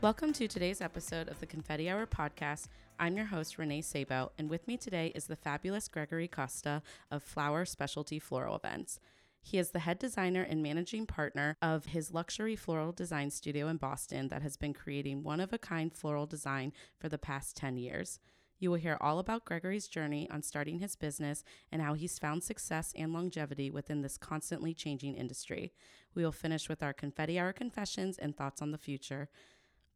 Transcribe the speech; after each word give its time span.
Welcome 0.00 0.32
to 0.34 0.46
today's 0.46 0.80
episode 0.80 1.28
of 1.28 1.40
the 1.40 1.46
Confetti 1.46 1.90
Hour 1.90 2.06
podcast. 2.06 2.68
I'm 3.00 3.16
your 3.16 3.26
host, 3.26 3.58
Renee 3.58 3.80
Sabo, 3.80 4.30
and 4.38 4.48
with 4.48 4.68
me 4.68 4.76
today 4.76 5.10
is 5.12 5.26
the 5.26 5.34
fabulous 5.34 5.88
Gregory 5.88 6.28
Costa 6.28 6.82
of 7.10 7.24
Flower 7.24 7.64
Specialty 7.64 8.20
Floral 8.20 8.54
Events. 8.54 9.00
He 9.42 9.58
is 9.58 9.72
the 9.72 9.80
head 9.80 9.98
designer 9.98 10.42
and 10.42 10.62
managing 10.62 11.06
partner 11.06 11.56
of 11.60 11.86
his 11.86 12.14
luxury 12.14 12.54
floral 12.54 12.92
design 12.92 13.30
studio 13.30 13.66
in 13.66 13.76
Boston 13.76 14.28
that 14.28 14.42
has 14.42 14.56
been 14.56 14.72
creating 14.72 15.24
one 15.24 15.40
of 15.40 15.52
a 15.52 15.58
kind 15.58 15.92
floral 15.92 16.26
design 16.26 16.72
for 16.96 17.08
the 17.08 17.18
past 17.18 17.56
10 17.56 17.76
years. 17.76 18.20
You 18.60 18.70
will 18.70 18.78
hear 18.78 18.98
all 19.00 19.18
about 19.18 19.44
Gregory's 19.44 19.88
journey 19.88 20.28
on 20.30 20.42
starting 20.42 20.78
his 20.78 20.96
business 20.96 21.44
and 21.70 21.80
how 21.82 21.94
he's 21.94 22.18
found 22.18 22.42
success 22.42 22.92
and 22.96 23.12
longevity 23.12 23.70
within 23.70 24.02
this 24.02 24.16
constantly 24.16 24.74
changing 24.74 25.16
industry. 25.16 25.72
We 26.14 26.24
will 26.24 26.32
finish 26.32 26.68
with 26.68 26.82
our 26.82 26.92
confetti 26.92 27.38
hour 27.38 27.52
confessions 27.52 28.18
and 28.18 28.36
thoughts 28.36 28.60
on 28.60 28.72
the 28.72 28.78
future 28.78 29.28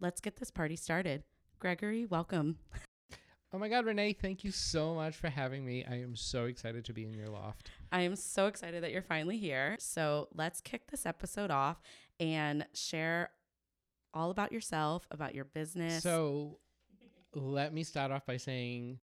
let's 0.03 0.21
get 0.21 0.37
this 0.37 0.51
party 0.51 0.77
started. 0.77 1.23
Gregory, 1.61 2.05
welcome. 2.05 2.59
Oh 3.55 3.59
my 3.59 3.69
God, 3.69 3.85
Renee, 3.85 4.15
thank 4.15 4.45
you 4.45 4.51
so 4.51 4.95
much 4.95 5.15
for 5.15 5.29
having 5.29 5.65
me. 5.65 5.85
I 5.85 5.97
am 5.97 6.17
so 6.17 6.47
excited 6.47 6.87
to 6.87 6.93
be 6.93 7.05
in 7.05 7.13
your 7.13 7.29
loft. 7.29 7.71
I 7.93 8.01
am 8.01 8.17
so 8.17 8.47
excited 8.47 8.83
that 8.83 8.93
you're 8.93 9.03
finally 9.03 9.37
here. 9.37 9.77
So 9.79 10.29
let's 10.35 10.61
kick 10.61 10.91
this 10.91 11.05
episode 11.05 11.51
off 11.51 11.81
and 12.19 12.67
share 12.73 13.31
all 14.15 14.31
about 14.31 14.53
yourself, 14.53 15.07
about 15.11 15.35
your 15.35 15.45
business. 15.45 16.03
So 16.03 16.59
let 17.35 17.73
me 17.73 17.85
start 17.85 18.11
off 18.11 18.27
by 18.27 18.39
saying 18.39 18.99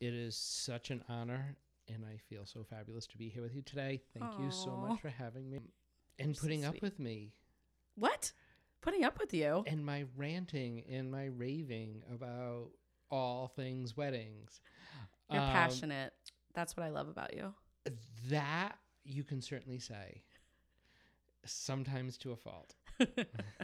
it 0.00 0.14
is 0.14 0.36
such 0.36 0.90
an 0.90 1.02
honor 1.08 1.56
and 1.88 2.04
I 2.04 2.18
feel 2.28 2.44
so 2.44 2.62
fabulous 2.62 3.06
to 3.08 3.18
be 3.18 3.28
here 3.28 3.42
with 3.42 3.54
you 3.54 3.62
today. 3.62 4.02
Thank 4.16 4.32
Aww. 4.32 4.44
you 4.44 4.50
so 4.50 4.76
much 4.76 5.00
for 5.00 5.08
having 5.08 5.50
me 5.50 5.60
and 6.18 6.28
you're 6.28 6.40
putting 6.40 6.62
so 6.62 6.68
up 6.68 6.82
with 6.82 6.98
me. 6.98 7.32
What? 7.96 8.32
Putting 8.84 9.04
up 9.04 9.18
with 9.18 9.32
you. 9.32 9.64
And 9.66 9.84
my 9.84 10.04
ranting 10.16 10.84
and 10.90 11.10
my 11.10 11.24
raving 11.24 12.02
about 12.14 12.68
all 13.10 13.48
things 13.48 13.96
weddings. 13.96 14.60
You're 15.30 15.40
um, 15.40 15.50
passionate. 15.50 16.12
That's 16.54 16.76
what 16.76 16.84
I 16.84 16.90
love 16.90 17.08
about 17.08 17.34
you. 17.34 17.54
That 18.28 18.78
you 19.04 19.24
can 19.24 19.40
certainly 19.40 19.78
say. 19.78 20.22
Sometimes 21.46 22.18
to 22.18 22.32
a 22.32 22.36
fault. 22.36 22.74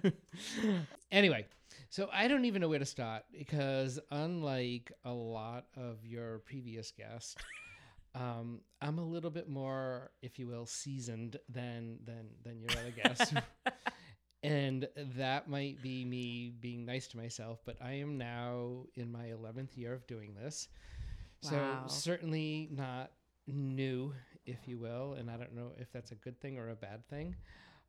anyway, 1.12 1.46
so 1.88 2.08
I 2.12 2.26
don't 2.26 2.46
even 2.46 2.60
know 2.62 2.68
where 2.68 2.78
to 2.78 2.86
start 2.86 3.24
because 3.36 3.98
unlike 4.10 4.91
a 5.04 5.12
lot 5.12 5.66
of 5.76 6.04
your 6.04 6.38
previous 6.41 6.91
guests, 6.91 7.36
um, 8.14 8.60
I'm 8.82 8.98
a 8.98 9.04
little 9.04 9.30
bit 9.30 9.48
more, 9.48 10.10
if 10.20 10.38
you 10.38 10.46
will, 10.46 10.66
seasoned 10.66 11.38
than 11.48 11.98
than 12.04 12.28
than 12.42 12.60
your 12.60 12.70
other 12.72 12.91
guests 12.91 13.32
and 14.42 14.88
that 15.16 15.48
might 15.48 15.83
be 15.83 16.05
me 16.05 16.52
being 16.60 16.84
nice 16.86 17.06
to 17.06 17.16
myself 17.16 17.60
but 17.64 17.77
i 17.83 17.92
am 17.92 18.16
now 18.16 18.84
in 18.94 19.10
my 19.10 19.27
11th 19.27 19.77
year 19.77 19.92
of 19.92 20.06
doing 20.06 20.34
this. 20.34 20.69
Wow. 21.44 21.84
so 21.86 21.94
certainly 21.94 22.69
not 22.72 23.12
new 23.47 24.12
if 24.47 24.66
you 24.66 24.78
will 24.78 25.14
and 25.14 25.30
i 25.30 25.36
don't 25.36 25.55
know 25.55 25.72
if 25.78 25.91
that's 25.92 26.12
a 26.12 26.14
good 26.16 26.41
thing 26.41 26.58
or 26.58 26.70
a 26.70 26.77
bad 26.77 27.06
thing. 27.08 27.34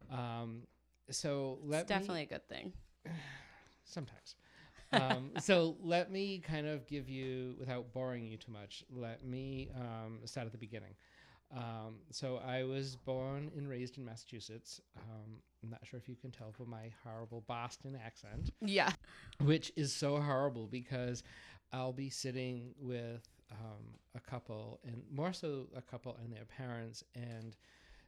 Um, 0.10 0.64
so 1.10 1.60
let 1.64 1.82
it's 1.82 1.90
definitely 1.90 2.22
me, 2.22 2.24
a 2.24 2.34
good 2.34 2.48
thing. 2.48 2.74
Sometimes. 3.84 4.36
Um, 4.94 5.32
so 5.40 5.78
let 5.82 6.12
me 6.12 6.40
kind 6.40 6.68
of 6.68 6.88
give 6.88 7.10
you 7.10 7.56
without 7.60 7.94
boring 7.94 8.26
you 8.26 8.38
too 8.38 8.52
much 8.52 8.84
let 8.90 9.24
me 9.26 9.70
um, 9.76 10.20
start 10.26 10.46
at 10.46 10.52
the 10.52 10.58
beginning. 10.58 10.96
Um, 11.56 11.96
so 12.12 12.38
I 12.46 12.64
was 12.64 12.96
born 12.96 13.52
and 13.58 13.68
raised 13.68 13.98
in 13.98 14.06
Massachusetts. 14.06 14.80
Um, 14.98 15.42
I'm 15.64 15.70
not 15.70 15.86
sure 15.86 16.00
if 16.00 16.10
you 16.10 16.16
can 16.16 16.32
tell 16.32 16.52
from 16.52 16.70
my 16.70 16.92
horrible 17.04 17.44
Boston 17.48 17.98
accent. 18.04 18.52
Yeah. 18.62 18.92
Which 19.40 19.72
is 19.76 19.94
so 19.94 20.20
horrible 20.20 20.68
because 20.68 21.24
I'll 21.72 21.94
be 21.94 22.10
sitting 22.10 22.74
with 22.80 23.28
um, 23.52 23.96
a 24.16 24.20
couple, 24.20 24.80
and 24.86 25.04
more 25.12 25.34
so 25.34 25.68
a 25.76 25.82
couple 25.82 26.18
and 26.24 26.34
their 26.34 26.46
parents, 26.46 27.04
and 27.16 27.56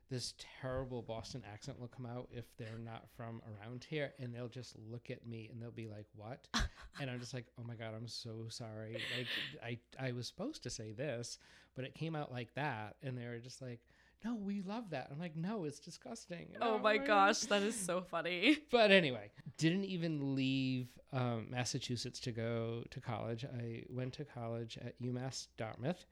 this 0.09 0.33
terrible 0.61 1.01
Boston 1.01 1.43
accent 1.51 1.79
will 1.79 1.87
come 1.87 2.05
out 2.05 2.27
if 2.31 2.45
they're 2.57 2.79
not 2.83 3.09
from 3.15 3.41
around 3.47 3.85
here, 3.89 4.13
and 4.19 4.33
they'll 4.33 4.47
just 4.47 4.75
look 4.89 5.09
at 5.09 5.25
me 5.25 5.49
and 5.51 5.61
they'll 5.61 5.71
be 5.71 5.87
like, 5.87 6.05
"What?" 6.15 6.47
and 6.99 7.09
I'm 7.09 7.19
just 7.19 7.33
like, 7.33 7.45
"Oh 7.59 7.63
my 7.63 7.75
god, 7.75 7.93
I'm 7.95 8.07
so 8.07 8.45
sorry. 8.49 8.97
Like, 9.17 9.27
I 9.63 10.07
I 10.07 10.11
was 10.11 10.27
supposed 10.27 10.63
to 10.63 10.69
say 10.69 10.91
this, 10.91 11.39
but 11.75 11.85
it 11.85 11.95
came 11.95 12.15
out 12.15 12.31
like 12.31 12.53
that," 12.55 12.95
and 13.01 13.17
they 13.17 13.25
were 13.25 13.39
just 13.39 13.61
like. 13.61 13.79
No, 14.23 14.35
we 14.35 14.61
love 14.61 14.91
that. 14.91 15.09
I'm 15.11 15.19
like, 15.19 15.35
no, 15.35 15.65
it's 15.65 15.79
disgusting. 15.79 16.47
oh 16.61 16.77
my 16.79 16.97
gosh, 16.97 17.41
that 17.41 17.61
is 17.61 17.75
so 17.75 18.01
funny. 18.01 18.59
But 18.71 18.91
anyway, 18.91 19.31
didn't 19.57 19.85
even 19.85 20.35
leave 20.35 20.87
um, 21.11 21.47
Massachusetts 21.49 22.19
to 22.21 22.31
go 22.31 22.83
to 22.89 22.99
college. 23.01 23.45
I 23.45 23.83
went 23.89 24.13
to 24.13 24.25
college 24.25 24.77
at 24.81 25.01
UMass 25.01 25.47
Dartmouth 25.57 26.05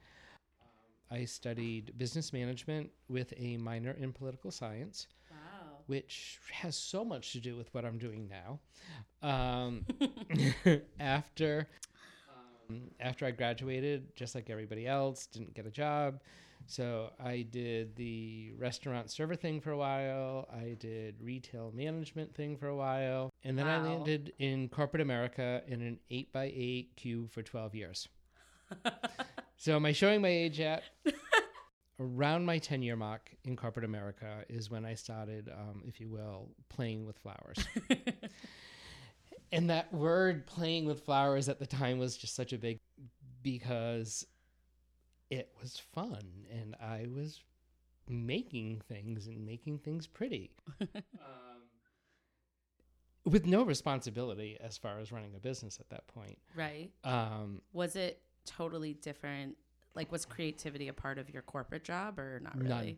I 1.11 1.25
studied 1.25 1.91
business 1.97 2.31
management 2.31 2.89
with 3.09 3.33
a 3.35 3.57
minor 3.57 3.91
in 3.99 4.13
political 4.13 4.49
science. 4.49 5.07
Wow. 5.29 5.79
Which 5.88 6.39
has 6.53 6.78
so 6.78 7.03
much 7.03 7.33
to 7.33 7.41
do 7.41 7.57
with 7.57 7.73
what 7.73 7.83
I'm 7.83 7.97
doing 7.97 8.29
now. 8.29 8.59
Um, 9.22 9.85
after 10.99 11.67
um, 12.69 12.83
after 13.01 13.25
I 13.25 13.31
graduated, 13.31 14.16
just 14.16 14.35
like 14.35 14.49
everybody 14.49 14.88
else, 14.88 15.25
didn't 15.25 15.53
get 15.53 15.66
a 15.66 15.72
job. 15.72 16.22
So 16.67 17.11
I 17.23 17.41
did 17.49 17.95
the 17.95 18.53
restaurant 18.57 19.09
server 19.09 19.35
thing 19.35 19.61
for 19.61 19.72
a 19.72 19.77
while. 19.77 20.47
I 20.51 20.75
did 20.79 21.16
retail 21.22 21.72
management 21.75 22.33
thing 22.33 22.57
for 22.57 22.67
a 22.67 22.75
while. 22.75 23.29
And 23.44 23.57
then 23.57 23.67
wow. 23.67 23.79
I 23.79 23.88
landed 23.88 24.33
in 24.39 24.69
corporate 24.69 25.01
America 25.01 25.61
in 25.67 25.81
an 25.81 25.99
8 26.09 26.31
by 26.31 26.51
8 26.55 26.91
cube 26.95 27.31
for 27.31 27.41
12 27.41 27.75
years. 27.75 28.07
So 29.61 29.75
am 29.75 29.85
I 29.85 29.91
showing 29.91 30.22
my 30.22 30.27
age 30.27 30.57
yet? 30.57 30.81
Around 31.99 32.45
my 32.47 32.57
10 32.57 32.81
year 32.81 32.95
mark 32.95 33.29
in 33.43 33.55
corporate 33.55 33.85
America 33.85 34.43
is 34.49 34.72
when 34.72 34.85
I 34.85 34.95
started, 34.95 35.51
um, 35.55 35.83
if 35.85 35.99
you 35.99 36.09
will, 36.09 36.49
playing 36.67 37.05
with 37.05 37.19
flowers. 37.19 37.63
and 39.51 39.69
that 39.69 39.93
word 39.93 40.47
playing 40.47 40.85
with 40.85 41.05
flowers 41.05 41.47
at 41.47 41.59
the 41.59 41.67
time 41.67 41.99
was 41.99 42.17
just 42.17 42.33
such 42.33 42.53
a 42.53 42.57
big 42.57 42.79
because 43.43 44.25
it 45.31 45.49
was 45.59 45.81
fun 45.93 46.45
and 46.51 46.75
I 46.79 47.07
was 47.11 47.39
making 48.07 48.81
things 48.87 49.27
and 49.27 49.45
making 49.45 49.79
things 49.79 50.05
pretty. 50.05 50.51
um, 50.81 50.89
with 53.25 53.45
no 53.45 53.63
responsibility 53.63 54.57
as 54.59 54.77
far 54.77 54.99
as 54.99 55.11
running 55.11 55.33
a 55.35 55.39
business 55.39 55.79
at 55.79 55.89
that 55.89 56.05
point. 56.07 56.37
Right. 56.55 56.91
Um, 57.03 57.61
was 57.71 57.95
it 57.95 58.21
totally 58.45 58.93
different? 58.93 59.55
Like, 59.95 60.11
was 60.11 60.25
creativity 60.25 60.89
a 60.89 60.93
part 60.93 61.17
of 61.17 61.29
your 61.29 61.41
corporate 61.41 61.85
job 61.85 62.19
or 62.19 62.41
not 62.43 62.57
really? 62.57 62.69
None. 62.69 62.97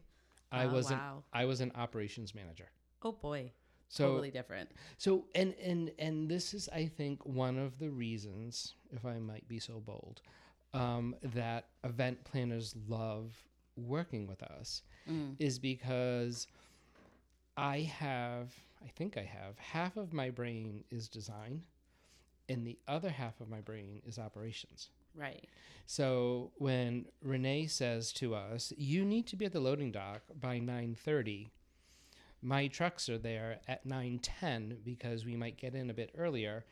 I 0.51 0.65
oh, 0.65 0.69
was 0.73 0.91
wow. 0.91 1.17
an, 1.17 1.41
I 1.41 1.45
was 1.45 1.61
an 1.61 1.71
operations 1.75 2.33
manager. 2.33 2.69
Oh 3.03 3.11
boy. 3.11 3.51
So, 3.89 4.07
totally 4.07 4.31
different. 4.31 4.71
So 4.97 5.25
and 5.35 5.53
and 5.63 5.91
and 5.99 6.29
this 6.29 6.53
is 6.55 6.67
I 6.73 6.87
think 6.87 7.23
one 7.25 7.59
of 7.59 7.77
the 7.77 7.89
reasons, 7.89 8.73
if 8.91 9.05
I 9.05 9.19
might 9.19 9.47
be 9.47 9.59
so 9.59 9.79
bold, 9.79 10.21
um, 10.73 11.15
that 11.21 11.65
event 11.83 12.23
planners 12.23 12.75
love 12.87 13.33
working 13.75 14.27
with 14.27 14.41
us 14.43 14.81
mm. 15.09 15.35
is 15.39 15.59
because 15.59 16.47
I 17.57 17.81
have, 17.81 18.53
I 18.83 18.89
think 18.95 19.17
I 19.17 19.23
have, 19.23 19.57
half 19.57 19.97
of 19.97 20.13
my 20.13 20.29
brain 20.29 20.83
is 20.91 21.07
design 21.07 21.63
and 22.49 22.65
the 22.65 22.77
other 22.87 23.09
half 23.09 23.39
of 23.39 23.49
my 23.49 23.61
brain 23.61 24.01
is 24.05 24.19
operations. 24.19 24.89
Right. 25.15 25.47
So 25.85 26.51
when 26.55 27.05
Renee 27.21 27.67
says 27.67 28.11
to 28.13 28.35
us, 28.35 28.73
"You 28.77 29.05
need 29.05 29.27
to 29.27 29.35
be 29.35 29.45
at 29.45 29.53
the 29.53 29.59
loading 29.59 29.91
dock 29.91 30.23
by 30.39 30.59
9:30," 30.59 31.51
my 32.41 32.67
trucks 32.67 33.07
are 33.09 33.17
there 33.17 33.61
at 33.67 33.85
9:10 33.85 34.83
because 34.83 35.25
we 35.25 35.35
might 35.35 35.57
get 35.57 35.75
in 35.75 35.89
a 35.89 35.93
bit 35.93 36.11
earlier 36.17 36.65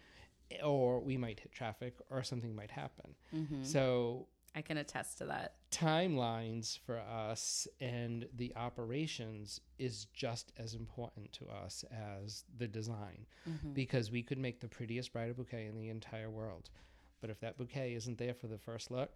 or 0.63 0.99
we 0.99 1.17
might 1.17 1.39
hit 1.39 1.51
traffic 1.51 1.95
or 2.09 2.23
something 2.23 2.55
might 2.55 2.71
happen. 2.71 3.15
Mm-hmm. 3.35 3.63
So 3.63 4.27
I 4.55 4.61
can 4.61 4.77
attest 4.77 5.17
to 5.19 5.25
that. 5.25 5.55
Timelines 5.71 6.77
for 6.85 6.99
us 6.99 7.67
and 7.79 8.27
the 8.35 8.53
operations 8.55 9.61
is 9.79 10.07
just 10.13 10.51
as 10.57 10.73
important 10.73 11.31
to 11.33 11.47
us 11.47 11.85
as 11.91 12.43
the 12.57 12.67
design 12.67 13.25
mm-hmm. 13.49 13.71
because 13.73 14.11
we 14.11 14.21
could 14.21 14.37
make 14.37 14.59
the 14.59 14.67
prettiest 14.67 15.13
bridal 15.13 15.33
bouquet 15.33 15.67
in 15.67 15.75
the 15.75 15.89
entire 15.89 16.29
world. 16.29 16.69
But 17.21 17.29
if 17.29 17.39
that 17.39 17.57
bouquet 17.57 17.93
isn't 17.93 18.17
there 18.17 18.33
for 18.33 18.47
the 18.47 18.57
first 18.57 18.91
look, 18.91 19.13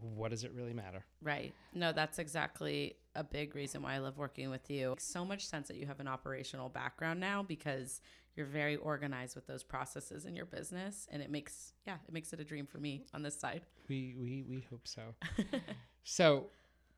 what 0.00 0.30
does 0.30 0.44
it 0.44 0.52
really 0.54 0.72
matter? 0.72 1.04
Right. 1.22 1.52
No, 1.74 1.92
that's 1.92 2.18
exactly 2.18 2.96
a 3.16 3.24
big 3.24 3.54
reason 3.54 3.82
why 3.82 3.94
I 3.94 3.98
love 3.98 4.18
working 4.18 4.50
with 4.50 4.70
you. 4.70 4.90
Makes 4.90 5.04
so 5.04 5.24
much 5.24 5.46
sense 5.46 5.68
that 5.68 5.76
you 5.76 5.86
have 5.86 6.00
an 6.00 6.08
operational 6.08 6.68
background 6.68 7.18
now 7.20 7.42
because 7.42 8.00
you're 8.36 8.46
very 8.46 8.76
organized 8.76 9.34
with 9.34 9.46
those 9.46 9.62
processes 9.62 10.26
in 10.26 10.36
your 10.36 10.44
business 10.44 11.08
and 11.10 11.22
it 11.22 11.30
makes 11.30 11.72
yeah, 11.86 11.96
it 12.06 12.12
makes 12.12 12.32
it 12.32 12.40
a 12.40 12.44
dream 12.44 12.66
for 12.66 12.78
me 12.78 13.04
on 13.14 13.22
this 13.22 13.38
side. 13.38 13.62
We 13.88 14.14
we 14.18 14.44
we 14.48 14.66
hope 14.70 14.86
so. 14.86 15.02
so, 16.04 16.46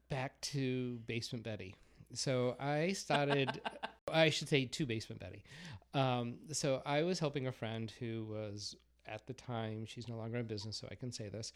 back 0.09 0.41
to 0.43 0.99
Basement 1.06 1.44
Betty. 1.44 1.75
So 2.15 2.56
I 2.59 2.93
started. 2.93 3.61
I 4.12 4.31
should 4.31 4.49
say 4.49 4.64
to 4.64 4.87
Basement 4.87 5.21
Betty. 5.21 5.44
Um, 5.93 6.37
so 6.53 6.82
I 6.87 7.03
was 7.03 7.19
helping 7.19 7.47
a 7.47 7.53
friend 7.53 7.93
who 7.99 8.25
was 8.25 8.75
at 9.06 9.26
the 9.26 9.35
time 9.35 9.85
she's 9.87 10.09
no 10.09 10.17
longer 10.17 10.38
in 10.38 10.47
business, 10.47 10.76
so 10.76 10.88
I 10.91 10.94
can 10.94 11.12
say 11.12 11.29
this. 11.29 11.53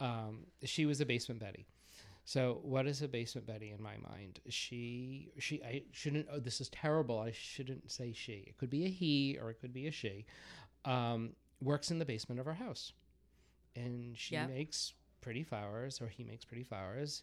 Um, 0.00 0.46
she 0.64 0.86
was 0.86 1.00
a 1.00 1.06
Basement 1.06 1.40
Betty. 1.40 1.66
So 2.24 2.60
what 2.62 2.86
is 2.86 3.02
a 3.02 3.08
basement 3.08 3.46
Betty 3.46 3.70
in 3.70 3.82
my 3.82 3.96
mind? 3.96 4.40
She 4.48 5.32
she 5.38 5.62
I 5.64 5.82
shouldn't 5.92 6.26
oh 6.32 6.38
this 6.38 6.60
is 6.60 6.68
terrible. 6.68 7.18
I 7.18 7.32
shouldn't 7.32 7.90
say 7.90 8.12
she. 8.12 8.44
It 8.46 8.56
could 8.58 8.70
be 8.70 8.84
a 8.84 8.88
he 8.88 9.38
or 9.40 9.50
it 9.50 9.60
could 9.60 9.72
be 9.72 9.86
a 9.86 9.90
she. 9.90 10.26
Um, 10.84 11.34
works 11.60 11.90
in 11.90 11.98
the 11.98 12.04
basement 12.04 12.40
of 12.40 12.46
our 12.46 12.54
house. 12.54 12.92
And 13.76 14.16
she 14.16 14.34
Yep. 14.36 14.48
makes 14.48 14.94
pretty 15.20 15.42
flowers 15.42 16.00
or 16.00 16.08
he 16.08 16.24
makes 16.24 16.44
pretty 16.44 16.64
flowers 16.64 17.22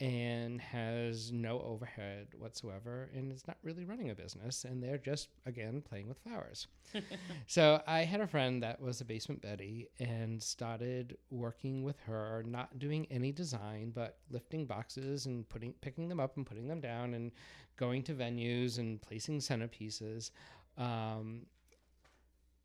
and 0.00 0.60
has 0.60 1.32
no 1.32 1.60
overhead 1.60 2.28
whatsoever 2.38 3.10
and 3.14 3.32
is 3.32 3.46
not 3.48 3.56
really 3.64 3.84
running 3.84 4.10
a 4.10 4.14
business 4.14 4.64
and 4.64 4.80
they're 4.80 4.98
just 4.98 5.28
again 5.44 5.82
playing 5.82 6.06
with 6.08 6.18
flowers. 6.18 6.68
so 7.48 7.82
I 7.86 8.04
had 8.04 8.20
a 8.20 8.26
friend 8.26 8.62
that 8.62 8.80
was 8.80 9.00
a 9.00 9.04
basement 9.04 9.42
Betty 9.42 9.88
and 9.98 10.40
started 10.40 11.16
working 11.30 11.82
with 11.82 11.98
her, 12.06 12.44
not 12.46 12.78
doing 12.78 13.06
any 13.10 13.32
design, 13.32 13.90
but 13.92 14.18
lifting 14.30 14.66
boxes 14.66 15.26
and 15.26 15.48
putting 15.48 15.72
picking 15.80 16.08
them 16.08 16.20
up 16.20 16.36
and 16.36 16.46
putting 16.46 16.68
them 16.68 16.80
down 16.80 17.14
and 17.14 17.32
going 17.76 18.02
to 18.04 18.14
venues 18.14 18.78
and 18.78 19.02
placing 19.02 19.40
centerpieces. 19.40 20.30
Um, 20.76 21.46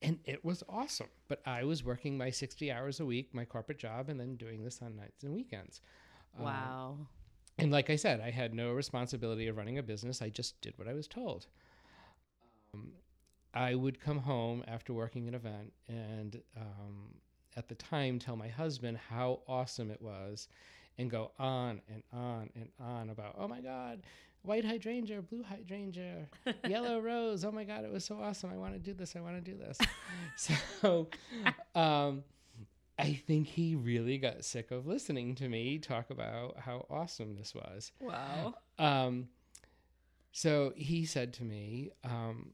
and 0.04 0.20
it 0.26 0.44
was 0.46 0.64
awesome. 0.70 1.08
But 1.28 1.42
I 1.48 1.64
was 1.64 1.84
working 1.84 2.18
my 2.18 2.30
60 2.30 2.72
hours 2.72 3.00
a 3.00 3.06
week, 3.06 3.34
my 3.34 3.46
corporate 3.46 3.80
job, 3.80 4.10
and 4.10 4.20
then 4.20 4.36
doing 4.36 4.64
this 4.64 4.82
on 4.82 4.96
nights 4.98 5.24
and 5.24 5.34
weekends. 5.34 5.82
Um, 6.38 6.46
Wow. 6.46 6.98
And 7.58 7.72
like 7.72 7.90
I 7.90 7.96
said, 7.96 8.20
I 8.20 8.32
had 8.32 8.54
no 8.54 8.72
responsibility 8.72 9.48
of 9.48 9.58
running 9.58 9.78
a 9.78 9.84
business. 9.84 10.22
I 10.22 10.30
just 10.30 10.60
did 10.62 10.74
what 10.78 10.88
I 10.88 10.94
was 10.94 11.08
told. 11.08 11.48
Um, 12.74 12.92
I 13.54 13.76
would 13.76 14.00
come 14.00 14.20
home 14.20 14.64
after 14.68 14.94
working 14.94 15.28
an 15.28 15.36
event 15.36 15.74
and 15.88 16.42
um, 16.58 17.14
at 17.56 17.68
the 17.68 17.76
time 17.76 18.18
tell 18.20 18.36
my 18.36 18.48
husband 18.48 18.98
how 19.10 19.42
awesome 19.48 19.92
it 19.92 20.02
was 20.02 20.48
and 20.98 21.10
go 21.10 21.32
on 21.40 21.82
and 21.92 22.04
on 22.12 22.50
and 22.56 22.70
on 22.80 23.10
about, 23.10 23.36
oh 23.38 23.48
my 23.48 23.62
God, 23.62 24.02
white 24.44 24.66
hydrangea, 24.66 25.22
blue 25.22 25.44
hydrangea, 25.44 26.28
yellow 26.68 27.00
rose. 27.00 27.44
Oh 27.44 27.52
my 27.52 27.64
God, 27.64 27.84
it 27.84 27.92
was 27.92 28.06
so 28.06 28.20
awesome. 28.20 28.52
I 28.52 28.58
want 28.58 28.74
to 28.74 28.80
do 28.80 28.94
this. 28.94 29.16
I 29.16 29.22
want 29.22 29.44
to 29.44 29.52
do 29.52 29.58
this. 29.58 29.78
so, 30.82 31.08
um, 31.76 32.24
I 32.98 33.14
think 33.14 33.48
he 33.48 33.76
really 33.76 34.18
got 34.18 34.46
sick 34.46 34.72
of 34.72 34.86
listening 34.86 35.36
to 35.36 35.50
me 35.50 35.80
talk 35.80 36.10
about 36.10 36.60
how 36.60 36.86
awesome 36.90 37.36
this 37.36 37.56
was. 37.56 37.92
Wow. 38.00 38.54
Um, 38.78 39.30
so 40.32 40.74
he 40.76 41.06
said 41.06 41.34
to 41.34 41.44
me, 41.44 41.92
um, 42.04 42.54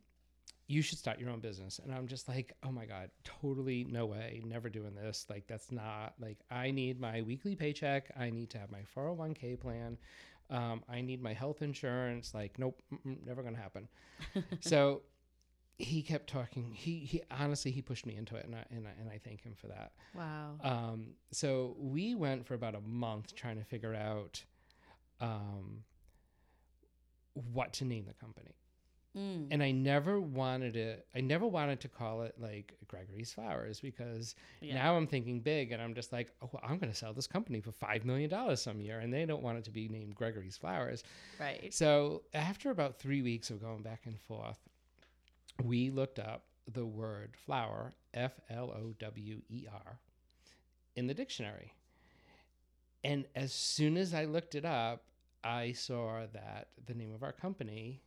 "You 0.67 0.81
should 0.81 0.97
start 0.97 1.19
your 1.19 1.29
own 1.29 1.39
business." 1.39 1.79
And 1.79 1.93
I'm 1.93 2.07
just 2.07 2.27
like, 2.27 2.53
"Oh 2.63 2.71
my 2.71 2.85
god, 2.85 3.11
totally 3.23 3.83
no 3.83 4.05
way, 4.05 4.41
never 4.45 4.69
doing 4.69 4.95
this. 4.95 5.25
Like 5.29 5.45
that's 5.47 5.71
not 5.71 6.13
like 6.19 6.37
I 6.49 6.71
need 6.71 6.99
my 6.99 7.21
weekly 7.21 7.55
paycheck. 7.55 8.11
I 8.17 8.29
need 8.29 8.49
to 8.51 8.59
have 8.59 8.71
my 8.71 8.83
401k 8.95 9.59
plan. 9.59 9.97
Um, 10.49 10.83
I 10.89 11.01
need 11.01 11.21
my 11.21 11.33
health 11.33 11.61
insurance. 11.61 12.33
Like, 12.33 12.57
nope, 12.57 12.81
never 13.03 13.43
gonna 13.43 13.57
happen." 13.57 13.89
so 14.61 15.01
he 15.79 16.01
kept 16.03 16.29
talking. 16.29 16.71
He 16.73 16.99
he 16.99 17.23
honestly 17.31 17.71
he 17.71 17.81
pushed 17.81 18.05
me 18.05 18.15
into 18.15 18.35
it, 18.35 18.45
and 18.45 18.53
I 18.55 18.65
and 18.69 18.85
I, 18.85 18.91
and 18.99 19.09
I 19.09 19.17
thank 19.23 19.41
him 19.41 19.55
for 19.55 19.67
that. 19.67 19.93
Wow. 20.13 20.55
Um, 20.61 21.07
so 21.31 21.75
we 21.79 22.13
went 22.15 22.45
for 22.45 22.53
about 22.53 22.75
a 22.75 22.81
month 22.81 23.33
trying 23.35 23.57
to 23.57 23.63
figure 23.63 23.95
out 23.95 24.43
um, 25.21 25.83
what 27.33 27.73
to 27.73 27.85
name 27.85 28.05
the 28.05 28.13
company. 28.13 28.55
Mm. 29.17 29.47
And 29.49 29.63
I 29.63 29.71
never 29.71 30.21
wanted 30.21 30.75
it, 30.75 31.07
I 31.15 31.21
never 31.21 31.47
wanted 31.47 31.79
to 31.81 31.87
call 31.87 32.21
it 32.21 32.35
like 32.37 32.75
Gregory's 32.87 33.33
Flowers 33.33 33.79
because 33.79 34.35
Yeah. 34.61 34.75
now 34.75 34.95
I'm 34.95 35.07
thinking 35.07 35.39
big 35.39 35.71
and 35.71 35.81
I'm 35.81 35.95
just 35.95 36.13
like, 36.13 36.31
oh, 36.43 36.49
well, 36.53 36.61
I'm 36.63 36.77
going 36.77 36.91
to 36.91 36.95
sell 36.97 37.11
this 37.11 37.25
company 37.25 37.59
for 37.59 37.71
$5 37.71 38.05
million 38.05 38.55
some 38.55 38.79
year. 38.79 38.99
And 38.99 39.11
they 39.11 39.25
don't 39.25 39.41
want 39.41 39.57
it 39.57 39.63
to 39.63 39.71
be 39.71 39.87
named 39.89 40.13
Gregory's 40.13 40.57
Flowers. 40.57 41.03
Right. 41.39 41.73
So 41.73 42.21
after 42.35 42.69
about 42.69 42.99
three 42.99 43.23
weeks 43.23 43.49
of 43.49 43.59
going 43.59 43.81
back 43.81 44.01
and 44.05 44.17
forth, 44.19 44.59
we 45.63 45.89
looked 45.89 46.19
up 46.19 46.43
the 46.71 46.85
word 46.85 47.35
flower, 47.45 47.93
F 48.13 48.33
L 48.49 48.71
O 48.71 48.93
W 48.99 49.41
E 49.49 49.65
R, 49.71 49.99
in 50.95 51.07
the 51.07 51.13
dictionary. 51.13 51.73
And 53.03 53.25
as 53.35 53.53
soon 53.53 53.97
as 53.97 54.13
I 54.13 54.25
looked 54.25 54.55
it 54.55 54.65
up, 54.65 55.03
I 55.43 55.71
saw 55.71 56.25
that 56.33 56.67
the 56.85 56.93
name 56.93 57.13
of 57.13 57.23
our 57.23 57.31
company, 57.31 58.01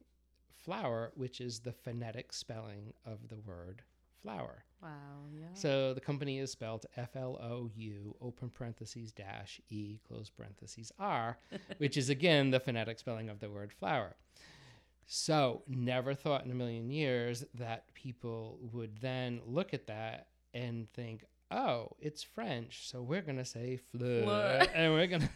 Flower, 0.64 1.10
which 1.16 1.40
is 1.40 1.58
the 1.58 1.72
phonetic 1.72 2.32
spelling 2.32 2.92
of 3.04 3.28
the 3.28 3.38
word 3.38 3.82
flower. 4.22 4.64
Wow. 4.80 4.88
Yeah. 5.32 5.46
So 5.54 5.92
the 5.92 6.00
company 6.00 6.38
is 6.38 6.52
spelled 6.52 6.86
F 6.96 7.16
L 7.16 7.36
O 7.42 7.68
U 7.74 8.14
open 8.20 8.48
parentheses 8.48 9.10
dash 9.10 9.60
E 9.70 9.98
close 10.06 10.30
parentheses 10.30 10.92
R, 11.00 11.36
which 11.78 11.96
is 11.96 12.10
again 12.10 12.50
the 12.50 12.60
phonetic 12.60 13.00
spelling 13.00 13.28
of 13.28 13.40
the 13.40 13.50
word 13.50 13.72
flower. 13.72 14.14
So 15.06 15.62
never 15.68 16.14
thought 16.14 16.44
in 16.44 16.50
a 16.50 16.54
million 16.54 16.90
years 16.90 17.44
that 17.54 17.92
people 17.94 18.58
would 18.72 19.00
then 19.00 19.40
look 19.46 19.74
at 19.74 19.86
that 19.88 20.28
and 20.54 20.90
think, 20.92 21.24
oh, 21.50 21.88
it's 21.98 22.22
French, 22.22 22.88
so 22.88 23.02
we're 23.02 23.22
gonna 23.22 23.44
say 23.44 23.78
fleur, 23.90 24.22
Fleur. 24.22 24.66
and 24.74 24.92
we're 24.92 25.06
gonna 25.06 25.30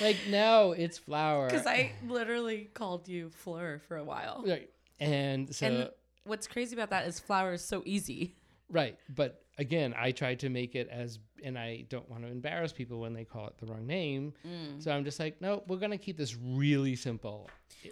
like 0.00 0.16
no, 0.28 0.72
it's 0.72 0.98
flower. 0.98 1.48
Because 1.48 1.66
I 1.66 1.92
literally 2.06 2.70
called 2.74 3.08
you 3.08 3.30
Fleur 3.30 3.80
for 3.88 3.96
a 3.96 4.04
while. 4.04 4.44
right, 4.46 4.70
and 5.00 5.54
so 5.54 5.66
and 5.66 5.90
what's 6.24 6.46
crazy 6.46 6.74
about 6.74 6.90
that 6.90 7.06
is 7.06 7.18
flower 7.18 7.54
is 7.54 7.64
so 7.64 7.82
easy. 7.84 8.36
Right. 8.68 8.98
But 9.14 9.44
again, 9.58 9.94
I 9.96 10.12
tried 10.12 10.40
to 10.40 10.48
make 10.48 10.74
it 10.74 10.88
as, 10.90 11.18
and 11.44 11.58
I 11.58 11.84
don't 11.88 12.08
want 12.10 12.22
to 12.24 12.28
embarrass 12.30 12.72
people 12.72 13.00
when 13.00 13.12
they 13.12 13.24
call 13.24 13.46
it 13.48 13.54
the 13.58 13.66
wrong 13.66 13.86
name. 13.86 14.32
So 14.78 14.90
I'm 14.92 15.04
just 15.04 15.18
like, 15.20 15.40
no, 15.40 15.62
we're 15.66 15.76
going 15.78 15.90
to 15.92 15.98
keep 15.98 16.16
this 16.16 16.36
really 16.36 16.96
simple. 16.96 17.48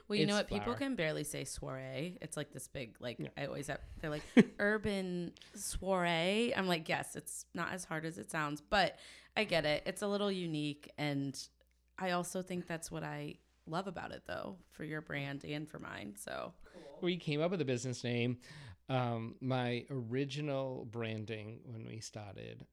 Well, 0.09 0.19
you 0.19 0.27
know 0.27 0.37
It's 0.37 0.51
what? 0.51 0.61
People 0.61 0.75
can 0.75 0.95
barely 0.95 1.25
say 1.25 1.45
soiree. 1.45 2.17
It's 2.21 2.37
like 2.37 2.53
this 2.53 2.69
big, 2.69 2.97
like 3.01 3.19
I 3.37 3.47
always 3.47 3.67
have. 3.67 3.81
They're 4.01 4.11
like 4.11 4.23
urban 4.59 5.33
soiree. 5.55 6.53
I'm 6.57 6.69
like, 6.69 6.89
yes, 6.89 7.17
it's 7.17 7.47
not 7.55 7.73
as 7.73 7.85
hard 7.85 8.05
as 8.05 8.19
it 8.19 8.31
sounds, 8.31 8.61
but 8.61 8.99
I 9.37 9.45
get 9.45 9.65
it. 9.65 9.83
It's 9.87 10.03
a 10.03 10.09
little 10.09 10.31
unique, 10.31 10.91
and 10.99 11.37
I 11.99 12.13
also 12.13 12.43
think 12.43 12.67
that's 12.67 12.91
what 12.91 13.03
I 13.05 13.37
love 13.67 13.87
about 13.87 14.13
it, 14.13 14.23
though, 14.27 14.57
for 14.71 14.85
your 14.85 15.01
brand 15.01 15.45
and 15.45 15.69
for 15.69 15.79
mine. 15.79 16.15
So 16.17 16.53
We 17.01 17.17
came 17.17 17.41
up 17.41 17.51
with 17.51 17.61
a 17.61 17.65
business 17.65 18.05
name. 18.05 18.39
Um, 18.89 19.37
my 19.41 19.85
original 19.91 20.87
branding 20.91 21.61
when 21.65 21.87
we 21.87 22.01
started, 22.01 22.67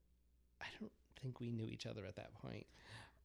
I 0.61 0.65
don't 0.79 0.91
think 1.21 1.39
we 1.39 1.49
knew 1.49 1.67
each 1.67 1.85
other 1.85 2.05
at 2.05 2.15
that 2.15 2.33
point. 2.41 2.65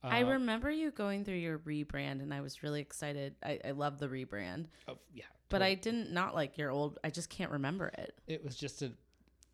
I 0.03 0.23
Uh, 0.23 0.31
remember 0.31 0.71
you 0.71 0.91
going 0.91 1.25
through 1.25 1.37
your 1.37 1.59
rebrand, 1.61 2.23
and 2.23 2.35
I 2.35 2.41
was 2.41 2.63
really 2.63 2.81
excited. 2.81 3.37
I, 3.43 3.61
I 3.65 3.71
love 3.71 3.99
the 3.99 4.09
rebrand, 4.09 4.67
oh, 4.89 4.99
yeah. 5.15 5.25
but 5.49 5.63
I 5.63 5.75
didn't 5.75 6.11
not 6.13 6.35
like 6.35 6.59
your 6.59 6.71
old. 6.71 6.99
I 7.05 7.11
just 7.11 7.31
can't 7.31 7.53
remember 7.53 7.87
it. 7.97 8.15
It 8.27 8.45
was 8.45 8.57
just 8.57 8.83
an 8.83 8.97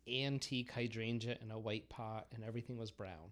antique 0.07 0.71
hydrangea 0.71 1.37
in 1.41 1.51
a 1.51 1.59
white 1.59 1.87
pot, 1.89 2.25
and 2.33 2.43
everything 2.43 2.77
was 2.77 2.89
brown. 2.89 3.31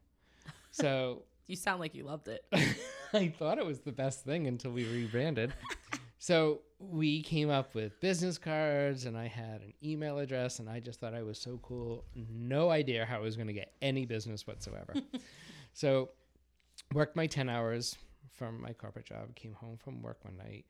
So 0.71 1.23
You 1.47 1.55
sound 1.55 1.79
like 1.79 1.95
you 1.95 2.03
loved 2.03 2.27
it. 2.27 2.45
I 3.13 3.29
thought 3.29 3.57
it 3.57 3.65
was 3.65 3.79
the 3.79 3.93
best 3.93 4.25
thing 4.25 4.47
until 4.47 4.71
we 4.71 4.83
rebranded. 4.85 5.53
so 6.19 6.61
we 6.79 7.21
came 7.21 7.49
up 7.49 7.75
with 7.75 7.99
business 8.01 8.37
cards, 8.37 9.05
and 9.05 9.17
I 9.17 9.27
had 9.27 9.61
an 9.61 9.73
email 9.83 10.19
address, 10.19 10.59
and 10.59 10.69
I 10.69 10.79
just 10.79 10.99
thought 10.99 11.13
I 11.13 11.23
was 11.23 11.39
so 11.39 11.59
cool. 11.61 12.05
No 12.15 12.69
idea 12.69 13.05
how 13.05 13.17
I 13.17 13.19
was 13.19 13.35
going 13.35 13.47
to 13.47 13.53
get 13.53 13.73
any 13.81 14.05
business 14.05 14.45
whatsoever. 14.45 14.93
so 15.73 16.09
worked 16.93 17.15
my 17.15 17.27
10 17.27 17.49
hours 17.49 17.95
from 18.31 18.61
my 18.61 18.73
corporate 18.73 19.05
job, 19.05 19.35
came 19.35 19.53
home 19.53 19.77
from 19.77 20.01
work 20.01 20.23
one 20.23 20.37
night, 20.37 20.65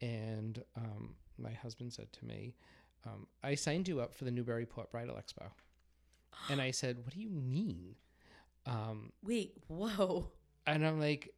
and 0.00 0.62
um, 0.76 1.14
my 1.38 1.52
husband 1.52 1.92
said 1.92 2.12
to 2.12 2.24
me, 2.24 2.54
um, 3.06 3.26
I 3.42 3.54
signed 3.54 3.88
you 3.88 4.00
up 4.00 4.14
for 4.14 4.24
the 4.24 4.30
Newburyport 4.30 4.90
Bridal 4.90 5.16
Expo. 5.16 5.50
And 6.48 6.60
I 6.60 6.70
said, 6.70 6.98
What 7.04 7.14
do 7.14 7.20
you 7.20 7.30
mean? 7.30 7.94
Um, 8.66 9.12
Wait, 9.22 9.54
whoa. 9.68 10.30
and 10.66 10.86
I'm 10.86 11.00
like, 11.00 11.34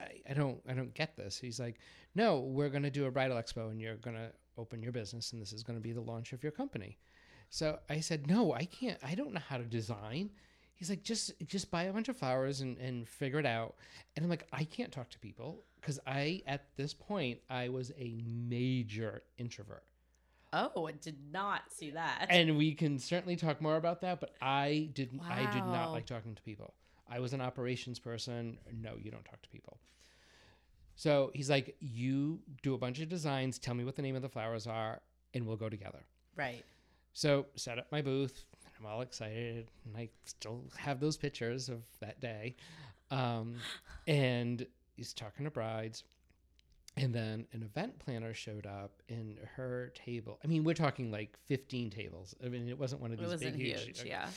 I, 0.00 0.30
I- 0.30 0.34
don't, 0.34 0.60
I 0.68 0.72
don't 0.74 0.94
get 0.94 1.16
this. 1.16 1.38
He's 1.38 1.60
like, 1.60 1.78
no, 2.14 2.40
we're 2.40 2.68
gonna 2.70 2.90
do 2.90 3.06
a 3.06 3.10
bridal 3.10 3.36
expo, 3.36 3.70
and 3.70 3.80
you're 3.80 3.96
gonna 3.96 4.30
open 4.58 4.82
your 4.82 4.92
business, 4.92 5.32
and 5.32 5.40
this 5.40 5.52
is 5.52 5.62
gonna 5.62 5.80
be 5.80 5.92
the 5.92 6.00
launch 6.00 6.32
of 6.32 6.42
your 6.42 6.52
company. 6.52 6.98
So 7.50 7.78
I 7.88 8.00
said, 8.00 8.26
no, 8.28 8.52
I 8.52 8.64
can't. 8.64 8.98
I 9.02 9.14
don't 9.14 9.32
know 9.32 9.40
how 9.48 9.58
to 9.58 9.64
design. 9.64 10.30
he's 10.74 10.88
like, 10.90 11.02
just 11.02 11.32
just 11.46 11.70
buy 11.70 11.84
a 11.84 11.92
bunch 11.92 12.08
of 12.08 12.16
flowers 12.16 12.60
and, 12.60 12.78
and 12.78 13.08
figure 13.08 13.38
it 13.38 13.46
out. 13.46 13.74
And 14.16 14.24
I'm 14.24 14.30
like, 14.30 14.46
I 14.52 14.64
can't 14.64 14.92
talk 14.92 15.10
to 15.10 15.18
people 15.18 15.64
because 15.80 15.98
I 16.06 16.42
at 16.46 16.64
this 16.76 16.94
point 16.94 17.40
I 17.50 17.68
was 17.68 17.90
a 17.98 18.14
major 18.24 19.22
introvert. 19.38 19.84
Oh, 20.52 20.86
I 20.88 20.92
did 20.92 21.16
not 21.32 21.62
see 21.72 21.90
that. 21.90 22.26
And 22.28 22.56
we 22.56 22.74
can 22.74 22.98
certainly 22.98 23.36
talk 23.36 23.60
more 23.60 23.76
about 23.76 24.00
that, 24.00 24.18
but 24.20 24.34
I 24.42 24.90
didn't 24.94 25.20
I 25.20 25.50
did 25.52 25.64
not 25.64 25.92
like 25.92 26.06
talking 26.06 26.34
to 26.34 26.42
people. 26.42 26.74
I 27.10 27.18
was 27.18 27.32
an 27.32 27.40
operations 27.40 27.98
person. 27.98 28.58
No, 28.72 28.94
you 29.00 29.10
don't 29.10 29.24
talk 29.24 29.42
to 29.42 29.48
people. 29.48 29.78
So 30.94 31.30
he's 31.34 31.48
like, 31.50 31.76
you 31.80 32.40
do 32.62 32.74
a 32.74 32.78
bunch 32.78 33.00
of 33.00 33.08
designs, 33.08 33.58
tell 33.58 33.74
me 33.74 33.84
what 33.84 33.96
the 33.96 34.02
name 34.02 34.16
of 34.16 34.22
the 34.22 34.28
flowers 34.28 34.66
are, 34.66 35.00
and 35.34 35.46
we'll 35.46 35.56
go 35.56 35.68
together. 35.68 36.00
right. 36.36 36.64
So 37.12 37.46
set 37.56 37.78
up 37.78 37.86
my 37.90 38.02
booth. 38.02 38.44
And 38.64 38.72
I'm 38.78 38.86
all 38.86 39.00
excited, 39.00 39.68
and 39.84 39.96
I 39.96 40.10
still 40.24 40.62
have 40.76 41.00
those 41.00 41.16
pictures 41.16 41.68
of 41.68 41.82
that 42.00 42.20
day. 42.20 42.54
Um, 43.10 43.56
and 44.06 44.64
he's 44.94 45.12
talking 45.12 45.44
to 45.44 45.50
brides, 45.50 46.04
and 46.96 47.14
then 47.14 47.46
an 47.52 47.62
event 47.62 47.98
planner 47.98 48.34
showed 48.34 48.66
up, 48.66 49.02
in 49.08 49.38
her 49.56 49.92
table. 49.94 50.38
I 50.44 50.46
mean, 50.48 50.64
we're 50.64 50.74
talking 50.74 51.10
like 51.10 51.36
15 51.46 51.90
tables. 51.90 52.34
I 52.44 52.48
mean, 52.48 52.68
it 52.68 52.78
wasn't 52.78 53.00
one 53.00 53.12
of 53.12 53.18
It 53.18 53.22
these 53.22 53.32
wasn't 53.32 53.52
big, 53.56 53.60
huge. 53.60 53.84
huge, 53.84 54.04
yeah. 54.04 54.28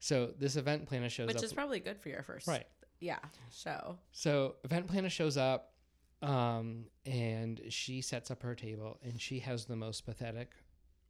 So 0.00 0.32
this 0.38 0.56
event 0.56 0.86
planner 0.86 1.08
shows 1.08 1.26
Which 1.26 1.36
up. 1.36 1.42
Which 1.42 1.46
is 1.46 1.52
probably 1.52 1.80
good 1.80 1.98
for 2.00 2.08
your 2.08 2.22
first, 2.22 2.46
Right. 2.46 2.66
Yeah, 3.00 3.18
show. 3.52 3.96
So 4.10 4.56
event 4.64 4.88
planner 4.88 5.08
shows 5.10 5.36
up, 5.36 5.72
um, 6.20 6.86
and 7.06 7.60
she 7.68 8.00
sets 8.00 8.30
up 8.30 8.42
her 8.42 8.54
table, 8.56 8.98
and 9.04 9.20
she 9.20 9.38
has 9.40 9.66
the 9.66 9.76
most 9.76 10.04
pathetic 10.04 10.50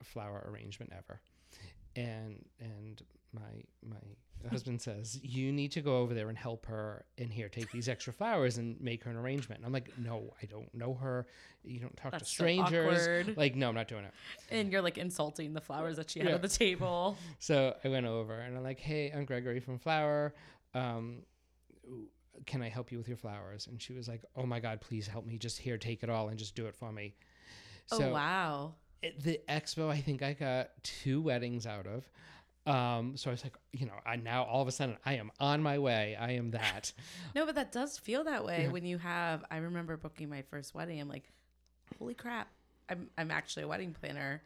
flower 0.02 0.46
arrangement 0.50 0.92
ever. 0.96 1.20
And 1.96 2.44
and 2.60 3.02
my 3.32 3.62
my 3.82 3.96
husband 4.50 4.80
says 4.80 5.18
you 5.22 5.52
need 5.52 5.72
to 5.72 5.80
go 5.80 5.98
over 5.98 6.14
there 6.14 6.28
and 6.28 6.38
help 6.38 6.66
her 6.66 7.04
in 7.16 7.28
here 7.30 7.48
take 7.48 7.70
these 7.72 7.88
extra 7.88 8.12
flowers 8.12 8.58
and 8.58 8.80
make 8.80 9.02
her 9.04 9.10
an 9.10 9.16
arrangement. 9.16 9.58
And 9.58 9.66
I'm 9.66 9.72
like, 9.72 9.90
no, 9.98 10.32
I 10.42 10.46
don't 10.46 10.72
know 10.74 10.94
her. 10.94 11.26
You 11.64 11.80
don't 11.80 11.96
talk 11.96 12.12
That's 12.12 12.24
to 12.24 12.30
so 12.30 12.34
strangers. 12.44 13.02
awkward. 13.02 13.36
like, 13.36 13.56
no, 13.56 13.68
I'm 13.68 13.74
not 13.74 13.88
doing 13.88 14.04
it. 14.04 14.12
And 14.50 14.70
you're 14.70 14.82
like 14.82 14.96
insulting 14.98 15.52
the 15.54 15.60
flowers 15.60 15.96
that 15.96 16.10
she 16.10 16.20
had 16.20 16.28
Yeah. 16.28 16.34
at 16.36 16.42
the 16.42 16.48
table. 16.48 17.16
So 17.40 17.74
I 17.84 17.88
went 17.88 18.06
over 18.06 18.34
and 18.34 18.56
I'm 18.56 18.62
like, 18.62 18.78
hey, 18.80 19.10
I'm 19.14 19.24
Gregory 19.24 19.60
from 19.60 19.78
Flower. 19.78 20.34
Um, 20.74 21.22
can 22.46 22.62
I 22.62 22.68
help 22.68 22.92
you 22.92 22.98
with 22.98 23.08
your 23.08 23.16
flowers? 23.16 23.66
And 23.66 23.80
she 23.82 23.92
was 23.92 24.08
like, 24.08 24.22
oh 24.36 24.46
my 24.46 24.60
God, 24.60 24.80
please 24.80 25.06
help 25.06 25.26
me. 25.26 25.38
Just 25.38 25.58
here, 25.58 25.76
take 25.78 26.02
it 26.02 26.10
all 26.10 26.28
and 26.28 26.38
just 26.38 26.54
do 26.54 26.66
it 26.66 26.74
for 26.76 26.92
me. 26.92 27.14
oh 27.92 28.08
wow. 28.12 28.74
at 29.02 29.20
the 29.22 29.40
expo, 29.48 29.88
I 29.90 30.00
think 30.00 30.22
I 30.22 30.32
got 30.34 30.70
two 30.82 31.20
weddings 31.20 31.66
out 31.66 31.86
of. 31.86 32.08
Um, 32.68 33.16
so 33.16 33.30
I 33.30 33.32
was 33.32 33.42
like, 33.44 33.56
you 33.72 33.86
know, 33.86 33.94
I 34.04 34.16
now 34.16 34.44
all 34.44 34.60
of 34.62 34.68
a 34.68 34.72
sudden 34.72 34.96
I 35.06 35.14
am 35.14 35.30
on 35.40 35.62
my 35.62 35.78
way. 35.78 36.16
I 36.20 36.32
am 36.32 36.50
that. 36.52 36.92
No, 37.34 37.46
but 37.46 37.54
that 37.54 37.72
does 37.72 37.98
feel 37.98 38.24
that 38.24 38.44
way 38.44 38.64
Yeah. 38.64 38.68
when 38.72 38.84
you 38.84 38.98
have. 38.98 39.44
I 39.50 39.56
remember 39.58 39.96
booking 39.96 40.28
my 40.28 40.42
first 40.42 40.74
wedding. 40.74 41.00
I'm 41.00 41.08
like, 41.08 41.24
holy 41.98 42.14
crap! 42.14 42.48
I'm 42.88 43.08
I'm 43.16 43.30
actually 43.30 43.62
a 43.64 43.68
wedding 43.68 43.94
planner. 43.98 44.42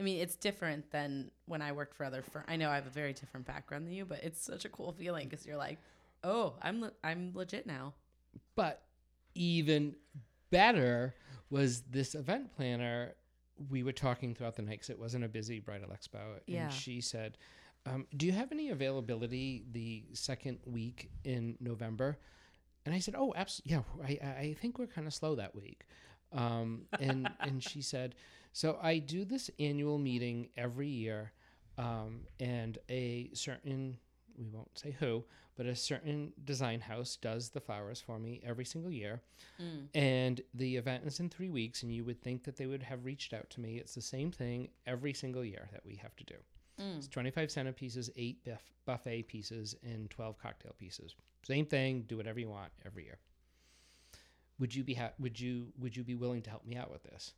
I 0.00 0.02
mean, 0.04 0.20
it's 0.20 0.34
different 0.36 0.90
than 0.90 1.30
when 1.46 1.62
I 1.62 1.72
worked 1.72 1.94
for 1.94 2.04
other 2.04 2.22
firms. 2.22 2.46
I 2.48 2.56
know 2.56 2.70
I 2.70 2.74
have 2.76 2.86
a 2.86 2.90
very 2.90 3.12
different 3.12 3.46
background 3.46 3.86
than 3.86 3.92
you, 3.94 4.04
but 4.04 4.24
it's 4.24 4.42
such 4.42 4.64
a 4.64 4.68
cool 4.68 4.92
feeling 4.92 5.28
because 5.28 5.44
you're 5.46 5.56
like, 5.56 5.78
oh, 6.24 6.54
I'm 6.62 6.80
le- 6.80 6.92
I'm 7.04 7.32
legit 7.34 7.66
now. 7.66 7.92
But 8.56 8.82
even 9.34 9.94
better 10.50 11.14
was 11.50 11.82
this 11.82 12.14
event 12.14 12.54
planner. 12.56 13.14
We 13.70 13.82
were 13.82 13.92
talking 13.92 14.34
throughout 14.34 14.56
the 14.56 14.62
night 14.62 14.72
because 14.72 14.90
it 14.90 14.98
wasn't 14.98 15.24
a 15.24 15.28
busy 15.28 15.60
bridal 15.60 15.88
expo. 15.90 16.38
Yeah. 16.46 16.64
And 16.64 16.72
she 16.72 17.00
said, 17.00 17.38
um, 17.86 18.06
Do 18.16 18.26
you 18.26 18.32
have 18.32 18.52
any 18.52 18.70
availability 18.70 19.64
the 19.72 20.04
second 20.14 20.58
week 20.66 21.10
in 21.24 21.56
November? 21.60 22.18
And 22.84 22.94
I 22.94 22.98
said, 22.98 23.14
Oh, 23.16 23.32
absolutely. 23.36 23.72
Yeah, 23.72 23.82
I, 24.24 24.26
I- 24.26 24.38
I 24.48 24.56
think 24.60 24.78
we're 24.78 24.86
kind 24.86 25.06
of 25.06 25.14
slow 25.14 25.34
that 25.36 25.54
week. 25.54 25.84
Um, 26.32 26.82
and, 26.98 27.28
and 27.40 27.62
she 27.62 27.82
said, 27.82 28.14
So 28.52 28.78
I 28.82 28.98
do 28.98 29.24
this 29.24 29.50
annual 29.58 29.98
meeting 29.98 30.48
every 30.56 30.88
year, 30.88 31.32
um, 31.78 32.22
and 32.40 32.78
a 32.88 33.30
certain, 33.34 33.98
we 34.36 34.48
won't 34.48 34.76
say 34.78 34.96
who, 34.98 35.24
but 35.62 35.70
a 35.70 35.76
certain 35.76 36.32
design 36.44 36.80
house 36.80 37.14
does 37.14 37.50
the 37.50 37.60
flowers 37.60 38.00
for 38.00 38.18
me 38.18 38.40
every 38.44 38.64
single 38.64 38.90
year. 38.90 39.22
Mm. 39.60 39.86
And 39.94 40.40
the 40.54 40.76
event 40.76 41.04
is 41.06 41.20
in 41.20 41.28
three 41.28 41.50
weeks, 41.50 41.84
and 41.84 41.94
you 41.94 42.04
would 42.04 42.20
think 42.20 42.42
that 42.42 42.56
they 42.56 42.66
would 42.66 42.82
have 42.82 43.04
reached 43.04 43.32
out 43.32 43.48
to 43.50 43.60
me. 43.60 43.76
It's 43.76 43.94
the 43.94 44.00
same 44.00 44.32
thing 44.32 44.70
every 44.88 45.12
single 45.12 45.44
year 45.44 45.68
that 45.70 45.86
we 45.86 45.94
have 45.94 46.16
to 46.16 46.24
do. 46.24 46.34
Mm. 46.80 46.96
It's 46.96 47.06
25 47.06 47.48
centerpieces, 47.48 48.10
eight 48.16 48.44
buff- 48.44 48.72
buffet 48.86 49.28
pieces, 49.28 49.76
and 49.84 50.10
12 50.10 50.36
cocktail 50.36 50.74
pieces. 50.80 51.14
Same 51.46 51.64
thing. 51.64 52.06
Do 52.08 52.16
whatever 52.16 52.40
you 52.40 52.48
want 52.48 52.72
every 52.84 53.04
year. 53.04 53.18
Would 54.58 54.74
you 54.74 54.82
be 54.82 54.94
ha- 54.94 55.12
would 55.20 55.38
you 55.38 55.68
would 55.78 55.96
you 55.96 56.02
be 56.02 56.16
willing 56.16 56.42
to 56.42 56.50
help 56.50 56.66
me 56.66 56.74
out 56.74 56.90
with 56.90 57.04
this? 57.04 57.34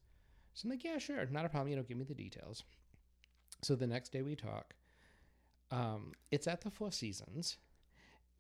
So 0.54 0.64
I'm 0.64 0.70
like, 0.70 0.84
yeah, 0.84 0.96
sure, 0.96 1.26
not 1.26 1.44
a 1.44 1.50
problem. 1.50 1.68
You 1.68 1.76
know, 1.76 1.82
give 1.82 1.98
me 1.98 2.04
the 2.04 2.14
details. 2.14 2.62
So 3.60 3.76
the 3.76 3.86
next 3.86 4.12
day 4.12 4.22
we 4.22 4.34
talk. 4.34 4.72
Um, 5.70 6.12
it's 6.30 6.46
at 6.46 6.62
the 6.62 6.70
Four 6.70 6.90
Seasons, 6.90 7.58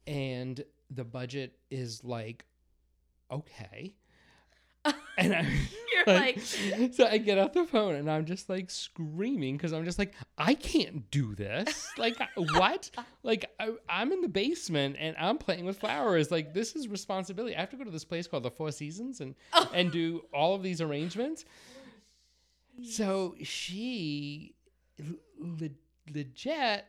and 0.06 0.64
the 0.90 1.04
budget 1.04 1.58
is 1.70 2.04
like, 2.04 2.44
okay. 3.30 3.94
and 5.18 5.34
I, 5.34 5.46
You're 6.06 6.16
like, 6.16 6.40
so 6.40 7.06
I 7.06 7.18
get 7.18 7.38
off 7.38 7.52
the 7.52 7.64
phone 7.64 7.94
and 7.94 8.10
I'm 8.10 8.24
just 8.24 8.48
like 8.48 8.70
screaming 8.70 9.56
because 9.56 9.72
I'm 9.72 9.84
just 9.84 9.98
like, 9.98 10.14
I 10.36 10.54
can't 10.54 11.10
do 11.10 11.34
this. 11.34 11.88
Like, 11.96 12.16
what? 12.34 12.90
Like, 13.22 13.50
I, 13.58 13.70
I'm 13.88 14.12
in 14.12 14.20
the 14.20 14.28
basement 14.28 14.96
and 14.98 15.16
I'm 15.18 15.38
playing 15.38 15.64
with 15.64 15.78
flowers. 15.78 16.30
Like, 16.30 16.52
this 16.52 16.76
is 16.76 16.88
responsibility. 16.88 17.56
I 17.56 17.60
have 17.60 17.70
to 17.70 17.76
go 17.76 17.84
to 17.84 17.90
this 17.90 18.04
place 18.04 18.26
called 18.26 18.42
the 18.42 18.50
Four 18.50 18.72
Seasons 18.72 19.20
and 19.20 19.34
oh. 19.52 19.70
and 19.72 19.90
do 19.90 20.24
all 20.32 20.54
of 20.54 20.62
these 20.62 20.80
arrangements. 20.80 21.44
So 22.82 23.36
she 23.42 24.54
le- 25.38 25.68
legit, 26.12 26.84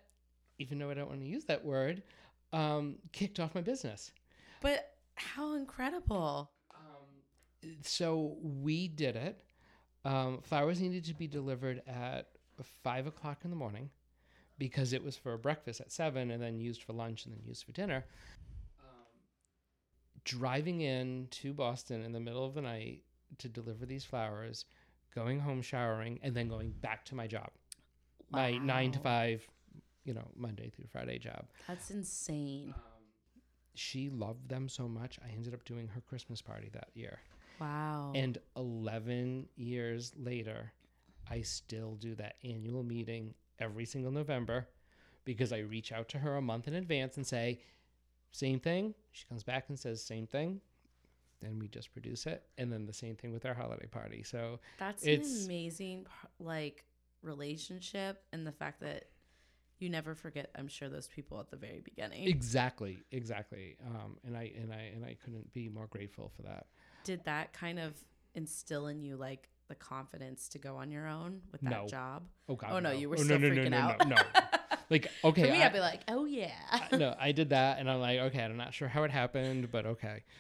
even 0.58 0.80
though 0.80 0.90
I 0.90 0.96
don't 0.96 1.08
want 1.08 1.22
to 1.22 1.28
use 1.28 1.46
that 1.46 1.64
word, 1.64 2.02
um, 2.56 2.96
kicked 3.12 3.40
off 3.40 3.54
my 3.54 3.62
business. 3.62 4.12
but 4.62 4.94
how 5.16 5.56
incredible! 5.56 6.52
Um, 6.74 7.76
so 7.84 8.38
we 8.42 8.88
did 8.88 9.16
it. 9.16 9.42
Um, 10.06 10.40
flowers 10.42 10.80
needed 10.80 11.06
to 11.06 11.14
be 11.14 11.28
delivered 11.28 11.82
at 11.88 12.30
five 12.84 13.08
o'clock 13.08 13.40
in 13.44 13.50
the 13.50 13.56
morning 13.56 13.90
because 14.58 14.94
it 14.94 15.04
was 15.04 15.18
for 15.18 15.38
breakfast 15.38 15.82
at 15.82 15.92
seven 15.92 16.32
and 16.32 16.42
then 16.42 16.60
used 16.60 16.84
for 16.84 16.94
lunch 16.94 17.26
and 17.26 17.36
then 17.36 17.42
used 17.44 17.66
for 17.66 17.72
dinner. 17.74 18.06
Um, 18.80 19.20
driving 20.24 20.82
in 20.82 21.28
to 21.32 21.54
Boston 21.54 22.04
in 22.04 22.14
the 22.14 22.20
middle 22.20 22.46
of 22.46 22.54
the 22.54 22.62
night 22.62 23.02
to 23.40 23.50
deliver 23.50 23.86
these 23.86 24.06
flowers, 24.06 24.66
going 25.14 25.40
home, 25.40 25.62
showering, 25.62 26.20
and 26.24 26.34
then 26.34 26.48
going 26.48 26.72
back 26.72 27.04
to 27.06 27.16
my 27.16 27.28
job, 27.28 27.50
my 28.30 28.58
nine 28.58 28.92
to 28.94 29.00
five, 29.00 29.46
you 30.06 30.14
know, 30.14 30.28
Monday 30.36 30.70
through 30.70 30.86
Friday 30.92 31.20
job. 31.20 31.46
That's 31.68 31.90
insane. 31.92 32.74
Um, 32.76 32.82
she 33.74 34.10
loved 34.10 34.48
them 34.48 34.70
so 34.70 34.88
much. 34.88 35.20
I 35.28 35.32
ended 35.36 35.54
up 35.54 35.66
doing 35.66 35.88
her 35.90 36.02
Christmas 36.02 36.42
party 36.42 36.70
that 36.74 36.90
year. 36.94 37.20
Wow. 37.60 38.12
And 38.16 38.38
11 38.56 39.48
years 39.58 40.14
later, 40.18 40.72
I 41.30 41.42
still 41.42 41.96
do 41.96 42.16
that 42.16 42.36
annual 42.44 42.84
meeting 42.84 43.34
every 43.60 43.86
single 43.86 44.12
November 44.12 44.68
because 45.26 45.52
I 45.52 45.60
reach 45.60 45.92
out 45.92 46.08
to 46.10 46.20
her 46.20 46.38
a 46.38 46.42
month 46.42 46.68
in 46.68 46.76
advance 46.76 47.18
and 47.18 47.26
say, 47.26 47.60
same 48.32 48.60
thing. 48.60 48.94
She 49.12 49.26
comes 49.26 49.44
back 49.44 49.66
and 49.70 49.80
says, 49.80 50.04
same 50.04 50.28
thing. 50.28 50.62
Then 51.42 51.58
we 51.60 51.68
just 51.68 51.92
produce 51.92 52.28
it. 52.28 52.44
And 52.58 52.72
then 52.72 52.86
the 52.86 52.94
same 52.94 53.16
thing 53.16 53.34
with 53.34 53.46
our 53.46 53.54
holiday 53.54 53.88
party. 53.88 54.24
So, 54.24 54.60
That's 54.78 55.06
It's- 55.06 55.40
an 55.40 55.46
amazing 55.46 56.06
like 56.40 56.86
relationship 57.22 58.24
and 58.32 58.46
the 58.46 58.52
fact 58.52 58.82
that 58.82 59.06
you 59.80 59.90
never 59.90 60.16
forget 60.16 60.50
I'm 60.56 60.68
sure 60.68 60.88
those 60.90 61.08
people 61.08 61.40
at 61.40 61.50
the 61.52 61.58
very 61.58 61.82
beginning. 61.84 62.28
exactly, 62.28 63.00
exactly. 63.12 63.78
Um, 63.86 64.18
and 64.26 64.36
I 64.38 64.52
and 64.60 64.72
I 64.72 64.92
and 64.96 65.04
I 65.06 65.16
couldn't 65.24 65.52
be 65.54 65.70
more 65.70 65.88
grateful 65.88 66.32
for 66.36 66.44
that. 66.44 66.68
Did 67.04 67.24
that 67.26 67.54
kind 67.54 67.80
of 67.80 67.94
instill 68.34 68.88
in 68.88 69.02
you 69.02 69.16
like 69.16 69.50
the 69.68 69.76
confidence 69.76 70.48
to 70.50 70.60
go 70.60 70.76
on 70.78 70.92
your 70.92 71.08
own 71.08 71.42
with 71.52 71.62
that 71.62 71.70
No. 71.72 71.88
job? 71.88 72.24
Oh 72.48 72.56
God! 72.56 72.70
Oh, 72.72 72.80
no, 72.80 72.92
you 72.92 73.10
were 73.10 73.16
Oh, 73.20 73.24
still 73.24 73.40
no, 73.40 73.50
no, 73.50 73.56
freaking 73.56 73.72
no, 73.72 73.78
out. 73.78 74.08
No, 74.08 74.16
no, 74.16 74.22
like 74.90 75.08
okay, 75.24 75.42
For 75.44 75.52
me, 75.52 75.62
I- 75.62 75.66
I'd 75.66 75.74
be 75.74 75.80
like, 75.80 76.02
oh 76.08 76.26
yeah. 76.26 76.52
I- 76.72 76.96
no, 76.98 77.16
I 77.20 77.32
did 77.32 77.50
that, 77.50 77.80
and 77.80 77.90
I'm 77.90 78.00
like, 78.00 78.20
okay, 78.20 78.42
I'm 78.44 78.58
not 78.58 78.74
sure 78.74 78.88
how 78.88 79.04
it 79.04 79.12
happened, 79.12 79.72
but 79.72 79.86
okay. 79.86 80.24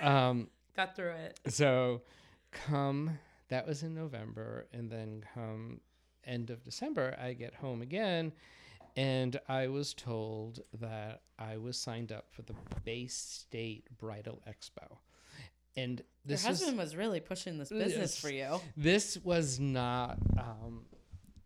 Um, 0.00 0.48
Got 0.74 0.96
through 0.96 1.12
it. 1.12 1.38
so, 1.48 2.02
come 2.50 3.18
that 3.48 3.66
was 3.68 3.82
in 3.84 3.94
November, 3.94 4.66
and 4.72 4.90
then 4.90 5.24
come 5.34 5.80
end 6.24 6.50
of 6.50 6.64
December, 6.64 7.16
I 7.22 7.34
get 7.34 7.54
home 7.54 7.82
again, 7.82 8.32
and 8.96 9.38
I 9.48 9.68
was 9.68 9.94
told 9.94 10.60
that 10.80 11.22
I 11.38 11.56
was 11.56 11.78
signed 11.78 12.12
up 12.12 12.26
for 12.30 12.42
the 12.42 12.54
Bay 12.84 13.06
State 13.06 13.86
Bridal 13.98 14.42
Expo, 14.48 14.98
and 15.76 16.00
Your 16.00 16.06
this 16.26 16.44
husband 16.44 16.76
was 16.78 16.88
was 16.90 16.96
really 16.96 17.20
pushing 17.20 17.58
this 17.58 17.70
business 17.70 17.96
Yes. 18.14 18.18
for 18.18 18.30
you. 18.30 18.60
this 18.76 19.18
was 19.24 19.58
not 19.58 20.18
um, 20.38 20.84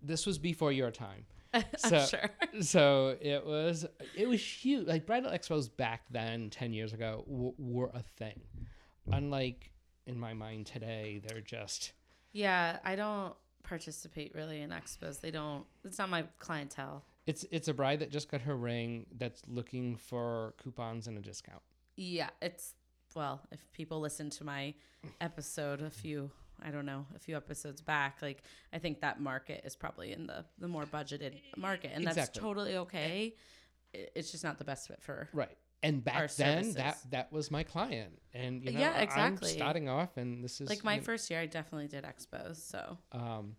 this 0.02 0.26
was 0.26 0.38
before 0.38 0.72
your 0.72 0.90
time. 0.90 1.24
I'm 1.54 1.64
So- 1.78 2.04
sure. 2.04 2.30
so 2.60 3.16
it 3.20 3.46
was 3.46 3.86
it 4.16 4.28
was 4.28 4.42
huge. 4.42 4.86
Like 4.86 5.06
bridal 5.06 5.30
expos 5.30 5.68
back 5.74 6.02
then, 6.10 6.50
ten 6.50 6.72
years 6.72 6.92
ago, 6.92 7.24
w- 7.28 7.54
were 7.58 7.90
a 7.94 8.02
thing. 8.16 8.40
Unlike 9.12 9.70
in 10.06 10.18
my 10.18 10.34
mind 10.34 10.66
today, 10.66 11.20
they're 11.26 11.40
just 11.40 11.92
Yeah, 12.32 12.78
I 12.84 12.96
don't 12.96 13.34
participate 13.62 14.34
really 14.34 14.60
in 14.60 14.70
expos. 14.70 15.20
They 15.20 15.30
don't. 15.30 15.64
It's 15.84 15.98
not 15.98 16.08
my 16.10 16.24
clientele. 16.38 17.04
It's 17.26 17.44
it's 17.50 17.68
a 17.68 17.74
bride 17.74 18.00
that 18.00 18.10
just 18.10 18.30
got 18.30 18.40
her 18.42 18.56
ring 18.56 19.06
that's 19.18 19.42
looking 19.48 19.96
for 19.96 20.54
coupons 20.62 21.06
and 21.06 21.18
a 21.18 21.20
discount. 21.20 21.62
Yeah, 21.96 22.30
it's 22.40 22.74
well, 23.14 23.40
if 23.50 23.60
people 23.72 24.00
listen 24.00 24.30
to 24.30 24.44
my 24.44 24.74
episode 25.20 25.80
a 25.80 25.90
few, 25.90 26.30
I 26.62 26.70
don't 26.70 26.84
know, 26.86 27.06
a 27.14 27.18
few 27.18 27.36
episodes 27.36 27.80
back, 27.80 28.18
like 28.22 28.42
I 28.72 28.78
think 28.78 29.00
that 29.00 29.20
market 29.20 29.62
is 29.64 29.74
probably 29.74 30.12
in 30.12 30.26
the 30.26 30.44
the 30.58 30.68
more 30.68 30.84
budgeted 30.84 31.34
market, 31.56 31.92
and 31.94 32.04
that's 32.04 32.16
Exactly. 32.16 32.40
totally 32.40 32.76
okay. 32.76 33.34
It's 33.92 34.30
just 34.30 34.44
not 34.44 34.58
the 34.58 34.64
best 34.64 34.88
fit 34.88 35.00
for. 35.02 35.28
Right. 35.32 35.56
And 35.82 36.02
back 36.04 36.32
then, 36.34 36.72
that 36.72 36.96
services. 36.96 37.02
that 37.10 37.32
was 37.32 37.50
my 37.50 37.62
client, 37.62 38.18
and 38.34 38.62
you 38.62 38.72
know, 38.72 38.80
Yeah, 38.80 38.92
I'm 38.96 39.02
exactly. 39.02 39.50
starting 39.50 39.88
off, 39.88 40.16
and 40.16 40.42
this 40.42 40.60
is 40.60 40.68
Like 40.68 40.84
my 40.84 40.94
you 40.94 41.00
know, 41.00 41.04
first 41.04 41.30
year, 41.30 41.40
I 41.40 41.46
definitely 41.46 41.86
did 41.88 42.04
expos. 42.04 42.56
So 42.56 42.98
Um, 43.12 43.56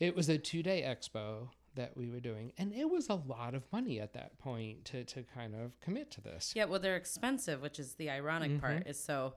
it 0.00 0.14
was 0.14 0.28
a 0.28 0.38
two 0.38 0.62
day 0.62 0.82
expo 0.82 1.48
that 1.74 1.96
we 1.96 2.08
were 2.10 2.20
doing, 2.20 2.52
and 2.58 2.72
it 2.72 2.88
was 2.88 3.08
a 3.08 3.14
lot 3.14 3.54
of 3.54 3.62
money 3.72 4.00
at 4.00 4.12
that 4.14 4.38
point 4.38 4.84
to 4.86 5.04
to 5.04 5.22
kind 5.34 5.54
of 5.54 5.78
commit 5.80 6.10
to 6.12 6.20
this. 6.20 6.52
yeah, 6.54 6.64
well, 6.66 6.80
they're 6.80 6.96
expensive, 6.96 7.60
which 7.62 7.78
is 7.78 7.94
the 7.94 8.10
ironic 8.10 8.50
Mm-hmm. 8.52 8.60
part. 8.60 8.86
Is 8.86 8.98
so 9.02 9.34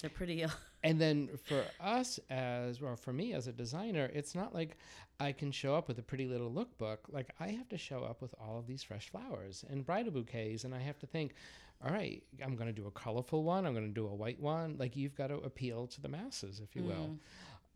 they're 0.00 0.10
pretty. 0.10 0.44
And 0.84 1.00
then 1.00 1.30
for 1.44 1.64
us 1.80 2.20
as 2.28 2.78
well, 2.78 2.94
for 2.94 3.10
me 3.14 3.32
as 3.32 3.46
a 3.46 3.52
designer, 3.52 4.10
it's 4.12 4.34
not 4.34 4.54
like 4.54 4.76
I 5.18 5.32
can 5.32 5.50
show 5.50 5.74
up 5.74 5.88
with 5.88 5.98
a 5.98 6.02
pretty 6.02 6.26
little 6.26 6.50
lookbook. 6.52 6.98
Like 7.08 7.30
I 7.40 7.48
have 7.48 7.70
to 7.70 7.78
show 7.78 8.04
up 8.04 8.20
with 8.20 8.34
all 8.38 8.58
of 8.58 8.66
these 8.66 8.82
fresh 8.82 9.08
flowers 9.08 9.64
and 9.70 9.86
bridal 9.86 10.12
bouquets, 10.12 10.64
and 10.64 10.74
I 10.74 10.80
have 10.80 10.98
to 10.98 11.06
think, 11.06 11.32
all 11.82 11.90
right, 11.90 12.22
I'm 12.44 12.54
going 12.54 12.66
to 12.66 12.72
do 12.82 12.86
a 12.86 12.90
colorful 12.90 13.44
one. 13.44 13.64
I'm 13.64 13.72
going 13.72 13.88
to 13.88 13.94
do 13.94 14.06
a 14.06 14.14
white 14.14 14.38
one. 14.38 14.76
Like 14.78 14.94
you've 14.94 15.14
got 15.14 15.28
to 15.28 15.36
appeal 15.36 15.86
to 15.86 16.02
the 16.02 16.08
masses, 16.10 16.60
if 16.62 16.76
you 16.76 16.82
will. 16.82 17.16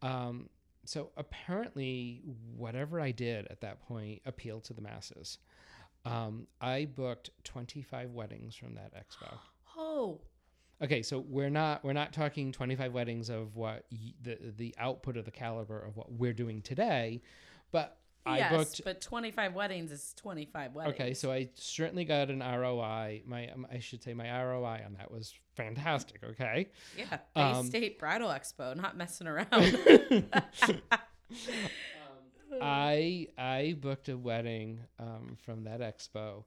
Um, 0.03 0.51
so 0.89 1.11
apparently, 1.17 2.23
whatever 2.57 3.01
I 3.01 3.11
did 3.11 3.47
at 3.49 3.61
that 3.61 3.81
point 3.87 4.23
appealed 4.25 4.65
to 4.65 4.73
the 4.75 4.81
masses. 4.81 5.39
Um, 6.05 6.47
I 6.61 6.87
booked 6.87 7.31
25 7.45 8.13
weddings 8.13 8.55
from 8.57 8.75
that 8.77 8.95
expo. 8.95 9.37
oh, 9.77 10.21
Okay, 10.81 11.03
so 11.03 11.19
we're 11.19 11.51
not 11.51 11.83
we're 11.85 11.93
not 11.93 12.13
talking 12.13 12.53
25 12.53 12.93
weddings 12.93 13.31
of 13.31 13.57
what 13.57 13.85
y- 13.91 14.15
the 14.23 14.39
the 14.57 14.75
output 14.79 15.17
of 15.17 15.25
the 15.25 15.31
caliber 15.33 15.79
of 15.79 15.97
what 15.97 16.13
we're 16.13 16.33
doing 16.33 16.63
today, 16.63 17.21
but 17.73 17.98
I 18.29 18.39
yes, 18.39 18.53
booked 18.53 18.85
but 18.85 19.01
twenty 19.01 19.31
five 19.31 19.55
weddings 19.55 19.91
is 19.91 20.15
twenty 20.17 20.45
five 20.45 20.75
weddings. 20.75 20.95
Okay, 20.95 21.15
so 21.15 21.33
I 21.33 21.49
certainly 21.55 22.05
got 22.05 22.31
an 22.31 22.41
ROI. 22.41 23.23
My 23.27 23.49
um, 23.49 23.67
I 23.73 23.79
should 23.79 24.03
say 24.03 24.13
my 24.15 24.31
ROI 24.43 24.83
on 24.85 24.95
that 24.99 25.11
was 25.11 25.33
fantastic, 25.57 26.23
okay? 26.23 26.69
yeah, 26.97 27.19
Bay 27.35 27.41
um, 27.41 27.67
State 27.67 27.99
Bridal 27.99 28.29
Expo, 28.29 28.77
not 28.77 28.97
messing 28.97 29.27
around. 29.27 29.49
I 32.61 33.29
I 33.37 33.77
booked 33.81 34.09
a 34.09 34.17
wedding 34.17 34.81
um, 34.99 35.37
from 35.45 35.65
that 35.65 35.81
expo 35.81 36.45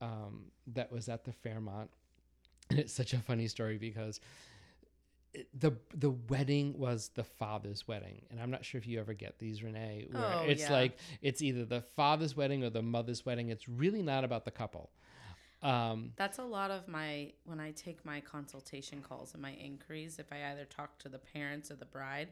um, 0.00 0.46
that 0.68 0.92
was 0.92 1.08
at 1.08 1.24
the 1.24 1.32
Fairmont, 1.32 1.90
and 2.70 2.78
it's 2.78 2.92
such 2.92 3.12
a 3.12 3.18
funny 3.18 3.48
story 3.48 3.78
because 3.78 4.20
the 5.52 5.72
the 5.94 6.10
wedding 6.10 6.78
was 6.78 7.10
the 7.14 7.24
father's 7.24 7.86
wedding, 7.88 8.22
and 8.30 8.40
I'm 8.40 8.50
not 8.50 8.64
sure 8.64 8.78
if 8.78 8.86
you 8.86 9.00
ever 9.00 9.14
get 9.14 9.38
these, 9.38 9.62
Renee, 9.62 10.06
where 10.10 10.22
Oh, 10.24 10.42
it's 10.46 10.62
yeah. 10.62 10.72
like 10.72 10.98
it's 11.22 11.42
either 11.42 11.64
the 11.64 11.80
father's 11.82 12.36
wedding 12.36 12.62
or 12.64 12.70
the 12.70 12.82
mother's 12.82 13.24
wedding. 13.26 13.48
It's 13.50 13.68
really 13.68 14.02
not 14.02 14.24
about 14.24 14.44
the 14.44 14.50
couple. 14.50 14.90
Um, 15.62 16.12
That's 16.16 16.38
a 16.38 16.44
lot 16.44 16.70
of 16.70 16.88
my 16.88 17.32
when 17.44 17.58
I 17.58 17.70
take 17.70 18.04
my 18.04 18.20
consultation 18.20 19.00
calls 19.00 19.32
and 19.32 19.42
my 19.42 19.52
inquiries. 19.54 20.18
If 20.18 20.26
I 20.32 20.50
either 20.52 20.64
talk 20.66 20.98
to 21.00 21.08
the 21.08 21.18
parents 21.18 21.70
or 21.70 21.76
the 21.76 21.86
bride, 21.86 22.28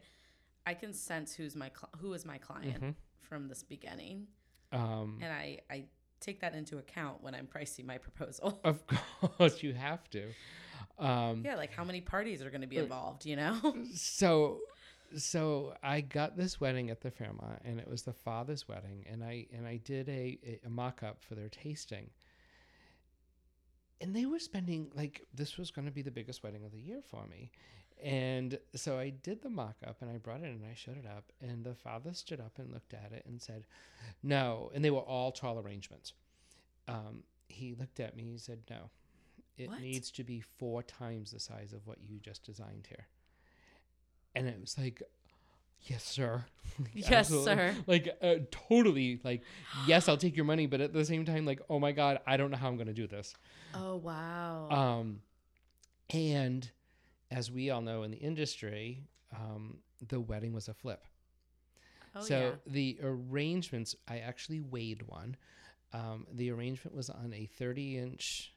I 0.67 0.73
can 0.75 0.93
sense 0.93 1.33
who's 1.33 1.55
my 1.55 1.69
cl- 1.69 1.89
who 1.97 2.13
is 2.13 2.25
my 2.25 2.37
client 2.37 2.81
Mhm. 2.83 2.95
from 3.21 3.47
this 3.47 3.63
beginning, 3.63 4.27
um, 4.71 5.17
and 5.21 5.33
I 5.33 5.59
I 5.69 5.85
take 6.19 6.39
that 6.41 6.53
into 6.55 6.77
account 6.77 7.21
when 7.21 7.33
I'm 7.35 7.47
pricing 7.47 7.85
my 7.85 7.97
proposal. 7.97 8.61
of 8.63 8.83
course, 9.37 9.61
you 9.63 9.73
have 9.73 10.09
to. 10.11 10.31
Um, 10.99 11.43
yeah, 11.43 11.55
like 11.55 11.71
how 11.73 11.83
many 11.83 12.01
parties 12.01 12.41
are 12.41 12.49
going 12.49 12.61
to 12.61 12.67
be 12.67 12.79
Uh, 12.79 12.83
involved? 12.83 13.25
You 13.25 13.35
know? 13.35 13.75
so 13.95 14.59
so 15.17 15.75
I 15.83 16.01
got 16.01 16.37
this 16.37 16.59
wedding 16.59 16.89
at 16.89 17.01
the 17.01 17.11
Fairmont 17.11 17.61
and 17.63 17.79
it 17.79 17.87
was 17.87 18.01
the 18.03 18.13
father's 18.13 18.67
wedding 18.67 19.05
and 19.09 19.23
I 19.23 19.45
and 19.55 19.67
I 19.67 19.77
did 19.77 20.09
a, 20.09 20.39
a, 20.45 20.59
a 20.65 20.69
mock 20.69 21.03
up 21.03 21.23
for 21.23 21.35
their 21.35 21.49
tasting. 21.49 22.09
And 24.01 24.13
they 24.15 24.25
were 24.25 24.39
spending 24.39 24.91
like 24.95 25.21
this 25.33 25.57
was 25.57 25.71
going 25.71 25.85
to 25.85 25.91
be 25.91 26.01
the 26.01 26.11
biggest 26.11 26.43
wedding 26.43 26.65
of 26.65 26.71
the 26.71 26.79
year 26.79 27.01
for 27.09 27.25
me. 27.27 27.51
And 28.03 28.59
so 28.75 28.97
I 28.99 29.11
did 29.11 29.41
the 29.41 29.49
mock 29.49 29.77
up 29.87 30.01
and 30.01 30.11
I 30.11 30.17
brought 30.17 30.41
it 30.41 30.47
and 30.49 30.65
I 30.69 30.73
showed 30.73 30.97
it 30.97 31.05
up 31.05 31.31
and 31.41 31.63
the 31.63 31.75
father 31.75 32.13
stood 32.13 32.41
up 32.41 32.59
and 32.59 32.71
looked 32.73 32.93
at 32.93 33.13
it 33.13 33.23
and 33.25 33.41
said, 33.41 33.65
"No." 34.21 34.71
And 34.73 34.83
they 34.83 34.91
were 34.91 34.99
all 34.99 35.31
tall 35.31 35.57
arrangements. 35.57 36.11
Um, 36.87 37.23
he 37.47 37.75
looked 37.75 37.99
at 38.01 38.17
me. 38.17 38.23
He 38.23 38.37
said, 38.37 38.59
"No. 38.69 38.89
It 39.57 39.69
What? 39.69 39.81
needs 39.81 40.09
to 40.11 40.23
be 40.23 40.39
four 40.41 40.81
times 40.83 41.31
the 41.31 41.39
size 41.39 41.73
of 41.73 41.85
what 41.85 41.99
you 42.01 42.19
just 42.19 42.43
designed 42.43 42.87
here." 42.89 43.07
And 44.35 44.47
it 44.47 44.59
was 44.59 44.77
like, 44.77 45.01
"Yes, 45.81 46.03
sir." 46.03 46.45
Yes, 46.93 47.29
sir. 47.29 47.75
Like 47.85 48.09
uh, 48.21 48.35
totally. 48.49 49.19
Like, 49.23 49.43
yes, 49.85 50.09
I'll 50.09 50.17
take 50.17 50.35
your 50.35 50.45
money, 50.45 50.65
but 50.65 50.81
at 50.81 50.91
the 50.91 51.05
same 51.05 51.23
time, 51.23 51.45
like, 51.45 51.61
oh 51.69 51.77
my 51.79 51.91
god, 51.91 52.19
I 52.25 52.35
don't 52.35 52.49
know 52.49 52.57
how 52.57 52.67
I'm 52.67 52.77
going 52.77 52.87
to 52.87 52.93
do 52.93 53.05
this. 53.05 53.35
oh 53.75 53.97
wow. 53.97 54.69
Um, 54.71 55.21
and 56.09 56.69
as 57.29 57.51
we 57.51 57.69
all 57.69 57.81
know 57.81 58.01
in 58.03 58.11
the 58.11 58.17
industry, 58.17 59.03
um, 59.35 59.77
the 60.07 60.19
wedding 60.19 60.53
was 60.53 60.67
a 60.67 60.73
flip. 60.73 61.05
oh 62.15 62.21
so 62.21 62.39
yeah. 62.39 62.51
the 62.65 62.99
arrangements, 63.03 63.95
I 64.07 64.17
actually 64.19 64.61
weighed 64.61 65.03
one. 65.07 65.35
Um, 65.93 66.25
the 66.31 66.49
arrangement 66.51 66.95
was 66.95 67.09
on 67.11 67.33
a 67.33 67.45
30 67.45 67.97
inch 67.99 68.52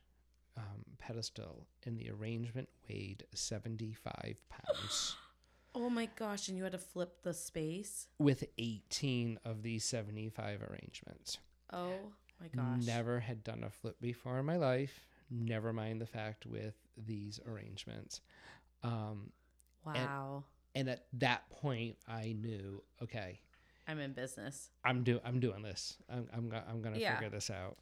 um, 0.56 0.84
pedestal, 0.98 1.66
and 1.84 1.98
the 1.98 2.10
arrangement 2.10 2.68
weighed 2.88 3.24
75 3.34 4.36
pounds. 4.48 5.16
Oh 5.78 5.90
my 5.90 6.08
gosh! 6.16 6.48
And 6.48 6.56
you 6.56 6.62
had 6.62 6.72
to 6.72 6.78
flip 6.78 7.22
the 7.22 7.34
space. 7.34 8.06
with 8.18 8.44
18 8.56 9.38
of 9.44 9.62
these 9.62 9.84
75 9.84 10.62
arrangements. 10.62 11.36
Oh 11.70 12.12
my 12.40 12.48
gosh. 12.48 12.86
Never 12.86 13.20
had 13.20 13.44
done 13.44 13.62
a 13.62 13.68
flip 13.68 13.96
before 14.00 14.38
in 14.38 14.46
my 14.46 14.56
life. 14.56 15.06
Never 15.30 15.74
mind 15.74 16.00
the 16.00 16.06
fact 16.06 16.46
with 16.46 16.76
these 16.96 17.40
arrangements. 17.46 18.22
Um, 18.82 19.32
Wow. 19.84 20.44
and 20.74 20.88
at 20.88 21.04
that 21.18 21.50
point, 21.50 21.96
I 22.08 22.32
knew, 22.40 22.82
okay, 23.02 23.40
I'm 23.86 23.98
in 23.98 24.14
business. 24.14 24.70
I'm 24.82 25.02
do 25.04 25.20
I'm 25.26 25.40
doing 25.40 25.60
this. 25.60 25.98
I'm 26.08 26.26
I'm, 26.32 26.52
I'm 26.70 26.80
gonna 26.80 26.98
Yeah. 27.00 27.12
figure 27.16 27.28
this 27.28 27.50
out. 27.50 27.76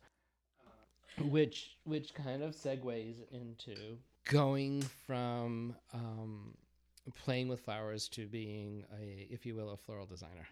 Which 1.22 1.76
which 1.84 2.12
kind 2.14 2.42
of 2.42 2.54
segues 2.56 3.18
into 3.30 3.98
going 4.24 4.82
from 5.06 5.76
um, 5.92 6.54
playing 7.24 7.48
with 7.48 7.60
flowers 7.60 8.08
to 8.08 8.26
being 8.26 8.84
a, 9.00 9.26
if 9.30 9.46
you 9.46 9.54
will, 9.54 9.70
a 9.70 9.76
floral 9.76 10.06
designer. 10.06 10.48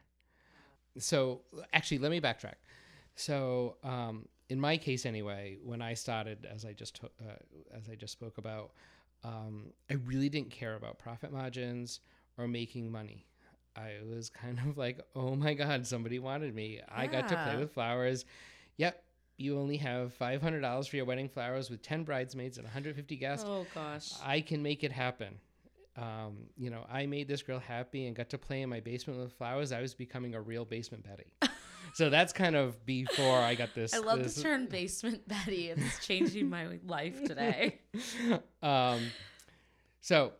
So 0.98 1.40
actually, 1.72 1.98
let 1.98 2.11
me 2.11 2.20
backtrack. 2.20 2.57
So 3.14 3.77
um, 3.83 4.29
in 4.48 4.61
my 4.61 4.77
case, 4.77 5.07
anyway, 5.07 5.57
when 5.64 5.83
I 5.83 5.94
started, 5.94 6.46
as 6.53 6.64
I 6.64 6.72
just 6.72 7.01
uh, 7.05 7.33
as 7.75 7.88
I 7.90 7.94
just 7.94 8.12
spoke 8.12 8.38
about, 8.38 8.72
um, 9.25 9.72
I 9.90 9.94
really 9.94 10.29
didn't 10.29 10.51
care 10.51 10.75
about 10.75 10.98
profit 10.98 11.33
margins 11.33 12.01
or 12.38 12.46
making 12.46 12.90
money. 12.90 13.27
I 13.75 13.92
was 14.09 14.29
kind 14.29 14.59
of 14.66 14.77
like, 14.77 15.01
oh 15.16 15.35
my 15.35 15.55
God, 15.55 15.87
somebody 15.87 16.18
wanted 16.18 16.55
me. 16.55 16.81
I 16.88 17.07
got 17.07 17.29
to 17.29 17.37
play 17.37 17.57
with 17.57 17.72
flowers. 17.72 18.27
Yep, 18.77 19.03
you 19.43 19.59
only 19.59 19.77
have 19.79 20.17
$500 20.19 20.89
for 20.89 20.97
your 20.97 21.05
wedding 21.05 21.29
flowers 21.29 21.69
with 21.69 21.83
10 21.83 22.05
bridesmaids 22.05 22.57
and 22.57 22.65
150 22.65 23.17
guests. 23.17 23.45
Oh 23.47 23.67
gosh. 23.75 24.13
I 24.25 24.41
can 24.41 24.63
make 24.63 24.85
it 24.85 24.93
happen. 24.93 25.39
Um, 25.97 26.47
you 26.57 26.71
know, 26.71 26.87
I 26.91 27.07
made 27.07 27.29
this 27.29 27.43
girl 27.43 27.59
happy 27.59 28.07
and 28.07 28.17
got 28.17 28.31
to 28.31 28.39
play 28.39 28.63
in 28.63 28.71
my 28.71 28.81
basement 28.81 29.21
with 29.21 29.33
flowers. 29.33 29.73
I 29.73 29.83
was 29.83 29.93
becoming 29.93 30.35
a 30.35 30.41
real 30.41 30.65
basement 30.65 31.05
Betty. 31.05 31.33
so 31.95 32.09
that's 32.09 32.33
kind 32.33 32.57
of 32.57 32.85
before 32.87 33.39
I 33.39 33.55
got 33.55 33.75
this. 33.75 33.93
I 33.93 33.99
love 33.99 34.23
this, 34.23 34.37
the 34.37 34.43
term 34.43 34.67
basement 34.67 35.29
Betty. 35.29 35.69
It's 35.69 36.07
changing 36.07 36.49
my 36.49 36.79
life 36.87 37.23
today. 37.25 37.81
um, 38.63 39.01
so, 40.01 40.33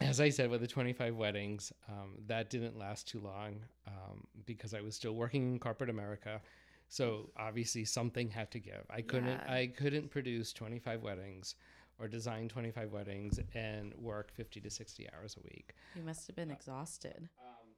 as 0.00 0.20
I 0.20 0.30
said, 0.30 0.50
with 0.50 0.60
the 0.60 0.66
25 0.66 1.14
weddings, 1.14 1.72
um, 1.88 2.16
that 2.26 2.50
didn't 2.50 2.76
last 2.76 3.06
too 3.06 3.20
long 3.20 3.60
um, 3.86 4.26
because 4.44 4.74
I 4.74 4.80
was 4.80 4.96
still 4.96 5.14
working 5.14 5.52
in 5.52 5.58
corporate 5.60 5.90
America. 5.90 6.40
So 6.88 7.30
obviously 7.36 7.84
something 7.84 8.30
had 8.30 8.50
to 8.52 8.58
give. 8.58 8.84
I 8.90 9.00
couldn't. 9.00 9.40
Yeah. 9.46 9.52
I 9.52 9.66
couldn't 9.66 10.10
produce 10.10 10.52
25 10.52 11.02
weddings 11.02 11.54
or 11.98 12.08
design 12.08 12.48
25 12.48 12.92
weddings 12.92 13.38
and 13.54 13.94
work 13.94 14.32
50 14.32 14.60
to 14.60 14.70
60 14.70 15.08
hours 15.12 15.36
a 15.38 15.42
week. 15.44 15.74
You 15.94 16.02
must 16.02 16.26
have 16.26 16.36
been 16.36 16.50
uh, 16.50 16.54
exhausted. 16.54 17.28
Um, 17.40 17.68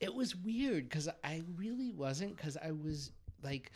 it 0.00 0.14
was 0.14 0.34
weird 0.34 0.88
because 0.88 1.08
I 1.22 1.42
really 1.56 1.90
wasn't 1.90 2.36
because 2.36 2.56
I 2.56 2.72
was 2.72 3.12
like 3.42 3.70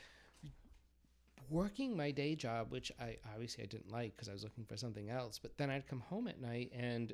working 1.51 1.97
my 1.97 2.11
day 2.11 2.35
job, 2.35 2.71
which 2.71 2.91
I 2.99 3.19
obviously 3.33 3.65
I 3.65 3.67
didn't 3.67 3.93
like 3.93 4.17
because 4.17 4.29
I 4.29 4.33
was 4.33 4.43
looking 4.43 4.65
for 4.65 4.77
something 4.77 5.11
else. 5.11 5.39
But 5.39 5.57
then 5.59 5.71
I'd 5.71 5.87
come 5.87 6.01
home 6.01 6.27
at 6.29 6.41
night 6.41 6.73
and 6.75 7.13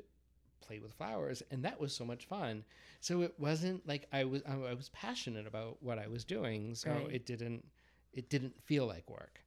play 0.61 0.79
with 0.79 0.93
flowers, 0.93 1.41
and 1.51 1.63
that 1.65 1.79
was 1.79 1.93
so 1.93 2.05
much 2.05 2.25
fun. 2.25 2.63
So 2.99 3.21
it 3.21 3.33
wasn't 3.37 3.87
like 3.87 4.07
I 4.13 4.23
was 4.25 4.41
I 4.47 4.55
was 4.73 4.89
passionate 4.89 5.47
about 5.47 5.77
what 5.81 5.97
I 5.99 6.07
was 6.07 6.23
doing, 6.23 6.75
so 6.75 6.89
Right. 6.91 7.11
it 7.11 7.25
didn't 7.25 7.65
it 8.13 8.29
didn't 8.29 8.61
feel 8.63 8.85
like 8.87 9.09
work. 9.09 9.41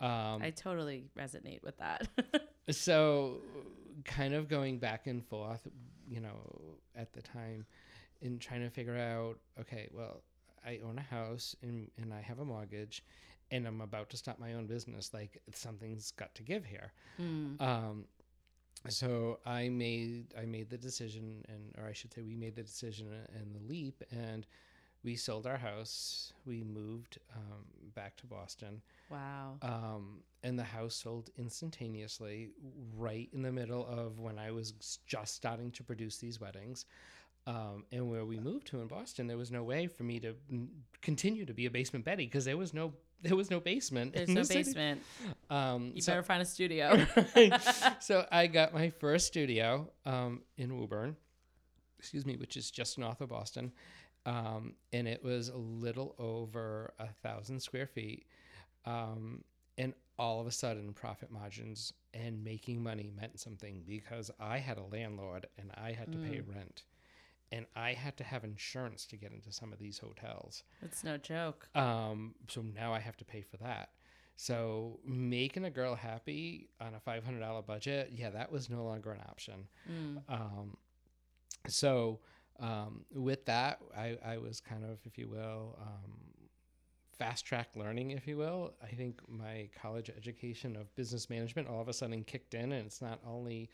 Um, 0.00 0.42
I 0.42 0.50
totally 0.54 1.06
resonate 1.18 1.62
with 1.62 1.78
that. 1.78 2.08
so 2.70 3.40
kind 4.04 4.34
of 4.34 4.48
going 4.48 4.78
back 4.78 5.06
and 5.06 5.24
forth 5.26 5.66
you 6.08 6.20
know 6.20 6.36
at 6.94 7.12
the 7.12 7.22
time 7.22 7.64
in 8.20 8.38
trying 8.38 8.60
to 8.60 8.68
figure 8.70 8.96
out 8.96 9.38
okay 9.58 9.88
well 9.92 10.20
i 10.66 10.78
own 10.86 10.98
a 10.98 11.02
house 11.02 11.56
and, 11.62 11.90
and 11.96 12.12
i 12.12 12.20
have 12.20 12.38
a 12.40 12.44
mortgage 12.44 13.02
and 13.50 13.66
i'm 13.66 13.80
about 13.80 14.10
to 14.10 14.16
start 14.16 14.38
my 14.38 14.52
own 14.54 14.66
business 14.66 15.12
like 15.14 15.40
something's 15.52 16.10
got 16.12 16.34
to 16.34 16.42
give 16.42 16.64
here 16.64 16.92
Mm. 17.20 17.60
um, 17.62 18.04
so 18.92 19.38
i 19.46 19.68
made 19.68 20.34
i 20.40 20.44
made 20.44 20.68
the 20.70 20.78
decision 20.78 21.44
and 21.48 21.74
or 21.78 21.88
i 21.88 21.92
should 21.92 22.12
say 22.12 22.22
we 22.22 22.36
made 22.36 22.54
the 22.56 22.62
decision 22.62 23.08
and 23.34 23.54
the 23.54 23.68
leap 23.68 24.02
and 24.10 24.46
we 25.04 25.14
sold 25.16 25.46
our 25.46 25.56
house 25.56 26.32
we 26.46 26.62
moved 26.64 27.18
um, 27.34 27.64
back 27.94 28.16
to 28.16 28.26
boston 28.26 28.80
Wow. 29.10 29.58
um, 29.62 30.20
and 30.42 30.58
the 30.58 30.64
house 30.64 30.94
sold 30.94 31.30
instantaneously 31.38 32.50
right 32.96 33.28
in 33.32 33.42
the 33.42 33.52
middle 33.52 33.86
of 33.86 34.18
when 34.18 34.38
I 34.38 34.50
was 34.50 34.72
just 35.06 35.34
starting 35.34 35.70
to 35.72 35.82
produce 35.84 36.18
these 36.18 36.40
weddings. 36.40 36.86
Um, 37.46 37.84
and 37.92 38.10
where 38.10 38.24
we 38.24 38.38
moved 38.40 38.66
to 38.68 38.80
in 38.80 38.88
Boston, 38.88 39.28
there 39.28 39.36
was 39.38 39.52
no 39.52 39.62
way 39.62 39.86
for 39.86 40.02
me 40.02 40.18
to 40.20 40.34
continue 41.02 41.44
to 41.46 41.54
be 41.54 41.66
a 41.66 41.70
basement 41.70 42.04
Betty 42.04 42.24
because 42.26 42.44
there 42.44 42.56
was 42.56 42.74
no 42.74 42.92
there 43.22 43.36
was 43.36 43.50
no 43.50 43.60
basement. 43.60 44.14
There's 44.14 44.28
no 44.28 44.42
the 44.42 44.54
basement. 44.54 45.02
Um, 45.50 45.92
You 45.94 46.02
so, 46.02 46.12
better 46.12 46.22
find 46.22 46.42
a 46.42 46.44
studio. 46.44 47.06
so 48.00 48.26
I 48.30 48.46
got 48.46 48.74
my 48.74 48.90
first 48.90 49.26
studio 49.26 49.90
um, 50.04 50.42
in 50.56 50.76
Woburn, 50.78 51.16
excuse 51.98 52.26
me, 52.26 52.36
which 52.36 52.56
is 52.56 52.70
just 52.70 52.98
north 52.98 53.20
of 53.20 53.30
Boston, 53.30 53.72
um, 54.24 54.74
and 54.92 55.06
it 55.08 55.22
was 55.22 55.48
a 55.48 55.56
little 55.56 56.14
over 56.18 56.92
a 56.98 57.08
thousand 57.22 57.60
square 57.60 57.86
feet. 57.86 58.26
Um, 58.84 59.42
and 59.78 59.94
all 60.18 60.40
of 60.40 60.46
a 60.46 60.52
sudden, 60.52 60.92
profit 60.92 61.30
margins 61.30 61.92
and 62.14 62.42
making 62.42 62.82
money 62.82 63.10
meant 63.20 63.38
something 63.38 63.82
because 63.86 64.30
I 64.40 64.58
had 64.58 64.78
a 64.78 64.82
landlord 64.84 65.46
and 65.58 65.70
I 65.76 65.92
had 65.92 66.10
to 66.12 66.18
pay 66.18 66.40
rent, 66.40 66.84
and 67.52 67.66
I 67.76 67.92
had 67.92 68.16
to 68.18 68.24
have 68.24 68.44
insurance 68.44 69.06
to 69.06 69.16
get 69.16 69.32
into 69.32 69.52
some 69.52 69.72
of 69.72 69.78
these 69.78 69.98
hotels. 69.98 70.62
It's 70.82 71.04
no 71.04 71.16
joke. 71.16 71.68
Um, 71.74 72.34
so 72.48 72.62
now 72.62 72.92
I 72.92 72.98
have 73.00 73.16
to 73.18 73.24
pay 73.24 73.42
for 73.42 73.56
that. 73.58 73.90
So 74.36 75.00
making 75.04 75.64
a 75.64 75.70
girl 75.70 75.94
happy 75.94 76.68
on 76.80 76.94
a 76.94 77.00
five 77.00 77.24
hundred 77.24 77.40
dollar 77.40 77.62
budget, 77.62 78.10
yeah, 78.12 78.30
that 78.30 78.52
was 78.52 78.68
no 78.68 78.84
longer 78.84 79.12
an 79.12 79.20
option. 79.28 79.66
Mm. 79.90 80.22
Um, 80.28 80.76
so 81.68 82.20
um, 82.60 83.04
with 83.14 83.44
that, 83.46 83.78
I, 83.96 84.18
I 84.24 84.38
was 84.38 84.60
kind 84.60 84.84
of, 84.84 84.98
if 85.04 85.16
you 85.18 85.28
will, 85.28 85.78
um, 85.80 86.12
fast 87.18 87.46
track 87.46 87.68
learning, 87.76 88.10
if 88.10 88.26
you 88.26 88.36
will. 88.36 88.74
I 88.82 88.88
think 88.88 89.20
my 89.28 89.68
college 89.80 90.10
education 90.14 90.76
of 90.76 90.94
business 90.96 91.30
management 91.30 91.68
all 91.68 91.80
of 91.80 91.88
a 91.88 91.92
sudden 91.92 92.22
kicked 92.24 92.54
in, 92.54 92.72
and 92.72 92.86
it's 92.86 93.00
not 93.00 93.20
only 93.26 93.70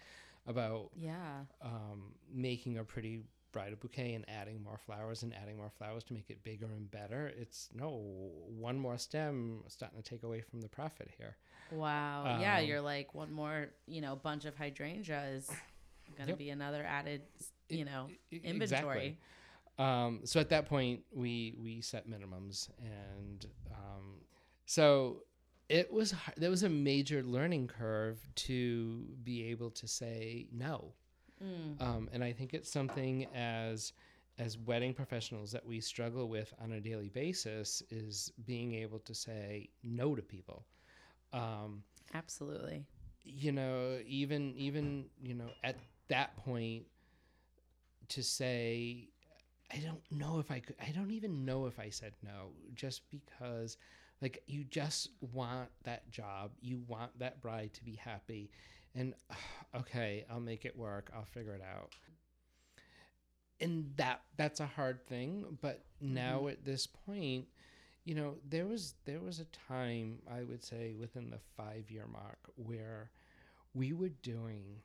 about 0.46 0.90
Yeah. 0.96 1.40
um, 1.60 2.12
making 2.32 2.78
a 2.78 2.84
pretty 2.84 3.22
bridal 3.52 3.76
bouquet 3.80 4.14
and 4.14 4.24
adding 4.28 4.62
more 4.62 4.78
flowers 4.78 5.22
and 5.22 5.34
adding 5.34 5.56
more 5.56 5.70
flowers 5.70 6.02
to 6.04 6.14
make 6.14 6.30
it 6.30 6.42
bigger 6.42 6.66
and 6.66 6.90
better. 6.90 7.30
It's 7.38 7.68
no 7.74 7.90
one 8.48 8.78
more 8.78 8.98
stem 8.98 9.62
starting 9.68 10.02
to 10.02 10.08
take 10.08 10.22
away 10.22 10.40
from 10.40 10.60
the 10.60 10.68
profit 10.68 11.10
here. 11.18 11.36
Wow. 11.70 12.38
yeah, 12.40 12.58
Um, 12.58 12.64
you're 12.66 12.80
like 12.80 13.14
one 13.14 13.32
more, 13.32 13.68
you 13.86 14.00
know, 14.00 14.16
bunch 14.16 14.44
of 14.44 14.56
hydrangea 14.56 15.24
is 15.34 15.46
going 16.16 16.26
to 16.26 16.32
Yep. 16.32 16.38
be 16.38 16.50
another 16.50 16.84
added, 16.84 17.22
you 17.68 17.84
know, 17.84 18.08
inventory. 18.30 19.18
Um, 19.78 20.20
so 20.24 20.38
at 20.40 20.50
that 20.50 20.66
point, 20.66 21.00
we 21.12 21.54
we 21.58 21.80
set 21.80 22.06
minimums, 22.08 22.68
and 22.78 23.46
um, 23.72 24.16
so 24.66 25.22
it 25.70 25.90
was 25.90 26.14
there 26.36 26.50
was 26.50 26.62
a 26.62 26.68
major 26.68 27.22
learning 27.22 27.68
curve 27.68 28.18
to 28.34 29.06
be 29.24 29.44
able 29.44 29.70
to 29.70 29.88
say 29.88 30.46
no. 30.52 30.92
Mm. 31.42 31.80
Um, 31.82 32.08
and 32.12 32.22
I 32.22 32.32
think 32.32 32.54
it's 32.54 32.70
something 32.70 33.26
as 33.34 33.92
as 34.38 34.56
wedding 34.58 34.94
professionals 34.94 35.52
that 35.52 35.64
we 35.64 35.78
struggle 35.80 36.28
with 36.28 36.52
on 36.62 36.72
a 36.72 36.80
daily 36.80 37.10
basis 37.10 37.82
is 37.90 38.32
being 38.46 38.74
able 38.74 38.98
to 39.00 39.14
say 39.14 39.68
no 39.82 40.14
to 40.14 40.22
people. 40.22 40.64
Um, 41.32 41.82
Absolutely. 42.14 42.84
you 43.24 43.52
know, 43.52 43.98
even 44.06 44.54
even 44.56 45.06
you 45.22 45.34
know 45.34 45.50
at 45.64 45.76
that 46.08 46.36
point 46.36 46.84
to 48.08 48.22
say 48.22 49.08
I 49.72 49.78
don't 49.78 50.02
know 50.10 50.38
if 50.38 50.50
I 50.50 50.60
could 50.60 50.76
I 50.80 50.90
don't 50.90 51.10
even 51.10 51.44
know 51.44 51.66
if 51.66 51.78
I 51.78 51.88
said 51.88 52.12
no 52.22 52.50
just 52.74 53.02
because 53.10 53.78
like 54.20 54.42
you 54.46 54.64
just 54.64 55.08
want 55.32 55.70
that 55.84 56.10
job 56.10 56.50
you 56.60 56.82
want 56.86 57.18
that 57.18 57.40
bride 57.40 57.72
to 57.74 57.84
be 57.84 57.94
happy 57.94 58.50
and 58.94 59.14
okay 59.76 60.24
I'll 60.30 60.40
make 60.40 60.64
it 60.64 60.76
work. 60.76 61.10
I'll 61.14 61.24
figure 61.24 61.54
it 61.54 61.62
out. 61.62 61.94
And 63.60 63.92
that 63.96 64.22
that's 64.36 64.60
a 64.60 64.66
hard 64.66 65.06
thing 65.06 65.58
but 65.60 65.84
mm-hmm. 66.02 66.14
now 66.14 66.48
at 66.48 66.64
this 66.64 66.86
point 66.86 67.46
you 68.04 68.16
know 68.16 68.34
there 68.48 68.66
was 68.66 68.94
there 69.04 69.20
was 69.20 69.38
a 69.38 69.44
time 69.68 70.18
I 70.28 70.42
would 70.42 70.64
say 70.64 70.94
within 70.98 71.30
the 71.30 71.38
5 71.56 71.90
year 71.90 72.06
mark 72.12 72.38
where 72.56 73.10
we 73.74 73.92
were 73.92 74.08
doing 74.08 74.80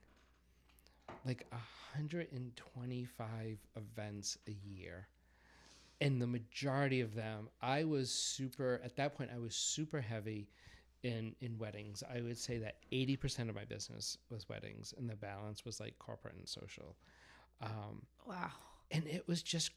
like 1.25 1.47
125 1.51 3.57
events 3.75 4.37
a 4.47 4.55
year. 4.63 5.07
And 5.99 6.21
the 6.21 6.27
majority 6.27 7.01
of 7.01 7.15
them 7.15 7.49
i 7.59 7.83
was 7.83 8.11
super 8.11 8.79
at 8.83 8.95
that 8.97 9.17
point 9.17 9.31
i 9.33 9.39
was 9.39 9.55
super 9.55 9.99
heavy 9.99 10.47
in 11.03 11.35
in 11.41 11.57
weddings 11.57 12.03
i 12.13 12.21
would 12.21 12.37
say 12.37 12.57
that 12.57 12.77
80% 12.91 13.49
of 13.49 13.55
my 13.55 13.65
business 13.65 14.17
was 14.29 14.47
weddings 14.49 14.93
and 14.97 15.09
the 15.09 15.15
balance 15.15 15.63
was 15.65 15.79
like 15.79 15.97
corporate 15.99 16.35
and 16.35 16.47
social 16.47 16.95
um, 17.61 18.05
Wow. 18.27 18.51
and 18.91 19.05
it 19.07 19.27
was 19.27 19.41
just 19.43 19.71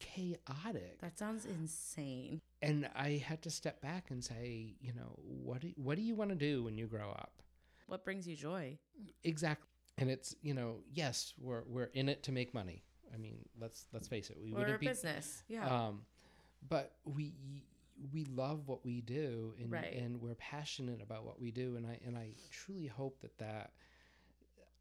chaotic 0.00 1.00
That 1.00 1.18
sounds 1.18 1.44
insane. 1.46 2.40
and 2.62 2.88
i 2.94 3.22
had 3.24 3.42
to 3.42 3.50
step 3.50 3.80
back 3.80 4.10
and 4.10 4.22
say 4.22 4.74
you 4.80 4.92
know 4.92 5.18
what 5.22 5.60
do, 5.60 5.72
what 5.76 5.96
do 5.96 6.02
you 6.02 6.14
want 6.14 6.30
to 6.30 6.36
do 6.36 6.62
when 6.64 6.76
you 6.76 6.86
grow 6.86 7.10
up 7.10 7.42
What 7.86 8.04
brings 8.04 8.26
you 8.26 8.36
joy? 8.36 8.78
exactly 9.22 9.68
and 9.98 10.10
it's 10.10 10.34
you 10.42 10.54
know 10.54 10.78
yes 10.92 11.32
we're 11.38 11.62
we're 11.68 11.90
in 11.94 12.08
it 12.08 12.22
to 12.24 12.32
make 12.32 12.52
money 12.52 12.82
i 13.14 13.16
mean 13.16 13.38
let's 13.60 13.86
let's 13.92 14.08
face 14.08 14.28
it 14.30 14.36
we 14.42 14.52
We're 14.52 14.74
a 14.74 14.78
be 14.78 14.88
business. 14.88 15.42
Yeah. 15.48 15.66
um 15.68 16.00
but 16.68 16.92
we 17.04 17.32
we 18.12 18.24
love 18.24 18.66
what 18.68 18.84
we 18.84 19.00
do 19.00 19.54
and 19.60 19.70
Right. 19.70 19.94
and 19.94 20.20
we're 20.20 20.34
passionate 20.34 21.00
about 21.02 21.24
what 21.24 21.40
we 21.40 21.50
do 21.50 21.76
and 21.76 21.86
i 21.86 21.98
and 22.04 22.16
i 22.18 22.34
truly 22.50 22.86
hope 22.86 23.20
that 23.20 23.36
that 23.38 23.72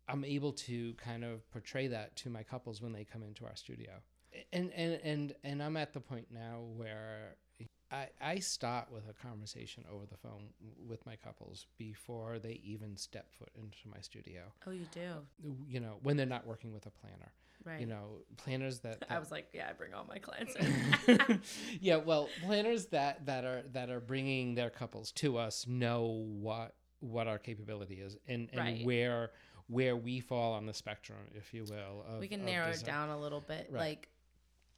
i'm 0.08 0.24
able 0.26 0.52
to 0.54 0.94
kind 0.96 1.24
of 1.24 1.50
portray 1.52 1.88
that 1.88 2.16
to 2.18 2.30
my 2.30 2.44
couples 2.44 2.82
when 2.82 2.92
they 2.92 3.04
come 3.04 3.24
into 3.24 3.46
our 3.46 3.56
studio 3.56 3.92
and 4.52 4.72
and 4.74 5.00
and 5.04 5.36
and 5.44 5.62
i'm 5.64 5.78
at 5.78 5.94
the 5.94 6.00
point 6.00 6.28
now 6.32 6.62
where 6.76 7.36
I, 7.92 8.08
I 8.20 8.40
start 8.40 8.92
with 8.92 9.04
a 9.08 9.14
conversation 9.14 9.84
over 9.94 10.08
the 10.08 10.18
phone 10.18 10.48
with 10.88 11.06
my 11.06 11.16
couples 11.16 11.68
before 11.78 12.40
they 12.40 12.60
even 12.64 12.98
step 12.98 13.32
foot 13.38 13.52
into 13.54 13.78
my 13.88 14.00
studio. 14.02 14.52
oh, 14.66 14.72
you 14.72 14.88
do. 14.92 15.12
You 15.70 15.80
know, 15.80 16.00
when 16.02 16.18
they're 16.18 16.26
not 16.26 16.48
working 16.48 16.74
with 16.74 16.88
a 16.88 16.90
planner. 16.90 17.32
Right. 17.66 17.80
You 17.80 17.88
know, 17.88 18.20
planners 18.38 18.80
that, 18.80 19.04
I 19.10 19.20
was 19.20 19.32
like, 19.32 19.48
yeah, 19.54 19.68
I 19.70 19.74
bring 19.74 19.94
all 19.94 20.06
my 20.08 20.18
clients 20.18 20.56
in. 20.56 21.42
yeah, 21.82 21.98
well, 21.98 22.30
planners 22.44 22.88
that 22.88 23.26
that 23.26 23.46
are 23.46 23.64
that 23.72 23.90
are 23.90 24.00
bringing 24.00 24.56
their 24.56 24.70
couples 24.70 25.12
to 25.14 25.38
us 25.38 25.66
know 25.68 26.26
what 26.40 26.76
what 27.00 27.28
our 27.28 27.38
capability 27.38 27.96
is 27.96 28.18
and 28.28 28.50
and 28.52 28.60
Right. 28.60 28.86
where 28.86 29.32
where 29.68 29.96
we 29.96 30.20
fall 30.20 30.54
on 30.54 30.66
the 30.66 30.74
spectrum, 30.74 31.20
if 31.36 31.54
you 31.54 31.64
will. 31.64 32.06
Of, 32.08 32.20
we 32.20 32.28
can 32.28 32.46
narrow 32.46 32.70
it 32.70 32.84
down 32.84 33.10
a 33.10 33.20
little 33.20 33.42
bit. 33.42 33.68
Right. 33.72 33.80
Like, 33.80 34.10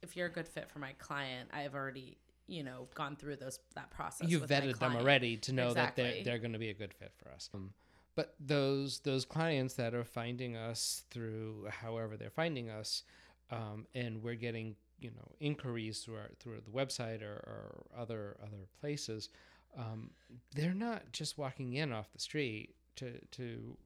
if 0.02 0.16
you're 0.16 0.26
a 0.26 0.32
good 0.32 0.48
fit 0.48 0.70
for 0.70 0.78
my 0.78 0.92
client, 0.92 1.50
I've 1.52 1.74
already, 1.74 2.18
you 2.46 2.62
know, 2.62 2.88
gone 2.94 3.16
through 3.16 3.36
those 3.36 3.58
that 3.74 3.90
process. 3.90 4.28
You've 4.28 4.46
vetted 4.46 4.78
them 4.78 4.96
already 4.96 5.36
to 5.38 5.52
know 5.52 5.74
that 5.74 5.96
they're 5.96 6.22
they're 6.24 6.38
going 6.38 6.52
to 6.52 6.58
be 6.58 6.70
a 6.70 6.74
good 6.74 6.94
fit 6.94 7.12
for 7.16 7.30
us. 7.30 7.50
Um, 7.54 7.72
but 8.16 8.34
those 8.40 8.98
those 9.00 9.24
clients 9.24 9.74
that 9.74 9.94
are 9.94 10.04
finding 10.04 10.56
us 10.56 11.04
through 11.10 11.68
however 11.70 12.16
they're 12.16 12.30
finding 12.30 12.68
us, 12.70 13.04
um, 13.50 13.86
and 13.94 14.22
we're 14.22 14.34
getting 14.34 14.74
you 14.98 15.10
know 15.10 15.30
inquiries 15.40 16.00
through 16.00 16.16
our 16.16 16.30
through 16.40 16.60
the 16.64 16.70
website 16.70 17.22
or, 17.22 17.34
or 17.46 17.84
other 17.96 18.36
other 18.42 18.66
places, 18.80 19.28
um, 19.78 20.10
they're 20.54 20.74
not 20.74 21.12
just 21.12 21.38
walking 21.38 21.74
in 21.74 21.92
off 21.92 22.10
the 22.12 22.18
street 22.20 22.74
to 22.96 23.12
to 23.32 23.76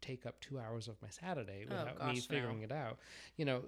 take 0.00 0.26
up 0.26 0.38
two 0.40 0.58
hours 0.58 0.86
of 0.86 1.00
my 1.02 1.08
Saturday 1.08 1.64
Oh, 1.70 1.74
without 1.76 2.06
me 2.08 2.14
gosh, 2.14 2.28
no. 2.30 2.36
figuring 2.36 2.62
it 2.62 2.70
out. 2.72 2.98
You 3.36 3.46
know, 3.46 3.62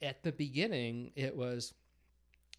at 0.00 0.22
the 0.22 0.32
beginning 0.32 1.12
it 1.16 1.36
was 1.36 1.74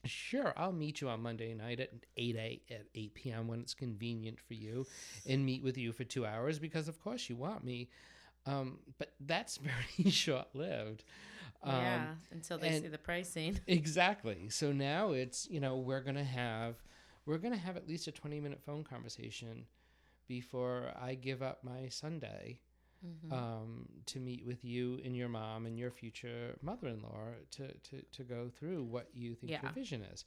Sure, 0.06 0.54
I'll 0.58 0.74
meet 0.74 1.00
you 1.02 1.10
on 1.10 1.22
Monday 1.22 1.54
night 1.54 1.80
at 1.80 1.92
8 2.18 2.36
a, 2.36 2.62
at 2.72 2.86
8 2.94 3.14
p.m. 3.14 3.48
when 3.48 3.62
it's 3.62 3.74
convenient 3.74 4.40
for 4.40 4.54
you 4.54 4.86
and 5.28 5.46
meet 5.46 5.64
with 5.64 5.78
you 5.78 5.94
for 5.94 6.04
2 6.04 6.26
hours 6.26 6.60
because 6.60 6.88
of 6.88 7.02
course 7.02 7.30
you 7.30 7.36
want 7.36 7.64
me. 7.64 7.90
Um, 8.46 8.80
but 8.98 9.14
that's 9.22 9.58
very 9.98 10.12
short-lived. 10.12 11.06
Um, 11.64 11.76
yeah, 11.76 12.06
until 12.32 12.58
they 12.58 12.82
see 12.82 12.88
the 12.88 12.98
pricing. 12.98 13.60
Exactly. 13.68 14.50
So 14.50 14.74
now 14.74 15.12
it's, 15.12 15.50
you 15.50 15.62
know, 15.62 15.78
we're 15.78 16.02
going 16.02 16.18
to 16.18 16.24
have 16.24 16.76
we're 17.26 17.38
going 17.38 17.54
to 17.54 17.60
have 17.60 17.78
at 17.78 17.88
least 17.88 18.08
a 18.10 18.12
20-minute 18.12 18.60
phone 18.66 18.84
conversation 18.84 19.66
before 20.28 20.92
I 21.02 21.16
give 21.16 21.42
up 21.42 21.64
my 21.64 21.88
Sunday 21.88 22.60
Mm-hmm. 23.06 23.34
um, 23.34 23.86
to 24.06 24.20
meet 24.20 24.46
with 24.46 24.64
you 24.64 24.98
and 25.04 25.14
your 25.14 25.28
mom 25.28 25.66
and 25.66 25.78
your 25.78 25.92
future 25.92 26.56
mother-in-law 26.62 27.34
to, 27.52 27.68
to, 27.68 28.02
to 28.14 28.24
go 28.24 28.50
through 28.58 28.84
what 28.84 29.10
you 29.14 29.36
think 29.36 29.52
your 29.62 29.72
vision 29.74 30.04
is. 30.14 30.24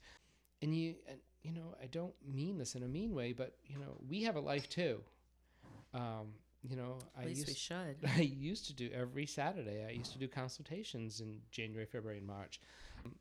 And 0.61 0.75
you, 0.75 0.93
and, 1.09 1.17
you 1.41 1.53
know, 1.53 1.75
I 1.81 1.87
don't 1.87 2.13
mean 2.31 2.59
this 2.59 2.75
in 2.75 2.83
a 2.83 2.87
mean 2.87 3.15
way, 3.15 3.33
but 3.33 3.55
you 3.65 3.79
know, 3.79 3.97
we 4.07 4.21
have 4.23 4.35
a 4.35 4.39
life 4.39 4.69
too. 4.69 5.01
Um, 5.93 6.33
you 6.61 6.75
know, 6.75 6.97
At 7.17 7.25
I 7.25 7.29
used 7.29 7.47
we 7.47 7.53
should. 7.53 7.97
I 8.17 8.21
used 8.21 8.67
to 8.67 8.73
do 8.73 8.89
every 8.93 9.25
Saturday. 9.25 9.85
I 9.87 9.91
used 9.91 10.11
to 10.13 10.19
do 10.19 10.27
consultations 10.27 11.21
in 11.21 11.39
January, 11.51 11.85
February, 11.85 12.17
and 12.17 12.27
March. 12.27 12.59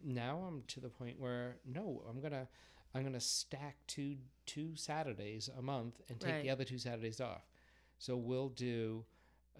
Now 0.04 0.38
I'm 0.46 0.62
to 0.68 0.80
the 0.80 0.88
point 0.88 1.20
where 1.20 1.56
no, 1.64 2.02
I'm 2.08 2.20
gonna 2.20 2.48
I'm 2.94 3.04
gonna 3.04 3.20
stack 3.20 3.76
two 3.86 4.16
two 4.46 4.74
Saturdays 4.74 5.48
a 5.56 5.62
month 5.62 6.00
and 6.08 6.18
take 6.18 6.42
the 6.42 6.50
other 6.50 6.64
two 6.64 6.78
Saturdays 6.78 7.20
off. 7.20 7.46
So 7.98 8.16
we'll 8.16 8.48
do 8.48 9.04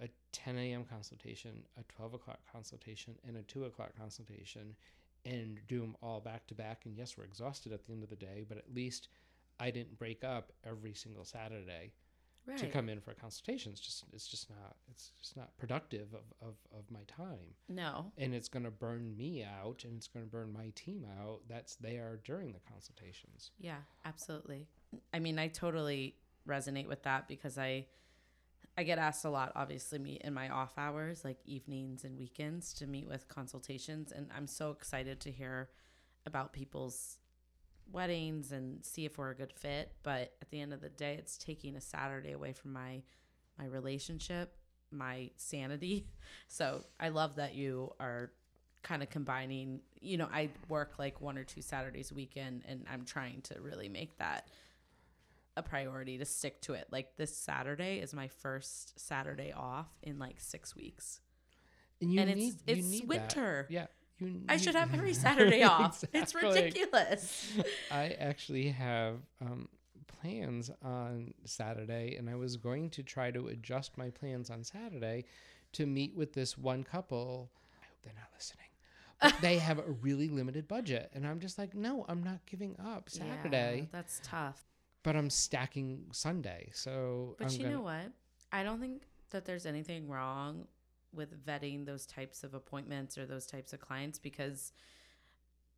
a 0.02 0.08
10 0.32 0.56
a.m. 0.58 0.84
consultation, 0.84 1.62
a 1.78 1.82
12 1.92 2.14
o'clock 2.14 2.40
consultation, 2.52 3.14
and 3.26 3.36
a 3.36 3.42
2 3.42 3.64
o'clock 3.64 3.92
consultation, 3.98 4.74
and 5.24 5.58
do 5.66 5.80
them 5.80 5.96
all 6.02 6.20
back 6.20 6.46
to 6.48 6.54
back. 6.54 6.82
And 6.84 6.96
yes, 6.96 7.16
we're 7.16 7.24
exhausted 7.24 7.72
at 7.72 7.84
the 7.86 7.92
end 7.92 8.02
of 8.02 8.10
the 8.10 8.16
day, 8.16 8.44
but 8.48 8.58
at 8.58 8.74
least 8.74 9.08
I 9.58 9.70
didn't 9.70 9.98
break 9.98 10.22
up 10.24 10.52
every 10.64 10.94
single 10.94 11.24
Saturday 11.24 11.92
Right. 12.46 12.58
to 12.58 12.68
come 12.68 12.88
in 12.88 13.00
for 13.00 13.10
a 13.10 13.14
consultation. 13.16 13.72
It's 13.72 13.80
just 13.80 14.04
it's 14.12 14.28
just 14.28 14.48
not 14.48 14.76
it's 14.88 15.10
just 15.20 15.36
not 15.36 15.56
productive 15.58 16.14
of, 16.14 16.48
of, 16.48 16.54
of 16.78 16.88
my 16.92 17.00
time. 17.08 17.56
No. 17.68 18.12
And 18.18 18.32
it's 18.32 18.46
gonna 18.48 18.70
burn 18.70 19.16
me 19.16 19.42
out 19.42 19.82
and 19.82 19.96
it's 19.96 20.06
gonna 20.06 20.26
burn 20.26 20.52
my 20.52 20.70
team 20.76 21.04
out 21.20 21.40
that's 21.48 21.74
there 21.74 22.20
during 22.24 22.52
the 22.52 22.60
consultations. 22.70 23.50
Yeah, 23.58 23.78
absolutely. 24.04 24.68
I 25.12 25.18
mean, 25.18 25.40
I 25.40 25.48
totally 25.48 26.14
resonate 26.46 26.86
with 26.86 27.02
that 27.02 27.26
because 27.26 27.58
I 27.58 27.86
I 28.78 28.82
get 28.82 28.98
asked 28.98 29.24
a 29.24 29.30
lot 29.30 29.52
obviously 29.56 29.98
meet 29.98 30.22
in 30.22 30.34
my 30.34 30.48
off 30.48 30.74
hours 30.76 31.24
like 31.24 31.38
evenings 31.46 32.04
and 32.04 32.18
weekends 32.18 32.74
to 32.74 32.86
meet 32.86 33.08
with 33.08 33.28
consultations 33.28 34.12
and 34.12 34.28
I'm 34.36 34.46
so 34.46 34.70
excited 34.70 35.20
to 35.20 35.30
hear 35.30 35.70
about 36.26 36.52
people's 36.52 37.18
weddings 37.90 38.52
and 38.52 38.84
see 38.84 39.04
if 39.04 39.18
we're 39.18 39.30
a 39.30 39.34
good 39.34 39.52
fit, 39.52 39.92
but 40.02 40.32
at 40.42 40.50
the 40.50 40.60
end 40.60 40.72
of 40.72 40.80
the 40.80 40.88
day 40.88 41.14
it's 41.18 41.38
taking 41.38 41.76
a 41.76 41.80
Saturday 41.80 42.32
away 42.32 42.52
from 42.52 42.72
my 42.72 43.02
my 43.58 43.66
relationship, 43.66 44.56
my 44.90 45.30
sanity. 45.36 46.06
So, 46.48 46.84
I 47.00 47.08
love 47.08 47.36
that 47.36 47.54
you 47.54 47.92
are 47.98 48.30
kind 48.82 49.02
of 49.02 49.10
combining 49.10 49.80
you 50.00 50.16
know 50.16 50.28
i 50.32 50.48
work 50.68 50.92
like 50.96 51.20
one 51.20 51.36
or 51.36 51.42
two 51.42 51.60
saturdays 51.60 52.12
a 52.12 52.14
weekend 52.14 52.62
and 52.68 52.84
i'm 52.88 53.04
trying 53.04 53.40
to 53.40 53.60
really 53.60 53.88
make 53.88 54.16
that 54.18 54.46
a 55.56 55.62
priority 55.62 56.18
to 56.18 56.24
stick 56.24 56.60
to 56.62 56.74
it 56.74 56.86
like 56.90 57.16
this 57.16 57.36
saturday 57.36 57.98
is 57.98 58.12
my 58.14 58.28
first 58.28 58.98
saturday 58.98 59.52
off 59.52 59.88
in 60.02 60.18
like 60.18 60.38
six 60.40 60.74
weeks 60.76 61.20
And 62.00 62.12
you 62.12 62.20
And 62.20 62.30
it's- 62.30 62.44
need 62.44 62.54
you 62.66 62.74
it's 62.80 62.86
need 62.88 63.02
that. 63.02 63.08
winter. 63.08 63.66
Yeah. 63.70 63.86
You 64.18 64.42
i 64.48 64.56
should 64.56 64.74
have 64.74 64.92
every 64.94 65.12
saturday 65.26 65.62
off 65.62 66.02
it's 66.12 66.34
ridiculous 66.34 67.52
I 67.90 68.16
actually 68.18 68.68
have 68.68 69.16
um, 69.40 69.68
plans 70.20 70.70
on 70.82 71.34
Saturday, 71.44 72.16
and 72.16 72.28
I 72.30 72.34
was 72.34 72.56
going 72.56 72.90
to 72.90 73.02
try 73.02 73.30
to 73.30 73.48
adjust 73.48 73.96
my 73.98 74.08
plans 74.10 74.48
on 74.50 74.64
Saturday 74.64 75.24
to 75.72 75.86
meet 75.86 76.16
with 76.16 76.32
this 76.32 76.56
one 76.56 76.82
couple. 76.82 77.50
I 77.82 77.84
hope 77.86 77.98
they're 78.02 78.14
not 78.16 78.30
listening. 78.34 78.66
But 79.20 79.34
they 79.42 79.58
have 79.58 79.78
a 79.78 79.90
really 80.00 80.28
limited 80.28 80.66
budget, 80.66 81.10
and 81.14 81.26
I'm 81.26 81.38
just 81.38 81.58
like, 81.58 81.74
no, 81.74 82.04
I'm 82.08 82.22
not 82.22 82.40
giving 82.46 82.76
up 82.84 83.08
Saturday, 83.10 83.80
Yeah, 83.82 83.86
that's 83.92 84.20
tough 84.24 84.64
but 85.06 85.14
I'm 85.14 85.30
stacking 85.30 86.06
Sunday. 86.10 86.68
So, 86.74 87.36
But 87.38 87.46
I'm 87.46 87.52
you 87.52 87.58
gonna, 87.60 87.74
know 87.74 87.80
what? 87.80 88.10
I 88.50 88.64
don't 88.64 88.80
think 88.80 89.02
that 89.30 89.44
there's 89.44 89.64
anything 89.64 90.08
wrong 90.08 90.66
with 91.14 91.46
vetting 91.46 91.86
those 91.86 92.06
types 92.06 92.42
of 92.42 92.54
appointments 92.54 93.16
or 93.16 93.24
those 93.24 93.46
types 93.46 93.72
of 93.72 93.78
clients 93.78 94.18
because 94.18 94.72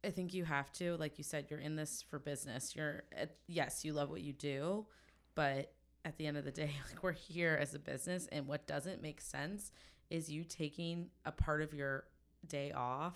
I 0.03 0.09
think 0.09 0.33
you 0.33 0.47
have 0.47 0.73
to. 0.75 0.97
Like 0.97 1.19
you 1.19 1.25
said, 1.25 1.49
you're 1.51 1.61
in 1.61 1.77
this 1.77 2.03
for 2.09 2.19
business. 2.19 2.75
You're, 2.75 3.03
yes, 3.47 3.85
you 3.85 3.93
love 3.93 4.09
what 4.09 4.23
you 4.23 4.33
do, 4.33 4.87
but 5.35 5.75
at 6.07 6.17
the 6.17 6.27
end 6.27 6.39
of 6.39 6.47
the 6.47 6.51
day, 6.51 6.71
like 6.89 7.03
we're 7.03 7.13
here 7.13 7.59
as 7.61 7.75
a 7.75 7.79
business. 7.79 8.29
And 8.33 8.47
what 8.47 8.67
doesn't 8.67 9.03
make 9.03 9.21
sense 9.21 9.73
is 10.09 10.31
you 10.31 10.43
taking 10.43 11.11
a 11.27 11.33
part 11.33 11.61
of 11.61 11.75
your 11.75 12.05
day 12.47 12.73
off 12.73 13.13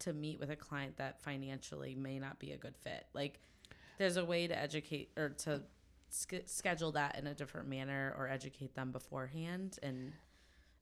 to 0.00 0.12
meet 0.12 0.40
with 0.40 0.50
a 0.50 0.56
client 0.56 0.96
that 0.96 1.22
financially 1.22 1.94
may 1.94 2.18
not 2.18 2.40
be 2.40 2.50
a 2.50 2.56
good 2.56 2.76
fit. 2.76 3.06
Like, 3.14 3.38
there's 3.98 4.16
a 4.16 4.24
way 4.24 4.46
to 4.46 4.58
educate 4.58 5.10
or 5.16 5.30
to 5.30 5.62
sch- 6.10 6.46
schedule 6.46 6.92
that 6.92 7.18
in 7.18 7.26
a 7.26 7.34
different 7.34 7.68
manner 7.68 8.14
or 8.18 8.28
educate 8.28 8.74
them 8.74 8.90
beforehand 8.92 9.78
and 9.82 10.12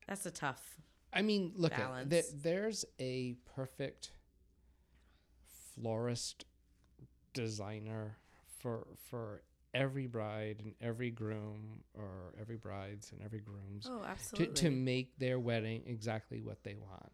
that's 0.07 0.25
a 0.25 0.31
tough 0.31 0.77
I 1.13 1.21
mean, 1.21 1.53
look, 1.55 1.73
at, 1.73 1.79
balance. 1.79 2.09
there, 2.09 2.23
there's 2.43 2.85
a 2.99 3.35
perfect 3.55 4.11
florist 5.75 6.45
designer 7.33 8.17
for 8.59 8.87
for 9.09 9.41
every 9.73 10.07
bride 10.07 10.61
and 10.63 10.73
every 10.81 11.11
groom 11.11 11.83
or 11.93 12.33
every 12.39 12.57
brides 12.57 13.11
and 13.11 13.21
every 13.23 13.39
grooms 13.39 13.87
oh 13.89 13.99
to, 13.99 14.05
absolutely 14.07 14.53
to 14.55 14.71
make 14.71 15.17
their 15.19 15.39
wedding 15.39 15.83
exactly 15.85 16.41
what 16.41 16.63
they 16.63 16.75
want. 16.75 17.11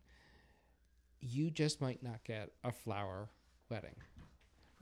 You 1.19 1.51
just 1.51 1.81
might 1.81 2.03
not 2.03 2.23
get 2.23 2.51
a 2.63 2.71
flower 2.71 3.29
wedding 3.69 3.95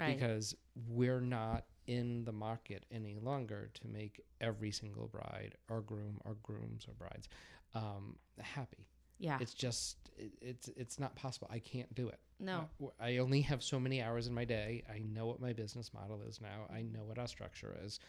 right 0.02 0.18
because 0.18 0.56
we're 0.88 1.22
not 1.22 1.66
in 1.88 2.24
the 2.26 2.32
market 2.32 2.86
any 2.92 3.18
longer 3.22 3.70
to 3.74 3.88
make 3.88 4.22
every 4.40 4.72
single 4.72 5.08
bride 5.08 5.56
or 5.70 5.82
groom 5.82 6.20
or 6.26 6.36
grooms 6.44 6.86
or 6.88 6.94
brides 6.94 7.28
um, 7.74 8.16
happy. 8.40 8.86
yeah 9.20 9.38
It's 9.40 9.54
just 9.54 9.98
it, 10.18 10.32
it's 10.42 10.68
it's 10.76 11.00
not 11.00 11.16
possible. 11.16 11.50
I 11.52 11.60
can't 11.60 11.94
do 11.96 12.08
it. 12.10 12.20
no 12.40 12.68
I 13.00 13.18
only 13.18 13.42
have 13.42 13.64
so 13.64 13.80
many 13.80 14.02
hours 14.02 14.28
in 14.28 14.34
my 14.34 14.46
day. 14.46 14.84
I 14.94 15.00
know 15.00 15.26
what 15.26 15.40
my 15.40 15.54
business 15.54 15.92
model 15.94 16.22
is 16.28 16.42
now. 16.42 16.68
I 16.74 16.82
know 16.82 17.04
what 17.06 17.18
our 17.18 17.28
structure 17.28 17.76
is. 17.86 18.00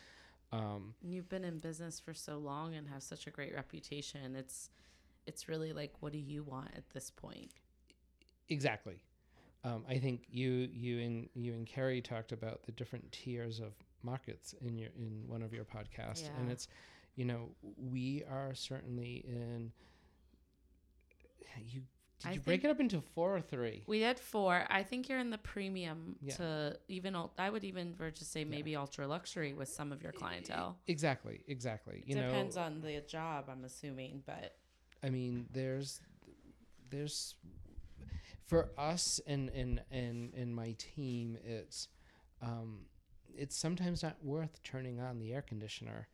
Um, 0.53 0.95
you've 1.01 1.29
been 1.29 1.45
in 1.45 1.59
business 1.59 1.99
for 1.99 2.13
so 2.13 2.39
long 2.39 2.75
and 2.75 2.87
have 2.89 3.03
such 3.03 3.27
a 3.27 3.31
great 3.31 3.55
reputation 3.55 4.37
it's 4.37 4.69
it's 5.27 5.49
really 5.49 5.73
like 5.73 5.95
what 6.01 6.13
do 6.13 6.19
you 6.19 6.43
want 6.43 6.69
at 6.77 6.91
this 6.91 7.11
point 7.11 7.53
exactly. 8.49 9.03
Um, 9.64 9.85
I 9.88 9.98
think 9.98 10.22
you 10.31 10.68
you 10.72 11.01
and 11.01 11.29
you 11.35 11.53
and 11.53 11.66
Carrie 11.66 12.01
talked 12.01 12.33
about 12.33 12.64
the 12.64 12.72
different 12.72 13.11
tiers 13.12 13.61
of 13.61 13.72
markets 14.03 14.55
in 14.61 14.77
your 14.77 14.90
in 14.96 15.22
one 15.27 15.42
of 15.42 15.53
your 15.53 15.64
podcasts, 15.64 16.31
and 16.38 16.51
it's 16.51 16.68
you 17.14 17.25
know 17.25 17.51
we 17.77 18.25
are 18.31 18.55
certainly 18.55 19.25
in. 19.27 19.72
You 21.64 21.83
did 22.20 22.29
I 22.29 22.33
you 22.33 22.40
break 22.40 22.64
it 22.64 22.70
up 22.70 22.81
into 22.81 23.01
four 23.01 23.37
or 23.37 23.40
three? 23.40 23.83
we 23.87 24.01
had 24.01 24.18
four 24.18 24.64
i 24.70 24.83
think 24.83 25.09
you're 25.09 25.18
in 25.18 25.31
the 25.31 25.38
premium 25.38 26.16
Yeah. 26.22 26.35
to 26.37 26.79
even 26.88 27.16
i 27.38 27.51
would 27.51 27.64
even 27.64 27.94
just 28.14 28.33
say 28.33 28.44
maybe 28.44 28.75
ultra 28.77 29.07
luxury 29.07 29.53
with 29.53 29.68
some 29.68 29.92
of 29.92 30.03
your 30.03 30.12
clientele 30.12 30.79
Exactly, 30.87 31.40
exactly. 31.48 32.03
You 32.07 32.14
depends 32.14 32.57
know, 32.57 32.62
on 32.62 32.81
the 32.81 33.01
job 33.07 33.48
i'm 33.51 33.64
assuming 33.64 34.22
but 34.25 34.57
I 35.05 35.11
mean, 35.11 35.46
there's 35.53 36.01
there's 36.90 37.35
for 38.53 38.69
us 38.77 39.19
and 39.27 39.49
and 39.55 39.81
and 39.91 40.35
and 40.35 40.55
my 40.55 40.75
team, 40.77 41.38
it's 41.43 41.88
um, 42.43 42.81
it's 43.35 43.57
sometimes 43.57 44.03
not 44.03 44.23
worth 44.23 44.62
turning 44.62 45.01
on 45.01 45.19
the 45.19 45.33
air 45.33 45.41
conditioner 45.41 46.07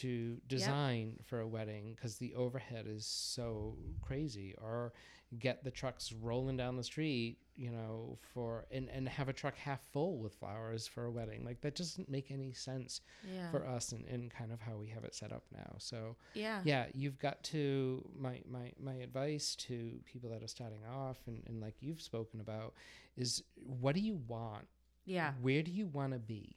to 0.00 0.38
design 0.48 1.18
for 1.24 1.40
a 1.40 1.46
wedding 1.46 1.94
because 1.94 2.16
the 2.16 2.34
overhead 2.34 2.86
is 2.88 3.06
so 3.06 3.76
crazy. 4.02 4.54
Or 4.60 4.92
get 5.38 5.62
the 5.62 5.70
trucks 5.70 6.12
rolling 6.12 6.56
down 6.56 6.76
the 6.76 6.82
street 6.82 7.36
you 7.58 7.70
know 7.70 8.16
for 8.32 8.64
and 8.70 8.88
and 8.88 9.08
have 9.08 9.28
a 9.28 9.32
truck 9.32 9.56
half 9.56 9.80
full 9.92 10.16
with 10.18 10.32
flowers 10.34 10.86
for 10.86 11.06
a 11.06 11.10
wedding. 11.10 11.44
Like 11.44 11.60
that 11.62 11.74
doesn't 11.74 12.08
make 12.08 12.30
any 12.30 12.52
sense 12.52 13.00
yeah. 13.24 13.50
for 13.50 13.66
us 13.66 13.90
and, 13.90 14.06
and 14.06 14.30
kind 14.30 14.52
of 14.52 14.60
how 14.60 14.76
we 14.76 14.86
have 14.88 15.02
it 15.02 15.14
set 15.14 15.32
up 15.32 15.42
now. 15.52 15.74
So 15.78 16.16
yeah. 16.34 16.60
yeah 16.64 16.86
you've 16.94 17.18
got 17.18 17.42
to 17.44 18.08
my 18.16 18.40
my 18.48 18.72
my 18.80 18.94
advice 18.94 19.56
to 19.56 19.98
people 20.04 20.30
that 20.30 20.42
are 20.42 20.48
starting 20.48 20.82
off 20.90 21.18
and, 21.26 21.42
and 21.48 21.60
like 21.60 21.74
you've 21.80 22.00
spoken 22.00 22.40
about 22.40 22.74
is 23.16 23.42
what 23.56 23.96
do 23.96 24.00
you 24.00 24.20
want? 24.28 24.68
Yeah. 25.04 25.32
Where 25.42 25.62
do 25.62 25.72
you 25.72 25.88
want 25.88 26.12
to 26.12 26.20
be? 26.20 26.56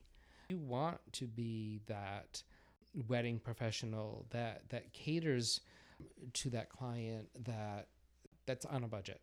You 0.50 0.60
want 0.60 1.00
to 1.14 1.26
be 1.26 1.82
that 1.88 2.44
wedding 3.08 3.40
professional 3.40 4.26
that 4.32 4.64
that 4.70 4.92
caters 4.94 5.62
to 6.34 6.50
that 6.50 6.70
client 6.70 7.28
that 7.46 7.88
that's 8.46 8.66
on 8.66 8.84
a 8.84 8.88
budget 8.88 9.22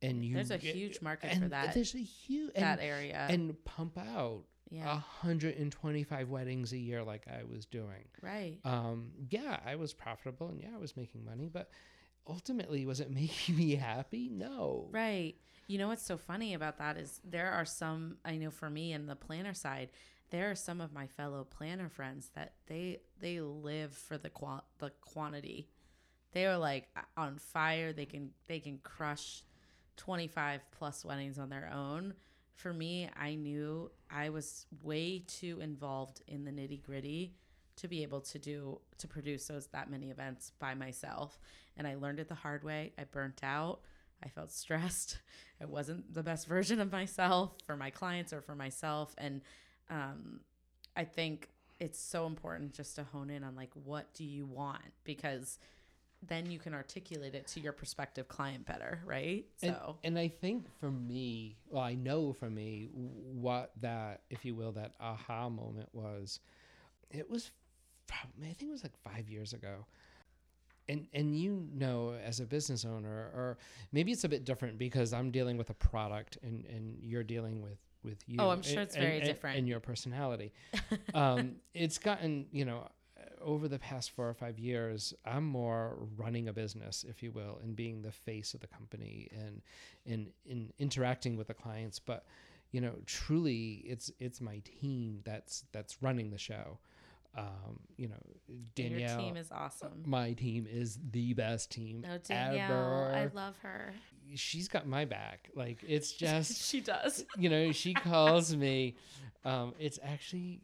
and 0.00 0.24
you 0.24 0.34
There's 0.34 0.50
a 0.50 0.58
get- 0.58 0.74
huge 0.74 1.00
market 1.02 1.30
and 1.32 1.42
for 1.42 1.48
that 1.50 1.74
There's 1.74 1.94
a 1.94 1.98
huge 1.98 2.54
that 2.54 2.78
and, 2.78 2.88
area. 2.88 3.26
and 3.28 3.62
pump 3.64 3.98
out 3.98 4.44
yeah, 4.70 4.86
125 4.94 6.30
weddings 6.30 6.72
a 6.72 6.78
year 6.78 7.02
like 7.02 7.26
I 7.28 7.44
was 7.44 7.66
doing. 7.66 8.04
right. 8.22 8.58
Um, 8.64 9.10
yeah, 9.28 9.58
I 9.66 9.76
was 9.76 9.92
profitable 9.92 10.48
and 10.48 10.58
yeah, 10.60 10.70
I 10.74 10.78
was 10.78 10.96
making 10.96 11.24
money, 11.26 11.50
but 11.52 11.68
ultimately, 12.26 12.86
was 12.86 12.98
it 13.00 13.10
making 13.14 13.56
me 13.56 13.74
happy? 13.74 14.30
No. 14.32 14.88
Right. 14.90 15.34
You 15.66 15.76
know 15.76 15.88
what's 15.88 16.06
so 16.06 16.16
funny 16.16 16.54
about 16.54 16.78
that 16.78 16.96
is 16.96 17.20
there 17.22 17.50
are 17.52 17.66
some 17.66 18.16
I 18.24 18.36
know 18.38 18.50
for 18.50 18.70
me 18.70 18.92
in 18.94 19.06
the 19.06 19.14
planner 19.16 19.52
side, 19.54 19.90
there 20.32 20.50
are 20.50 20.56
some 20.56 20.80
of 20.80 20.92
my 20.92 21.06
fellow 21.06 21.44
planner 21.44 21.88
friends 21.88 22.30
that 22.34 22.54
they 22.66 22.98
they 23.20 23.40
live 23.40 23.92
for 23.92 24.18
the 24.18 24.30
qua- 24.30 24.64
the 24.78 24.90
quantity. 25.00 25.68
They 26.32 26.46
are 26.46 26.58
like 26.58 26.88
on 27.16 27.38
fire. 27.38 27.92
They 27.92 28.06
can 28.06 28.30
they 28.48 28.58
can 28.58 28.78
crush 28.82 29.44
25 29.98 30.62
plus 30.72 31.04
weddings 31.04 31.38
on 31.38 31.50
their 31.50 31.70
own. 31.72 32.14
For 32.54 32.72
me, 32.72 33.08
I 33.16 33.34
knew 33.36 33.90
I 34.10 34.30
was 34.30 34.66
way 34.82 35.22
too 35.26 35.60
involved 35.60 36.22
in 36.26 36.44
the 36.44 36.50
nitty-gritty 36.50 37.34
to 37.76 37.88
be 37.88 38.02
able 38.02 38.20
to 38.22 38.38
do 38.38 38.80
to 38.98 39.08
produce 39.08 39.46
those 39.46 39.68
that 39.68 39.90
many 39.90 40.10
events 40.10 40.52
by 40.58 40.74
myself 40.74 41.38
and 41.76 41.86
I 41.86 41.94
learned 41.94 42.20
it 42.20 42.28
the 42.28 42.34
hard 42.34 42.64
way. 42.64 42.92
I 42.98 43.04
burnt 43.04 43.40
out. 43.42 43.80
I 44.24 44.28
felt 44.28 44.50
stressed. 44.52 45.18
It 45.60 45.68
wasn't 45.68 46.12
the 46.12 46.24
best 46.24 46.48
version 46.48 46.80
of 46.80 46.90
myself 46.90 47.52
for 47.64 47.76
my 47.76 47.90
clients 47.90 48.32
or 48.32 48.40
for 48.40 48.56
myself. 48.56 49.14
And 49.16 49.42
um, 49.92 50.40
I 50.96 51.04
think 51.04 51.50
it's 51.78 51.98
so 51.98 52.26
important 52.26 52.72
just 52.72 52.96
to 52.96 53.04
hone 53.04 53.30
in 53.30 53.44
on 53.44 53.54
like, 53.54 53.70
what 53.84 54.12
do 54.14 54.24
you 54.24 54.46
want? 54.46 54.82
Because 55.04 55.58
then 56.26 56.50
you 56.50 56.58
can 56.58 56.72
articulate 56.72 57.34
it 57.34 57.46
to 57.48 57.60
your 57.60 57.72
prospective 57.72 58.28
client 58.28 58.64
better, 58.64 59.00
right? 59.04 59.44
And, 59.62 59.74
So, 59.74 59.96
and 60.04 60.18
I 60.18 60.28
think 60.28 60.66
for 60.80 60.90
me, 60.90 61.56
well, 61.68 61.82
I 61.82 61.94
know 61.94 62.32
for 62.32 62.48
me 62.48 62.88
what 62.92 63.72
that, 63.80 64.22
if 64.30 64.44
you 64.44 64.54
will, 64.54 64.72
that 64.72 64.92
aha 65.00 65.48
moment 65.48 65.88
was. 65.92 66.40
It 67.10 67.28
was, 67.28 67.50
probably, 68.06 68.48
I 68.48 68.52
think 68.52 68.68
it 68.70 68.72
was 68.72 68.84
like 68.84 68.96
five 68.96 69.28
years 69.28 69.52
ago. 69.52 69.84
And 70.88 71.06
and 71.12 71.38
you 71.38 71.68
know, 71.72 72.14
as 72.24 72.40
a 72.40 72.44
business 72.44 72.84
owner, 72.84 73.30
or 73.34 73.58
maybe 73.92 74.10
it's 74.10 74.24
a 74.24 74.28
bit 74.28 74.44
different 74.44 74.78
because 74.78 75.12
I'm 75.12 75.30
dealing 75.30 75.56
with 75.56 75.70
a 75.70 75.74
product 75.74 76.38
and 76.42 76.64
and 76.66 76.98
you're 77.00 77.22
dealing 77.22 77.62
with 77.62 77.78
with 78.04 78.18
you. 78.26 78.36
Oh, 78.38 78.50
I'm 78.50 78.62
sure 78.62 78.80
and- 78.80 78.88
it's 78.88 78.96
very 78.96 79.14
and- 79.14 79.22
and- 79.22 79.26
different. 79.26 79.58
And 79.58 79.68
your 79.68 79.80
personality. 79.80 80.52
um, 81.14 81.56
it's 81.74 81.98
gotten 81.98 82.46
you 82.52 82.64
know 82.64 82.88
over 83.40 83.68
the 83.68 83.78
past 83.78 84.12
four 84.12 84.28
or 84.28 84.34
five 84.34 84.58
years, 84.58 85.12
I'm 85.24 85.44
more 85.44 85.98
running 86.16 86.48
a 86.48 86.52
business, 86.52 87.04
if 87.08 87.22
you 87.22 87.32
will, 87.32 87.58
and 87.62 87.74
being 87.74 88.02
the 88.02 88.12
face 88.12 88.54
of 88.54 88.60
the 88.60 88.66
company 88.68 89.28
and 89.32 89.62
in 90.06 90.28
in 90.44 90.72
interacting 90.78 91.36
with 91.36 91.48
the 91.48 91.54
clients. 91.54 91.98
But 91.98 92.24
you 92.70 92.80
know, 92.80 92.94
truly, 93.06 93.82
it's 93.84 94.10
it's 94.18 94.40
my 94.40 94.62
team 94.80 95.20
that's 95.24 95.64
that's 95.72 96.02
running 96.02 96.30
the 96.30 96.38
show. 96.38 96.78
Um, 97.34 97.80
you 97.96 98.08
know, 98.08 98.16
Danielle. 98.74 98.98
your 99.00 99.18
team 99.18 99.36
is 99.36 99.50
awesome. 99.50 100.02
my 100.04 100.32
team 100.34 100.66
is 100.70 100.98
the 101.12 101.32
best 101.32 101.70
team 101.70 102.04
Danielle, 102.24 103.10
I 103.14 103.30
love 103.32 103.56
her. 103.62 103.94
She's 104.34 104.68
got 104.68 104.86
my 104.86 105.06
back. 105.06 105.48
Like 105.54 105.78
it's 105.86 106.12
just 106.26 106.62
she 106.68 106.80
does. 106.80 107.24
you 107.38 107.48
know, 107.48 107.72
she 107.72 107.94
calls 107.94 108.54
me. 108.64 108.96
Um, 109.44 109.74
it's 109.78 109.98
actually, 110.04 110.60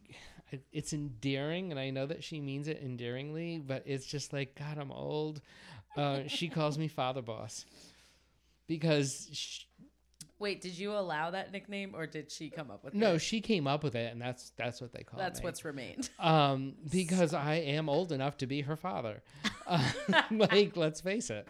it's 0.72 0.92
endearing, 0.92 1.70
and 1.70 1.80
I 1.80 1.90
know 1.90 2.06
that 2.06 2.22
she 2.22 2.40
means 2.40 2.68
it 2.68 2.80
endearingly, 2.82 3.58
but 3.58 3.82
it's 3.86 4.06
just 4.06 4.32
like, 4.32 4.54
God, 4.54 4.78
I'm 4.78 4.92
old. 4.92 5.40
Uh, 5.96 6.20
she 6.28 6.48
calls 6.48 6.78
me 6.78 6.86
Father 6.88 7.22
Boss 7.22 7.64
because 8.66 9.28
sh 9.32 9.60
Wait, 10.38 10.60
did 10.60 10.78
you 10.78 10.92
allow 10.92 11.30
that 11.30 11.52
nickname 11.52 11.94
or 11.94 12.06
did 12.06 12.30
she 12.30 12.48
come 12.48 12.70
up 12.70 12.84
with 12.84 12.94
it? 12.94 12.96
no, 12.96 13.18
she 13.18 13.40
came 13.40 13.66
up 13.66 13.82
with 13.82 13.94
it, 13.94 14.12
and 14.12 14.20
that's 14.20 14.52
that's 14.56 14.80
what 14.80 14.92
they 14.92 15.02
call 15.02 15.18
it. 15.18 15.22
That's 15.22 15.40
me. 15.40 15.44
what's 15.44 15.64
remained. 15.64 16.10
um, 16.18 16.74
because 16.90 17.34
I 17.34 17.54
am 17.56 17.88
old 17.88 18.12
enough 18.12 18.36
to 18.38 18.46
be 18.46 18.62
her 18.62 18.76
father. 18.76 19.22
Uh, 19.70 19.82
like, 20.30 20.78
let's 20.78 21.02
face 21.02 21.28
it. 21.28 21.46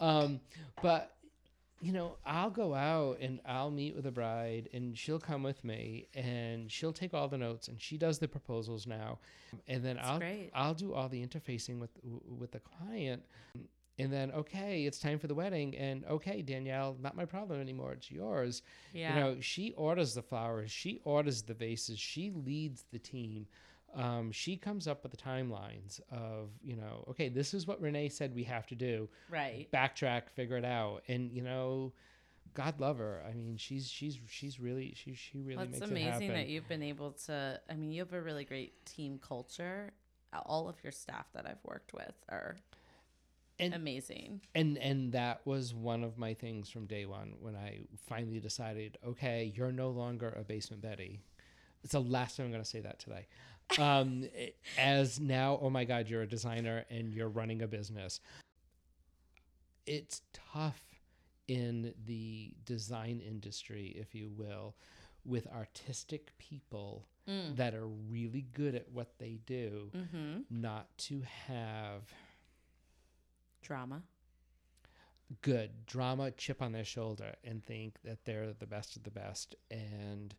Um, 0.00 0.40
but 0.82 1.14
you 1.82 1.92
know, 1.92 2.16
I'll 2.24 2.50
go 2.50 2.74
out 2.74 3.18
and 3.20 3.40
I'll 3.44 3.70
meet 3.70 3.94
with 3.94 4.06
a 4.06 4.10
bride, 4.10 4.68
and 4.72 4.96
she'll 4.96 5.20
come 5.20 5.42
with 5.42 5.62
me, 5.64 6.06
and 6.14 6.70
she'll 6.70 6.92
take 6.92 7.12
all 7.14 7.28
the 7.28 7.38
notes, 7.38 7.68
and 7.68 7.80
she 7.80 7.98
does 7.98 8.18
the 8.18 8.28
proposals 8.28 8.86
now, 8.86 9.18
and 9.66 9.84
then 9.84 9.98
I'll 10.02 10.18
great. 10.18 10.50
I'll 10.54 10.74
do 10.74 10.94
all 10.94 11.08
the 11.08 11.24
interfacing 11.24 11.78
with 11.80 11.90
with 12.02 12.52
the 12.52 12.60
client. 12.60 13.22
And 13.98 14.12
then, 14.12 14.30
okay, 14.32 14.84
it's 14.86 14.98
time 14.98 15.18
for 15.18 15.26
the 15.26 15.34
wedding. 15.34 15.76
And 15.76 16.04
okay, 16.06 16.40
Danielle, 16.42 16.96
not 17.00 17.14
my 17.14 17.24
problem 17.26 17.60
anymore. 17.60 17.92
It's 17.92 18.10
yours. 18.10 18.62
Yeah. 18.92 19.14
You 19.14 19.20
know, 19.20 19.40
she 19.40 19.72
orders 19.76 20.14
the 20.14 20.22
flowers, 20.22 20.70
she 20.70 21.00
orders 21.04 21.42
the 21.42 21.54
vases, 21.54 21.98
she 21.98 22.30
leads 22.30 22.84
the 22.90 22.98
team. 22.98 23.46
Um, 23.94 24.32
she 24.32 24.56
comes 24.56 24.88
up 24.88 25.02
with 25.02 25.12
the 25.12 25.18
timelines 25.18 26.00
of, 26.10 26.48
you 26.64 26.76
know, 26.76 27.04
okay, 27.10 27.28
this 27.28 27.52
is 27.52 27.66
what 27.66 27.78
Renee 27.82 28.08
said 28.08 28.34
we 28.34 28.44
have 28.44 28.66
to 28.68 28.74
do. 28.74 29.08
right. 29.30 29.68
Backtrack, 29.70 30.30
figure 30.30 30.56
it 30.56 30.64
out, 30.64 31.02
and 31.08 31.30
you 31.30 31.42
know, 31.42 31.92
God 32.54 32.80
love 32.80 32.96
her. 32.98 33.22
I 33.28 33.34
mean, 33.34 33.58
she's 33.58 33.90
she's 33.90 34.18
she's 34.26 34.58
really 34.58 34.94
she 34.96 35.12
she 35.14 35.40
really 35.42 35.56
Well, 35.56 35.66
it's 35.66 35.80
makes 35.80 35.82
it 35.82 35.90
amazing 35.90 36.10
happen. 36.12 36.28
that 36.28 36.48
you've 36.48 36.68
been 36.68 36.82
able 36.82 37.12
to. 37.26 37.60
I 37.68 37.74
mean, 37.74 37.92
you 37.92 38.00
have 38.00 38.14
a 38.14 38.22
really 38.22 38.46
great 38.46 38.84
team 38.86 39.18
culture. 39.26 39.90
All 40.46 40.66
of 40.70 40.76
your 40.82 40.92
staff 40.92 41.26
that 41.34 41.46
I've 41.46 41.62
worked 41.62 41.92
with 41.92 42.14
are 42.30 42.56
And- 43.62 43.74
amazing. 43.74 44.40
and 44.54 44.76
and 44.78 45.12
that 45.12 45.46
was 45.46 45.72
one 45.74 46.02
of 46.04 46.18
my 46.18 46.34
things 46.34 46.68
from 46.70 46.86
day 46.86 47.06
one 47.06 47.34
when 47.40 47.54
I 47.56 47.80
finally 48.08 48.40
decided, 48.40 48.98
okay, 49.06 49.52
you're 49.54 49.72
no 49.72 49.90
longer 49.90 50.28
a 50.38 50.42
basement 50.44 50.82
Betty. 50.82 51.20
It's 51.82 51.92
the 51.92 52.00
last 52.00 52.36
time 52.36 52.46
I'm 52.46 52.52
going 52.52 52.62
to 52.62 52.68
say 52.68 52.80
that 52.80 52.98
today. 53.00 53.26
Um, 53.78 54.24
as 54.78 55.18
now, 55.18 55.58
oh 55.60 55.70
my 55.70 55.84
God, 55.84 56.08
you're 56.08 56.22
a 56.22 56.26
designer 56.28 56.84
and 56.90 57.12
you're 57.12 57.28
running 57.28 57.62
a 57.62 57.66
business. 57.68 58.20
It's 59.86 60.22
tough 60.52 60.82
in 61.48 61.92
the 62.06 62.54
design 62.64 63.20
industry, 63.20 63.96
if 63.98 64.14
you 64.14 64.30
will, 64.30 64.76
with 65.24 65.46
artistic 65.48 66.36
people 66.38 67.06
Mm. 67.28 67.54
that 67.54 67.72
are 67.72 67.86
really 67.86 68.40
good 68.52 68.74
at 68.74 68.90
what 68.90 69.16
they 69.20 69.38
do, 69.46 69.92
Mm-hmm. 69.94 70.40
not 70.50 70.88
to 70.98 71.22
have 71.46 72.02
Drama. 73.62 74.02
good 75.40 75.70
drama 75.86 76.30
chip 76.32 76.60
on 76.60 76.72
their 76.72 76.84
shoulder 76.84 77.34
and 77.44 77.64
think 77.64 77.94
that 78.04 78.18
they're 78.26 78.52
the 78.58 78.66
best 78.66 78.96
of 78.96 79.02
the 79.02 79.10
best 79.10 79.54
and 79.70 80.34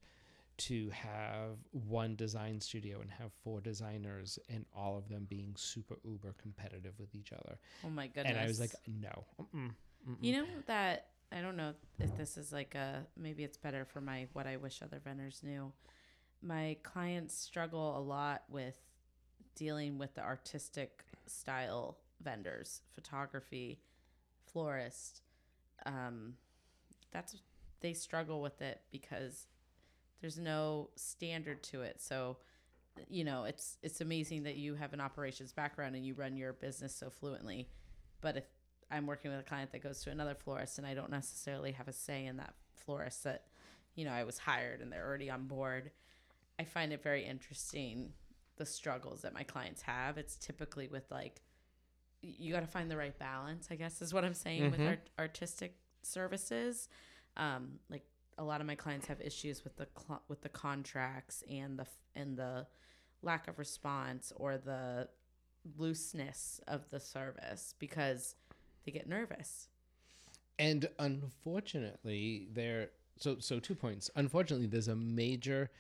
to 0.56 0.90
have 0.92 1.58
one 1.72 2.16
design 2.16 2.62
studio 2.62 3.02
and 3.02 3.10
have 3.10 3.32
four 3.44 3.60
designers 3.60 4.38
and 4.50 4.66
all 4.76 4.96
of 4.96 5.10
them 5.10 5.26
being 5.28 5.52
super 5.58 5.98
uber 6.06 6.36
competitive 6.40 6.94
with 7.00 7.16
each 7.16 7.32
other 7.34 7.58
Oh 7.84 7.90
my 7.90 8.06
goodness. 8.06 8.28
and 8.28 8.38
i 8.40 8.46
was 8.46 8.60
like 8.60 8.74
no 8.88 9.26
mm-mm, 9.42 9.72
mm-mm. 10.08 10.18
you 10.22 10.34
know 10.34 10.46
that 10.68 11.08
I 11.36 11.42
don't 11.42 11.58
know 11.58 11.74
if 11.98 12.16
this 12.16 12.38
is 12.38 12.54
like 12.54 12.76
a 12.76 13.08
maybe 13.18 13.44
it's 13.44 13.58
better 13.58 13.86
for 13.86 14.00
my 14.02 14.28
what 14.34 14.46
I 14.46 14.58
wish 14.58 14.84
other 14.84 15.02
vendors 15.04 15.42
knew. 15.42 15.72
My 16.44 16.78
clients 16.84 17.34
struggle 17.36 17.98
a 17.98 18.02
lot 18.02 18.44
with 18.50 18.78
dealing 19.56 19.98
with 19.98 20.14
the 20.14 20.22
artistic 20.22 21.04
style 21.26 21.98
vendors, 22.24 22.82
photography, 22.94 23.80
florist. 24.52 25.22
Um, 25.86 26.36
that's 27.12 27.36
they 27.82 27.94
struggle 27.94 28.42
with 28.42 28.62
it 28.62 28.82
because 28.92 29.48
there's 30.22 30.40
no 30.40 30.90
standard 30.96 31.62
to 31.64 31.82
it. 31.82 32.02
So, 32.02 32.38
you 33.10 33.24
know, 33.24 33.44
it's 33.44 33.78
it's 33.84 34.02
amazing 34.02 34.44
that 34.44 34.56
you 34.56 34.76
have 34.76 34.94
an 34.94 35.02
operations 35.02 35.52
background 35.52 35.96
and 35.96 36.06
you 36.06 36.14
run 36.14 36.38
your 36.38 36.54
business 36.54 36.96
so 36.96 37.10
fluently. 37.10 37.68
But 38.22 38.38
if 38.38 38.46
I'm 38.90 39.06
working 39.06 39.32
with 39.32 39.40
a 39.42 39.44
client 39.44 39.72
that 39.72 39.84
goes 39.84 40.02
to 40.04 40.12
another 40.12 40.36
florist 40.36 40.78
and 40.78 40.88
I 40.88 40.94
don't 40.94 41.12
necessarily 41.12 41.74
have 41.74 41.88
a 41.88 41.94
say 41.94 42.26
in 42.26 42.38
that 42.38 42.54
florist 42.74 43.24
that, 43.26 43.44
you 43.96 44.06
know, 44.06 44.12
I 44.12 44.24
was 44.24 44.38
hired 44.38 44.82
and 44.82 44.92
they're 44.92 45.06
already 45.06 45.30
on 45.30 45.48
board. 45.48 45.92
I 46.60 46.64
find 46.64 46.94
it 46.94 47.04
very 47.04 47.26
interesting 47.26 48.13
the 48.58 48.65
struggles 48.65 49.21
that 49.21 49.34
my 49.34 49.44
clients 49.44 49.82
have. 49.82 50.17
It's 50.17 50.36
typically 50.36 50.88
with 50.88 51.10
like 51.12 51.42
you 52.24 52.54
got 52.54 52.62
to 52.62 52.67
find 52.67 52.90
the 52.90 52.98
right 52.98 53.17
balance, 53.19 53.67
I 53.69 53.76
guess 53.76 54.02
is 54.02 54.13
what 54.13 54.24
I'm 54.26 54.34
saying 54.34 54.71
with 54.71 54.80
Mhm. 54.80 54.88
art- 54.90 55.10
artistic 55.19 55.78
services. 56.02 56.88
Um, 57.38 57.80
like 57.90 58.06
a 58.38 58.44
lot 58.44 58.62
of 58.62 58.67
my 58.67 58.76
clients 58.76 59.08
have 59.08 59.19
issues 59.21 59.63
with 59.63 59.76
the 59.76 59.88
cl- 59.98 60.24
with 60.30 60.42
the 60.42 60.50
contracts 60.50 61.44
and 61.50 61.78
the 61.78 61.84
f- 61.84 62.00
and 62.15 62.38
the 62.38 62.65
lack 63.21 63.48
of 63.48 63.60
response 63.60 64.32
or 64.38 64.58
the 64.58 65.10
looseness 65.78 66.60
of 66.67 66.90
the 66.90 67.00
service 67.00 67.76
because 67.78 68.36
they 68.86 68.92
get 68.92 69.08
nervous. 69.08 69.67
and 70.60 70.88
unfortunately 71.00 72.48
there 72.54 72.92
so 73.17 73.40
so 73.40 73.60
two 73.60 73.74
points 73.74 74.12
unfortunately 74.15 74.67
there's 74.67 74.88
a 74.88 74.96
major 74.96 75.71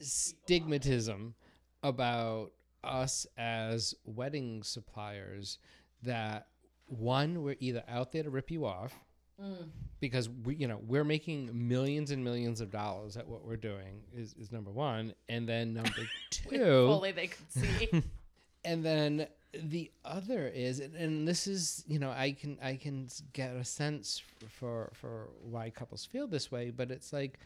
stigmatism 0.00 1.34
about 1.82 2.52
us 2.84 3.26
as 3.36 3.94
wedding 4.04 4.62
suppliers 4.62 5.58
that 6.02 6.46
one 6.86 7.42
we're 7.42 7.56
either 7.60 7.82
out 7.88 8.12
there 8.12 8.22
to 8.22 8.30
rip 8.30 8.50
you 8.50 8.64
off 8.64 8.94
mm. 9.40 9.68
because 10.00 10.28
we 10.28 10.54
you 10.54 10.66
know 10.66 10.80
we're 10.86 11.04
making 11.04 11.50
millions 11.52 12.10
and 12.10 12.22
millions 12.22 12.60
of 12.60 12.70
dollars 12.70 13.16
at 13.16 13.26
what 13.26 13.44
we're 13.44 13.56
doing 13.56 14.00
is, 14.14 14.34
is 14.34 14.52
number 14.52 14.70
one 14.70 15.12
and 15.28 15.48
then 15.48 15.74
number 15.74 15.90
two 16.30 16.86
only 16.88 17.12
they 17.12 17.26
could 17.26 17.52
see. 17.52 17.88
and 18.64 18.84
then 18.84 19.26
the 19.54 19.90
other 20.04 20.48
is 20.48 20.80
and, 20.80 20.94
and 20.94 21.28
this 21.28 21.46
is 21.46 21.84
you 21.86 21.98
know 21.98 22.10
i 22.10 22.32
can 22.32 22.58
i 22.62 22.74
can 22.76 23.08
get 23.32 23.50
a 23.54 23.64
sense 23.64 24.22
for 24.48 24.90
for 24.92 25.28
why 25.42 25.70
couples 25.70 26.04
feel 26.04 26.26
this 26.26 26.50
way 26.50 26.70
but 26.70 26.90
it's 26.90 27.12
like 27.12 27.38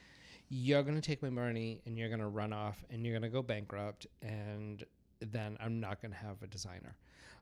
you're 0.49 0.83
going 0.83 0.95
to 0.95 1.01
take 1.01 1.23
my 1.23 1.31
money 1.31 1.81
and 1.87 1.97
you're 1.97 2.09
going 2.09 2.21
to 2.21 2.27
run 2.27 2.53
off 2.53 2.85
and 2.91 3.07
you're 3.07 3.19
going 3.19 3.23
to 3.23 3.35
go 3.35 3.43
bankrupt 3.43 4.07
and 4.21 4.85
then 5.31 5.57
i'm 5.61 5.79
not 5.81 6.01
going 6.03 6.11
to 6.13 6.19
have 6.19 6.43
a 6.43 6.47
designer 6.47 6.97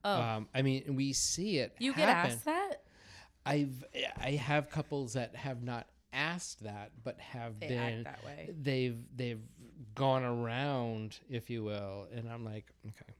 oh, 0.04 0.20
um 0.20 0.48
i 0.54 0.60
mean 0.62 0.94
we 0.96 1.12
see 1.12 1.58
it 1.58 1.74
you 1.78 1.92
get 1.94 2.08
asked 2.08 2.44
that? 2.44 2.82
i've 3.46 3.84
i 4.22 4.32
have 4.32 4.68
couples 4.70 5.12
that 5.14 5.34
have 5.36 5.62
not 5.62 5.86
asked 6.12 6.62
that 6.64 6.90
but 7.04 7.18
have 7.20 7.58
They 7.60 7.68
been 7.68 7.78
act 7.78 8.04
that 8.04 8.24
way. 8.24 8.50
they've 8.60 8.98
they've 9.16 9.40
gone 9.94 10.24
around 10.24 11.18
if 11.30 11.48
you 11.48 11.62
will 11.62 12.06
and 12.14 12.28
i'm 12.28 12.44
like 12.44 12.66
okay 12.86 13.12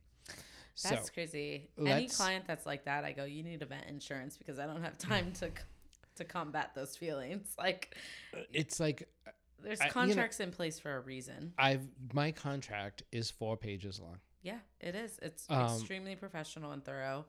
That's 0.82 1.06
so 1.08 1.12
crazy. 1.12 1.68
Any 1.78 2.08
client 2.08 2.46
that's 2.46 2.64
like 2.64 2.86
that, 2.86 3.04
I 3.04 3.12
go, 3.12 3.24
you 3.24 3.42
need 3.42 3.60
event 3.60 3.84
insurance 3.86 4.38
because 4.38 4.58
I 4.58 4.64
don't 4.66 4.82
have 4.82 4.96
time 4.96 5.30
to 5.40 5.50
to 6.16 6.24
combat 6.24 6.70
those 6.74 6.96
feelings. 6.96 7.54
Like, 7.58 7.96
it's 8.52 8.80
like 8.80 9.06
there's 9.62 9.78
I- 9.80 9.84
you 9.84 9.88
know- 9.88 9.92
contracts 9.92 10.40
in 10.40 10.50
place 10.52 10.78
for 10.78 10.96
a 10.96 11.00
reason. 11.00 11.52
i've 11.58 11.86
my 12.14 12.32
contract 12.32 13.02
is 13.12 13.30
four 13.30 13.56
pages 13.58 14.00
long 14.00 14.18
Yeah, 14.42 14.58
it 14.80 14.94
is. 14.94 15.18
It's 15.22 15.46
Um, 15.50 15.76
extremely 15.76 16.16
professional 16.16 16.72
and 16.72 16.84
thorough. 16.84 17.26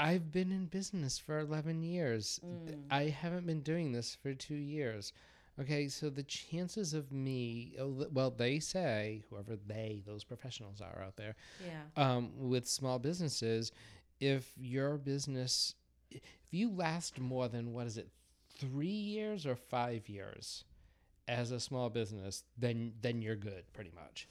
i've 0.00 0.30
been 0.30 0.52
in 0.52 0.66
business 0.66 1.18
for 1.18 1.40
11 1.40 1.82
years 1.82 2.38
Mm. 2.44 2.84
i 2.88 3.02
haven't 3.08 3.46
been 3.46 3.62
doing 3.62 3.90
this 3.90 4.14
for 4.14 4.32
two 4.32 4.54
years 4.54 5.12
okay 5.58 5.88
so 5.88 6.08
the 6.08 6.22
chances 6.22 6.94
of 6.94 7.10
me 7.10 7.74
well 8.12 8.30
they 8.30 8.60
say 8.60 9.24
whoever 9.28 9.56
they 9.56 10.00
those 10.06 10.22
professionals 10.22 10.80
are 10.80 11.02
out 11.02 11.16
there 11.16 11.34
Yeah. 11.66 11.82
um, 11.96 12.30
with 12.48 12.68
small 12.68 13.00
businesses, 13.00 13.72
if 14.20 14.52
your 14.56 14.98
business, 14.98 15.74
if 16.12 16.22
you 16.52 16.70
last 16.70 17.18
more 17.18 17.48
than 17.48 17.72
what 17.72 17.86
is 17.88 17.96
it, 17.98 18.08
three 18.56 18.86
years 18.86 19.46
or 19.46 19.56
five 19.56 20.08
years 20.08 20.64
as 21.26 21.50
a 21.50 21.58
small 21.60 21.90
business, 21.90 22.44
then 22.56 22.94
then 23.00 23.20
you're 23.20 23.36
good, 23.36 23.64
pretty 23.72 23.90
much. 23.94 24.28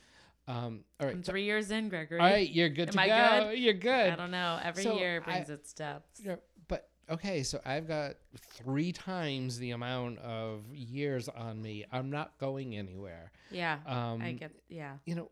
Um, 0.48 0.84
all 1.00 1.10
I'm 1.10 1.24
three 1.24 1.44
years 1.44 1.72
in, 1.72 1.90
Gregory. 1.90 2.20
all 2.20 2.26
right, 2.26 2.50
you're 2.50 2.70
good 2.70 2.90
Am 2.90 2.94
to 2.94 3.02
I 3.02 3.08
go. 3.08 3.50
good? 3.50 3.60
You're 3.60 3.74
good. 3.74 4.12
I 4.12 4.16
don't 4.16 4.32
know. 4.32 4.60
Every 4.64 4.84
So 4.84 4.98
year 4.98 5.22
I- 5.26 5.32
brings 5.32 5.50
its 5.50 5.70
steps. 5.70 6.22
Yeah, 6.24 6.36
but 6.70 6.90
okay, 7.10 7.44
so 7.44 7.60
I've 7.66 7.88
got 7.88 8.16
three 8.38 8.92
times 8.94 9.60
the 9.60 9.72
amount 9.72 10.20
of 10.20 10.64
years 10.74 11.28
on 11.28 11.62
me. 11.62 11.86
I'm 11.92 12.10
not 12.10 12.38
going 12.40 12.78
anywhere. 12.78 13.32
Yeah. 13.52 13.80
Um, 13.86 14.22
I 14.22 14.32
get. 14.34 14.52
Yeah. 14.70 14.94
you 15.06 15.16
know, 15.16 15.32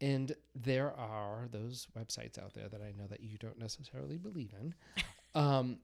and 0.00 0.34
there 0.56 0.92
are 0.96 1.46
those 1.52 1.86
websites 1.96 2.36
out 2.42 2.52
there 2.54 2.68
that 2.68 2.80
I 2.80 2.90
know 2.98 3.06
that 3.08 3.20
you 3.20 3.38
don't 3.38 3.58
necessarily 3.58 4.16
believe 4.18 4.52
in. 4.60 4.74
Um, 5.32 5.78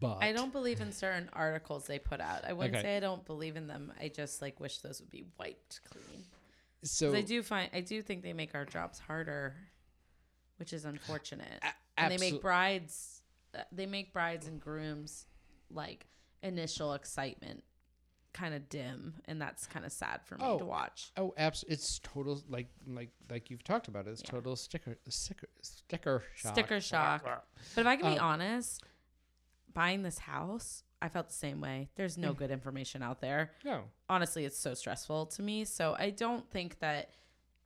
but 0.00 0.16
I 0.22 0.32
don't 0.32 0.50
believe 0.50 0.80
in 0.80 0.90
certain 0.92 1.28
articles 1.34 1.86
they 1.86 1.98
put 1.98 2.22
out. 2.22 2.42
I 2.46 2.54
wouldn't 2.54 2.74
Okay. 2.76 2.82
say 2.82 2.96
I 2.96 3.00
don't 3.00 3.22
believe 3.26 3.54
in 3.54 3.66
them. 3.66 3.92
I 4.00 4.08
just 4.08 4.40
like 4.40 4.58
wish 4.60 4.78
those 4.78 4.98
would 5.02 5.10
be 5.10 5.24
wiped 5.38 5.82
clean. 5.90 6.15
So 6.90 7.14
I 7.14 7.22
do 7.22 7.42
find 7.42 7.70
I 7.72 7.80
do 7.80 8.02
think 8.02 8.22
they 8.22 8.32
make 8.32 8.54
our 8.54 8.64
jobs 8.64 8.98
harder, 8.98 9.56
which 10.56 10.72
is 10.72 10.84
unfortunate. 10.84 11.62
A- 11.62 12.00
and 12.00 12.12
they 12.12 12.18
make 12.18 12.40
brides, 12.42 13.22
uh, 13.54 13.62
they 13.72 13.86
make 13.86 14.12
brides 14.12 14.46
and 14.46 14.60
grooms 14.60 15.26
like 15.70 16.06
initial 16.42 16.92
excitement 16.94 17.64
kind 18.32 18.54
of 18.54 18.68
dim, 18.68 19.14
and 19.24 19.40
that's 19.40 19.66
kind 19.66 19.86
of 19.86 19.90
sad 19.92 20.20
for 20.26 20.36
me 20.36 20.42
Oh, 20.44 20.58
to 20.58 20.64
watch. 20.66 21.10
Oh, 21.16 21.32
abs- 21.38 21.64
It's 21.68 21.98
total 22.00 22.42
like 22.48 22.68
like 22.86 23.10
like 23.30 23.48
you've 23.50 23.64
talked 23.64 23.88
about. 23.88 24.06
it. 24.06 24.10
It's 24.10 24.22
Yeah. 24.22 24.30
total 24.30 24.56
sticker 24.56 24.98
sticker 25.08 25.48
sticker 25.62 26.22
shock. 26.34 26.52
Sticker 26.52 26.80
shock. 26.82 27.24
But 27.74 27.80
if 27.80 27.86
I 27.86 27.96
can 27.96 28.12
be 28.12 28.18
Um, 28.18 28.26
honest, 28.26 28.82
buying 29.72 30.02
this 30.02 30.18
house, 30.18 30.84
I 31.06 31.08
felt 31.08 31.28
the 31.28 31.34
same 31.34 31.60
way. 31.60 31.88
There's 31.96 32.18
no 32.18 32.32
Mm. 32.34 32.36
good 32.36 32.50
information 32.50 33.02
out 33.02 33.20
there. 33.20 33.52
No. 33.64 33.84
honestly 34.10 34.44
it's 34.44 34.58
so 34.58 34.72
stressful 34.74 35.26
to 35.26 35.42
me 35.42 35.64
so 35.64 35.94
i 35.98 36.10
don't 36.10 36.48
think 36.50 36.78
that 36.80 37.10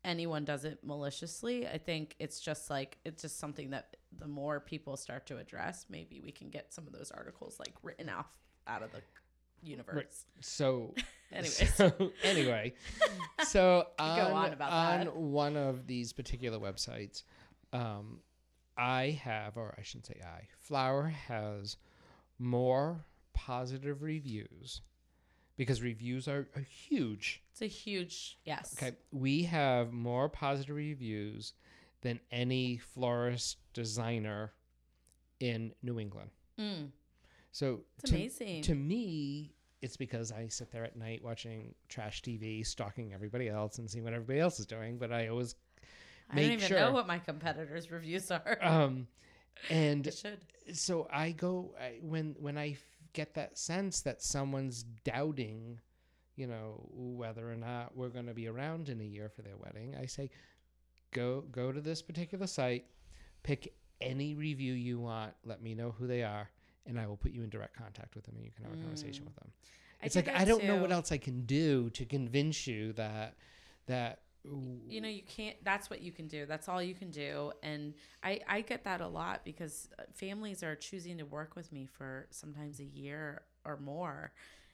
anyone 0.04 0.44
does 0.46 0.64
it 0.64 0.78
maliciously 0.82 1.66
i 1.68 1.76
think 1.76 2.16
it's 2.18 2.40
just 2.40 2.70
like 2.70 2.96
it's 3.04 3.20
just 3.22 3.38
something 3.38 3.70
that 3.70 3.96
the 4.18 4.26
more 4.26 4.58
people 4.60 4.96
start 4.96 5.26
to 5.26 5.36
address 5.36 5.84
maybe 5.90 6.20
we 6.24 6.32
can 6.32 6.48
get 6.48 6.72
some 6.72 6.86
of 6.86 6.92
those 6.94 7.10
articles 7.10 7.58
like 7.58 7.74
written 7.82 8.08
off 8.08 8.30
out 8.66 8.82
of 8.82 8.90
the 8.92 9.02
universe 9.62 10.24
So 10.40 10.94
Anyways. 11.32 11.74
so, 11.80 11.92
anyway, 12.24 12.72
so 13.46 13.86
on, 13.98 14.54
on 14.60 14.62
on 14.62 15.06
one 15.32 15.56
of 15.56 15.86
these 15.86 16.12
particular 16.12 16.58
websites, 16.58 17.22
um, 17.72 18.18
I 18.76 19.20
have, 19.22 19.56
or 19.56 19.74
I 19.78 19.82
shouldn't 19.82 20.06
say 20.06 20.20
I, 20.24 20.48
Flower 20.58 21.06
has 21.28 21.76
more 22.40 23.04
positive 23.32 24.02
reviews 24.02 24.82
because 25.56 25.82
reviews 25.82 26.26
are, 26.28 26.48
are 26.56 26.62
huge. 26.62 27.42
it's 27.52 27.62
a 27.62 27.66
huge 27.66 28.38
yes 28.44 28.74
Okay, 28.78 28.96
we 29.12 29.42
have 29.44 29.92
more 29.92 30.28
positive 30.28 30.74
reviews 30.76 31.52
than 32.02 32.18
any 32.30 32.78
florist 32.78 33.58
designer 33.74 34.52
in 35.40 35.72
New 35.82 35.98
England. 36.00 36.30
mm, 36.58 36.88
So 37.52 37.80
it's 37.98 38.10
to- 38.10 38.16
amazing 38.16 38.62
to 38.62 38.74
me, 38.74 39.52
it's 39.82 39.96
because 39.96 40.32
I 40.32 40.48
sit 40.48 40.70
there 40.70 40.84
at 40.84 40.96
night 40.96 41.22
watching 41.24 41.74
trash 41.88 42.22
TV, 42.22 42.64
stalking 42.66 43.12
everybody 43.12 43.48
else 43.48 43.78
and 43.78 43.88
seeing 43.90 44.04
what 44.04 44.12
everybody 44.12 44.38
else 44.40 44.60
is 44.60 44.66
doing. 44.66 44.98
But 44.98 45.12
I 45.12 45.28
always, 45.28 45.54
i 46.30 46.36
don't 46.36 46.44
make 46.46 46.52
even 46.58 46.68
sure- 46.68 46.78
know 46.80 46.92
what 46.92 47.06
my 47.06 47.18
competitors 47.18 47.90
reviews 47.90 48.30
are 48.30 48.58
um, 48.62 49.06
and 49.68 50.10
should 50.14 50.38
so 50.72 51.08
I 51.12 51.32
go 51.32 51.74
I, 51.80 51.98
when 52.02 52.36
when 52.38 52.56
I 52.56 52.76
get 53.12 53.34
that 53.34 53.58
sense 53.58 54.00
that 54.02 54.22
someone's 54.22 54.82
doubting, 55.04 55.80
you 56.36 56.46
know, 56.46 56.88
whether 56.92 57.50
or 57.50 57.56
not 57.56 57.96
we're 57.96 58.08
going 58.08 58.26
to 58.26 58.34
be 58.34 58.48
around 58.48 58.88
in 58.88 59.00
a 59.00 59.04
year 59.04 59.28
for 59.28 59.42
their 59.42 59.56
wedding. 59.56 59.94
I 60.00 60.06
say, 60.06 60.30
go 61.12 61.44
go 61.52 61.72
to 61.72 61.80
this 61.80 62.02
particular 62.02 62.46
site, 62.46 62.84
pick 63.42 63.74
any 64.00 64.34
review 64.34 64.72
you 64.72 64.98
want. 64.98 65.32
Let 65.44 65.62
me 65.62 65.74
know 65.74 65.94
who 65.98 66.06
they 66.06 66.22
are. 66.22 66.48
And 66.86 66.98
I 66.98 67.06
will 67.06 67.16
put 67.16 67.32
you 67.32 67.42
in 67.42 67.50
direct 67.50 67.76
contact 67.76 68.14
with 68.14 68.24
them, 68.24 68.34
and 68.36 68.44
you 68.44 68.50
can 68.50 68.64
have 68.64 68.72
a 68.72 68.76
conversation 68.82 69.24
Mm. 69.24 69.26
with 69.26 69.36
them. 69.36 69.52
It's 70.02 70.14
do 70.14 70.20
like 70.20 70.28
I 70.34 70.44
don't 70.46 70.64
know 70.64 70.76
what 70.80 70.90
else 70.90 71.12
I 71.12 71.18
can 71.18 71.44
do 71.44 71.90
to 71.90 72.06
convince 72.06 72.66
you 72.66 72.92
that 72.94 73.36
that 73.86 74.22
you 74.88 75.00
know 75.00 75.08
you 75.08 75.22
can't 75.22 75.56
that's 75.64 75.90
what 75.90 76.00
you 76.00 76.12
can 76.12 76.26
do. 76.26 76.46
That's 76.46 76.68
all 76.68 76.82
you 76.82 76.94
can 76.94 77.10
do. 77.10 77.52
And 77.62 77.94
i 78.22 78.40
i 78.48 78.60
get 78.60 78.84
that 78.84 79.00
a 79.00 79.08
lot 79.08 79.42
because 79.44 79.88
uh, 79.98 80.02
families 80.12 80.62
are 80.62 80.74
choosing 80.74 81.18
to 81.18 81.24
work 81.24 81.56
with 81.56 81.72
me 81.72 81.86
for 81.86 82.26
sometimes 82.30 82.80
a 82.80 82.84
year 82.84 83.42
or 83.64 83.76
more. 83.76 84.32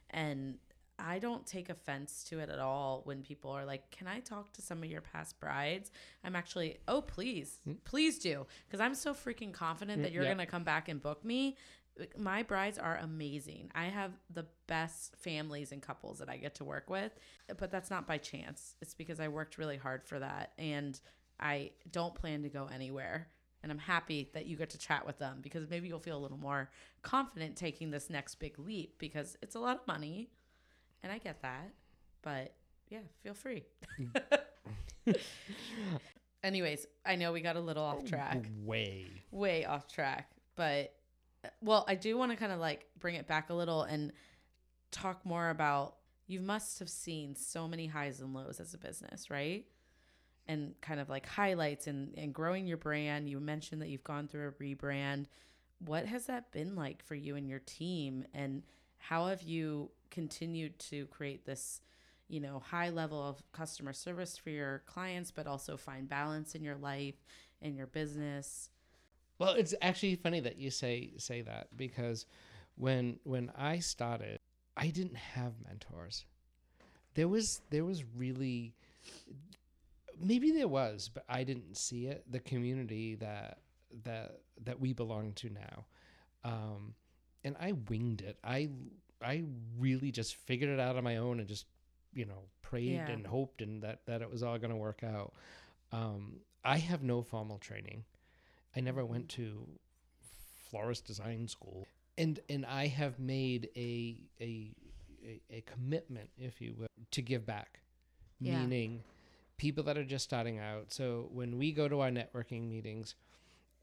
And 0.09 0.57
i 0.99 1.19
don't 1.19 1.45
take 1.45 1.69
offense 1.69 2.23
to 2.23 2.39
it 2.39 2.49
at 2.49 2.57
all 2.57 3.01
when 3.03 3.21
people 3.21 3.51
are 3.51 3.65
like 3.65 3.91
can 3.91 4.07
i 4.07 4.19
talk 4.19 4.51
to 4.53 4.61
some 4.61 4.79
of 4.79 4.89
your 4.89 5.01
past 5.01 5.39
brides? 5.39 5.91
I'm 6.23 6.35
actually 6.35 6.77
oh 6.87 7.01
please 7.01 7.59
please 7.83 8.19
do. 8.19 8.45
Because 8.67 8.79
i'm 8.79 8.95
so 8.95 9.13
freaking 9.13 9.53
confident 9.53 10.01
that 10.03 10.11
you're 10.11 10.23
yeah. 10.23 10.31
gonna 10.31 10.45
come 10.45 10.63
back 10.63 10.87
and 10.87 11.01
book 11.01 11.23
me 11.25 11.57
my 12.17 12.43
brides 12.43 12.77
are 12.77 12.97
amazing. 13.01 13.71
I 13.73 13.85
have 13.85 14.11
the 14.33 14.45
best 14.67 15.15
families 15.17 15.71
and 15.71 15.81
couples 15.81 16.19
that 16.19 16.29
I 16.29 16.37
get 16.37 16.55
to 16.55 16.63
work 16.65 16.89
with, 16.89 17.11
but 17.57 17.71
that's 17.71 17.89
not 17.89 18.07
by 18.07 18.17
chance. 18.17 18.75
It's 18.81 18.93
because 18.93 19.19
I 19.19 19.27
worked 19.27 19.57
really 19.57 19.77
hard 19.77 20.03
for 20.03 20.19
that 20.19 20.53
and 20.57 20.99
I 21.39 21.71
don't 21.91 22.15
plan 22.15 22.43
to 22.43 22.49
go 22.49 22.69
anywhere. 22.73 23.27
And 23.63 23.71
I'm 23.71 23.79
happy 23.79 24.29
that 24.33 24.45
you 24.45 24.55
get 24.55 24.69
to 24.71 24.77
chat 24.77 25.05
with 25.05 25.17
them 25.17 25.39
because 25.41 25.69
maybe 25.69 25.87
you'll 25.87 25.99
feel 25.99 26.17
a 26.17 26.19
little 26.19 26.37
more 26.37 26.69
confident 27.01 27.55
taking 27.55 27.89
this 27.91 28.09
next 28.09 28.35
big 28.35 28.59
leap 28.59 28.95
because 28.99 29.35
it's 29.41 29.55
a 29.55 29.59
lot 29.59 29.79
of 29.81 29.87
money 29.87 30.29
and 31.03 31.11
I 31.11 31.17
get 31.17 31.41
that. 31.41 31.71
But 32.21 32.53
yeah, 32.89 32.99
feel 33.23 33.33
free. 33.33 33.63
Anyways, 36.43 36.85
I 37.05 37.15
know 37.15 37.33
we 37.33 37.41
got 37.41 37.55
a 37.55 37.59
little 37.59 37.83
off 37.83 37.99
oh, 38.03 38.07
track 38.07 38.45
way. 38.63 39.07
way 39.31 39.65
off 39.65 39.87
track 39.87 40.29
but 40.57 40.93
well 41.61 41.85
i 41.87 41.95
do 41.95 42.17
want 42.17 42.31
to 42.31 42.37
kind 42.37 42.51
of 42.51 42.59
like 42.59 42.85
bring 42.99 43.15
it 43.15 43.27
back 43.27 43.49
a 43.49 43.53
little 43.53 43.83
and 43.83 44.11
talk 44.91 45.25
more 45.25 45.49
about 45.49 45.95
you 46.27 46.41
must 46.41 46.79
have 46.79 46.89
seen 46.89 47.35
so 47.35 47.67
many 47.67 47.87
highs 47.87 48.19
and 48.19 48.33
lows 48.33 48.59
as 48.59 48.73
a 48.73 48.77
business 48.77 49.29
right? 49.29 49.65
And 50.49 50.79
kind 50.81 50.99
of 50.99 51.09
like 51.09 51.25
highlights 51.25 51.87
and, 51.87 52.13
and 52.17 52.33
growing 52.33 52.67
your 52.67 52.77
brand. 52.77 53.29
You 53.29 53.39
mentioned 53.39 53.81
that 53.81 53.89
you've 53.89 54.03
gone 54.03 54.27
through 54.27 54.47
a 54.47 54.51
rebrand. 54.63 55.25
What 55.79 56.05
has 56.05 56.25
that 56.27 56.51
been 56.51 56.75
like 56.75 57.03
for 57.03 57.15
you 57.15 57.35
and 57.35 57.49
your 57.49 57.59
team? 57.59 58.25
And 58.33 58.63
how 58.97 59.27
have 59.27 59.41
you 59.41 59.91
continued 60.09 60.79
to 60.79 61.05
create 61.07 61.45
this 61.45 61.81
you 62.29 62.39
know 62.41 62.59
high 62.59 62.89
level 62.89 63.21
of 63.21 63.41
customer 63.53 63.93
service 63.93 64.37
for 64.37 64.49
your 64.49 64.83
clients 64.85 65.31
but 65.31 65.47
also 65.47 65.77
find 65.77 66.09
balance 66.09 66.55
in 66.55 66.63
your 66.63 66.75
life 66.75 67.15
and 67.61 67.75
your 67.75 67.87
business 67.87 68.69
Well, 69.39 69.53
it's 69.53 69.75
actually 69.81 70.15
funny 70.15 70.39
that 70.41 70.57
you 70.57 70.71
say 70.71 71.11
say 71.17 71.41
that 71.41 71.75
because 71.75 72.25
when 72.75 73.19
when 73.23 73.51
I 73.57 73.79
started, 73.79 74.39
I 74.75 74.87
didn't 74.89 75.17
have 75.17 75.53
mentors. 75.67 76.25
There 77.13 77.27
was 77.27 77.61
there 77.69 77.85
was 77.85 78.03
really 78.15 78.73
maybe 80.19 80.51
there 80.51 80.67
was, 80.67 81.09
but 81.13 81.23
I 81.29 81.43
didn't 81.43 81.77
see 81.77 82.07
it. 82.07 82.23
The 82.31 82.39
community 82.39 83.15
that 83.15 83.59
that 84.03 84.39
that 84.63 84.79
we 84.79 84.93
belong 84.93 85.33
to 85.33 85.49
now, 85.49 85.85
um, 86.43 86.93
and 87.43 87.55
I 87.59 87.73
winged 87.89 88.21
it. 88.21 88.37
I 88.43 88.69
I 89.21 89.43
really 89.77 90.11
just 90.11 90.35
figured 90.35 90.69
it 90.69 90.79
out 90.79 90.95
on 90.95 91.03
my 91.03 91.17
own 91.17 91.39
and 91.39 91.47
just 91.47 91.65
you 92.13 92.25
know 92.25 92.43
prayed 92.61 92.93
Yeah. 92.93 93.09
and 93.09 93.25
hoped 93.27 93.61
and 93.61 93.83
that 93.83 94.05
that 94.07 94.21
it 94.21 94.29
was 94.31 94.43
all 94.43 94.57
going 94.57 94.71
to 94.71 94.75
work 94.77 95.03
out. 95.03 95.33
Um, 95.91 96.41
I 96.63 96.77
have 96.77 97.03
no 97.03 97.21
formal 97.21 97.59
training. 97.59 98.03
I 98.77 98.79
never 98.79 99.03
went 99.03 99.27
to 99.29 99.67
florist 100.69 101.05
design 101.05 101.47
school, 101.47 101.87
and 102.17 102.39
and 102.47 102.65
I 102.65 102.87
have 102.87 103.19
made 103.19 103.69
a 103.75 104.21
a 104.39 104.75
a, 105.25 105.41
a 105.49 105.61
commitment, 105.61 106.29
if 106.37 106.61
you 106.61 106.75
will, 106.77 106.87
to 107.11 107.21
give 107.21 107.45
back. 107.45 107.79
Yeah. 108.39 108.59
Meaning, 108.59 109.01
people 109.57 109.83
that 109.85 109.97
are 109.97 110.03
just 110.05 110.23
starting 110.23 110.59
out. 110.59 110.93
So 110.93 111.29
when 111.31 111.57
we 111.57 111.71
go 111.71 111.87
to 111.87 112.01
our 112.01 112.11
networking 112.11 112.69
meetings, 112.69 113.15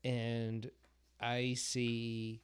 and 0.05 0.70
I 1.20 1.55
see 1.55 2.40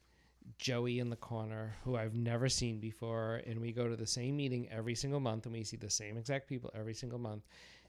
Joey 0.57 0.99
in 0.99 1.09
the 1.09 1.15
corner, 1.15 1.75
who 1.85 1.95
I've 1.95 2.15
never 2.15 2.49
seen 2.49 2.79
before, 2.79 3.41
and 3.47 3.61
we 3.61 3.71
go 3.71 3.87
to 3.87 3.95
the 3.95 4.07
same 4.07 4.35
meeting 4.35 4.67
every 4.69 4.95
single 4.95 5.21
month, 5.21 5.45
and 5.45 5.53
we 5.53 5.63
see 5.63 5.77
the 5.77 5.89
same 5.89 6.17
exact 6.17 6.49
people 6.49 6.69
every 6.75 6.95
single 6.95 7.19
month. 7.19 7.43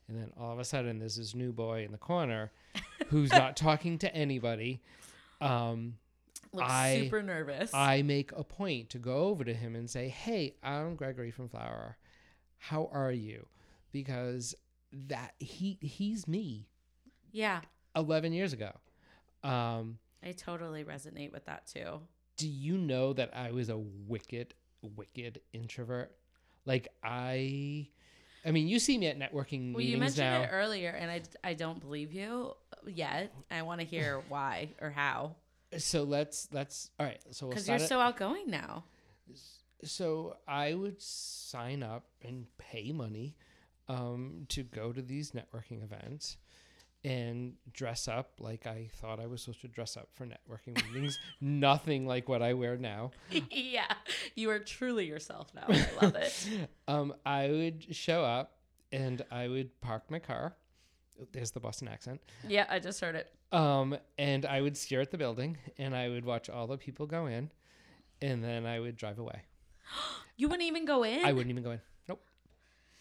And 0.07 0.17
then 0.17 0.31
all 0.39 0.51
of 0.51 0.59
a 0.59 0.65
sudden, 0.65 0.99
there's 0.99 1.15
this 1.15 1.33
new 1.33 1.51
boy 1.53 1.83
in 1.85 1.91
the 1.91 1.97
corner 1.97 2.51
who's 3.07 3.31
not 3.31 3.55
talking 3.67 3.97
to 3.99 4.13
anybody. 4.15 4.81
Um, 5.41 5.95
Looks 6.51 6.69
I- 6.71 6.99
super 7.03 7.23
nervous. 7.23 7.71
I 7.73 8.01
make 8.03 8.31
a 8.33 8.43
point 8.43 8.89
to 8.91 8.99
go 8.99 9.25
over 9.25 9.43
to 9.43 9.53
him 9.53 9.75
and 9.75 9.89
say, 9.89 10.07
"Hey, 10.09 10.55
I'm 10.61 10.95
Gregory 10.95 11.31
from 11.31 11.47
Flower. 11.49 11.97
How 12.57 12.89
are 12.91 13.11
you?" 13.11 13.47
Because 13.91 14.53
that 14.91 15.33
he 15.39 15.77
he's 15.81 16.27
me 16.27 16.67
yeah, 17.31 17.61
11 17.95 18.31
years 18.33 18.53
ago. 18.53 18.71
Um, 19.43 19.97
I 20.23 20.31
totally 20.33 20.83
resonate 20.83 21.31
with 21.33 21.45
that 21.45 21.65
too. 21.65 21.99
do 22.37 22.47
you 22.47 22.77
know 22.77 23.13
that 23.13 23.35
I 23.35 23.51
was 23.51 23.69
a 23.69 23.77
wicked, 23.77 24.53
wicked 24.81 25.41
introvert? 25.51 26.15
Like 26.65 26.89
I, 27.03 27.87
I 28.45 28.51
mean, 28.51 28.67
you 28.67 28.79
see 28.79 28.97
me 28.97 29.07
at 29.07 29.17
networking 29.19 29.73
Well, 29.73 29.81
you 29.81 29.97
mentioned 29.97 30.17
now. 30.29 30.41
it 30.43 30.49
earlier, 30.51 30.89
and 30.89 31.09
I, 31.09 31.21
I 31.43 31.53
don't 31.53 31.79
believe 31.79 32.11
you 32.11 32.53
yet. 32.87 33.33
I 33.49 33.61
want 33.61 33.79
to 33.79 33.85
hear 33.85 34.21
why 34.29 34.69
or 34.81 34.89
how. 34.91 35.35
so 35.77 36.03
let's 36.03 36.47
let's 36.51 36.89
all 36.99 37.05
right. 37.05 37.21
So 37.31 37.45
we'll 37.45 37.51
Because 37.51 37.67
you're 37.67 37.77
it- 37.77 37.87
so 37.87 37.99
outgoing 37.99 38.49
now. 38.49 38.83
so 39.83 40.37
I 40.47 40.73
would 40.73 41.01
sign 41.01 41.83
up 41.83 42.05
and 42.21 42.45
pay 42.57 42.91
money 42.91 43.35
um, 43.87 44.45
to 44.49 44.63
go 44.63 44.91
to 44.93 45.01
these 45.01 45.31
networking 45.31 45.83
events 45.83 46.37
and 47.05 47.53
dress 47.73 48.07
up 48.07 48.31
like 48.39 48.65
I 48.65 48.89
thought 48.95 49.19
I 49.19 49.25
was 49.27 49.41
supposed 49.41 49.61
to 49.61 49.67
dress 49.67 49.97
up 49.97 50.09
for 50.13 50.25
networking 50.25 50.81
meetings. 50.87 51.19
Nothing 51.41 52.05
like 52.07 52.29
what 52.29 52.41
I 52.41 52.53
wear 52.53 52.77
now. 52.77 53.11
yeah, 53.51 53.91
you 54.35 54.49
are 54.51 54.59
truly 54.59 55.05
yourself 55.05 55.51
now. 55.53 55.65
I 55.67 55.87
love 56.01 56.15
it. 56.15 56.47
Um, 56.87 57.13
I 57.25 57.49
would 57.49 57.95
show 57.95 58.23
up 58.23 58.57
and 58.91 59.21
I 59.31 59.47
would 59.47 59.79
park 59.81 60.03
my 60.09 60.19
car. 60.19 60.55
There's 61.31 61.51
the 61.51 61.59
Boston 61.59 61.87
accent. 61.87 62.21
yeah, 62.47 62.65
I 62.69 62.79
just 62.79 62.99
heard 63.01 63.15
it. 63.15 63.31
Um, 63.51 63.95
and 64.17 64.45
I 64.45 64.61
would 64.61 64.75
stare 64.75 64.99
at 65.01 65.11
the 65.11 65.17
building 65.17 65.57
and 65.77 65.95
I 65.95 66.09
would 66.09 66.25
watch 66.25 66.49
all 66.49 66.67
the 66.67 66.77
people 66.77 67.05
go 67.05 67.27
in 67.27 67.51
and 68.21 68.43
then 68.43 68.65
I 68.65 68.79
would 68.79 68.95
drive 68.97 69.19
away. 69.19 69.43
You 70.35 70.47
wouldn't 70.49 70.67
even 70.67 70.85
go 70.85 71.03
in. 71.03 71.23
I 71.23 71.31
wouldn't 71.31 71.51
even 71.51 71.61
go 71.63 71.71
in. 71.71 71.81
Nope. 72.09 72.19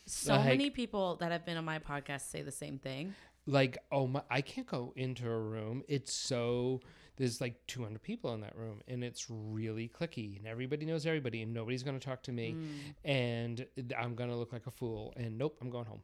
so 0.06 0.34
like- 0.36 0.44
many 0.44 0.68
people 0.68 1.16
that 1.16 1.32
have 1.32 1.46
been 1.46 1.56
on 1.56 1.64
my 1.64 1.78
podcast 1.78 2.30
say 2.30 2.42
the 2.42 2.52
same 2.52 2.78
thing. 2.78 3.14
Like 3.46 3.76
oh 3.90 4.06
my 4.06 4.22
i 4.30 4.40
can't 4.40 4.66
go 4.66 4.92
into 4.96 5.28
a 5.28 5.38
room 5.38 5.82
it's 5.88 6.12
so 6.14 6.80
there's 7.16 7.40
like 7.40 7.54
200 7.66 8.00
people 8.00 8.32
in 8.34 8.40
that 8.40 8.56
room 8.56 8.80
and 8.88 9.02
it's 9.02 9.26
really 9.28 9.88
clicky 9.88 10.38
and 10.38 10.46
everybody 10.46 10.86
knows 10.86 11.04
everybody 11.06 11.42
and 11.42 11.52
nobody's 11.52 11.82
going 11.82 11.98
to 11.98 12.04
talk 12.04 12.22
to 12.22 12.32
me 12.32 12.54
Mm. 12.54 12.94
and 13.04 13.66
i'm 13.98 14.14
going 14.14 14.30
to 14.30 14.36
look 14.36 14.52
like 14.52 14.66
a 14.66 14.70
fool 14.70 15.12
and 15.16 15.36
nope 15.36 15.58
i'm 15.60 15.70
going 15.70 15.86
home 15.86 16.02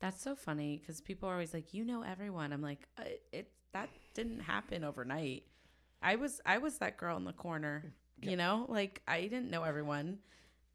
That's 0.00 0.20
so 0.22 0.34
funny 0.34 0.78
because 0.78 1.00
people 1.00 1.28
are 1.28 1.32
always 1.32 1.54
like, 1.54 1.72
you 1.72 1.84
know 1.84 2.02
everyone. 2.02 2.52
I'm 2.52 2.60
like, 2.62 2.86
uh, 2.98 3.04
it 3.32 3.48
that 3.72 3.88
didn't 4.12 4.40
happen 4.40 4.84
overnight. 4.84 5.44
I 6.02 6.16
was 6.16 6.40
I 6.44 6.58
was 6.58 6.78
that 6.78 6.96
girl 6.98 7.16
in 7.16 7.24
the 7.24 7.32
corner. 7.32 7.94
You 8.20 8.36
know, 8.36 8.66
like 8.68 9.00
I 9.08 9.22
didn't 9.22 9.50
know 9.50 9.62
everyone. 9.64 10.18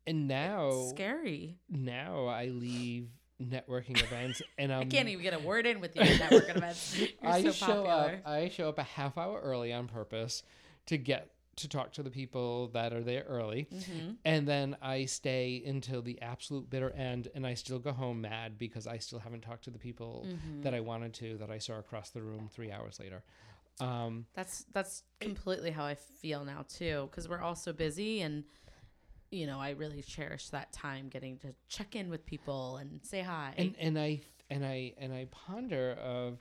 and 0.08 0.28
now 0.28 0.88
Scary. 0.90 1.58
now 1.70 2.26
i 2.26 2.46
leave 2.48 3.10
networking 3.42 4.02
events 4.04 4.42
and 4.58 4.72
I 4.74 4.84
can't 4.86 5.08
even 5.08 5.24
get 5.24 5.34
a 5.34 5.40
word 5.40 5.66
in 5.66 5.80
with 5.80 5.96
you 5.96 6.02
networking 6.02 6.56
events. 6.58 6.98
You're 7.22 7.32
I 7.32 7.42
so 7.44 7.52
show 7.52 7.66
popular. 7.86 8.22
up 8.24 8.28
i 8.28 8.50
show 8.50 8.70
up 8.70 8.78
a 8.80 8.84
half 8.84 9.18
hour 9.18 9.40
early 9.42 9.72
on 9.72 9.88
purpose 9.88 10.44
to 10.88 10.98
get 10.98 11.32
to 11.56 11.68
talk 11.68 11.92
to 11.94 12.04
the 12.04 12.10
people 12.10 12.68
that 12.70 12.94
are 12.94 13.04
there 13.04 13.24
early 13.28 13.68
Mhm. 13.74 14.16
and 14.26 14.48
then 14.48 14.76
I 14.82 15.06
stay 15.06 15.62
until 15.66 16.02
the 16.02 16.22
absolute 16.22 16.70
bitter 16.70 16.90
end, 16.92 17.28
and 17.36 17.46
I 17.46 17.54
still 17.54 17.80
go 17.80 17.92
home 17.92 18.22
mad 18.22 18.58
because 18.58 18.88
I 18.88 18.98
still 18.98 19.20
haven't 19.20 19.42
talked 19.42 19.66
to 19.66 19.70
the 19.72 19.80
people 19.80 20.26
Mhm. 20.28 20.64
that 20.64 20.74
I 20.74 20.80
wanted 20.80 21.14
to 21.16 21.38
that 21.38 21.52
I 21.52 21.58
saw 21.58 21.78
across 21.80 22.12
the 22.12 22.22
room 22.22 22.48
three 22.50 22.72
hours 22.72 23.00
later. 23.00 23.24
Um, 23.82 24.26
That's 24.34 24.66
that's 24.74 25.04
completely 25.20 25.72
how 25.72 25.86
I 25.86 25.96
feel 25.96 26.44
now 26.46 26.64
too, 26.68 27.08
because 27.12 27.28
we're 27.30 27.42
all 27.42 27.56
so 27.56 27.72
busy, 27.74 28.22
and 28.22 28.44
you 29.32 29.48
know 29.48 29.60
I 29.60 29.72
really 29.72 30.02
cherish 30.02 30.50
that 30.50 30.72
time 30.72 31.10
getting 31.10 31.38
to 31.40 31.54
check 31.68 31.96
in 31.96 32.10
with 32.10 32.26
people 32.26 32.78
and 32.78 33.00
say 33.04 33.22
hi. 33.22 33.54
and 33.58 33.76
and 33.80 33.98
I 34.00 34.22
and 34.50 34.66
I 34.66 34.94
and 34.98 35.14
I 35.14 35.28
ponder 35.32 35.98
of, 36.04 36.40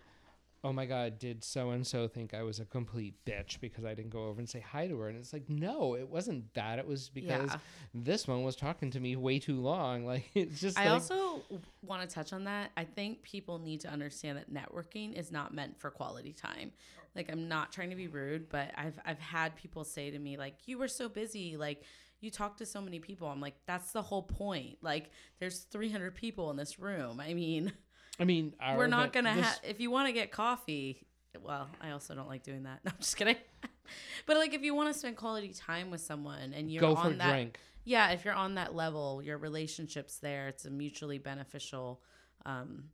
oh 0.64 0.72
my 0.72 0.86
God, 0.86 1.18
did 1.18 1.44
so 1.44 1.70
and 1.70 1.86
so 1.86 2.08
think 2.08 2.34
I 2.34 2.42
was 2.42 2.58
a 2.58 2.64
complete 2.64 3.14
bitch 3.26 3.60
because 3.60 3.84
I 3.84 3.94
didn't 3.94 4.10
go 4.10 4.26
over 4.28 4.38
and 4.38 4.48
say 4.48 4.60
hi 4.60 4.86
to 4.88 4.98
her? 5.00 5.08
And 5.08 5.18
it's 5.18 5.32
like, 5.32 5.48
no, 5.48 5.94
it 5.94 6.08
wasn't 6.08 6.52
that. 6.54 6.78
It 6.78 6.86
was 6.86 7.10
because 7.10 7.50
Yeah. 7.50 7.58
this 7.94 8.26
one 8.26 8.42
was 8.42 8.56
talking 8.56 8.90
to 8.92 9.00
me 9.00 9.14
way 9.16 9.38
too 9.38 9.60
long. 9.60 10.06
Like 10.08 10.24
it's 10.34 10.60
just. 10.60 10.78
I 10.78 10.84
like, 10.84 10.92
also 10.94 11.42
want 11.82 12.08
to 12.08 12.12
touch 12.12 12.32
on 12.32 12.44
that. 12.44 12.70
I 12.76 12.84
think 12.84 13.22
people 13.22 13.58
need 13.58 13.80
to 13.82 13.88
understand 13.88 14.38
that 14.38 14.52
networking 14.52 15.12
is 15.12 15.30
not 15.30 15.52
meant 15.52 15.78
for 15.78 15.90
quality 15.90 16.32
time. 16.32 16.72
Like 17.14 17.30
I'm 17.30 17.48
not 17.48 17.72
trying 17.72 17.90
to 17.90 17.96
be 17.96 18.08
rude, 18.08 18.48
but 18.48 18.70
I've 18.76 18.98
I've 19.04 19.18
had 19.18 19.54
people 19.56 19.84
say 19.84 20.10
to 20.10 20.18
me 20.18 20.36
like 20.38 20.54
you 20.66 20.78
were 20.78 20.88
so 20.88 21.08
busy, 21.08 21.56
like 21.56 21.82
you 22.20 22.30
talk 22.30 22.56
to 22.58 22.66
so 22.66 22.80
many 22.80 22.98
people. 22.98 23.28
I'm 23.28 23.40
like 23.40 23.54
that's 23.66 23.92
the 23.92 24.02
whole 24.02 24.22
point. 24.22 24.78
Like 24.82 25.10
there's 25.38 25.60
300 25.60 26.14
people 26.14 26.50
in 26.50 26.56
this 26.56 26.78
room. 26.78 27.20
I 27.20 27.34
mean, 27.34 27.72
I 28.18 28.24
mean, 28.24 28.54
we're 28.76 28.86
not 28.88 29.12
going 29.12 29.24
to 29.26 29.34
this- 29.34 29.44
have 29.44 29.60
if 29.62 29.80
you 29.80 29.90
want 29.90 30.08
to 30.08 30.12
get 30.12 30.30
coffee, 30.32 31.06
well, 31.40 31.68
I 31.80 31.90
also 31.90 32.14
don't 32.14 32.28
like 32.28 32.42
doing 32.42 32.64
that. 32.64 32.80
No, 32.84 32.90
I'm 32.92 32.98
just 32.98 33.16
kidding. 33.16 33.36
but 34.26 34.36
like 34.36 34.54
if 34.54 34.62
you 34.62 34.74
want 34.74 34.92
to 34.92 34.98
spend 34.98 35.16
quality 35.16 35.52
time 35.52 35.90
with 35.90 36.00
someone 36.00 36.52
and 36.54 36.70
you're 36.70 36.80
go 36.80 36.94
on 36.96 37.04
for 37.10 37.14
a 37.14 37.16
that 37.18 37.30
drink. 37.30 37.58
yeah, 37.84 38.10
if 38.10 38.24
you're 38.24 38.34
on 38.34 38.56
that 38.56 38.74
level, 38.74 39.22
your 39.22 39.38
relationship's 39.38 40.18
there. 40.18 40.48
It's 40.48 40.64
a 40.64 40.70
mutually 40.70 41.18
beneficial 41.18 42.02
um, 42.44 42.84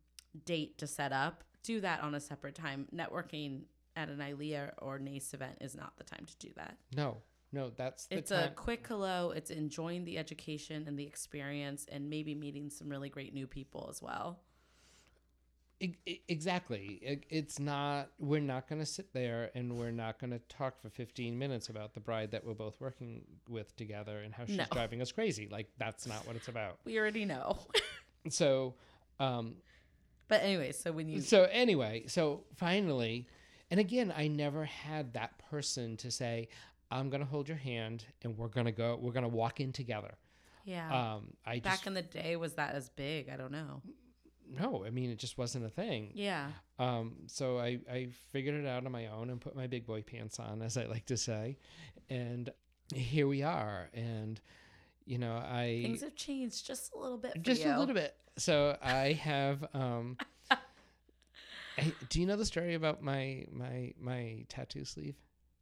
date 0.45 0.79
to 0.79 0.87
set 0.87 1.13
up. 1.13 1.45
Do 1.63 1.81
that 1.81 2.03
on 2.03 2.15
a 2.15 2.21
separate 2.21 2.55
time. 2.55 2.87
Networking 2.95 3.63
at 3.97 4.09
an 4.09 4.19
ILEA 4.19 4.73
or 4.79 4.99
NACE 4.99 5.33
event 5.33 5.57
is 5.61 5.75
not 5.75 5.97
the 5.97 6.05
time 6.05 6.27
to 6.27 6.37
do 6.47 6.53
that. 6.57 6.77
No, 6.97 7.19
no, 7.55 7.71
that's 7.77 8.07
the 8.07 8.17
It's 8.19 8.31
a 8.31 8.53
quick 8.55 8.87
hello. 8.87 9.31
It's 9.31 9.51
enjoying 9.51 10.05
the 10.05 10.19
education 10.19 10.85
and 10.87 10.99
the 10.99 11.07
experience, 11.07 11.87
and 11.91 12.11
maybe 12.11 12.35
meeting 12.35 12.69
some 12.71 12.89
really 12.89 13.09
great 13.09 13.33
new 13.33 13.47
people 13.47 13.87
as 13.91 14.03
well. 14.03 14.41
Exactly. 16.29 16.99
It, 17.03 17.25
it's 17.29 17.59
not. 17.59 18.09
We're 18.19 18.41
not 18.41 18.69
going 18.69 18.81
to 18.81 18.87
sit 18.87 19.13
there 19.13 19.51
and 19.55 19.77
we're 19.77 19.91
not 19.91 20.19
going 20.19 20.31
to 20.31 20.39
talk 20.49 20.81
for 20.81 20.89
15 20.89 21.39
minutes 21.39 21.69
about 21.69 21.93
the 21.95 22.01
bride 22.01 22.31
that 22.31 22.45
we're 22.45 22.55
both 22.55 22.81
working 22.81 23.23
with 23.49 23.77
together 23.77 24.21
and 24.21 24.33
how 24.33 24.47
she's 24.47 24.57
No. 24.57 24.65
driving 24.73 25.03
us 25.03 25.13
crazy. 25.13 25.49
Like 25.51 25.69
that's 25.79 26.07
not 26.07 26.27
what 26.27 26.37
it's 26.37 26.49
about. 26.49 26.79
We 26.85 26.99
already 26.99 27.25
know. 27.25 27.59
So, 28.31 28.73
um, 29.21 29.57
but 30.29 30.43
anyway, 30.43 30.73
so 30.73 30.93
when 30.93 31.11
you 31.11 31.21
so 31.21 31.47
anyway, 31.53 32.05
so 32.07 32.45
finally, 32.57 33.27
and 33.71 33.79
again, 33.79 34.11
I 34.17 34.29
never 34.29 34.65
had 34.65 35.13
that 35.13 35.37
person 35.51 35.99
to 35.99 36.11
say, 36.11 36.49
"I'm 36.91 37.11
going 37.11 37.21
to 37.21 37.27
hold 37.27 37.49
your 37.49 37.59
hand 37.59 38.05
and 38.23 38.37
we're 38.37 38.49
going 38.49 38.67
to 38.67 38.73
go. 38.73 38.99
We're 39.01 39.13
going 39.13 39.25
to 39.25 39.29
walk 39.29 39.61
in 39.61 39.73
together." 39.73 40.15
yeah, 40.65 41.15
Um, 41.17 41.35
I 41.45 41.59
back 41.61 41.75
just 41.75 41.87
in 41.87 41.95
the 41.95 42.03
day, 42.03 42.37
was 42.37 42.55
that 42.55 42.75
as 42.75 42.89
big? 42.89 43.29
I 43.29 43.37
don't 43.37 43.53
know. 43.53 43.83
no. 44.49 44.85
I 44.87 44.91
mean, 44.91 45.11
it 45.11 45.19
just 45.19 45.37
wasn't 45.37 45.67
a 45.67 45.69
thing. 45.71 46.13
Yeah, 46.15 46.49
Um, 46.79 47.17
so 47.27 47.59
I, 47.59 47.81
I 47.91 48.09
figured 48.33 48.55
it 48.63 48.67
out 48.67 48.87
on 48.87 48.93
my 48.93 49.09
own 49.09 49.31
and 49.31 49.41
put 49.41 49.55
my 49.55 49.67
big 49.67 49.87
boy 49.87 50.03
pants 50.03 50.39
on, 50.41 50.63
as 50.63 50.77
I 50.77 50.85
like 50.87 51.07
to 51.07 51.17
say. 51.17 51.59
And 52.09 52.51
here 52.95 53.27
we 53.27 53.43
are. 53.43 53.91
And, 53.93 54.41
you 55.05 55.19
know, 55.19 55.35
I 55.35 55.81
things 55.83 56.01
have 56.03 56.15
changed 56.17 56.67
just 56.67 56.95
a 56.95 56.99
little 56.99 57.19
bit. 57.19 57.33
For 57.33 57.39
just 57.39 57.63
you. 57.65 57.71
a 57.71 57.79
little 57.79 57.95
bit. 57.95 58.15
So 58.39 58.77
I 58.83 59.13
have, 59.13 59.65
um, 59.75 60.17
I, 60.51 61.93
do 62.09 62.21
you 62.21 62.27
know 62.27 62.37
the 62.37 62.47
story 62.47 62.75
about 62.75 63.03
my, 63.03 63.45
my, 63.53 63.93
my 64.01 64.45
tattoo 64.49 64.85
sleeve? 64.85 65.17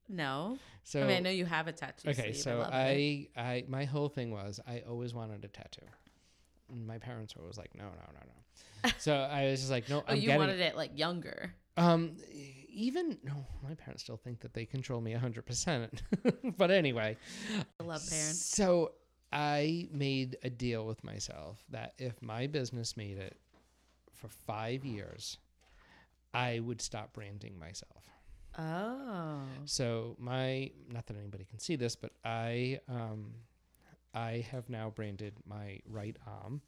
No. 0.09 0.59
So 0.84 1.00
I 1.03 1.07
mean, 1.07 1.16
I 1.18 1.20
know 1.20 1.30
you 1.30 1.44
have 1.46 1.68
a 1.68 1.72
tattoo. 1.72 2.11
okay, 2.11 2.32
sleeve. 2.32 2.36
so 2.36 2.59
love. 2.59 2.70
I, 2.72 3.28
I, 3.36 3.64
my 3.68 3.84
whole 3.84 4.09
thing 4.09 4.30
was 4.30 4.61
I 4.66 4.82
always 4.88 5.14
wanted 5.14 5.44
a 5.44 5.48
tattoo. 5.48 5.86
And 6.70 6.86
my 6.86 6.98
parents 6.98 7.34
were 7.36 7.42
always 7.42 7.59
like, 7.59 7.74
no, 7.74 7.84
no, 7.84 7.90
no, 7.90 8.20
no. 8.26 8.90
so 8.98 9.14
I 9.14 9.44
was 9.50 9.61
just 9.61 9.70
like, 9.70 9.88
no, 9.88 9.98
Oh, 10.00 10.05
I'm 10.09 10.16
you 10.16 10.22
getting. 10.22 10.38
wanted 10.38 10.61
it 10.61 10.76
like 10.76 10.98
younger. 10.98 11.55
Um, 11.76 12.16
even 12.68 13.16
no, 13.22 13.32
my 13.62 13.74
parents 13.74 14.03
still 14.03 14.16
think 14.18 14.40
that 14.40 14.53
they 14.55 14.66
control 14.66 15.00
me 15.00 15.12
hundred 15.12 15.46
percent. 15.46 16.03
But 16.59 16.70
anyway, 16.70 17.16
I 17.80 17.82
love 17.82 18.07
parents. 18.09 18.44
So 18.44 18.92
I 19.32 19.88
made 19.90 20.36
a 20.42 20.50
deal 20.50 20.86
with 20.86 21.03
myself 21.05 21.62
that 21.70 21.94
if 21.98 22.20
my 22.20 22.46
business 22.46 22.96
made 22.96 23.16
it 23.18 23.36
for 24.12 24.28
five 24.28 24.84
years, 24.84 25.38
I 26.34 26.61
would 26.61 26.82
stop 26.82 27.14
branding 27.14 27.59
myself. 27.59 28.05
Oh. 28.59 29.40
So 29.64 30.16
my 30.18 30.70
not 30.90 31.07
that 31.07 31.16
anybody 31.16 31.44
can 31.44 31.59
see 31.59 31.76
this, 31.76 31.96
but 31.96 32.12
I 32.24 32.80
um 32.88 33.32
I 34.14 34.44
have 34.50 34.68
now 34.68 34.90
branded 34.90 35.34
my 35.46 35.80
right 35.88 36.16
arm. 36.26 36.61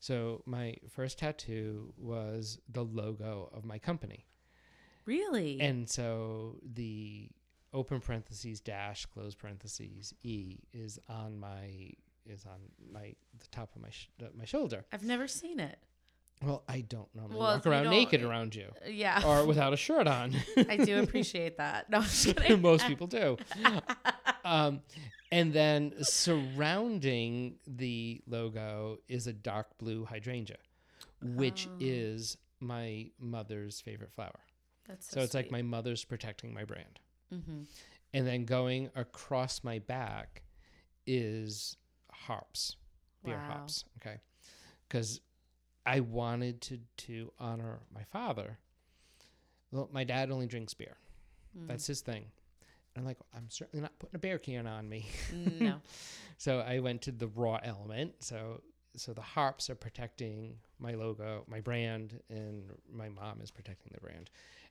So 0.00 0.42
my 0.46 0.76
first 0.88 1.18
tattoo 1.18 1.92
was 1.96 2.58
the 2.68 2.84
logo 2.84 3.50
of 3.52 3.64
my 3.64 3.78
company. 3.78 4.24
Really? 5.04 5.60
And 5.60 5.88
so 5.88 6.56
the 6.74 7.28
open 7.72 8.00
parentheses 8.00 8.60
dash 8.60 9.06
close 9.06 9.34
parentheses 9.34 10.14
e 10.22 10.58
is 10.72 10.98
on 11.08 11.38
my 11.38 11.92
is 12.24 12.44
on 12.46 12.58
my 12.92 13.14
the 13.38 13.46
top 13.50 13.74
of 13.76 13.82
my 13.82 13.90
sh- 13.90 14.08
my 14.36 14.44
shoulder. 14.44 14.84
I've 14.92 15.04
never 15.04 15.28
seen 15.28 15.60
it. 15.60 15.78
Well, 16.42 16.62
I 16.68 16.82
don't 16.82 17.08
normally 17.14 17.38
Well, 17.38 17.54
walk 17.56 17.66
around 17.66 17.90
naked 17.90 18.22
around 18.22 18.54
you 18.54 18.70
Yeah. 18.86 19.22
or 19.26 19.46
without 19.46 19.72
a 19.72 19.76
shirt 19.76 20.06
on. 20.06 20.34
I 20.68 20.76
do 20.76 20.98
appreciate 21.02 21.56
that. 21.56 21.88
No, 21.90 21.98
I'm 21.98 22.04
just 22.04 22.26
kidding. 22.36 22.60
Most 22.60 22.86
people 22.86 23.06
do. 23.06 23.38
um, 24.44 24.82
and 25.32 25.52
then 25.52 25.94
surrounding 26.02 27.56
the 27.66 28.20
logo 28.26 28.98
is 29.08 29.26
a 29.26 29.32
dark 29.32 29.78
blue 29.78 30.04
hydrangea, 30.04 30.58
which 31.22 31.68
Oh. 31.70 31.76
is 31.80 32.36
my 32.60 33.10
mother's 33.18 33.80
favorite 33.80 34.12
flower. 34.12 34.40
That's 34.86 35.08
So, 35.10 35.16
so 35.20 35.24
it's 35.24 35.34
like 35.34 35.50
my 35.50 35.62
mother's 35.62 36.04
protecting 36.04 36.54
my 36.54 36.64
brand. 36.64 37.00
Mm-hmm. 37.34 37.62
And 38.14 38.26
then 38.26 38.44
going 38.44 38.90
across 38.94 39.64
my 39.64 39.78
back 39.80 40.42
is 41.06 41.76
hops, 42.12 42.76
beer 43.24 43.36
Wow. 43.36 43.48
hops. 43.58 43.84
Okay. 44.00 44.18
Because 44.88 45.20
I 45.86 46.00
wanted 46.00 46.60
to, 46.62 46.78
to 46.98 47.32
honor 47.38 47.80
my 47.94 48.02
father. 48.04 48.58
Well, 49.70 49.88
my 49.92 50.04
dad 50.04 50.30
only 50.30 50.46
drinks 50.46 50.74
beer. 50.74 50.96
Mm. 51.58 51.68
That's 51.68 51.86
his 51.86 52.00
thing. 52.00 52.26
And 52.94 53.02
I'm 53.02 53.04
like, 53.06 53.18
I'm 53.34 53.48
certainly 53.50 53.82
not 53.82 53.98
putting 53.98 54.16
a 54.16 54.18
beer 54.18 54.38
can 54.38 54.66
on 54.66 54.88
me. 54.88 55.06
no. 55.32 55.80
So 56.38 56.60
I 56.60 56.80
went 56.80 57.00
to 57.02 57.12
the 57.12 57.28
raw 57.28 57.58
element. 57.62 58.12
So 58.20 58.60
so 58.94 59.12
the 59.14 59.22
harps 59.22 59.70
are 59.70 59.74
protecting 59.74 60.56
my 60.78 60.92
logo, 60.92 61.44
my 61.48 61.60
brand, 61.60 62.20
and 62.28 62.64
my 62.92 63.08
mom 63.08 63.40
is 63.42 63.50
protecting 63.50 63.90
the 63.94 64.00
brand. 64.00 64.28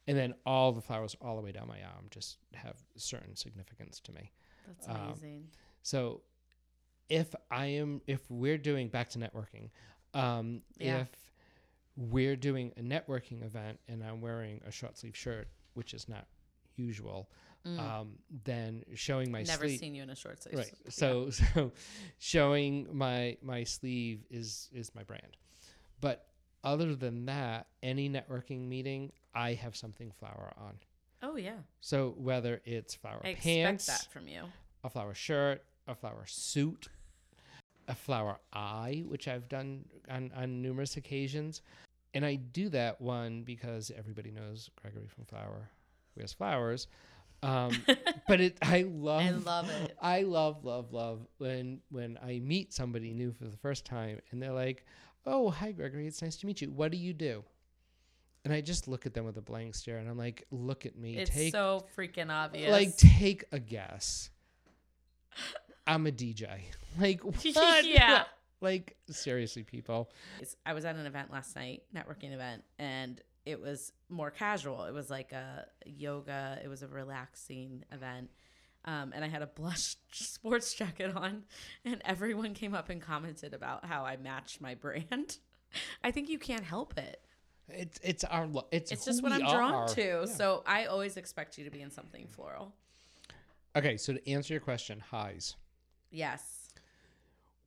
And 0.07 0.15
then 0.15 0.35
all 0.45 0.71
the 0.71 0.81
flowers 0.81 1.15
all 1.21 1.35
the 1.35 1.41
way 1.41 1.51
down 1.51 1.67
my 1.67 1.81
arm 1.81 2.05
just 2.11 2.37
have 2.53 2.75
certain 2.97 3.35
significance 3.35 3.99
to 4.01 4.11
me. 4.11 4.31
That's 4.67 4.87
Um, 4.87 4.95
amazing. 5.07 5.47
So 5.81 6.21
if 7.09 7.33
I 7.49 7.65
am 7.67 8.01
if 8.05 8.29
we're 8.29 8.57
doing 8.59 8.89
back 8.89 9.09
to 9.09 9.19
networking, 9.19 9.69
um, 10.15 10.61
Yeah. 10.77 11.01
if 11.01 11.07
we're 11.97 12.35
doing 12.35 12.71
a 12.77 12.81
networking 12.81 13.43
event 13.43 13.79
and 13.87 14.03
I'm 14.03 14.19
wearing 14.21 14.61
a 14.65 14.71
short 14.71 14.97
sleeve 14.97 15.15
shirt, 15.15 15.47
which 15.75 15.93
is 15.93 16.07
not 16.09 16.25
usual, 16.75 17.29
Mm. 17.65 17.79
um, 17.79 18.19
then 18.43 18.83
showing 18.93 19.31
my 19.31 19.39
sleeve. 19.43 19.47
Never 19.47 19.67
sleeve 19.67 19.79
seen 19.79 19.95
you 19.95 20.03
in 20.03 20.09
a 20.11 20.15
short 20.15 20.43
sleeve. 20.43 20.55
right 20.59 20.71
so 20.89 21.29
so 21.31 21.71
showing 22.19 22.87
my 22.95 23.37
my 23.41 23.63
sleeve 23.63 24.23
is 24.29 24.69
is 24.71 24.93
my 24.93 25.03
brand 25.03 25.35
but 26.01 26.27
other 26.63 26.95
than 26.95 27.25
that 27.25 27.65
any 27.81 28.07
networking 28.07 28.67
meeting 28.67 29.11
i 29.33 29.53
have 29.53 29.75
something 29.75 30.11
flower 30.11 30.53
on 30.57 30.77
Oh 31.23 31.37
yeah. 31.37 31.57
so 31.81 32.13
whether 32.17 32.61
it's 32.65 32.93
flower 32.93 33.21
I 33.23 33.29
expect 33.29 33.43
pants 33.43 33.85
that 33.87 34.11
from 34.11 34.27
you. 34.27 34.43
a 34.83 34.89
flower 34.91 35.15
shirt 35.15 35.63
a 35.87 35.95
flower 35.95 36.25
suit 36.27 36.87
a 37.87 37.95
flower 37.95 38.37
eye 38.53 39.03
which 39.07 39.27
i've 39.27 39.47
done 39.49 39.85
on 40.09 40.31
on 40.35 40.61
numerous 40.61 40.97
occasions 40.97 41.61
and 42.13 42.25
i 42.25 42.35
do 42.35 42.69
that 42.69 42.99
one 42.99 43.43
because 43.43 43.91
everybody 43.97 44.31
knows 44.31 44.69
gregory 44.81 45.07
from 45.07 45.25
flower 45.25 45.69
wears 46.15 46.33
flowers 46.33 46.87
um, 47.43 47.71
but 48.27 48.41
it 48.41 48.57
i 48.61 48.81
love 48.83 49.21
I 49.21 49.29
love 49.31 49.69
it. 49.69 49.97
I 50.01 50.21
love, 50.21 50.65
love, 50.65 50.93
love 50.93 51.27
when 51.37 51.81
when 51.89 52.17
I 52.23 52.39
meet 52.39 52.73
somebody 52.73 53.13
new 53.13 53.31
for 53.33 53.45
the 53.45 53.57
first 53.57 53.85
time 53.85 54.19
and 54.31 54.41
they're 54.41 54.53
like, 54.53 54.85
"Oh, 55.25 55.49
hi, 55.51 55.71
Gregory. 55.71 56.07
It's 56.07 56.21
nice 56.21 56.37
to 56.37 56.47
meet 56.47 56.61
you. 56.61 56.71
What 56.71 56.91
do 56.91 56.97
you 56.97 57.13
do?" 57.13 57.43
And 58.45 58.53
I 58.53 58.61
just 58.61 58.87
look 58.87 59.05
at 59.05 59.13
them 59.13 59.25
with 59.25 59.37
a 59.37 59.41
blank 59.41 59.75
stare, 59.75 59.97
and 59.97 60.09
I'm 60.09 60.17
like, 60.17 60.45
"Look 60.49 60.85
at 60.85 60.97
me. 60.97 61.17
It's 61.17 61.29
take 61.29 61.51
so 61.51 61.85
freaking 61.95 62.31
obvious. 62.31 62.71
like 62.71 62.95
take 62.97 63.43
a 63.51 63.59
guess. 63.59 64.29
I'm 65.87 66.07
a 66.07 66.11
DJ. 66.11 66.47
Like 66.99 67.21
what? 67.25 67.85
Yeah. 67.85 68.23
Like 68.61 68.95
seriously, 69.11 69.63
people. 69.63 70.09
I 70.65 70.73
was 70.73 70.85
at 70.85 70.95
an 70.95 71.05
event 71.05 71.29
last 71.31 71.55
night, 71.57 71.83
networking 71.93 72.33
event, 72.33 72.63
and 72.79 73.21
it 73.45 73.61
was 73.61 73.91
more 74.09 74.31
casual. 74.31 74.85
It 74.85 74.93
was 74.93 75.09
like 75.09 75.33
a 75.33 75.65
yoga. 75.85 76.57
It 76.63 76.69
was 76.69 76.81
a 76.81 76.87
relaxing 76.87 77.83
event. 77.91 78.29
Um, 78.85 79.11
and 79.13 79.25
I 79.25 79.27
had 79.27 79.41
a 79.41 79.47
blush 79.47 79.97
sports 80.13 80.73
jacket 80.73 81.15
on, 81.15 81.43
and 81.83 82.01
everyone 82.05 82.53
came 82.53 82.73
up 82.73 82.89
and 82.89 83.01
commented 83.01 83.53
about 83.53 83.85
how 83.85 84.05
I 84.05 84.15
matched 84.15 84.61
my 84.61 84.73
brand. 84.73 85.37
I 86.03 86.11
think 86.11 86.29
you 86.29 86.39
can't 86.39 86.63
help 86.63 86.97
it. 86.97 87.19
It's 87.67 87.99
it's 88.01 88.23
our 88.23 88.47
lo- 88.47 88.67
it's 88.71 88.91
It's 88.91 89.03
just 89.05 89.21
what 89.21 89.33
I'm 89.33 89.41
drawn 89.41 89.73
are. 89.73 89.87
to. 89.89 90.01
Yeah. 90.01 90.25
So 90.25 90.63
I 90.65 90.85
always 90.85 91.17
expect 91.17 91.57
you 91.57 91.65
to 91.65 91.71
be 91.71 91.81
in 91.81 91.91
something 91.91 92.25
floral. 92.27 92.73
Okay, 93.75 93.97
so 93.97 94.13
to 94.13 94.29
answer 94.29 94.53
your 94.53 94.61
question, 94.61 95.01
highs. 95.01 95.55
Yes. 96.15 96.69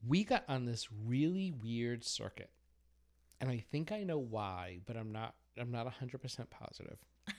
we 0.07 0.24
got 0.24 0.44
on 0.49 0.64
this 0.64 0.88
really 1.07 1.53
weird 1.62 2.05
circuit 2.05 2.51
and 3.40 3.51
i 3.51 3.59
think 3.70 3.92
i 3.92 4.03
know 4.05 4.18
why 4.18 4.78
but 4.86 4.96
i'm 4.96 5.12
not 5.12 5.34
i'm 5.59 5.70
not 5.72 5.86
100% 5.86 6.51
positive 6.51 6.99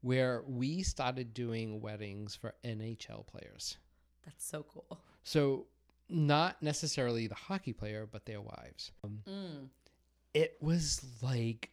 where 0.00 0.42
we 0.46 0.82
started 0.82 1.32
doing 1.32 1.80
weddings 1.80 2.34
for 2.34 2.54
nhl 2.64 3.26
players 3.26 3.76
That's 4.24 4.44
so 4.44 4.64
cool. 4.64 5.00
so 5.22 5.66
not 6.08 6.62
necessarily 6.62 7.26
the 7.26 7.34
hockey 7.34 7.72
player 7.72 8.06
but 8.10 8.26
their 8.26 8.40
wives 8.40 8.92
um, 9.04 9.20
Mm, 9.28 9.68
it 10.34 10.56
was 10.60 11.02
like 11.22 11.70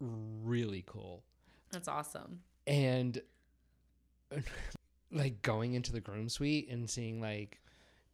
really 0.00 0.82
cool 0.86 1.22
that's 1.70 1.88
awesome. 1.88 2.40
and 2.66 3.20
like 5.14 5.40
going 5.42 5.74
into 5.74 5.92
the 5.92 6.00
groom 6.00 6.28
suite 6.28 6.68
and 6.70 6.90
seeing 6.90 7.20
like 7.20 7.60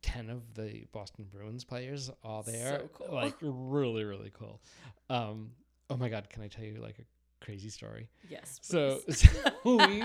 10 0.03 0.31
of 0.31 0.55
the 0.55 0.85
Boston 0.93 1.27
Bruins 1.33 1.65
players 1.65 2.11
all 2.23 2.43
there 2.43 2.79
So 2.81 2.89
cool. 2.93 3.15
like 3.15 3.35
really 3.41 4.05
really 4.05 4.31
cool 4.33 4.61
um 5.09 5.51
oh 5.91 5.97
my 5.97 6.09
god 6.09 6.29
can 6.31 6.43
I 6.43 6.49
tell 6.49 6.65
you 6.65 6.79
like 6.81 6.99
a 6.99 7.45
crazy 7.45 7.71
story 7.71 8.09
Yes. 8.29 8.59
so 8.63 9.01
so 9.11 9.29
we 9.65 10.03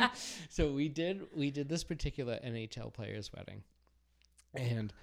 so 0.49 0.71
we 0.71 0.87
did 0.89 1.21
we 1.35 1.51
did 1.51 1.67
this 1.69 1.83
particular 1.83 2.39
NHL 2.45 2.93
player's 2.93 3.29
wedding 3.33 3.61
and 4.53 4.93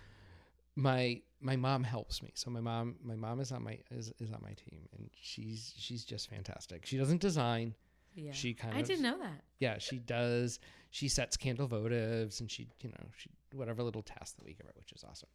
my 0.76 1.20
my 1.40 1.56
mom 1.56 1.84
helps 1.84 2.22
me 2.22 2.30
so 2.34 2.50
my 2.50 2.60
mom 2.60 2.94
my 3.04 3.14
mom 3.14 3.40
is 3.40 3.52
on 3.52 3.62
my 3.62 3.78
is, 3.90 4.12
is 4.18 4.30
on 4.32 4.40
my 4.42 4.52
team 4.54 4.88
and 4.96 5.10
she's 5.20 5.74
she's 5.76 6.04
just 6.04 6.30
fantastic 6.30 6.86
she 6.86 6.96
doesn't 6.96 7.20
design 7.20 7.74
yeah. 8.14 8.32
she 8.32 8.54
kind 8.54 8.74
I 8.74 8.78
of 8.80 8.84
I 8.84 8.86
didn't 8.86 9.02
know 9.02 9.18
that. 9.18 9.42
yeah 9.58 9.76
she 9.78 9.98
does 9.98 10.58
she 10.94 11.08
sets 11.08 11.36
candle 11.36 11.66
votives 11.66 12.38
and 12.40 12.50
she 12.50 12.68
you 12.82 12.90
know 12.90 13.04
she 13.16 13.28
whatever 13.54 13.82
little 13.82 14.02
task 14.02 14.36
that 14.36 14.44
we 14.44 14.52
give 14.52 14.66
her 14.66 14.72
which 14.76 14.92
is 14.92 15.02
awesome 15.10 15.28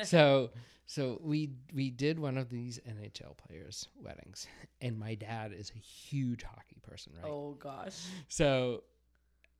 so 0.04 0.48
so 0.86 1.20
we 1.22 1.50
we 1.74 1.90
did 1.90 2.18
one 2.18 2.38
of 2.38 2.48
these 2.48 2.78
nhl 2.88 3.36
players 3.36 3.88
weddings 4.02 4.46
and 4.80 4.98
my 4.98 5.14
dad 5.14 5.52
is 5.52 5.70
a 5.76 5.78
huge 5.78 6.42
hockey 6.44 6.78
person 6.82 7.12
right 7.22 7.30
Oh 7.30 7.56
gosh. 7.58 7.98
so 8.28 8.82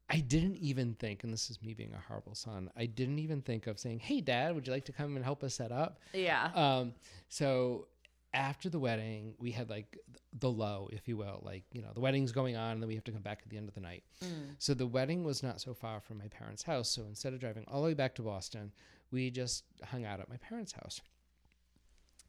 i 0.09 0.20
didn't 0.20 0.57
even 0.59 0.95
think 0.95 1.24
and 1.24 1.32
this 1.32 1.51
is 1.51 1.61
me 1.62 1.74
being 1.74 1.93
a 1.95 2.01
horrible 2.09 2.34
son 2.34 2.70
i 2.76 2.86
didn't 2.86 3.18
even 3.18 3.43
think 3.43 3.66
of 3.66 3.78
saying 3.78 3.99
hey 3.99 4.20
dad 4.20 4.55
would 4.55 4.66
you 4.66 4.72
like 4.72 4.84
to 4.86 4.93
come 4.93 5.16
and 5.16 5.24
help 5.24 5.43
us 5.45 5.55
set 5.55 5.72
up 5.72 5.99
Yeah. 6.12 6.51
um, 6.55 6.95
so 7.28 7.88
after 8.34 8.68
the 8.68 8.78
wedding, 8.78 9.34
we 9.38 9.50
had 9.50 9.68
like 9.68 9.98
the 10.38 10.50
low, 10.50 10.88
if 10.92 11.06
you 11.06 11.16
will, 11.16 11.42
like 11.44 11.64
you 11.72 11.82
know 11.82 11.90
the 11.94 12.00
wedding's 12.00 12.32
going 12.32 12.56
on, 12.56 12.72
and 12.72 12.82
then 12.82 12.88
we 12.88 12.94
have 12.94 13.04
to 13.04 13.12
come 13.12 13.22
back 13.22 13.40
at 13.42 13.50
the 13.50 13.56
end 13.56 13.68
of 13.68 13.74
the 13.74 13.80
night. 13.80 14.04
Mm. 14.24 14.56
So 14.58 14.74
the 14.74 14.86
wedding 14.86 15.24
was 15.24 15.42
not 15.42 15.60
so 15.60 15.74
far 15.74 16.00
from 16.00 16.18
my 16.18 16.28
parents' 16.28 16.62
house. 16.62 16.88
So 16.90 17.02
instead 17.02 17.32
of 17.34 17.40
driving 17.40 17.64
all 17.68 17.82
the 17.82 17.88
way 17.88 17.94
back 17.94 18.14
to 18.16 18.22
Boston, 18.22 18.72
we 19.10 19.30
just 19.30 19.64
hung 19.84 20.04
out 20.04 20.20
at 20.20 20.28
my 20.28 20.38
parents' 20.38 20.72
house. 20.72 21.00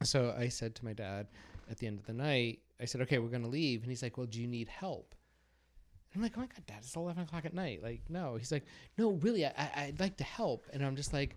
So 0.02 0.34
I 0.36 0.48
said 0.48 0.74
to 0.76 0.84
my 0.84 0.92
dad 0.92 1.28
at 1.70 1.78
the 1.78 1.86
end 1.86 1.98
of 1.98 2.06
the 2.06 2.12
night, 2.12 2.60
I 2.80 2.84
said, 2.84 3.00
"Okay, 3.02 3.18
we're 3.18 3.28
gonna 3.28 3.48
leave," 3.48 3.82
and 3.82 3.90
he's 3.90 4.02
like, 4.02 4.18
"Well, 4.18 4.26
do 4.26 4.40
you 4.40 4.46
need 4.46 4.68
help?" 4.68 5.14
I'm 6.14 6.22
like, 6.22 6.32
oh 6.36 6.40
my 6.40 6.46
god, 6.46 6.64
Dad, 6.66 6.78
it's 6.78 6.94
11 6.94 7.24
o'clock 7.24 7.44
at 7.44 7.54
night. 7.54 7.82
Like, 7.82 8.02
no. 8.08 8.36
He's 8.36 8.52
like, 8.52 8.64
no, 8.96 9.12
really, 9.14 9.44
I, 9.44 9.52
I, 9.56 9.70
I'd 9.86 9.98
like 9.98 10.16
to 10.18 10.24
help. 10.24 10.64
And 10.72 10.84
I'm 10.84 10.94
just 10.94 11.12
like, 11.12 11.36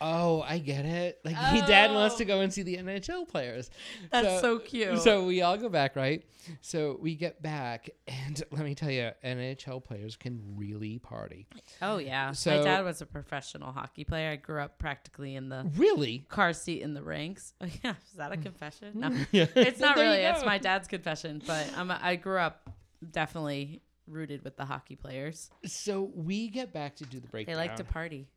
oh, 0.00 0.42
I 0.42 0.58
get 0.58 0.84
it. 0.84 1.20
Like, 1.24 1.36
he 1.36 1.60
dad 1.62 1.92
wants 1.92 2.16
Oh. 2.16 2.18
to 2.18 2.24
go 2.24 2.38
oh. 2.38 2.40
and 2.42 2.52
see 2.52 2.62
the 2.62 2.76
NHL 2.76 3.28
players. 3.28 3.70
That's 4.10 4.40
so 4.40 4.58
cute. 4.58 4.98
So 5.00 5.24
we 5.24 5.42
all 5.42 5.56
go 5.56 5.68
back, 5.68 5.96
right? 5.96 6.24
So 6.60 6.96
we 7.00 7.14
get 7.16 7.42
back, 7.42 7.90
and 8.06 8.42
let 8.50 8.64
me 8.64 8.74
tell 8.74 8.90
you, 8.90 9.10
NHL 9.24 9.82
players 9.82 10.16
can 10.16 10.40
really 10.56 10.98
party. 10.98 11.46
Oh 11.82 11.98
yeah. 11.98 12.32
So- 12.32 12.58
My 12.58 12.62
dad 12.64 12.84
was 12.84 13.00
a 13.02 13.06
professional 13.06 13.72
hockey 13.72 14.04
player. 14.04 14.30
I 14.30 14.36
grew 14.36 14.60
up 14.60 14.78
practically 14.78 15.34
in 15.34 15.48
the 15.48 15.70
Really? 15.76 16.24
car 16.28 16.52
seat 16.52 16.82
in 16.82 16.94
the 16.94 17.02
rinks. 17.02 17.54
Oh, 17.60 17.66
yeah, 17.84 17.94
is 18.10 18.16
that 18.16 18.32
a 18.32 18.36
confession? 18.36 18.92
No, 18.94 19.10
Yeah. 19.32 19.46
it's 19.56 19.80
not 19.80 19.96
really. 19.96 20.18
It's 20.18 20.44
my 20.44 20.58
dad's 20.58 20.88
confession. 20.88 21.42
But 21.46 21.68
I'm 21.76 21.90
a, 21.90 21.98
I 22.02 22.16
grew 22.16 22.38
up 22.38 22.70
definitely 23.10 23.82
rooted 24.06 24.42
with 24.44 24.56
the 24.56 24.64
hockey 24.64 24.96
players. 24.96 25.50
So 25.64 26.10
we 26.14 26.48
get 26.48 26.72
back 26.72 26.96
to 26.96 27.04
do 27.04 27.20
the 27.20 27.28
break. 27.28 27.46
They 27.46 27.56
like 27.56 27.76
to 27.76 27.84
party. 27.84 28.28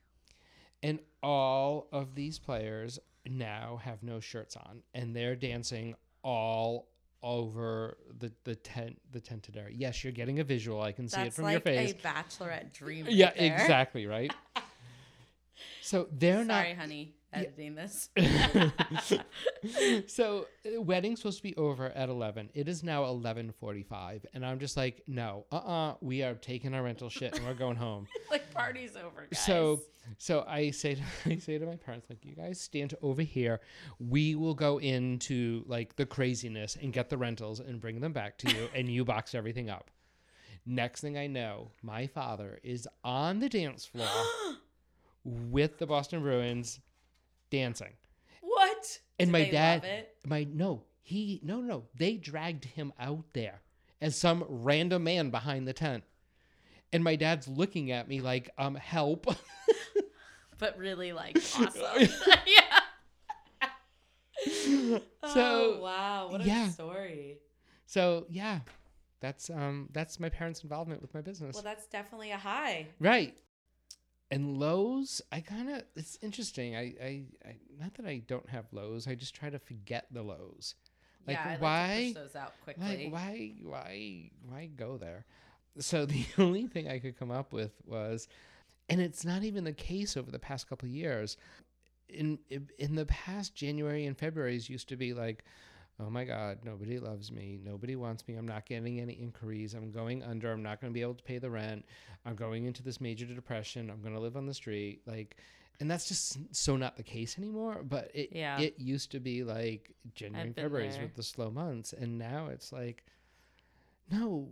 And 0.84 1.00
all 1.22 1.88
of 1.92 2.16
these 2.16 2.40
players 2.40 3.00
now 3.28 3.80
have 3.84 4.04
no 4.04 4.20
shirts 4.20 4.56
on, 4.56 4.82
and 4.94 5.16
they're 5.16 5.36
dancing 5.36 5.96
all 6.24 6.90
over 7.22 7.98
the 8.20 8.32
the 8.46 8.56
tent 8.56 9.00
the 9.12 9.20
tented 9.20 9.58
area. 9.58 9.76
Yes, 9.78 10.04
you're 10.04 10.14
getting 10.14 10.40
a 10.40 10.44
visual. 10.44 10.82
I 10.82 10.92
can 10.92 11.08
see 11.08 11.22
it 11.22 11.34
from 11.34 11.46
like 11.46 11.54
your 11.54 11.62
face. 11.62 11.92
a 11.92 11.96
bachelorette 11.96 12.74
dream. 12.74 13.06
right 13.06 13.14
yeah, 13.14 13.32
there. 13.38 13.54
exactly 13.54 14.06
right. 14.06 14.34
so 15.82 16.08
they're 16.12 16.46
not 16.46 16.64
Sorry, 16.64 16.74
honey, 16.74 17.14
editing 17.34 17.76
this. 17.76 18.10
so 20.08 20.48
uh, 20.66 20.82
wedding's 20.82 21.20
supposed 21.20 21.38
to 21.38 21.44
be 21.44 21.56
over 21.56 21.90
at 21.90 22.10
11 22.10 22.50
it 22.54 22.68
is 22.68 22.84
now 22.84 23.04
11.45 23.04 24.26
and 24.34 24.46
i'm 24.46 24.58
just 24.60 24.78
like 24.78 25.04
no 25.08 25.46
uh-uh 25.52 25.94
we 26.02 26.24
are 26.24 26.34
taking 26.36 26.74
our 26.74 26.84
rental 26.84 27.10
shit 27.10 27.36
and 27.36 27.46
we're 27.46 27.54
going 27.54 27.76
home 27.76 28.08
like 28.32 28.52
party's 28.54 28.96
over, 28.96 29.28
guys. 29.30 29.40
So 29.40 29.82
so 30.18 30.44
I 30.48 30.72
say 30.72 30.96
to, 30.96 31.02
I 31.26 31.38
say 31.38 31.58
to 31.58 31.66
my 31.66 31.76
parents 31.76 32.08
like 32.10 32.26
you 32.26 32.36
guys 32.36 32.60
stand 32.60 32.96
over 33.02 33.22
here. 33.22 33.62
We 34.00 34.36
will 34.36 34.56
go 34.56 34.80
into 34.80 35.64
like 35.68 35.96
the 35.96 36.06
craziness 36.06 36.78
and 36.82 36.92
get 36.92 37.10
the 37.10 37.18
rentals 37.18 37.60
and 37.60 37.80
bring 37.80 38.00
them 38.02 38.14
back 38.14 38.38
to 38.40 38.50
you 38.50 38.70
and 38.74 38.90
you 38.90 39.06
box 39.06 39.36
everything 39.36 39.70
up. 39.70 39.92
Next 40.66 41.02
thing 41.02 41.18
I 41.18 41.28
know, 41.28 41.72
my 41.82 42.08
father 42.08 42.60
is 42.64 42.88
on 43.04 43.40
the 43.40 43.50
dance 43.50 43.86
floor 43.86 44.08
with 45.24 45.78
the 45.78 45.88
Boston 45.88 46.22
Bruins 46.22 46.80
dancing. 47.50 47.94
what? 48.42 49.00
And 49.20 49.28
Did 49.28 49.32
my 49.32 49.50
dad 49.50 50.08
my 50.26 50.48
no, 50.52 50.84
he 51.02 51.40
no 51.44 51.62
no, 51.62 51.86
they 51.96 52.16
dragged 52.16 52.66
him 52.66 52.94
out 53.00 53.26
there 53.34 53.62
as 54.02 54.16
some 54.16 54.46
random 54.48 55.04
man 55.04 55.30
behind 55.30 55.68
the 55.68 55.74
tent. 55.74 56.04
And 56.92 57.04
my 57.04 57.16
dad's 57.16 57.48
looking 57.48 57.92
at 57.92 58.08
me 58.08 58.20
like, 58.20 58.50
um, 58.58 58.74
help. 58.74 59.28
but 60.58 60.78
really 60.78 61.14
like 61.14 61.38
awesome. 61.38 61.84
yeah. 62.48 62.80
so 64.50 65.02
oh, 65.36 65.80
wow, 65.82 66.30
what 66.32 66.42
a 66.42 66.46
yeah. 66.46 66.70
story. 66.70 67.38
so 67.86 68.26
yeah 68.30 68.60
that's 69.20 69.50
um 69.50 69.90
that's 69.92 70.18
my 70.20 70.30
parents 70.30 70.64
involvement 70.64 71.02
with 71.02 71.14
my 71.14 71.20
business 71.22 71.56
Well, 71.56 71.64
that's 71.64 71.88
definitely 71.88 72.32
a 72.32 72.38
high. 72.38 72.88
right 73.00 73.38
and 74.32 74.58
lows 74.58 75.22
i 75.32 75.40
kind 75.40 75.70
of 75.70 75.84
it's 75.96 76.18
interesting 76.22 76.76
I, 76.76 76.94
I 77.02 77.24
i 77.46 77.56
not 77.80 77.96
that 77.96 78.06
i 78.06 78.22
don't 78.28 78.48
have 78.50 78.66
lows 78.72 79.08
i 79.08 79.16
just 79.16 79.36
try 79.36 79.50
to 79.50 79.60
forget 79.60 80.06
the 80.12 80.22
lows 80.22 80.76
like 81.28 81.38
yeah, 81.38 81.44
I 81.46 81.52
like 81.52 81.62
why 81.62 82.12
push 82.14 82.24
those 82.24 82.36
out 82.36 82.54
quickly. 82.64 83.10
like 83.12 83.14
why 83.14 83.52
why 83.64 84.32
why 84.48 84.70
go 84.76 84.98
there 84.98 85.26
so 85.80 86.06
the 86.06 86.26
only 86.38 86.68
thing 86.68 86.88
i 86.90 87.00
could 87.00 87.18
come 87.18 87.32
up 87.32 87.54
with 87.54 87.74
was 87.86 88.28
and 88.90 89.00
it's 89.02 89.26
not 89.26 89.44
even 89.44 89.64
the 89.64 89.74
case 89.74 90.18
over 90.18 90.32
the 90.32 90.40
past 90.40 90.68
couple 90.68 90.88
of 90.88 90.94
years 90.94 91.38
in 92.08 92.40
in 92.78 92.96
the 92.96 93.06
past 93.06 93.56
january 93.56 94.06
and 94.06 94.18
february's 94.18 94.70
used 94.70 94.90
to 94.90 94.96
be 94.96 95.14
like 95.14 95.44
oh 96.00 96.10
my 96.10 96.24
god 96.24 96.60
nobody 96.64 97.00
loves 97.00 97.32
me. 97.32 97.60
Nobody 97.64 97.96
wants 97.96 98.28
me. 98.28 98.36
I'm 98.36 98.48
not 98.48 98.66
getting 98.66 99.00
any 99.00 99.14
inquiries. 99.14 99.74
I'm 99.74 99.92
going 99.92 100.24
under. 100.24 100.52
I'm 100.52 100.64
not 100.64 100.80
going 100.82 100.92
to 100.92 100.94
be 100.94 101.02
able 101.02 101.16
to 101.16 101.24
pay 101.24 101.38
the 101.40 101.50
rent. 101.50 101.86
I'm 102.26 102.36
going 102.36 102.66
into 102.66 102.84
this 102.84 103.00
major 103.02 103.26
depression. 103.26 103.90
I'm 103.90 104.02
going 104.02 104.14
to 104.14 104.20
live 104.20 104.38
on 104.38 104.46
the 104.46 104.54
street. 104.54 105.02
Like 105.06 105.38
and 105.82 105.90
that's 105.90 106.08
just 106.10 106.38
so 106.54 106.76
not 106.76 106.98
the 106.98 107.04
case 107.04 107.38
anymore 107.38 107.84
but 107.88 108.12
it 108.14 108.30
Yeah. 108.34 108.60
it 108.60 108.76
used 108.78 109.12
to 109.12 109.20
be 109.22 109.44
like 109.46 109.94
january 110.14 110.48
and 110.48 110.56
there. 110.56 110.70
with 111.04 111.16
the 111.16 111.24
slow 111.24 111.50
months. 111.50 111.94
And 111.94 112.18
now 112.18 112.48
it's 112.48 112.72
like 112.74 113.06
no 114.12 114.50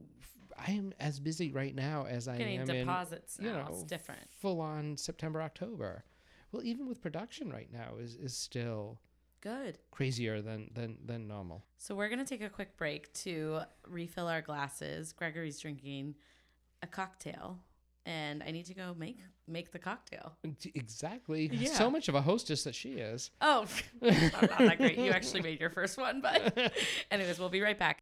i 0.58 0.72
am 0.72 0.94
as 1.00 1.20
busy 1.20 1.52
right 1.52 1.76
now 1.76 2.06
as 2.08 2.28
i 2.28 2.38
Getting 2.38 2.60
am 2.62 2.70
in 2.70 2.78
deposits 2.88 3.38
you 3.42 3.50
now, 3.50 3.64
know 3.64 3.68
it's 3.70 3.84
different. 3.84 4.22
full 4.40 4.62
on 4.62 4.98
september 4.98 5.42
october. 5.42 6.04
Well 6.52 6.64
even 6.64 6.88
with 6.88 7.02
production 7.02 7.50
right 7.52 7.70
now 7.72 7.96
is 8.00 8.16
is 8.16 8.36
still 8.36 9.00
Good. 9.42 9.78
crazier 9.92 10.42
than 10.42 10.70
than 10.74 10.98
than 11.06 11.28
normal 11.28 11.64
So 11.78 11.96
we're 11.96 12.10
gonna 12.10 12.26
take 12.26 12.42
a 12.42 12.50
quick 12.50 12.76
break 12.78 13.14
to 13.26 13.62
refill 13.88 14.28
our 14.28 14.42
glasses. 14.42 15.14
Gregory's 15.14 15.60
drinking 15.60 16.16
a 16.82 16.88
cocktail, 16.88 17.60
and 18.06 18.44
I 18.44 18.52
need 18.52 18.66
to 18.66 18.74
go 18.74 18.94
make 18.98 19.20
make 19.48 19.72
the 19.72 19.80
cocktail. 19.80 20.34
exactly 20.76 21.48
Yeah. 21.54 21.74
so 21.74 21.90
much 21.90 22.10
of 22.10 22.16
a 22.16 22.22
hostess 22.22 22.64
that 22.66 22.76
she 22.76 22.94
is 22.94 23.32
Oh, 23.42 23.66
not, 24.02 24.12
not 24.42 24.58
that 24.60 24.78
great. 24.78 24.98
You 24.98 25.12
actually 25.12 25.42
made 25.42 25.60
your 25.60 25.70
first 25.70 25.98
one, 25.98 26.20
but 26.22 26.74
anyways, 27.12 27.40
we'll 27.40 27.50
be 27.50 27.62
right 27.62 27.78
back. 27.80 28.02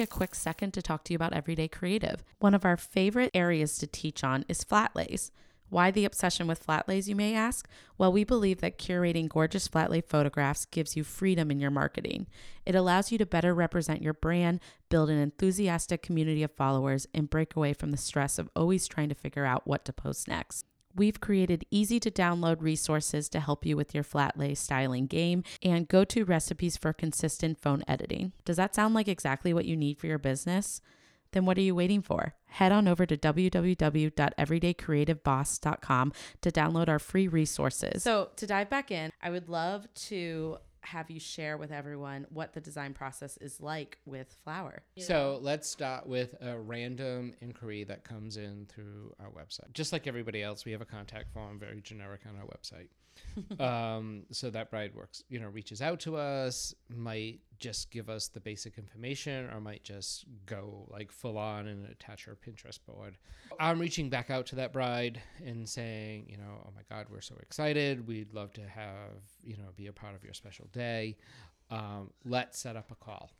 Take 0.00 0.10
a 0.10 0.16
quick 0.16 0.34
second 0.34 0.72
to 0.72 0.80
talk 0.80 1.04
to 1.04 1.12
you 1.12 1.16
about 1.16 1.34
Everyday 1.34 1.68
Creative. 1.68 2.24
One 2.38 2.54
of 2.54 2.64
our 2.64 2.78
favorite 2.78 3.30
areas 3.34 3.76
to 3.76 3.86
teach 3.86 4.24
on 4.24 4.46
is 4.48 4.64
flat 4.64 4.96
lays. 4.96 5.30
Why 5.68 5.90
the 5.90 6.06
obsession 6.06 6.46
with 6.46 6.62
flat 6.62 6.88
lays, 6.88 7.06
you 7.06 7.14
may 7.14 7.34
ask? 7.34 7.68
Well, 7.98 8.10
we 8.10 8.24
believe 8.24 8.62
that 8.62 8.78
curating 8.78 9.28
gorgeous 9.28 9.68
flat 9.68 9.90
lay 9.90 10.00
photographs 10.00 10.64
gives 10.64 10.96
you 10.96 11.04
freedom 11.04 11.50
in 11.50 11.60
your 11.60 11.70
marketing. 11.70 12.28
It 12.64 12.74
allows 12.74 13.12
you 13.12 13.18
to 13.18 13.26
better 13.26 13.52
represent 13.52 14.00
your 14.00 14.14
brand, 14.14 14.60
build 14.88 15.10
an 15.10 15.18
enthusiastic 15.18 16.00
community 16.00 16.42
of 16.42 16.52
followers, 16.52 17.06
and 17.12 17.28
break 17.28 17.54
away 17.54 17.74
from 17.74 17.90
the 17.90 17.98
stress 17.98 18.38
of 18.38 18.48
always 18.56 18.88
trying 18.88 19.10
to 19.10 19.14
figure 19.14 19.44
out 19.44 19.66
what 19.66 19.84
to 19.84 19.92
post 19.92 20.28
next. 20.28 20.64
We've 20.94 21.20
created 21.20 21.64
easy 21.70 21.98
to 22.00 22.10
download 22.10 22.60
resources 22.60 23.30
to 23.30 23.40
help 23.40 23.64
you 23.64 23.74
with 23.76 23.94
your 23.94 24.04
flat 24.04 24.38
lay 24.38 24.54
styling 24.54 25.06
game 25.06 25.44
and 25.62 25.88
go 25.88 26.04
to 26.04 26.24
recipes 26.24 26.76
for 26.76 26.92
consistent 26.92 27.58
phone 27.60 27.84
editing. 27.86 28.32
Does 28.44 28.56
that 28.56 28.74
sound 28.74 28.94
like 28.94 29.06
exactly 29.08 29.54
what 29.54 29.66
you 29.66 29.76
need 29.76 29.98
for 29.98 30.08
your 30.08 30.18
business? 30.18 30.80
Then 31.32 31.46
what 31.46 31.56
are 31.58 31.62
you 31.62 31.76
waiting 31.76 32.02
for? 32.02 32.34
Head 32.46 32.72
on 32.72 32.88
over 32.88 33.06
to 33.06 33.16
www.everydaycreativeboss.com 33.16 36.12
to 36.40 36.50
download 36.50 36.88
our 36.88 36.98
free 36.98 37.28
resources. 37.28 38.02
So, 38.02 38.30
to 38.34 38.48
dive 38.48 38.68
back 38.68 38.90
in, 38.90 39.12
I 39.22 39.30
would 39.30 39.48
love 39.48 39.86
to 39.94 40.58
have 40.82 41.10
you 41.10 41.20
share 41.20 41.56
with 41.56 41.70
everyone 41.70 42.26
what 42.30 42.52
the 42.52 42.60
design 42.60 42.94
process 42.94 43.36
is 43.38 43.60
like 43.60 43.98
with 44.04 44.36
flower. 44.44 44.82
So 44.98 45.38
let's 45.42 45.68
start 45.68 46.06
with 46.06 46.34
a 46.40 46.58
random 46.58 47.34
inquiry 47.40 47.84
that 47.84 48.04
comes 48.04 48.36
in 48.36 48.66
through 48.66 49.14
our 49.20 49.30
website. 49.30 49.72
Just 49.72 49.92
like 49.92 50.06
everybody 50.06 50.42
else, 50.42 50.64
we 50.64 50.72
have 50.72 50.80
a 50.80 50.86
contact 50.86 51.32
form, 51.32 51.58
very 51.58 51.80
generic 51.80 52.22
on 52.28 52.36
our 52.36 52.46
website. 52.46 52.88
um, 53.60 54.24
so 54.30 54.50
that 54.50 54.70
bride 54.70 54.94
works, 54.94 55.22
you 55.28 55.38
know, 55.40 55.48
reaches 55.48 55.82
out 55.82 56.00
to 56.00 56.16
us, 56.16 56.74
might 56.88 57.40
just 57.58 57.90
give 57.90 58.08
us 58.08 58.28
the 58.28 58.40
basic 58.40 58.78
information, 58.78 59.48
or 59.50 59.60
might 59.60 59.82
just 59.82 60.24
go 60.46 60.88
like 60.90 61.12
full 61.12 61.38
on 61.38 61.66
and 61.66 61.88
attach 61.88 62.24
her 62.24 62.36
Pinterest 62.36 62.78
board. 62.86 63.16
I'm 63.58 63.78
reaching 63.78 64.08
back 64.08 64.30
out 64.30 64.46
to 64.46 64.56
that 64.56 64.72
bride 64.72 65.20
and 65.44 65.68
saying, 65.68 66.26
you 66.28 66.36
know, 66.36 66.64
oh 66.66 66.70
my 66.74 66.82
God, 66.88 67.06
we're 67.10 67.20
so 67.20 67.36
excited. 67.42 68.06
We'd 68.06 68.32
love 68.32 68.52
to 68.54 68.62
have, 68.62 69.22
you 69.42 69.56
know, 69.56 69.68
be 69.76 69.88
a 69.88 69.92
part 69.92 70.14
of 70.14 70.24
your 70.24 70.34
special 70.34 70.68
day. 70.72 71.16
Um, 71.70 72.10
let's 72.24 72.58
set 72.58 72.76
up 72.76 72.90
a 72.90 72.94
call. 72.94 73.30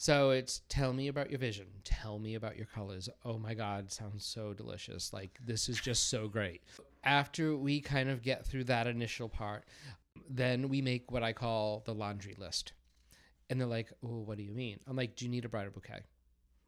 So 0.00 0.30
it's 0.30 0.60
tell 0.68 0.92
me 0.92 1.08
about 1.08 1.28
your 1.28 1.40
vision. 1.40 1.66
Tell 1.82 2.20
me 2.20 2.36
about 2.36 2.56
your 2.56 2.66
colors. 2.66 3.08
Oh 3.24 3.36
my 3.36 3.52
God, 3.52 3.90
sounds 3.90 4.24
so 4.24 4.54
delicious. 4.54 5.12
Like 5.12 5.36
this 5.44 5.68
is 5.68 5.80
just 5.80 6.08
so 6.08 6.28
great. 6.28 6.62
After 7.04 7.56
we 7.56 7.80
kind 7.80 8.08
of 8.08 8.22
get 8.22 8.46
through 8.46 8.64
that 8.64 8.86
initial 8.86 9.28
part, 9.28 9.64
then 10.28 10.68
we 10.68 10.82
make 10.82 11.10
what 11.10 11.22
I 11.22 11.32
call 11.32 11.82
the 11.86 11.94
laundry 11.94 12.34
list. 12.38 12.72
And 13.48 13.60
they're 13.60 13.68
like, 13.68 13.92
"Oh, 14.04 14.20
what 14.20 14.36
do 14.36 14.42
you 14.42 14.52
mean?" 14.52 14.78
I'm 14.86 14.96
like, 14.96 15.16
"Do 15.16 15.24
you 15.24 15.30
need 15.30 15.44
a 15.44 15.48
bridal 15.48 15.72
bouquet?" 15.72 16.02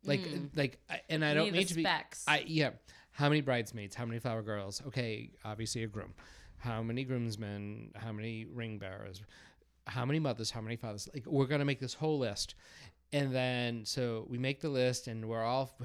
Like, 0.05 0.26
hmm. 0.26 0.47
like, 0.55 0.81
and 1.09 1.24
I 1.24 1.31
You 1.31 1.35
don't 1.35 1.53
need 1.53 1.68
to 1.68 1.74
be. 1.74 1.83
specs. 1.83 2.24
I 2.26 2.45
yeah. 2.47 2.70
How 3.12 3.28
many 3.28 3.41
bridesmaids? 3.43 3.95
How 3.95 4.07
many 4.07 4.18
flower 4.18 4.43
girls? 4.43 4.81
Okay, 4.87 5.31
obviously 5.45 5.83
a 5.83 5.87
groom. 5.87 6.14
How 6.57 6.83
many 6.83 7.05
groomsmen? 7.05 7.93
How 7.97 8.12
many 8.12 8.47
ring 8.47 8.78
bearers? 8.78 9.22
How 9.87 10.05
many 10.05 10.18
mothers? 10.18 10.51
How 10.51 10.61
many 10.61 10.76
fathers? 10.76 11.09
Like 11.12 11.26
we're 11.26 11.47
gonna 11.47 11.64
make 11.64 11.81
this 11.81 11.95
whole 11.95 12.18
list, 12.18 12.55
and 13.12 13.35
then 13.35 13.85
so 13.85 14.26
we 14.28 14.39
make 14.39 14.61
the 14.61 14.68
list, 14.68 15.09
and 15.09 15.28
we're 15.28 15.43
all 15.43 15.76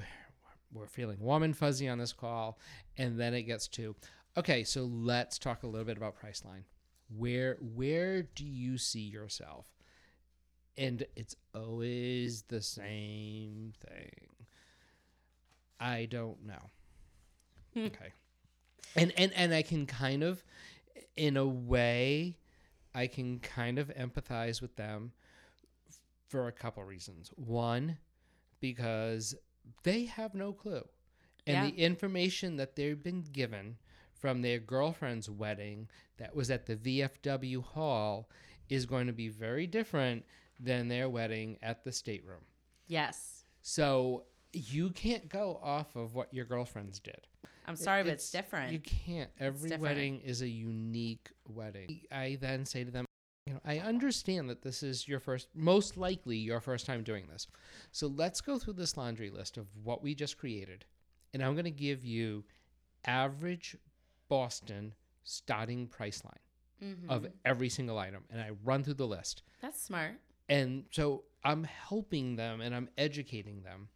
we're 0.72 0.86
feeling 0.86 1.18
warm 1.20 1.42
and 1.42 1.56
fuzzy 1.56 1.88
on 1.88 1.98
this 1.98 2.12
call, 2.12 2.58
and 2.96 3.18
then 3.18 3.34
it 3.34 3.42
gets 3.42 3.68
to 3.68 3.96
okay. 4.36 4.64
So 4.64 4.84
let's 4.84 5.38
talk 5.38 5.62
a 5.62 5.66
little 5.66 5.86
bit 5.86 5.96
about 5.96 6.16
price 6.16 6.44
line. 6.44 6.64
Where 7.08 7.56
where 7.60 8.22
do 8.22 8.44
you 8.44 8.78
see 8.78 9.00
yourself? 9.00 9.66
And 10.78 11.06
it's 11.14 11.36
always 11.54 12.42
the 12.42 12.60
same 12.60 13.72
thing. 13.80 14.28
I 15.80 16.06
don't 16.06 16.44
know. 16.44 16.70
Hmm. 17.74 17.86
okay. 17.86 18.12
And 18.94 19.12
and 19.16 19.32
and 19.34 19.54
I 19.54 19.62
can 19.62 19.86
kind 19.86 20.22
of 20.22 20.42
in 21.16 21.36
a 21.36 21.46
way 21.46 22.38
I 22.94 23.06
can 23.06 23.38
kind 23.40 23.78
of 23.78 23.88
empathize 23.94 24.60
with 24.62 24.76
them 24.76 25.12
for 26.28 26.48
a 26.48 26.52
couple 26.52 26.82
reasons. 26.84 27.30
One, 27.36 27.98
because 28.60 29.34
they 29.82 30.06
have 30.06 30.34
no 30.34 30.52
clue. 30.52 30.86
And 31.46 31.56
Yeah. 31.56 31.70
the 31.70 31.78
information 31.82 32.56
that 32.56 32.74
they've 32.74 33.00
been 33.00 33.22
given 33.22 33.76
from 34.26 34.42
their 34.42 34.58
girlfriend's 34.58 35.30
wedding 35.30 35.88
that 36.18 36.34
was 36.34 36.50
at 36.50 36.66
the 36.66 36.74
VFW 36.74 37.62
hall 37.62 38.28
is 38.68 38.84
going 38.84 39.06
to 39.06 39.12
be 39.12 39.28
very 39.28 39.68
different 39.68 40.24
than 40.58 40.88
their 40.88 41.08
wedding 41.08 41.56
at 41.62 41.84
the 41.84 41.92
stateroom. 41.92 42.40
Yes. 42.88 43.44
So 43.62 44.24
you 44.52 44.90
can't 44.90 45.28
go 45.28 45.60
off 45.62 45.94
of 45.94 46.16
what 46.16 46.34
your 46.34 46.44
girlfriends 46.44 46.98
did. 46.98 47.28
I'm 47.68 47.76
sorry, 47.76 48.02
but 48.02 48.14
it's 48.14 48.28
different. 48.32 48.72
You 48.72 48.80
can't. 48.80 49.30
Every 49.38 49.76
wedding 49.76 50.20
is 50.22 50.42
a 50.42 50.48
unique 50.48 51.30
wedding. 51.46 52.00
I 52.10 52.36
then 52.40 52.64
say 52.64 52.82
to 52.82 52.90
them, 52.90 53.04
you 53.46 53.54
know, 53.54 53.60
I 53.64 53.78
understand 53.78 54.50
that 54.50 54.62
this 54.62 54.82
is 54.82 55.06
your 55.06 55.20
first, 55.20 55.46
most 55.54 55.96
likely 55.96 56.36
your 56.36 56.58
first 56.58 56.84
time 56.84 57.04
doing 57.04 57.28
this. 57.28 57.46
So 57.92 58.08
let's 58.08 58.40
go 58.40 58.58
through 58.58 58.72
this 58.72 58.96
laundry 58.96 59.30
list 59.30 59.56
of 59.56 59.68
what 59.84 60.02
we 60.02 60.16
just 60.16 60.36
created. 60.36 60.84
And 61.32 61.44
I'm 61.44 61.52
going 61.52 61.64
to 61.64 61.70
give 61.70 62.04
you 62.04 62.42
average 63.04 63.76
Boston 64.28 64.94
starting 65.24 65.88
price 65.88 66.22
line 66.24 66.94
Mhm. 66.94 67.08
of 67.10 67.26
every 67.44 67.68
single 67.68 67.98
item. 67.98 68.24
And 68.30 68.40
I 68.40 68.50
run 68.50 68.84
through 68.84 68.94
the 68.94 69.06
list. 69.06 69.42
That's 69.60 69.80
smart. 69.80 70.20
And 70.48 70.86
so 70.90 71.24
I'm 71.42 71.64
helping 71.64 72.36
them 72.36 72.60
and 72.60 72.74
I'm 72.74 72.88
educating 72.98 73.62
them. 73.62 73.88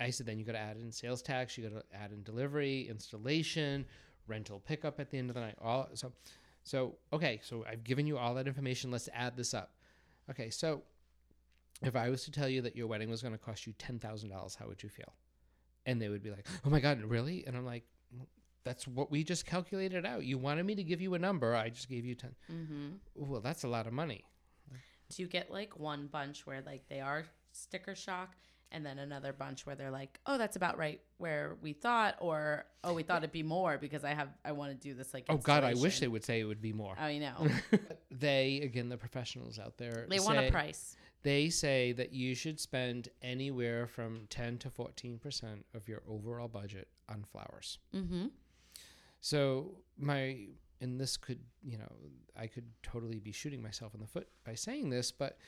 I 0.00 0.10
said, 0.10 0.26
then 0.26 0.38
you 0.38 0.44
got 0.44 0.52
to 0.52 0.58
add 0.58 0.76
in 0.76 0.92
sales 0.92 1.22
tax, 1.22 1.56
you 1.58 1.68
got 1.68 1.80
to 1.90 1.96
add 1.96 2.12
in 2.12 2.22
delivery, 2.22 2.86
installation, 2.88 3.86
rental 4.26 4.60
pickup 4.60 5.00
at 5.00 5.10
the 5.10 5.18
end 5.18 5.30
of 5.30 5.34
the 5.34 5.40
night. 5.40 5.56
All 5.60 5.88
so, 5.94 6.12
so 6.64 6.98
okay. 7.12 7.40
So 7.42 7.64
I've 7.64 7.82
given 7.84 8.06
you 8.06 8.18
all 8.18 8.34
that 8.34 8.46
information. 8.46 8.90
Let's 8.90 9.08
add 9.12 9.36
this 9.36 9.54
up. 9.54 9.74
Okay, 10.30 10.50
so 10.50 10.82
if 11.82 11.96
I 11.96 12.10
was 12.10 12.24
to 12.24 12.30
tell 12.30 12.48
you 12.48 12.60
that 12.62 12.76
your 12.76 12.86
wedding 12.86 13.08
was 13.08 13.22
going 13.22 13.32
to 13.32 13.38
cost 13.38 13.66
you 13.66 13.72
ten 13.78 13.98
thousand 13.98 14.28
dollars, 14.30 14.54
how 14.54 14.66
would 14.68 14.82
you 14.82 14.88
feel? 14.88 15.14
And 15.86 16.00
they 16.02 16.08
would 16.10 16.22
be 16.22 16.30
like, 16.30 16.46
"Oh 16.64 16.70
my 16.70 16.80
god, 16.80 17.00
really?" 17.02 17.46
And 17.46 17.56
I'm 17.56 17.64
like, 17.64 17.84
"That's 18.68 18.86
what 18.86 19.10
we 19.10 19.24
just 19.24 19.46
calculated 19.46 20.04
out. 20.04 20.24
You 20.24 20.36
wanted 20.36 20.66
me 20.66 20.74
to 20.74 20.84
give 20.84 21.00
you 21.00 21.14
a 21.14 21.18
number. 21.18 21.54
I 21.54 21.70
just 21.70 21.88
gave 21.88 22.04
you 22.04 22.14
ten. 22.14 22.34
Mm-hmm. 22.52 22.88
Well, 23.14 23.40
that's 23.40 23.64
a 23.64 23.68
lot 23.68 23.86
of 23.86 23.92
money." 23.92 24.24
Do 25.10 25.22
you 25.22 25.28
get 25.28 25.50
like 25.50 25.78
one 25.78 26.06
bunch 26.06 26.46
where 26.46 26.60
like 26.60 26.86
they 26.88 27.00
are 27.00 27.24
sticker 27.52 27.94
shock 27.94 28.36
and 28.70 28.84
then 28.84 28.98
another 28.98 29.32
bunch 29.32 29.64
where 29.66 29.74
they're 29.74 29.90
like, 29.90 30.18
oh, 30.26 30.38
that's 30.38 30.56
about 30.56 30.78
right 30.78 31.00
where 31.18 31.56
we 31.62 31.72
thought, 31.72 32.16
or 32.20 32.66
oh, 32.84 32.92
we 32.92 33.02
thought 33.02 33.18
it'd 33.18 33.32
be 33.32 33.42
more 33.42 33.78
because 33.78 34.04
I 34.04 34.10
have 34.10 34.28
I 34.44 34.52
want 34.52 34.72
to 34.72 34.76
do 34.76 34.94
this 34.94 35.14
like. 35.14 35.24
Oh 35.28 35.36
God, 35.36 35.64
I 35.64 35.74
wish 35.74 36.00
they 36.00 36.08
would 36.08 36.24
say 36.24 36.40
it 36.40 36.44
would 36.44 36.60
be 36.60 36.72
more. 36.72 36.94
Oh, 37.00 37.06
you 37.06 37.20
know, 37.20 37.48
they 38.10 38.60
again, 38.62 38.88
the 38.88 38.96
professionals 38.96 39.58
out 39.58 39.78
there, 39.78 40.06
they 40.08 40.20
want 40.20 40.38
a 40.38 40.50
price. 40.50 40.96
They 41.22 41.48
say 41.48 41.92
that 41.92 42.12
you 42.12 42.34
should 42.34 42.60
spend 42.60 43.08
anywhere 43.22 43.86
from 43.86 44.26
ten 44.28 44.58
to 44.58 44.70
fourteen 44.70 45.18
percent 45.18 45.64
of 45.74 45.88
your 45.88 46.02
overall 46.08 46.48
budget 46.48 46.88
on 47.08 47.24
flowers. 47.24 47.78
Mm-hmm. 47.94 48.26
So 49.20 49.78
my 49.98 50.46
and 50.80 51.00
this 51.00 51.16
could 51.16 51.40
you 51.62 51.78
know 51.78 51.92
I 52.36 52.46
could 52.46 52.66
totally 52.82 53.18
be 53.18 53.32
shooting 53.32 53.62
myself 53.62 53.94
in 53.94 54.00
the 54.00 54.06
foot 54.06 54.28
by 54.44 54.54
saying 54.54 54.90
this, 54.90 55.10
but 55.12 55.38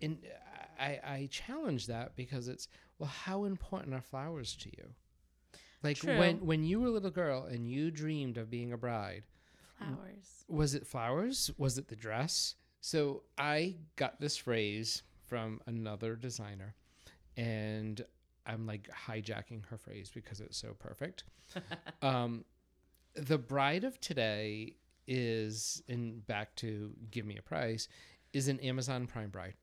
in 0.00 0.18
I 0.78 1.00
I 1.04 1.28
challenge 1.30 1.86
that 1.86 2.16
because 2.16 2.48
it's 2.48 2.68
well, 2.98 3.10
how 3.10 3.44
important 3.44 3.94
are 3.94 4.00
flowers 4.00 4.56
to 4.56 4.68
you? 4.70 4.88
Like 5.82 5.98
True. 5.98 6.18
when 6.18 6.38
when 6.44 6.64
you 6.64 6.80
were 6.80 6.88
a 6.88 6.90
little 6.90 7.10
girl 7.10 7.44
and 7.44 7.68
you 7.68 7.90
dreamed 7.90 8.38
of 8.38 8.50
being 8.50 8.72
a 8.72 8.78
bride, 8.78 9.24
Flowers. 9.78 10.44
was 10.48 10.74
it 10.74 10.86
flowers? 10.86 11.50
Was 11.58 11.78
it 11.78 11.88
the 11.88 11.96
dress? 11.96 12.56
So 12.80 13.22
I 13.38 13.76
got 13.96 14.20
this 14.20 14.36
phrase 14.36 15.02
from 15.26 15.60
another 15.66 16.16
designer, 16.16 16.74
and 17.36 18.04
I'm 18.46 18.66
like 18.66 18.88
hijacking 19.06 19.66
her 19.66 19.78
phrase 19.78 20.10
because 20.14 20.40
it's 20.40 20.56
so 20.56 20.74
perfect. 20.78 21.24
um, 22.02 22.44
the 23.14 23.38
bride 23.38 23.84
of 23.84 24.00
today 24.00 24.76
is, 25.06 25.82
and 25.88 26.26
back 26.26 26.54
to 26.56 26.92
give 27.10 27.26
me 27.26 27.36
a 27.36 27.42
price, 27.42 27.88
is 28.32 28.48
an 28.48 28.58
Amazon 28.60 29.06
Prime 29.06 29.30
bride. 29.30 29.54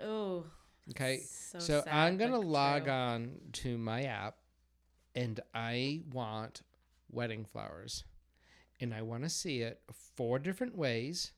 Oh. 0.00 0.44
Okay. 0.90 1.20
So, 1.20 1.58
So 1.58 1.82
sad, 1.84 1.94
I'm 1.94 2.16
gonna 2.16 2.40
log 2.40 2.84
true. 2.84 2.92
on 2.92 3.40
to 3.52 3.78
my 3.78 4.04
app, 4.04 4.36
and 5.14 5.40
I 5.54 6.02
want 6.12 6.62
wedding 7.10 7.44
flowers, 7.44 8.04
and 8.80 8.92
I 8.94 9.02
want 9.02 9.22
to 9.22 9.28
see 9.28 9.60
it 9.60 9.80
four 10.16 10.38
different 10.38 10.76
ways, 10.76 11.32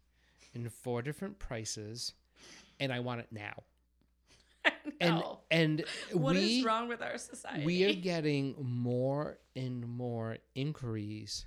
in 0.55 0.68
four 0.68 1.02
different 1.02 1.38
prices, 1.38 2.14
and 2.80 2.92
I 2.92 3.00
want 3.00 3.20
it 3.20 3.28
now. 3.30 3.64
And 5.00 5.22
and 5.50 5.84
What 6.12 6.36
is 6.36 6.44
we 6.44 6.64
wrong 6.64 6.88
with 6.88 7.02
our 7.02 7.18
society? 7.18 7.64
we 7.64 7.84
are 7.84 7.92
getting 7.94 8.54
more 8.58 9.38
and 9.56 9.86
more 9.86 10.38
inquiries 10.54 11.46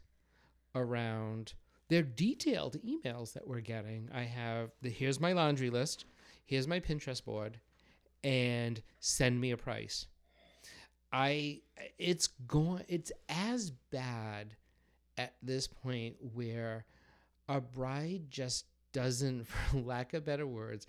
around 0.75 1.53
they're 1.89 2.03
detailed 2.03 2.77
emails 2.83 3.33
that 3.33 3.47
we're 3.47 3.61
getting. 3.61 4.09
I 4.13 4.23
have 4.23 4.71
the 4.81 4.89
here's 4.89 5.19
my 5.19 5.31
laundry 5.33 5.69
list, 5.69 6.05
here's 6.45 6.67
my 6.67 6.79
Pinterest 6.79 7.23
board, 7.23 7.59
and 8.23 8.81
send 8.99 9.39
me 9.39 9.51
a 9.51 9.57
price. 9.57 10.07
I 11.13 11.61
it's 11.97 12.27
going 12.27 12.83
it's 12.87 13.11
as 13.29 13.71
bad 13.91 14.55
at 15.17 15.35
this 15.41 15.67
point 15.67 16.15
where 16.33 16.85
a 17.47 17.61
bride 17.61 18.23
just 18.29 18.65
doesn't, 18.91 19.47
for 19.47 19.77
lack 19.77 20.13
of 20.13 20.25
better 20.25 20.45
words, 20.47 20.85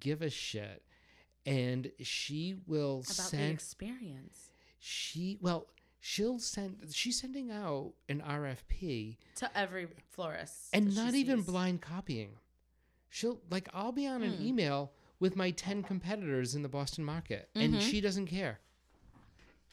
give 0.00 0.22
a 0.22 0.30
shit. 0.30 0.82
And 1.46 1.90
she 2.00 2.54
will 2.66 2.98
about 2.98 3.16
the 3.16 3.22
send 3.22 3.52
experience 3.52 4.50
she 4.78 5.38
well 5.40 5.66
she'll 6.00 6.38
send 6.38 6.76
she's 6.92 7.20
sending 7.20 7.50
out 7.50 7.92
an 8.08 8.20
rfp 8.20 9.16
to 9.36 9.58
every 9.58 9.86
florist, 10.10 10.68
and 10.72 10.94
not 10.96 11.14
even 11.14 11.38
sees. 11.38 11.46
blind 11.46 11.80
copying 11.80 12.30
she'll 13.08 13.40
like 13.50 13.68
i'll 13.72 13.92
be 13.92 14.06
on 14.06 14.22
an 14.22 14.34
Hmm. 14.34 14.42
email 14.42 14.92
with 15.20 15.36
my 15.36 15.50
10 15.52 15.82
competitors 15.84 16.54
in 16.56 16.62
the 16.62 16.68
boston 16.68 17.04
market 17.04 17.48
and 17.54 17.74
Mhm. 17.74 17.80
she 17.80 18.00
doesn't 18.00 18.26
care 18.26 18.58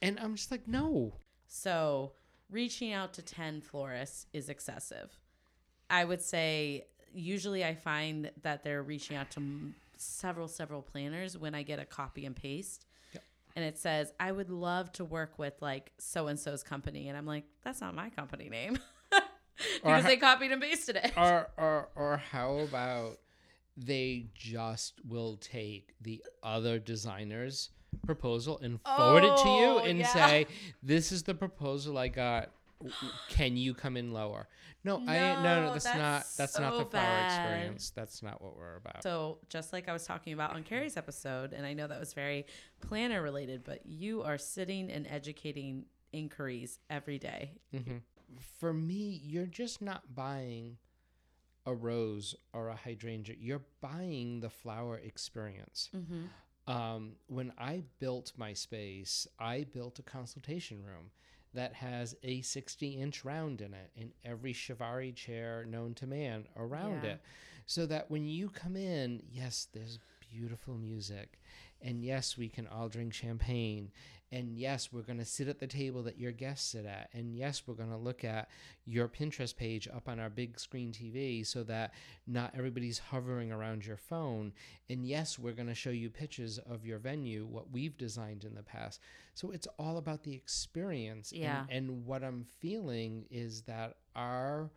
and 0.01 0.19
i'm 0.19 0.35
just 0.35 0.51
like 0.51 0.67
no 0.67 1.13
So 1.47 2.13
reaching 2.51 2.93
out 2.93 3.13
to 3.15 3.21
10 3.23 3.61
florists 3.61 4.27
is 4.33 4.49
excessive. 4.49 5.17
I 5.89 6.05
would 6.05 6.21
say 6.21 6.85
usually 7.11 7.65
I 7.65 7.73
find 7.73 8.31
that 8.43 8.63
they're 8.63 8.83
reaching 8.83 9.17
out 9.17 9.31
to 9.31 9.39
several, 10.01 10.47
several 10.47 10.81
planners 10.81 11.37
when 11.37 11.53
I 11.55 11.63
get 11.63 11.79
a 11.79 11.85
copy 11.85 12.25
and 12.25 12.35
paste. 12.35 12.85
Yep. 13.13 13.23
And 13.55 13.65
it 13.65 13.77
says, 13.77 14.13
I 14.19 14.31
would 14.31 14.49
love 14.49 14.91
to 14.93 15.05
work 15.05 15.37
with 15.37 15.53
like 15.61 15.91
so 15.97 16.27
and 16.27 16.39
so's 16.39 16.63
company. 16.63 17.07
And 17.09 17.17
I'm 17.17 17.25
like, 17.25 17.45
that's 17.63 17.81
not 17.81 17.93
my 17.95 18.09
company 18.09 18.49
name. 18.49 18.79
because 19.83 20.03
they 20.05 20.17
copied 20.17 20.51
and 20.51 20.61
pasted 20.61 20.95
it. 20.95 21.11
or 21.17 21.49
or 21.57 21.89
or 21.95 22.17
how 22.31 22.59
about 22.59 23.17
they 23.75 24.27
just 24.33 24.93
will 25.07 25.37
take 25.37 25.93
the 26.01 26.23
other 26.43 26.79
designer's 26.79 27.69
proposal 28.05 28.59
and 28.59 28.79
forward 28.81 29.23
it 29.23 29.35
to 29.37 29.49
you 29.49 29.65
Oh, 29.65 29.79
and 29.79 29.99
yeah. 29.99 30.07
say 30.13 30.47
this 30.83 31.11
is 31.11 31.23
the 31.23 31.33
proposal 31.33 31.97
i 31.97 32.07
got 32.07 32.51
can 33.29 33.57
you 33.57 33.73
come 33.73 33.97
in 33.97 34.11
lower 34.13 34.47
no, 34.83 34.97
i 35.07 35.17
no 35.17 35.33
no 35.43 35.61
No, 35.65 35.71
that's, 35.73 35.83
that's 35.83 35.97
not 35.97 36.25
that's 36.37 36.59
not 36.59 36.77
the 36.77 36.85
flower 36.85 37.03
bad. 37.03 37.25
experience 37.25 37.89
that's 37.91 38.23
not 38.23 38.41
what 38.41 38.55
we're 38.55 38.77
about 38.77 39.03
So, 39.03 39.39
just 39.49 39.73
like 39.73 39.89
I 39.89 39.93
was 39.93 40.05
talking 40.05 40.33
about 40.33 40.55
on 40.55 40.63
Carrie's 40.63 40.95
episode, 40.97 41.53
and 41.53 41.65
I 41.65 41.73
know 41.73 41.87
that 41.87 41.99
was 41.99 42.13
very 42.13 42.45
planner 42.81 43.21
related, 43.21 43.63
but 43.63 43.85
you 43.85 44.23
are 44.23 44.37
sitting 44.37 44.89
and 44.89 45.05
educating 45.07 45.85
inquiries 46.13 46.79
every 46.89 47.17
day. 47.19 47.51
hmm 47.71 47.97
For 48.59 48.71
me, 48.73 49.19
you're 49.23 49.45
just 49.45 49.81
not 49.81 50.15
buying 50.15 50.77
a 51.65 51.73
rose 51.73 52.35
or 52.53 52.69
a 52.69 52.75
hydrangea. 52.75 53.35
You're 53.39 53.65
buying 53.81 54.39
the 54.39 54.49
flower 54.49 54.97
experience. 54.97 55.89
Mm-hmm. 55.95 56.71
Um, 56.71 57.13
when 57.27 57.51
I 57.57 57.83
built 57.99 58.31
my 58.37 58.53
space, 58.53 59.27
I 59.39 59.65
built 59.73 59.99
a 59.99 60.03
consultation 60.03 60.83
room 60.83 61.11
that 61.53 61.73
has 61.73 62.15
a 62.23 62.41
60 62.41 62.89
inch 63.01 63.25
round 63.25 63.61
in 63.61 63.73
it 63.73 63.91
and 63.97 64.11
every 64.23 64.53
Chiavari 64.53 65.13
chair 65.15 65.65
known 65.65 65.93
to 65.95 66.07
man 66.07 66.47
around 66.55 67.03
Yeah. 67.03 67.11
it. 67.13 67.21
So 67.65 67.85
that 67.87 68.09
when 68.09 68.25
you 68.25 68.49
come 68.49 68.75
in, 68.75 69.21
yes, 69.31 69.67
there's 69.73 69.99
beautiful 70.31 70.75
music 70.75 71.39
And 71.81 72.03
yes, 72.03 72.37
we 72.37 72.49
can 72.49 72.67
all 72.67 72.89
drink 72.89 73.13
champagne. 73.13 73.89
And 74.31 74.51
yes, 74.55 74.89
we're 74.93 75.01
going 75.01 75.17
to 75.19 75.25
sit 75.25 75.47
at 75.47 75.59
the 75.59 75.65
table 75.67 76.03
that 76.03 76.19
your 76.19 76.31
guests 76.31 76.71
sit 76.71 76.85
at. 76.85 77.09
And 77.13 77.35
yes, 77.35 77.63
we're 77.65 77.73
going 77.73 77.89
to 77.89 77.97
look 77.97 78.23
at 78.23 78.47
your 78.85 79.07
Pinterest 79.07 79.55
page 79.55 79.87
up 79.87 80.07
on 80.07 80.19
our 80.19 80.29
big 80.29 80.59
screen 80.59 80.91
TV 80.91 81.45
so 81.45 81.63
that 81.63 81.93
not 82.27 82.53
everybody's 82.55 82.99
hovering 82.99 83.51
around 83.51 83.85
your 83.85 83.97
phone. 83.97 84.53
And 84.89 85.05
yes, 85.05 85.39
we're 85.39 85.53
going 85.53 85.67
to 85.67 85.73
show 85.75 85.89
you 85.89 86.09
pictures 86.11 86.59
of 86.59 86.85
your 86.85 86.99
venue, 86.99 87.47
what 87.47 87.71
we've 87.71 87.97
designed 87.97 88.43
in 88.43 88.53
the 88.53 88.61
past. 88.63 88.99
So 89.33 89.51
it's 89.51 89.67
all 89.79 89.97
about 89.97 90.23
the 90.23 90.33
experience. 90.35 91.31
And- 91.31 91.41
Yeah. 91.41 91.65
And, 91.69 92.05
what 92.05 92.23
I'm 92.23 92.45
feeling 92.59 93.25
is 93.31 93.61
that 93.63 93.95
our 94.15 94.69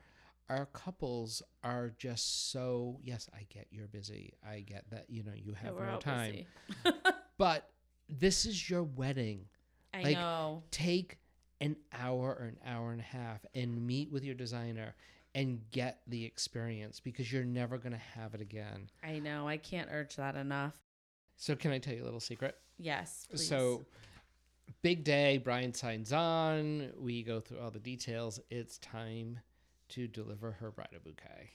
our 0.48 0.66
couples 0.66 1.40
are 1.62 1.94
just 1.98 2.50
so 2.50 2.98
yes, 3.02 3.28
I 3.32 3.46
get 3.48 3.68
you're 3.70 3.86
busy. 3.86 4.34
I 4.46 4.60
get 4.60 4.84
that, 4.90 5.06
you 5.08 5.22
know, 5.22 5.32
you 5.34 5.52
Yeah, 5.52 5.58
have 5.66 5.74
we're 5.76 5.86
no 5.90 5.98
time. 5.98 6.44
But 7.38 7.70
this 8.18 8.46
is 8.46 8.68
your 8.68 8.82
wedding 8.82 9.46
I 9.94 10.02
Like, 10.02 10.16
know. 10.16 10.62
take 10.70 11.18
an 11.60 11.76
hour 11.92 12.34
or 12.38 12.46
an 12.46 12.58
hour 12.64 12.92
and 12.92 13.00
a 13.00 13.04
half 13.04 13.44
and 13.54 13.86
meet 13.86 14.10
with 14.10 14.24
your 14.24 14.34
designer 14.34 14.94
and 15.34 15.60
get 15.70 16.00
the 16.06 16.24
experience 16.24 17.00
because 17.00 17.32
you're 17.32 17.44
never 17.44 17.78
going 17.78 17.92
to 17.92 17.98
have 17.98 18.34
it 18.34 18.40
again. 18.40 18.90
I 19.02 19.18
know. 19.18 19.46
I 19.48 19.56
can't 19.56 19.88
urge 19.90 20.16
that 20.16 20.34
enough. 20.34 20.74
So, 21.36 21.54
can 21.54 21.70
I 21.70 21.78
tell 21.78 21.94
you 21.94 22.02
a 22.02 22.04
little 22.04 22.20
secret? 22.20 22.56
Yes. 22.78 23.26
Please. 23.30 23.48
So, 23.48 23.84
big 24.82 25.04
day, 25.04 25.38
Brian 25.38 25.72
signs 25.72 26.12
on. 26.12 26.90
We 26.98 27.22
go 27.22 27.40
through 27.40 27.60
all 27.60 27.70
the 27.70 27.78
details. 27.78 28.40
It's 28.50 28.78
time 28.78 29.40
to 29.90 30.06
deliver 30.06 30.52
her 30.52 30.70
bridal 30.70 31.00
bouquet. 31.04 31.50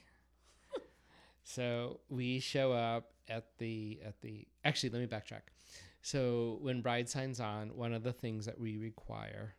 so, 1.44 2.00
we 2.10 2.40
show 2.40 2.72
up 2.72 3.12
at 3.30 3.58
the 3.58 4.00
at 4.06 4.22
the 4.22 4.48
Actually, 4.64 4.90
let 4.90 5.02
me 5.02 5.08
backtrack. 5.08 5.42
So, 6.08 6.60
when 6.62 6.82
bride 6.82 7.10
signs 7.10 7.42
on, 7.42 7.76
one 7.76 7.92
of 7.92 8.02
the 8.02 8.14
things 8.14 8.46
that 8.46 8.58
we 8.58 8.78
require 8.78 9.56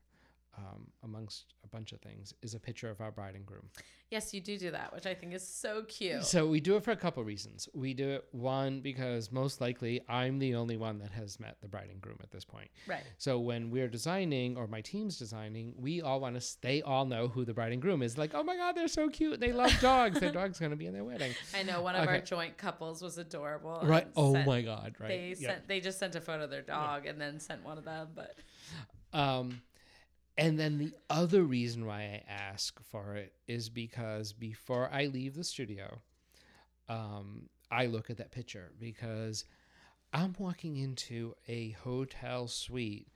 um, 0.58 0.88
amongst 1.04 1.54
a 1.64 1.68
bunch 1.68 1.92
of 1.92 2.00
things 2.00 2.34
is 2.42 2.54
a 2.54 2.58
picture 2.60 2.90
of 2.90 3.00
our 3.00 3.12
bride 3.12 3.34
and 3.36 3.46
groom. 3.46 3.70
yes, 4.10 4.34
you 4.34 4.40
do 4.40 4.58
do 4.58 4.70
that, 4.72 4.92
which 4.94 5.06
I 5.06 5.14
think 5.14 5.32
is 5.34 5.46
so 5.46 5.82
cute. 5.84 6.24
So 6.24 6.46
we 6.48 6.58
do 6.60 6.74
it 6.76 6.82
for 6.82 6.90
a 6.90 6.96
couple 6.96 7.22
reasons. 7.22 7.68
We 7.74 7.94
do 7.94 8.08
it 8.08 8.24
one 8.32 8.80
because 8.80 9.30
most 9.30 9.60
likely 9.60 10.00
I'm 10.08 10.38
the 10.38 10.54
only 10.56 10.76
one 10.76 10.98
that 10.98 11.12
has 11.12 11.38
met 11.38 11.56
the 11.60 11.68
bride 11.68 11.90
and 11.92 12.00
groom 12.00 12.18
at 12.22 12.30
this 12.32 12.44
point. 12.44 12.70
right. 12.88 13.02
So 13.18 13.38
when 13.38 13.70
we're 13.70 13.86
designing 13.88 14.56
or 14.56 14.66
my 14.66 14.80
team's 14.80 15.16
designing, 15.18 15.74
we 15.76 16.02
all 16.02 16.18
want 16.20 16.40
to. 16.40 16.56
They 16.62 16.82
all 16.82 17.04
know 17.04 17.28
who 17.28 17.44
the 17.44 17.54
bride 17.54 17.72
and 17.72 17.80
groom 17.82 18.02
is. 18.02 18.18
Like, 18.18 18.32
oh 18.34 18.42
my 18.42 18.56
god, 18.56 18.74
they're 18.74 18.88
so 18.88 19.08
cute. 19.08 19.38
They 19.40 19.52
love 19.52 19.72
dogs. 19.80 20.18
Their 20.18 20.32
dog's 20.40 20.58
gonna 20.58 20.74
be 20.76 20.86
in 20.86 20.92
their 20.94 21.04
wedding. 21.04 21.32
I 21.54 21.62
know 21.62 21.82
one 21.82 21.94
of 21.94 22.08
our 22.08 22.20
joint 22.20 22.56
couples 22.56 23.00
was 23.02 23.18
adorable. 23.18 23.80
Right. 23.84 24.08
Oh 24.16 24.32
sent- 24.32 24.46
my 24.46 24.62
god. 24.62 24.96
Right. 24.98 25.08
They 25.08 25.34
Yeah. 25.38 25.50
sent. 25.50 25.68
They 25.68 25.80
just 25.80 25.98
sent 25.98 26.16
a 26.16 26.20
photo 26.20 26.44
of 26.44 26.50
their 26.50 26.62
dog 26.62 27.06
and 27.06 27.20
then 27.20 27.38
sent 27.38 27.64
one 27.64 27.78
of 27.78 27.84
them. 27.84 28.08
But 28.14 28.36
Um, 29.12 29.62
and 30.38 30.56
then 30.56 30.78
the 30.78 30.92
other 31.10 31.42
reason 31.42 31.84
why 31.84 32.00
I 32.00 32.22
ask 32.28 32.80
for 32.90 33.16
it 33.16 33.32
is 33.48 33.68
because 33.68 34.32
before 34.32 34.88
I 34.92 35.06
leave 35.06 35.34
the 35.34 35.42
studio, 35.42 36.00
um, 36.88 37.48
I 37.72 37.86
look 37.86 38.08
at 38.08 38.18
that 38.18 38.30
picture 38.30 38.70
because 38.78 39.44
I'm 40.12 40.34
walking 40.38 40.76
into 40.76 41.34
a 41.48 41.70
hotel 41.82 42.46
suite 42.46 43.08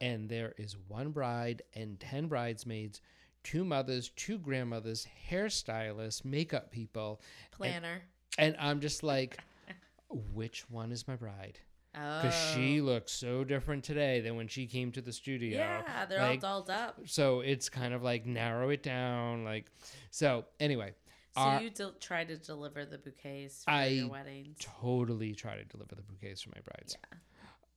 and 0.00 0.30
there 0.30 0.54
is 0.56 0.76
one 0.88 1.10
bride 1.10 1.60
and 1.74 2.00
10 2.00 2.26
bridesmaids, 2.26 3.02
two 3.44 3.64
mothers, 3.66 4.10
two 4.16 4.38
grandmothers, 4.38 5.06
hairstylists, 5.30 6.24
makeup 6.24 6.70
people. 6.70 7.20
planner. 7.52 8.02
And 8.38 8.56
I'm 8.58 8.80
just 8.80 9.02
like, 9.02 9.36
which 10.08 10.68
one 10.70 10.90
is 10.90 11.06
my 11.06 11.16
bride? 11.16 11.58
Oh. 11.94 12.22
Because 12.22 12.34
she 12.54 12.80
looks 12.80 13.12
so 13.12 13.44
different 13.44 13.84
today 13.84 14.20
than 14.20 14.36
when 14.36 14.48
she 14.48 14.66
came 14.66 14.92
to 14.92 15.02
the 15.02 15.12
studio. 15.12 15.58
Yeah, 15.58 16.06
they're 16.06 16.20
Like, 16.22 16.42
all 16.42 16.62
dolled 16.62 16.70
up. 16.70 17.00
so 17.04 17.40
it's 17.40 17.68
kind 17.68 17.92
of 17.92 18.02
like 18.02 18.24
narrow 18.24 18.70
it 18.70 18.82
down 18.82 19.44
like 19.44 19.66
so 20.10 20.46
anyway 20.58 20.94
So 21.34 21.40
our- 21.42 21.62
you 21.62 21.68
del- 21.70 21.92
try 22.00 22.24
to 22.24 22.36
deliver 22.38 22.86
the 22.86 22.96
bouquets 22.98 23.64
for 23.64 23.70
I 23.70 23.86
your 23.88 24.08
weddings, 24.08 24.56
totally 24.58 25.34
try 25.34 25.56
to 25.56 25.64
deliver 25.64 25.94
the 25.94 26.02
bouquets 26.02 26.40
for 26.42 26.50
my 26.50 26.60
brides 26.64 26.96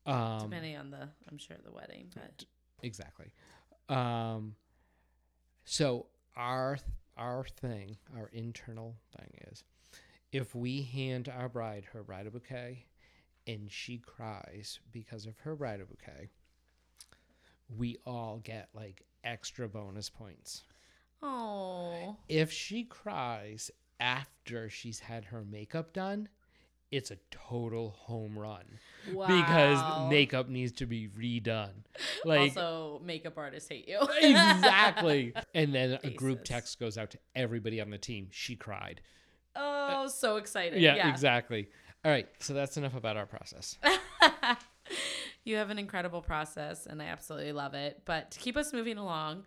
yeah. 0.07 0.33
um 0.35 0.49
Depending 0.49 0.77
on 0.77 0.91
the, 0.91 1.09
I'm 1.29 1.37
sure 1.37 1.57
the 1.63 1.71
wedding, 1.73 2.07
but 2.15 2.45
exactly 2.83 3.33
um 3.89 4.55
so 5.65 6.05
our 6.37 6.77
our 7.17 7.43
thing 7.45 7.97
our 8.17 8.27
internal 8.33 8.95
thing 9.17 9.29
is 9.51 9.63
if 10.31 10.55
we 10.55 10.83
hand 10.83 11.27
our 11.29 11.49
bride 11.49 11.85
her 11.93 12.03
bridal 12.03 12.31
bouquet 12.31 12.85
and 13.47 13.71
she 13.71 13.97
cries 13.97 14.79
because 14.91 15.25
of 15.25 15.37
her 15.39 15.55
bridal 15.55 15.85
bouquet 15.85 16.29
we 17.77 17.97
all 18.05 18.39
get 18.43 18.69
like 18.73 19.03
extra 19.23 19.67
bonus 19.67 20.09
points 20.09 20.63
oh, 21.21 22.17
if 22.29 22.51
she 22.51 22.83
cries 22.83 23.71
after 23.99 24.69
she's 24.69 24.99
had 24.99 25.25
her 25.25 25.43
makeup 25.43 25.93
done, 25.93 26.29
it's 26.91 27.11
a 27.11 27.17
total 27.31 27.91
home 27.91 28.37
run 28.37 28.63
wow. 29.11 29.27
because 29.27 30.09
makeup 30.09 30.49
needs 30.49 30.71
to 30.73 30.85
be 30.85 31.09
redone. 31.09 31.83
Like 32.23 32.51
also 32.57 33.01
makeup 33.03 33.37
artists 33.37 33.69
hate 33.69 33.87
you. 33.87 33.99
exactly. 34.21 35.33
And 35.53 35.73
then 35.73 35.99
a 36.03 36.09
group 36.09 36.43
text 36.43 36.79
goes 36.79 36.97
out 36.97 37.11
to 37.11 37.19
everybody 37.35 37.81
on 37.81 37.89
the 37.89 37.97
team. 37.97 38.27
She 38.31 38.55
cried. 38.55 39.01
oh, 39.55 40.07
so 40.07 40.37
excited. 40.37 40.81
Yeah, 40.81 40.95
Yeah, 40.95 41.09
exactly. 41.09 41.69
All 42.05 42.11
right, 42.11 42.27
so 42.37 42.53
that's 42.53 42.77
enough 42.77 42.95
about 42.95 43.17
our 43.17 43.25
process. 43.25 43.79
you 45.43 45.55
have 45.55 45.71
an 45.71 45.79
incredible 45.79 46.21
process, 46.21 46.85
and 46.85 47.01
I 47.01 47.05
absolutely 47.05 47.51
love 47.51 47.73
it. 47.73 48.03
But 48.05 48.29
to 48.31 48.39
keep 48.39 48.55
us 48.55 48.71
moving 48.71 48.99
along, 48.99 49.43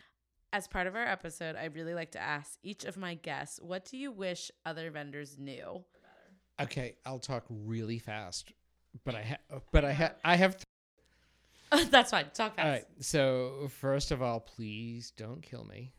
as 0.53 0.67
part 0.67 0.89
of 0.89 0.97
our 0.97 1.07
episode, 1.07 1.55
I'd 1.55 1.77
really 1.77 1.95
like 1.95 2.11
to 2.13 2.21
ask 2.21 2.59
each 2.65 2.85
of 2.85 2.97
my 2.97 3.15
guests, 3.15 3.61
what 3.63 3.85
do 3.85 3.97
you 3.97 4.11
wish 4.11 4.51
other 4.67 4.91
vendors 4.91 5.39
knew? 5.39 5.85
Okay, 6.61 6.97
I'll 7.07 7.21
talk 7.21 7.45
really 7.49 8.01
fast, 8.01 8.53
but 9.05 9.15
I 9.15 9.23
ha- 9.23 9.61
but 9.71 9.85
I 9.85 9.93
ha- 9.93 10.15
I 10.25 10.35
have 10.35 10.57
That's 11.91 12.11
fine. 12.11 12.27
Talk 12.35 12.57
fast. 12.57 12.67
All 12.67 12.73
right. 12.73 12.85
So, 12.99 13.69
first 13.79 14.11
of 14.11 14.21
all, 14.21 14.41
please 14.41 15.13
don't 15.17 15.43
kill 15.43 15.65
me. 15.65 15.93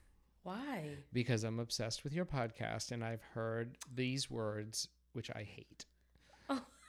Why? 0.44 0.90
because 1.14 1.44
I'm 1.44 1.60
obsessed 1.60 2.04
with 2.04 2.12
your 2.12 2.26
podcast 2.26 2.92
and 2.92 3.04
I've 3.04 3.22
heard 3.22 3.78
these 3.94 4.30
words, 4.30 4.88
which 5.14 5.30
I 5.36 5.44
hate. 5.44 5.86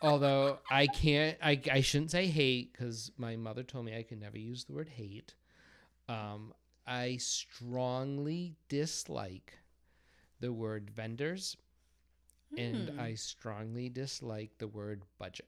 Although 0.02 0.58
I 0.70 0.86
can't, 0.86 1.36
I, 1.42 1.60
I 1.70 1.80
shouldn't 1.82 2.10
say 2.10 2.26
hate 2.26 2.72
because 2.72 3.10
my 3.16 3.36
mother 3.36 3.62
told 3.62 3.84
me 3.84 3.96
I 3.96 4.02
can 4.02 4.20
never 4.20 4.38
use 4.38 4.64
the 4.64 4.72
word 4.72 4.88
hate. 4.88 5.34
Um, 6.08 6.54
I 6.86 7.18
strongly 7.18 8.56
dislike 8.68 9.58
the 10.40 10.52
word 10.52 10.90
vendors 10.90 11.56
and 12.56 12.88
Hmm. 12.88 13.00
I 13.00 13.14
strongly 13.14 13.88
dislike 13.88 14.58
the 14.58 14.66
word 14.66 15.02
budget. 15.18 15.46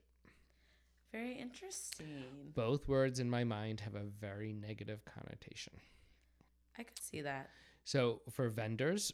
Very 1.10 1.32
interesting. 1.34 2.52
Both 2.54 2.88
words 2.88 3.18
in 3.18 3.28
my 3.28 3.44
mind 3.44 3.80
have 3.80 3.94
a 3.94 4.04
very 4.04 4.52
negative 4.52 5.04
connotation. 5.04 5.74
I 6.78 6.84
could 6.84 7.02
see 7.02 7.20
that. 7.22 7.50
So 7.84 8.22
for 8.30 8.48
vendors, 8.48 9.12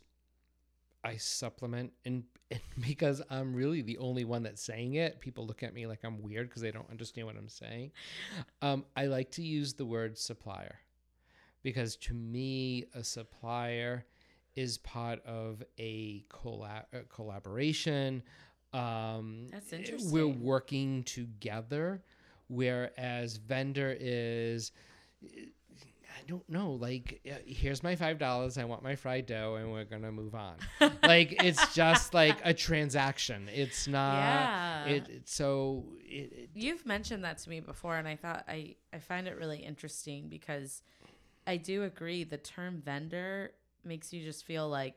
I 1.09 1.17
supplement 1.17 1.93
and, 2.05 2.25
and 2.51 2.61
because 2.81 3.23
I'm 3.31 3.55
really 3.55 3.83
the 3.83 3.99
only 3.99 4.25
one 4.25 4.43
that's 4.43 4.63
saying 4.63 4.95
it, 4.95 5.21
people 5.21 5.47
look 5.47 5.63
at 5.63 5.75
me 5.75 5.87
like 5.87 6.01
I'm 6.05 6.23
weird 6.23 6.49
because 6.49 6.63
they 6.63 6.71
don't 6.71 6.89
understand 6.91 7.27
what 7.27 7.37
I'm 7.37 7.49
saying. 7.49 7.93
Um, 8.63 8.85
I 8.97 9.07
like 9.07 9.31
to 9.33 9.43
use 9.43 9.75
the 9.75 9.85
word 9.85 10.19
supplier 10.19 10.79
because 11.63 11.97
to 11.97 12.15
me, 12.15 12.85
a 12.95 13.03
supplier 13.03 14.05
is 14.55 14.79
part 14.79 15.25
of 15.25 15.63
a 15.79 16.25
collab- 16.31 16.87
uh, 16.95 16.99
collaboration. 17.09 18.23
Um, 18.73 19.47
That's 19.51 19.73
We're 20.11 20.27
working 20.27 21.05
together, 21.05 22.03
whereas 22.49 23.37
vendor 23.37 23.97
is 23.99 24.73
I 26.09 26.23
don't 26.27 26.49
know. 26.49 26.73
Like, 26.73 27.21
here's 27.47 27.83
my 27.83 27.95
five 27.97 28.19
dollars. 28.19 28.59
I 28.59 28.65
want 28.65 28.83
my 28.83 28.97
fried 28.97 29.27
dough, 29.27 29.57
and 29.57 29.71
we're 29.73 29.85
gonna 29.85 30.11
move 30.13 30.35
on. 30.35 30.57
like, 31.03 31.43
it's 31.45 31.75
just 31.75 32.15
like 32.15 32.39
a 32.45 32.53
transaction. 32.55 33.49
It's 33.53 33.87
not. 33.87 34.15
yeah. 34.17 34.85
It, 34.87 35.09
it 35.09 35.29
so 35.29 35.85
it, 36.01 36.33
it- 36.33 36.51
You've 36.55 36.85
mentioned 36.87 37.25
that 37.25 37.39
to 37.39 37.51
me 37.51 37.61
before, 37.61 37.97
and 37.97 38.09
I 38.09 38.17
thought 38.17 38.45
I, 38.49 38.77
I 38.93 38.99
find 38.99 39.29
it 39.29 39.37
really 39.37 39.59
interesting 39.59 40.29
because 40.29 40.83
I 41.47 41.57
do 41.57 41.85
agree 41.85 42.25
the 42.25 42.39
term 42.39 42.83
vendor 42.85 43.53
makes 43.85 44.13
you 44.13 44.23
just 44.25 44.45
feel 44.45 44.69
like 44.69 44.95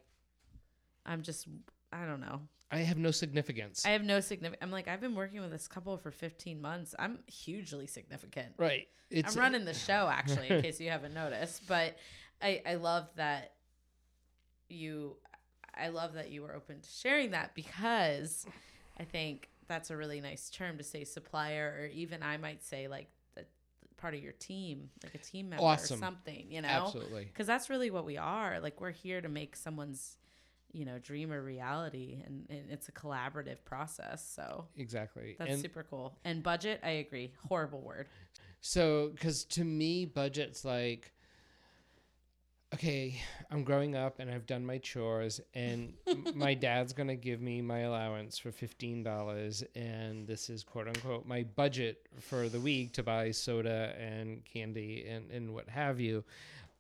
I'm 1.05 1.22
just, 1.22 1.47
I 1.93 2.05
don't 2.05 2.20
know. 2.22 2.41
I 2.72 2.78
have 2.80 2.97
no 2.97 3.11
significance. 3.11 3.86
I 3.86 3.89
have 3.89 4.03
no 4.03 4.19
significant. 4.22 4.63
I'm 4.63 4.72
like, 4.72 4.88
I've 4.88 5.01
been 5.01 5.15
working 5.15 5.41
with 5.41 5.51
this 5.51 5.67
couple 5.67 5.97
for 5.97 6.09
15 6.11 6.61
months. 6.61 6.95
I'm 6.97 7.19
hugely 7.28 7.88
significant. 7.88 8.53
right. 8.57 8.88
It's 9.09 9.36
I'm 9.36 9.41
running 9.41 9.65
the 9.65 9.74
show, 9.74 10.07
actually, 10.09 10.47
in 10.49 10.61
case 10.63 10.80
you 10.80 10.89
haven't 10.89 11.13
noticed. 11.13 11.67
But 11.67 11.97
I, 12.41 12.61
I 12.65 12.76
love 12.76 13.09
that 13.17 13.55
you, 14.69 15.17
I 15.78 15.89
love 15.89 16.13
that 16.13 16.32
you 16.32 16.41
were 16.43 16.55
open 16.55 16.80
to 16.80 16.89
sharing 16.89 17.32
that 17.32 17.53
because 17.53 18.45
I 18.97 19.03
think 19.03 19.49
that's 19.67 19.89
a 19.89 19.97
really 19.97 20.22
nice 20.22 20.49
term 20.49 20.78
to 20.78 20.84
say 20.86 21.03
supplier, 21.03 21.76
or 21.82 21.86
even 21.88 22.24
I 22.24 22.38
might 22.38 22.63
say 22.63 22.88
like 22.88 23.09
the 23.36 23.43
part 23.97 24.13
of 24.13 24.22
your 24.22 24.32
team, 24.34 24.89
like 25.03 25.15
a 25.15 25.17
team 25.17 25.49
member 25.49 25.65
Awesome. 25.65 25.97
or 25.97 25.99
something, 25.99 26.45
you 26.49 26.61
know? 26.61 26.69
Absolutely. 26.69 27.26
Because 27.26 27.47
that's 27.47 27.69
really 27.69 27.91
what 27.91 28.05
we 28.05 28.17
are. 28.17 28.61
Like 28.61 28.80
we're 28.80 28.91
here 28.91 29.19
to 29.19 29.28
make 29.30 29.57
someone's, 29.57 30.15
you 30.74 30.86
know, 30.86 30.99
dream 30.99 31.32
a 31.32 31.41
reality, 31.41 32.22
and, 32.26 32.45
and 32.49 32.72
it's 32.72 32.88
a 32.89 32.91
collaborative 32.91 33.63
process. 33.65 34.26
So 34.36 34.65
Exactly. 34.78 35.36
that's 35.38 35.51
and 35.51 35.61
super 35.61 35.86
cool. 35.89 36.17
And 36.24 36.41
budget, 36.43 36.80
I 36.84 36.91
agree. 36.91 37.34
Horrible 37.49 37.82
word. 37.82 38.07
so, 38.61 39.09
because 39.09 39.43
to 39.45 39.63
me, 39.63 40.05
budget's 40.05 40.63
like, 40.63 41.11
okay, 42.74 43.15
I'm 43.49 43.63
growing 43.63 43.95
up 43.95 44.19
and 44.19 44.32
I've 44.32 44.45
done 44.45 44.65
my 44.65 44.78
chores, 44.78 45.41
and 45.53 45.93
my 46.36 46.53
dad's 46.53 46.93
gonna 46.93 47.15
give 47.15 47.41
me 47.41 47.61
my 47.61 47.80
allowance 47.80 48.38
for 48.38 48.51
fifteen 48.51 49.03
dollars, 49.03 49.63
and 49.76 50.26
this 50.28 50.49
is 50.49 50.63
quote 50.63 50.88
unquote 50.88 51.26
my 51.26 51.43
budget 51.43 52.07
for 52.19 52.47
the 52.47 52.59
week 52.59 52.93
to 52.93 53.03
buy 53.03 53.32
soda 53.32 53.93
and 53.99 54.43
candy 54.45 55.05
and 55.07 55.30
and 55.32 55.53
what 55.53 55.67
have 55.69 55.99
you. 55.99 56.24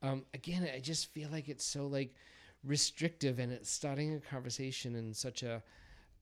Um, 0.03 0.25
again, 0.33 0.67
I 0.73 0.79
just 0.79 1.11
feel 1.13 1.29
like 1.29 1.47
it's 1.49 1.65
so 1.65 1.85
like 1.87 2.15
restrictive, 2.63 3.39
and 3.39 3.51
it's 3.51 3.69
starting 3.69 4.15
a 4.15 4.19
conversation 4.19 4.95
in 4.95 5.13
such 5.13 5.43
a 5.43 5.63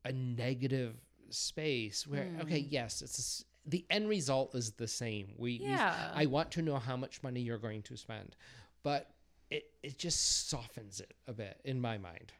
a 0.06 0.12
negative 0.14 0.96
space 1.30 2.08
where 2.08 2.30
okay, 2.42 2.60
yes, 2.60 3.02
it's 3.02 3.42
a 3.42 3.70
the 3.70 3.86
end 3.90 4.10
result 4.10 4.56
is 4.56 4.72
the 4.72 4.88
same. 4.88 5.34
We, 5.38 5.60
Yeah. 5.64 6.12
I 6.16 6.26
want 6.26 6.50
to 6.52 6.62
know 6.62 6.78
how 6.78 6.98
much 6.98 7.22
money 7.22 7.42
you're 7.42 7.58
going 7.60 7.84
to 7.84 7.98
spend, 7.98 8.36
but 8.84 9.12
it 9.50 9.66
it 9.84 9.98
just 9.98 10.50
softens 10.50 11.00
it 11.00 11.14
a 11.28 11.34
bit 11.34 11.60
in 11.66 11.80
my 11.80 11.98
mind. 11.98 12.32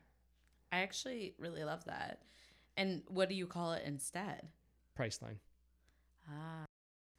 I 0.72 0.80
actually 0.80 1.36
really 1.38 1.64
love 1.64 1.84
that. 1.86 2.22
And 2.78 3.04
what 3.08 3.30
do 3.30 3.36
you 3.36 3.46
call 3.48 3.74
it 3.74 3.84
instead? 3.86 4.48
Priceline. 4.98 5.38
Ah, 6.30 6.66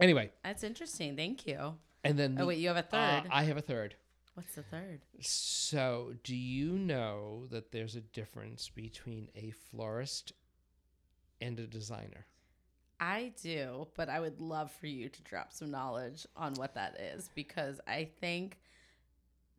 Anyway, 0.01 0.31
that's 0.43 0.62
interesting. 0.64 1.16
Thank 1.16 1.47
you. 1.47 1.74
and 2.03 2.18
then 2.18 2.37
Oh 2.41 2.47
wait, 2.47 2.59
you 2.59 2.68
have 2.68 2.76
a 2.78 2.81
uh, 2.97 3.20
third. 3.20 3.31
I 3.31 3.45
have 3.45 3.59
a 3.59 3.62
third. 3.62 3.95
What's 4.41 4.55
the 4.55 4.62
third? 4.62 5.01
So, 5.20 6.14
do 6.24 6.34
you 6.34 6.72
know 6.72 7.45
that 7.51 7.72
there's 7.72 7.95
a 7.95 8.01
difference 8.01 8.70
between 8.70 9.28
a 9.36 9.51
florist 9.51 10.32
and 11.43 11.61
a 11.61 11.66
designer? 11.66 12.24
I 12.99 13.34
do, 13.43 13.88
but 13.95 14.09
I 14.09 14.18
would 14.18 14.41
love 14.41 14.72
for 14.72 14.86
you 14.86 15.11
to 15.11 15.22
drop 15.24 15.53
some 15.53 15.70
knowledge 15.70 16.26
on 16.36 16.55
what 16.55 16.74
that 16.74 16.99
is 16.99 17.28
because 17.34 17.82
I 17.86 18.09
think 18.22 18.57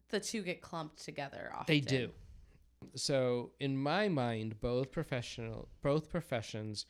the 0.10 0.20
two 0.20 0.42
get 0.42 0.62
clumped 0.62 1.04
together 1.06 1.52
often. 1.54 1.76
They 1.76 1.80
do. 1.80 2.10
So, 2.96 3.52
in 3.60 3.78
my 3.78 4.10
mind, 4.10 4.60
both 4.62 4.92
professional 4.92 5.68
both 5.84 6.10
professions 6.10 6.88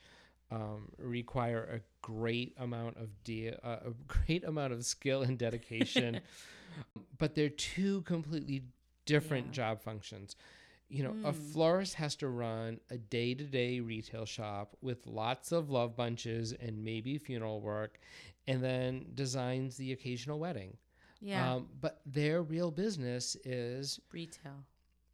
um, 0.50 0.90
require 0.98 1.64
a 1.64 1.82
great 2.02 2.54
amount 2.58 2.96
of 2.96 3.10
de- 3.26 3.54
uh, 3.64 3.80
a 3.86 3.92
great 4.08 4.46
amount 4.46 4.74
of 4.74 4.86
skill 4.86 5.24
and 5.24 5.38
dedication, 5.38 6.22
but 7.22 7.36
they're 7.36 7.50
two 7.50 8.02
completely 8.02 8.64
different 9.06 9.48
Yeah. 9.48 9.52
job 9.54 9.82
functions. 9.82 10.36
You 10.90 11.04
know, 11.04 11.12
a 11.24 11.32
Mm. 11.32 11.54
florist 11.54 11.94
has 11.96 12.16
to 12.18 12.28
run 12.28 12.82
a 12.90 12.98
day 12.98 13.34
to 13.36 13.46
day 13.46 13.80
retail 13.80 14.26
shop 14.26 14.76
with 14.82 15.08
lots 15.08 15.54
of 15.54 15.70
love 15.70 15.96
bunches 15.96 16.52
and 16.52 16.84
maybe 16.84 17.18
funeral 17.18 17.62
work, 17.62 18.00
and 18.48 18.62
then 18.62 19.12
designs 19.14 19.78
the 19.78 19.94
occasional 19.94 20.38
wedding. 20.40 20.78
Yeah. 21.22 21.54
Um, 21.56 21.70
but 21.80 22.02
their 22.06 22.42
real 22.44 22.72
business 22.72 23.36
is 23.46 24.00
Retail. 24.12 24.66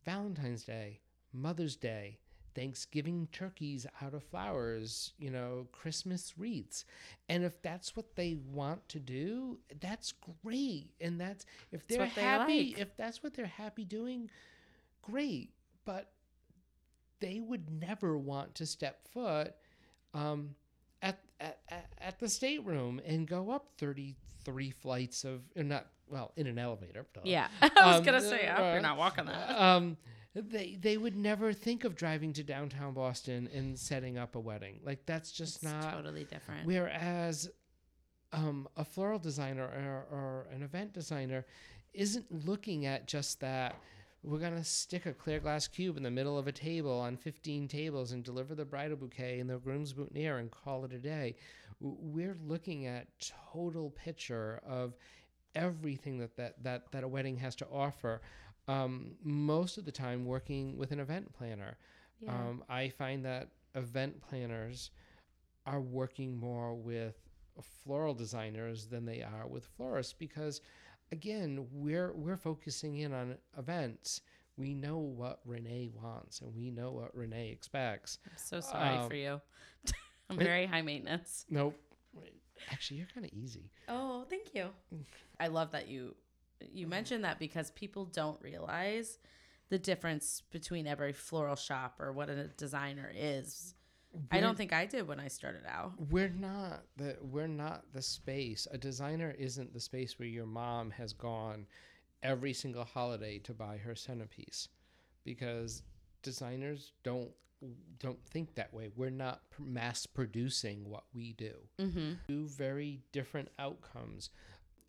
Valentine's 0.05 0.63
Day, 0.63 1.01
Mother's 1.33 1.75
Day, 1.75 2.17
Thanksgiving 2.57 3.27
turkeys 3.31 3.85
out 4.01 4.15
of 4.15 4.23
flowers, 4.23 5.13
you 5.19 5.29
know, 5.29 5.67
Christmas 5.71 6.33
wreaths. 6.37 6.85
And 7.29 7.43
if 7.43 7.61
that's 7.61 7.95
what 7.95 8.15
they 8.15 8.35
want 8.51 8.89
to 8.89 8.99
do, 8.99 9.59
that's 9.79 10.13
great. 10.43 10.89
And 10.99 11.21
that's 11.21 11.45
if 11.71 11.87
they're 11.87 11.99
they 12.15 12.21
happy, 12.21 12.69
like. 12.73 12.79
if 12.79 12.97
that's 12.97 13.21
what 13.21 13.35
they're 13.35 13.45
happy 13.45 13.85
doing, 13.85 14.29
great. 15.03 15.51
But 15.85 16.09
they 17.19 17.39
would 17.39 17.69
never 17.69 18.17
want 18.17 18.55
to 18.55 18.65
step 18.65 19.07
foot 19.13 19.53
um, 20.15 20.55
at, 21.01 21.19
at, 21.39 21.59
at, 21.99 22.19
the 22.19 22.27
State 22.29 22.65
Room 22.65 22.99
and 23.05 23.27
go 23.27 23.51
up 23.51 23.67
33 23.77 24.71
flights 24.71 25.23
of, 25.23 25.41
not, 25.55 25.87
well, 26.09 26.31
in 26.37 26.47
an 26.47 26.57
elevator. 26.57 27.05
duh. 27.13 27.21
Yeah. 27.23 27.47
I 27.61 27.69
was 27.85 27.97
Um, 27.97 28.03
gonna 28.03 28.21
say, 28.21 28.47
I 28.47 28.51
hope 28.53 28.65
uh, 28.65 28.71
you're 28.73 28.81
not 28.81 28.97
walking 28.97 29.25
that. 29.25 29.49
Um, 29.61 29.97
they 30.41 30.77
they 30.79 30.97
would 30.97 31.15
never 31.15 31.53
think 31.53 31.83
of 31.83 31.95
driving 31.95 32.33
to 32.33 32.43
downtown 32.43 32.93
Boston 32.93 33.49
and 33.53 33.77
setting 33.77 34.17
up 34.17 34.35
a 34.35 34.39
wedding. 34.39 34.79
Like 34.83 35.05
that's 35.05 35.31
just 35.31 35.55
It's 35.57 35.63
not. 35.63 35.91
totally 35.93 36.23
different. 36.25 36.65
Whereas, 36.65 37.49
um, 38.33 38.67
a 38.75 38.83
floral 38.83 39.19
designer 39.19 39.63
or, 39.63 40.05
or 40.17 40.47
an 40.53 40.61
event 40.63 40.93
designer 40.93 41.45
isn't 41.93 42.45
looking 42.45 42.85
at 42.85 43.07
just 43.07 43.39
that. 43.41 43.75
We're 44.23 44.39
gonna 44.39 44.63
stick 44.63 45.05
a 45.05 45.13
clear 45.13 45.39
glass 45.39 45.67
cube 45.67 45.95
in 45.95 46.03
the 46.03 46.11
middle 46.11 46.37
of 46.37 46.47
a 46.47 46.51
table 46.51 46.99
on 46.99 47.15
15 47.15 47.67
tables 47.67 48.11
and 48.11 48.23
deliver 48.23 48.55
the 48.55 48.65
bridal 48.65 48.97
bouquet 48.97 49.39
and 49.39 49.49
the 49.49 49.57
groom's 49.59 49.93
boutonniere 49.93 50.39
and 50.39 50.51
call 50.51 50.83
it 50.85 50.91
a 50.91 50.97
day. 50.99 51.35
We're 51.79 52.35
looking 52.45 52.87
at 52.87 53.07
total 53.53 53.91
picture 53.91 54.59
of 54.67 54.95
everything 55.55 56.17
that 56.19 56.35
that 56.35 56.61
that, 56.63 56.91
that 56.91 57.03
a 57.03 57.07
wedding 57.07 57.37
has 57.37 57.55
to 57.57 57.67
offer. 57.71 58.21
Um, 58.67 59.15
most 59.23 59.77
of 59.77 59.85
the 59.85 59.91
time, 59.91 60.25
working 60.25 60.77
with 60.77 60.91
an 60.91 60.99
event 60.99 61.33
planner. 61.33 61.77
yeah. 62.19 62.31
Um, 62.31 62.63
I 62.69 62.89
find 62.89 63.23
that 63.25 63.49
event 63.75 64.21
planners 64.21 64.91
are 65.65 65.81
working 65.81 66.37
more 66.37 66.73
with 66.73 67.15
floral 67.83 68.13
designers 68.13 68.87
than 68.87 69.05
they 69.05 69.21
are 69.21 69.47
with 69.47 69.65
florists 69.77 70.13
because, 70.13 70.61
again, 71.11 71.65
we're 71.71 72.13
we're 72.13 72.37
focusing 72.37 72.97
in 72.97 73.13
on 73.13 73.37
events. 73.57 74.21
We 74.57 74.73
know 74.73 74.97
what 74.97 75.39
Renee 75.45 75.91
wants 76.01 76.41
and 76.41 76.53
we 76.55 76.71
know 76.71 76.91
what 76.91 77.15
Renee 77.15 77.51
expects. 77.51 78.17
I'm 78.25 78.37
so 78.37 78.59
sorry 78.59 78.97
um, 78.97 79.09
for 79.09 79.15
you. 79.15 79.41
I'm 80.29 80.37
very 80.37 80.65
high 80.65 80.81
maintenance. 80.81 81.45
Nope. 81.49 81.79
Actually, 82.71 82.97
you're 82.97 83.07
kind 83.13 83.25
of 83.25 83.31
easy. 83.33 83.69
Oh, 83.87 84.25
thank 84.29 84.55
you. 84.55 84.69
I 85.39 85.47
love 85.47 85.71
that 85.71 85.87
you 85.87 86.15
you 86.61 86.87
mentioned 86.87 87.23
that 87.23 87.39
because 87.39 87.71
people 87.71 88.05
don't 88.05 88.41
realize 88.41 89.19
the 89.69 89.77
difference 89.77 90.41
between 90.51 90.87
every 90.87 91.13
floral 91.13 91.55
shop 91.55 91.95
or 91.99 92.11
what 92.11 92.29
a 92.29 92.47
designer 92.47 93.11
is. 93.15 93.73
I 94.31 94.39
don't 94.39 94.57
think 94.57 94.73
I 94.73 94.85
did 94.85 95.07
when 95.07 95.19
I 95.19 95.27
started 95.27 95.63
out. 95.67 95.93
we're 96.09 96.29
not 96.29 96.83
the 96.95 97.17
we're 97.21 97.47
not 97.47 97.83
the 97.93 98.01
space. 98.01 98.67
A 98.71 98.77
designer 98.77 99.35
isn't 99.37 99.73
the 99.73 99.79
space 99.79 100.17
where 100.17 100.27
your 100.27 100.45
mom 100.45 100.91
has 100.91 101.13
gone 101.13 101.67
every 102.23 102.53
single 102.53 102.85
holiday 102.85 103.37
to 103.39 103.53
buy 103.53 103.77
her 103.77 103.95
centerpiece, 103.95 104.69
because 105.23 105.83
designers 106.23 106.93
don't 107.03 107.29
don't 107.99 108.23
think 108.25 108.55
that 108.55 108.73
way. 108.73 108.89
We're 108.95 109.09
not 109.09 109.41
mass 109.59 110.05
producing 110.05 110.89
what 110.89 111.03
we 111.13 111.33
do. 111.33 111.53
Mm-hmm. 111.79 112.11
Two 112.27 112.47
very 112.47 113.01
different 113.11 113.49
outcomes, 113.59 114.29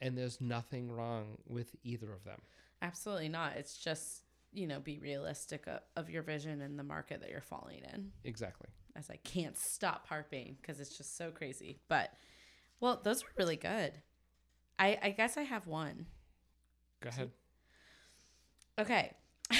and 0.00 0.16
there's 0.16 0.40
nothing 0.40 0.90
wrong 0.90 1.38
with 1.46 1.74
either 1.84 2.12
of 2.12 2.24
them. 2.24 2.40
Absolutely 2.82 3.28
not. 3.28 3.56
It's 3.56 3.76
just 3.76 4.22
you 4.52 4.66
know 4.66 4.80
be 4.80 4.98
realistic 4.98 5.66
of, 5.66 5.80
of 5.96 6.10
your 6.10 6.22
vision 6.22 6.60
and 6.62 6.78
the 6.78 6.84
market 6.84 7.20
that 7.20 7.30
you're 7.30 7.40
falling 7.40 7.82
in. 7.92 8.12
Exactly. 8.24 8.68
As 8.96 9.10
I 9.10 9.16
can't 9.16 9.56
stop 9.56 10.06
harping 10.08 10.56
because 10.60 10.80
it's 10.80 10.96
just 10.96 11.16
so 11.16 11.30
crazy. 11.30 11.80
But 11.88 12.10
well, 12.80 13.00
those 13.02 13.22
were 13.22 13.30
really 13.38 13.56
good. 13.56 13.92
I 14.78 14.98
I 15.02 15.10
guess 15.10 15.36
I 15.36 15.42
have 15.42 15.66
one. 15.66 16.06
Go 17.00 17.10
ahead. 17.10 17.30
Okay. 18.78 19.12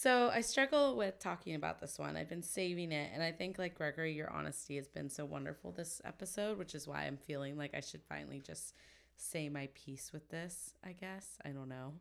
so 0.00 0.30
I 0.32 0.40
struggle 0.40 0.96
with 0.96 1.18
talking 1.18 1.54
about 1.54 1.78
this 1.78 1.98
one. 1.98 2.16
I've 2.16 2.30
been 2.30 2.42
saving 2.42 2.90
it. 2.90 3.10
And 3.12 3.22
I 3.22 3.32
think, 3.32 3.58
like 3.58 3.74
Gregory, 3.74 4.14
your 4.14 4.30
honesty 4.30 4.76
has 4.76 4.88
been 4.88 5.10
so 5.10 5.26
wonderful 5.26 5.72
this 5.72 6.00
episode, 6.06 6.56
which 6.56 6.74
is 6.74 6.88
why 6.88 7.02
I'm 7.02 7.18
feeling 7.18 7.58
like 7.58 7.74
I 7.74 7.80
should 7.80 8.02
finally 8.08 8.40
just 8.40 8.74
say 9.16 9.50
my 9.50 9.68
piece 9.74 10.10
with 10.10 10.30
this, 10.30 10.72
I 10.82 10.92
guess. 10.92 11.36
I 11.44 11.50
don't 11.50 11.68
know. 11.68 11.92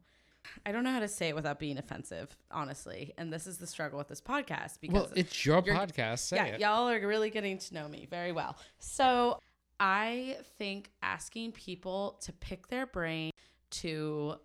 I 0.65 0.71
don't 0.71 0.85
know 0.85 0.93
how 0.93 1.01
to 1.01 1.09
say 1.09 1.27
it 1.27 1.35
without 1.35 1.59
being 1.59 1.77
offensive, 1.77 2.37
honestly. 2.49 3.13
And 3.17 3.33
this 3.33 3.45
is 3.45 3.57
the 3.57 3.67
struggle 3.67 3.97
with 3.97 4.07
this 4.07 4.21
podcast 4.21 4.79
because 4.79 5.09
Well, 5.09 5.11
it's 5.17 5.45
your 5.45 5.61
podcast. 5.61 6.19
Say 6.19 6.37
yeah, 6.37 6.45
it. 6.45 6.61
y'all 6.61 6.87
are 6.87 7.05
really 7.05 7.29
getting 7.29 7.57
to 7.57 7.73
know 7.73 7.89
me 7.89 8.07
very 8.09 8.31
well. 8.31 8.55
So 8.77 9.41
I 9.77 10.37
think 10.57 10.89
asking 11.03 11.51
people 11.51 12.17
to 12.21 12.31
pick 12.31 12.69
their 12.69 12.85
brain 12.85 13.31
to 13.71 14.35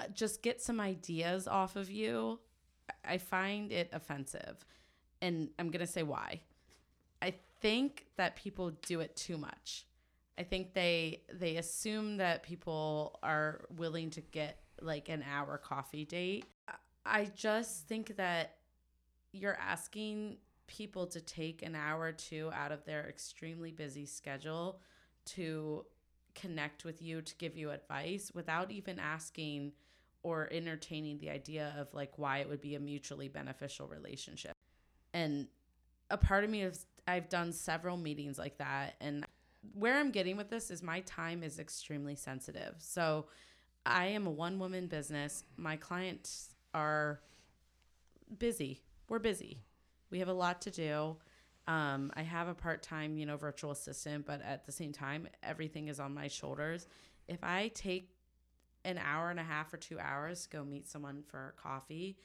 uh, 0.00 0.04
just 0.12 0.42
get 0.42 0.60
some 0.60 0.80
ideas 0.80 1.48
off 1.48 1.76
of 1.76 1.90
you, 1.90 2.40
I 3.04 3.18
find 3.18 3.72
it 3.72 3.90
offensive. 3.92 4.64
And 5.22 5.50
I'm 5.58 5.70
going 5.70 5.84
to 5.84 5.90
say 5.90 6.02
why. 6.02 6.40
I 7.22 7.34
think 7.60 8.06
that 8.16 8.36
people 8.36 8.70
do 8.86 9.00
it 9.00 9.16
too 9.16 9.38
much. 9.38 9.86
I 10.36 10.42
think 10.42 10.74
they 10.74 11.22
they 11.32 11.56
assume 11.56 12.16
that 12.18 12.42
people 12.42 13.18
are 13.22 13.64
willing 13.76 14.10
to 14.10 14.20
get 14.20 14.58
like 14.80 15.08
an 15.08 15.24
hour 15.30 15.56
coffee 15.58 16.04
date. 16.04 16.44
I- 16.68 16.74
I 17.06 17.24
just 17.26 17.86
think 17.86 18.16
that 18.16 18.56
you're 19.32 19.56
asking 19.56 20.38
people 20.66 21.06
to 21.08 21.20
take 21.20 21.62
an 21.62 21.74
hour 21.74 22.00
or 22.00 22.12
two 22.12 22.50
out 22.54 22.72
of 22.72 22.84
their 22.84 23.06
extremely 23.08 23.70
busy 23.70 24.06
schedule 24.06 24.80
to 25.26 25.84
connect 26.34 26.84
with 26.84 27.02
you 27.02 27.20
to 27.22 27.34
give 27.36 27.56
you 27.56 27.70
advice 27.70 28.32
without 28.34 28.70
even 28.70 28.98
asking 28.98 29.72
or 30.24 30.48
entertaining 30.50 31.18
the 31.18 31.30
idea 31.30 31.72
of 31.78 31.94
like 31.94 32.18
why 32.18 32.38
it 32.38 32.48
would 32.48 32.60
be 32.60 32.74
a 32.74 32.80
mutually 32.80 33.28
beneficial 33.28 33.86
relationship. 33.86 34.52
And 35.12 35.46
a 36.10 36.16
part 36.16 36.42
of 36.42 36.50
me 36.50 36.62
is 36.62 36.86
I've 37.06 37.28
done 37.28 37.52
several 37.52 37.96
meetings 37.96 38.38
like 38.38 38.58
that 38.58 38.96
and 39.00 39.24
where 39.72 39.96
I'm 39.96 40.10
getting 40.10 40.36
with 40.36 40.50
this 40.50 40.70
is 40.70 40.82
my 40.82 41.00
time 41.00 41.42
is 41.42 41.58
extremely 41.58 42.16
sensitive. 42.16 42.74
So 42.78 43.26
I 43.86 44.06
am 44.06 44.26
a 44.26 44.30
one 44.30 44.58
woman 44.58 44.86
business. 44.86 45.44
My 45.56 45.76
clients 45.76 46.54
are 46.72 47.20
busy. 48.38 48.82
We're 49.08 49.18
busy. 49.18 49.62
We 50.10 50.18
have 50.18 50.28
a 50.28 50.34
lot 50.34 50.62
to 50.62 50.70
do. 50.70 51.16
Um, 51.66 52.12
I 52.14 52.22
have 52.22 52.48
a 52.48 52.54
part 52.54 52.82
time, 52.82 53.16
you 53.16 53.26
know, 53.26 53.36
virtual 53.36 53.70
assistant, 53.70 54.26
but 54.26 54.42
at 54.42 54.66
the 54.66 54.72
same 54.72 54.92
time, 54.92 55.28
everything 55.42 55.88
is 55.88 55.98
on 55.98 56.12
my 56.12 56.28
shoulders. 56.28 56.86
If 57.26 57.42
I 57.42 57.70
take 57.74 58.13
an 58.84 58.98
hour 58.98 59.30
and 59.30 59.40
a 59.40 59.44
half 59.44 59.72
or 59.72 59.76
two 59.76 59.98
hours 59.98 60.44
to 60.44 60.56
go 60.56 60.64
meet 60.64 60.88
someone 60.88 61.22
for 61.26 61.54
coffee, 61.60 62.18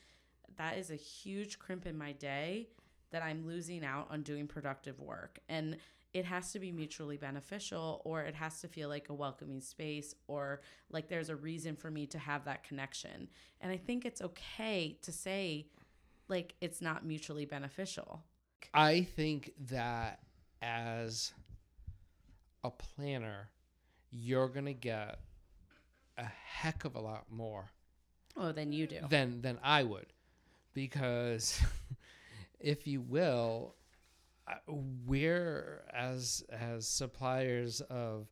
that 0.57 0.77
is 0.77 0.91
a 0.91 0.95
huge 0.95 1.60
crimp 1.60 1.86
in 1.86 1.98
my 1.98 2.11
day 2.14 2.69
that 3.11 3.23
I'm 3.23 3.45
losing 3.45 3.84
out 3.84 4.07
on 4.11 4.22
doing 4.22 4.48
productive 4.48 4.99
work. 4.99 5.40
And 5.48 5.77
it 6.14 6.26
has 6.26 6.52
to 6.52 6.60
be 6.60 6.72
mutually 6.72 7.18
beneficial 7.18 8.02
or 8.03 8.22
it 8.22 8.36
has 8.36 8.61
to 8.61 8.68
feel 8.68 8.90
like 8.90 9.10
a 9.10 9.14
welcoming 9.14 9.61
space 9.61 10.15
or 10.27 10.61
like 10.90 11.07
there's 11.07 11.30
a 11.30 11.36
reason 11.36 11.76
for 11.76 11.91
me 11.91 12.07
to 12.07 12.18
have 12.18 12.45
that 12.45 12.64
connection. 12.64 13.30
And 13.61 13.72
I 13.72 13.77
think 13.77 14.06
it's 14.06 14.22
okay 14.22 14.98
to 15.03 15.11
say 15.11 15.68
like 16.27 16.56
it's 16.61 16.81
not 16.81 17.06
mutually 17.06 17.45
beneficial. 17.45 18.23
I 18.73 19.02
think 19.02 19.52
that 19.68 20.19
as 20.61 21.34
a 22.64 22.72
planner, 22.72 23.49
you're 24.11 24.49
going 24.49 24.65
to 24.65 24.73
get 24.73 25.19
a 26.20 26.26
heck 26.46 26.86
of 26.86 26.96
a 26.96 27.00
lot 27.00 27.26
more 27.32 27.72
Oh, 28.38 28.52
then 28.52 28.72
you 28.72 28.88
do. 28.88 29.00
than 29.10 29.41
than 29.41 29.58
I 29.64 29.84
would 29.84 30.08
because 30.74 31.60
if 32.60 32.86
you 32.88 33.02
will 33.02 33.76
uh, 34.48 34.54
we're 34.68 35.84
as 35.94 36.44
as 36.52 36.88
suppliers 36.88 37.82
of 37.82 38.28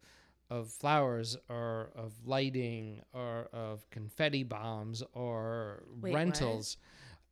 of 0.49 0.69
flowers 0.69 1.35
or 1.49 1.91
of 1.95 2.14
lighting 2.26 3.01
or 3.14 3.49
of 3.53 3.89
confetti 3.89 4.43
bombs 4.43 5.03
or 5.14 5.84
Wait, 6.01 6.11
what? 6.11 6.15
rentals 6.15 6.77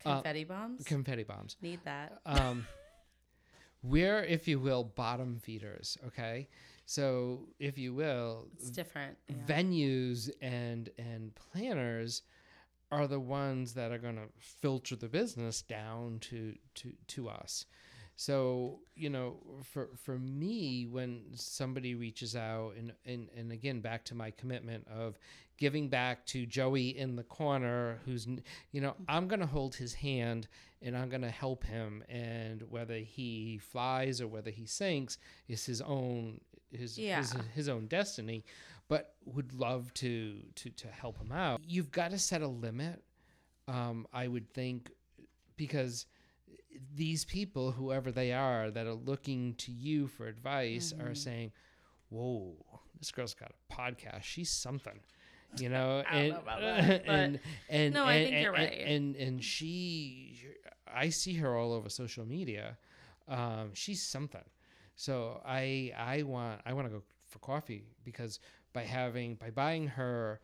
uh, 0.06 0.16
Confetti 0.16 0.44
bombs? 0.44 0.84
confetti 0.86 1.24
bombs 1.24 1.56
Need 1.62 1.80
that. 1.86 2.20
um, 2.26 2.68
we're, 3.84 4.24
if 4.24 4.48
you 4.48 4.60
will, 4.60 4.84
bottom 4.84 5.38
feeders. 5.40 5.98
Okay, 6.08 6.48
so 6.86 7.48
if 7.60 7.78
you 7.78 7.94
will, 7.94 8.48
It's 8.58 8.70
different. 8.70 9.18
yeah. 9.28 9.36
venues 9.48 10.30
and 10.42 10.90
and 10.98 11.34
planners 11.36 12.22
are 12.92 13.08
the 13.08 13.20
ones 13.20 13.74
that 13.74 13.92
are 13.92 13.98
going 13.98 14.16
to 14.16 14.28
filter 14.40 14.96
the 14.96 15.08
business 15.10 15.62
down 15.64 16.20
to 16.20 16.56
to 16.76 16.94
to 17.08 17.30
us. 17.30 17.66
So 18.16 18.80
you 18.96 19.10
know, 19.10 19.38
for 19.64 19.90
for 19.98 20.18
me, 20.20 20.86
when 20.86 21.24
somebody 21.36 21.96
reaches 21.96 22.36
out, 22.36 22.76
and 22.78 22.94
and 23.06 23.28
and 23.36 23.52
again, 23.52 23.82
back 23.82 24.06
to 24.06 24.16
my 24.16 24.32
commitment 24.32 24.88
of 24.88 25.18
giving 25.58 25.90
back 25.90 26.26
to 26.28 26.46
Joey 26.46 26.98
in 26.98 27.16
the 27.16 27.24
corner, 27.24 28.00
who's 28.06 28.28
you 28.72 28.80
know, 28.82 28.96
I'm 29.10 29.28
gonna 29.28 29.46
hold 29.48 29.76
his 29.76 29.96
hand 29.96 30.48
and 30.86 30.96
I'm 30.98 31.10
gonna 31.10 31.30
help 31.32 31.64
him, 31.66 32.04
and 32.08 32.62
whether 32.70 32.98
he 33.00 33.58
flies 33.58 34.22
or 34.22 34.28
whether 34.28 34.52
he 34.52 34.66
sinks 34.66 35.18
is 35.50 35.66
his 35.66 35.82
own 35.82 36.40
his 36.72 36.96
his, 36.96 36.98
Yeah. 36.98 37.24
his 37.54 37.68
own 37.70 37.88
destiny. 37.88 38.46
But 38.88 39.16
would 39.26 39.54
love 39.54 39.94
to 39.96 40.42
to 40.56 40.70
to 40.70 40.88
help 40.88 41.18
him 41.18 41.32
out. 41.32 41.60
You've 41.68 41.92
got 41.92 42.12
to 42.12 42.20
set 42.20 42.42
a 42.42 42.48
limit. 42.48 43.04
Um, 43.68 44.06
I 44.14 44.28
would 44.28 44.54
think 44.54 44.92
because 45.58 46.06
these 46.96 47.26
people, 47.26 47.72
whoever 47.72 48.12
they 48.12 48.32
are, 48.34 48.70
that 48.70 48.86
are 48.86 48.94
looking 48.94 49.56
to 49.56 49.72
you 49.72 50.08
for 50.08 50.28
advice, 50.28 50.94
Mm-hmm. 50.94 51.08
are 51.08 51.16
saying, 51.16 51.52
"Whoa, 52.10 52.54
this 53.00 53.12
girl's 53.12 53.34
got 53.34 53.52
a 53.52 53.74
podcast. 53.74 54.24
She's 54.24 54.50
something." 54.52 55.00
You 55.58 55.70
know, 55.70 56.04
and 56.12 56.34
know 56.34 56.42
that, 56.46 57.06
but- 57.08 57.12
and 57.12 57.40
and 57.70 57.94
No, 57.94 58.04
I 58.04 58.14
and- 58.16 58.30
think 58.30 58.44
you're 58.44 58.54
and- 58.54 58.64
right. 58.72 58.80
And 58.88 59.16
and 59.16 59.44
she, 59.44 60.38
I 60.94 61.10
see 61.10 61.34
her 61.36 61.56
all 61.56 61.74
over 61.74 61.90
social 61.90 62.26
media. 62.26 62.78
Um, 63.28 63.72
she's 63.74 64.02
something. 64.02 64.44
So 64.96 65.42
I 65.46 65.92
I 65.98 66.24
want 66.24 66.62
I 66.66 66.74
want 66.74 66.88
to 66.88 66.94
go 66.94 67.04
for 67.26 67.40
coffee 67.40 67.86
because 68.04 68.40
by 68.74 68.84
having 68.84 69.36
by 69.36 69.50
buying 69.50 69.88
her 69.88 70.40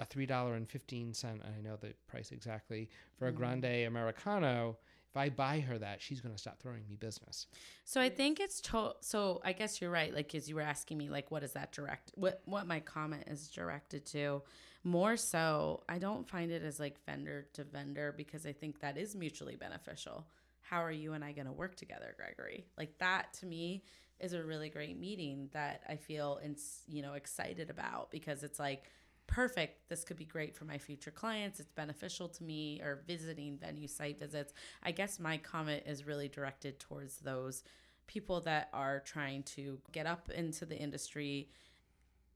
a 0.00 0.04
three 0.04 0.26
dollar 0.26 0.54
and 0.54 0.68
fifteen 0.68 1.12
cent 1.14 1.42
I 1.44 1.60
know 1.60 1.76
the 1.76 1.94
price 2.08 2.32
exactly 2.32 2.90
for 3.16 3.28
a 3.28 3.32
Mm-hmm. 3.32 3.32
grande 3.32 3.86
americano. 3.86 4.76
If 5.14 5.18
I 5.18 5.28
buy 5.28 5.60
her 5.60 5.78
that, 5.78 6.02
she's 6.02 6.20
going 6.20 6.34
to 6.34 6.40
stop 6.40 6.58
throwing 6.58 6.84
me 6.88 6.96
business. 6.96 7.46
So 7.84 8.00
I 8.00 8.08
think 8.08 8.40
it's 8.40 8.60
to- 8.62 8.96
so 9.00 9.40
I 9.44 9.52
guess 9.52 9.80
you're 9.80 9.90
right 9.90 10.12
like 10.12 10.28
cuz 10.28 10.48
you 10.48 10.56
were 10.56 10.60
asking 10.60 10.98
me 10.98 11.08
like 11.08 11.30
what 11.30 11.44
is 11.44 11.52
that 11.52 11.70
direct 11.70 12.10
what 12.16 12.42
what 12.46 12.66
my 12.66 12.80
comment 12.80 13.28
is 13.28 13.48
directed 13.48 14.06
to 14.06 14.42
more 14.82 15.16
so 15.16 15.84
I 15.88 15.98
don't 15.98 16.28
find 16.28 16.50
it 16.50 16.64
as 16.64 16.80
like 16.80 17.04
vendor 17.06 17.46
to 17.52 17.62
vendor 17.62 18.12
because 18.16 18.44
I 18.44 18.52
think 18.52 18.80
that 18.80 18.96
is 18.98 19.14
mutually 19.14 19.54
beneficial. 19.54 20.26
How 20.62 20.82
are 20.82 20.90
you 20.90 21.12
and 21.12 21.24
I 21.24 21.30
going 21.30 21.46
to 21.46 21.52
work 21.52 21.76
together, 21.76 22.14
Gregory? 22.16 22.66
Like 22.76 22.98
that 22.98 23.34
to 23.34 23.46
me 23.46 23.84
is 24.18 24.32
a 24.32 24.42
really 24.42 24.68
great 24.68 24.98
meeting 24.98 25.48
that 25.52 25.82
I 25.88 25.94
feel 25.94 26.40
and 26.42 26.58
you 26.88 27.02
know 27.02 27.12
excited 27.12 27.70
about 27.70 28.10
because 28.10 28.42
it's 28.42 28.58
like 28.58 28.90
perfect. 29.26 29.88
This 29.88 30.04
could 30.04 30.16
be 30.16 30.24
great 30.24 30.54
for 30.56 30.64
my 30.64 30.78
future 30.78 31.10
clients. 31.10 31.60
It's 31.60 31.72
beneficial 31.72 32.28
to 32.28 32.44
me 32.44 32.80
or 32.80 33.02
visiting 33.06 33.58
venue 33.58 33.88
site 33.88 34.18
visits. 34.18 34.52
I 34.82 34.90
guess 34.90 35.18
my 35.18 35.36
comment 35.38 35.84
is 35.86 36.06
really 36.06 36.28
directed 36.28 36.78
towards 36.78 37.18
those 37.18 37.62
people 38.06 38.40
that 38.42 38.68
are 38.72 39.00
trying 39.00 39.42
to 39.42 39.78
get 39.92 40.06
up 40.06 40.30
into 40.30 40.66
the 40.66 40.76
industry 40.76 41.48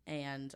and 0.06 0.54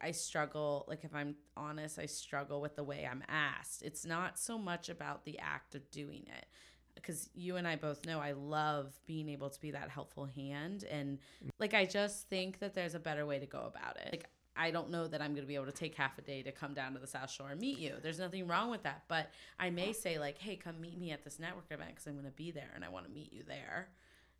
I- 0.00 0.12
struggle 0.12 0.84
like 0.88 1.04
if 1.04 1.14
I'm 1.14 1.34
honest 1.56 1.98
I 1.98 2.06
struggle 2.06 2.60
with 2.60 2.76
the 2.76 2.84
way 2.84 3.08
I'm 3.10 3.24
asked. 3.28 3.82
It's 3.82 4.04
not 4.04 4.38
so 4.38 4.58
much 4.58 4.88
about 4.88 5.24
the 5.24 5.38
act 5.38 5.74
of 5.74 5.90
doing 5.90 6.24
it 6.26 6.46
because 6.94 7.28
you 7.34 7.56
and 7.56 7.66
I 7.66 7.76
both 7.76 8.04
know 8.06 8.20
I 8.20 8.32
love 8.32 8.92
being 9.06 9.28
able 9.28 9.50
to 9.50 9.60
be 9.60 9.70
that 9.72 9.88
helpful 9.88 10.26
hand 10.26 10.84
and 10.84 11.18
like 11.58 11.74
I 11.74 11.84
just 11.84 12.28
think 12.28 12.58
that 12.60 12.74
there's 12.74 12.94
a 12.94 13.00
better 13.00 13.26
way 13.26 13.38
to 13.38 13.46
go 13.46 13.60
about 13.60 13.96
it. 13.96 14.08
Like 14.12 14.28
I 14.56 14.70
don't 14.70 14.90
know 14.90 15.06
that 15.06 15.22
I'm 15.22 15.32
going 15.32 15.42
to 15.42 15.48
be 15.48 15.54
able 15.54 15.66
to 15.66 15.72
take 15.72 15.94
half 15.94 16.18
a 16.18 16.22
day 16.22 16.42
to 16.42 16.52
come 16.52 16.74
down 16.74 16.92
to 16.94 16.98
the 16.98 17.06
South 17.06 17.30
Shore 17.30 17.50
and 17.50 17.60
meet 17.60 17.78
you. 17.78 17.94
There's 18.02 18.18
nothing 18.18 18.46
wrong 18.46 18.70
with 18.70 18.82
that, 18.82 19.04
but 19.08 19.30
I 19.58 19.70
may 19.70 19.92
say 19.92 20.18
like, 20.18 20.38
"Hey, 20.38 20.56
come 20.56 20.80
meet 20.80 20.98
me 20.98 21.10
at 21.10 21.24
this 21.24 21.38
network 21.38 21.66
event 21.70 21.90
because 21.90 22.06
I'm 22.06 22.14
going 22.14 22.26
to 22.26 22.30
be 22.30 22.50
there 22.50 22.70
and 22.74 22.84
I 22.84 22.88
want 22.88 23.06
to 23.06 23.12
meet 23.12 23.32
you 23.32 23.42
there." 23.46 23.88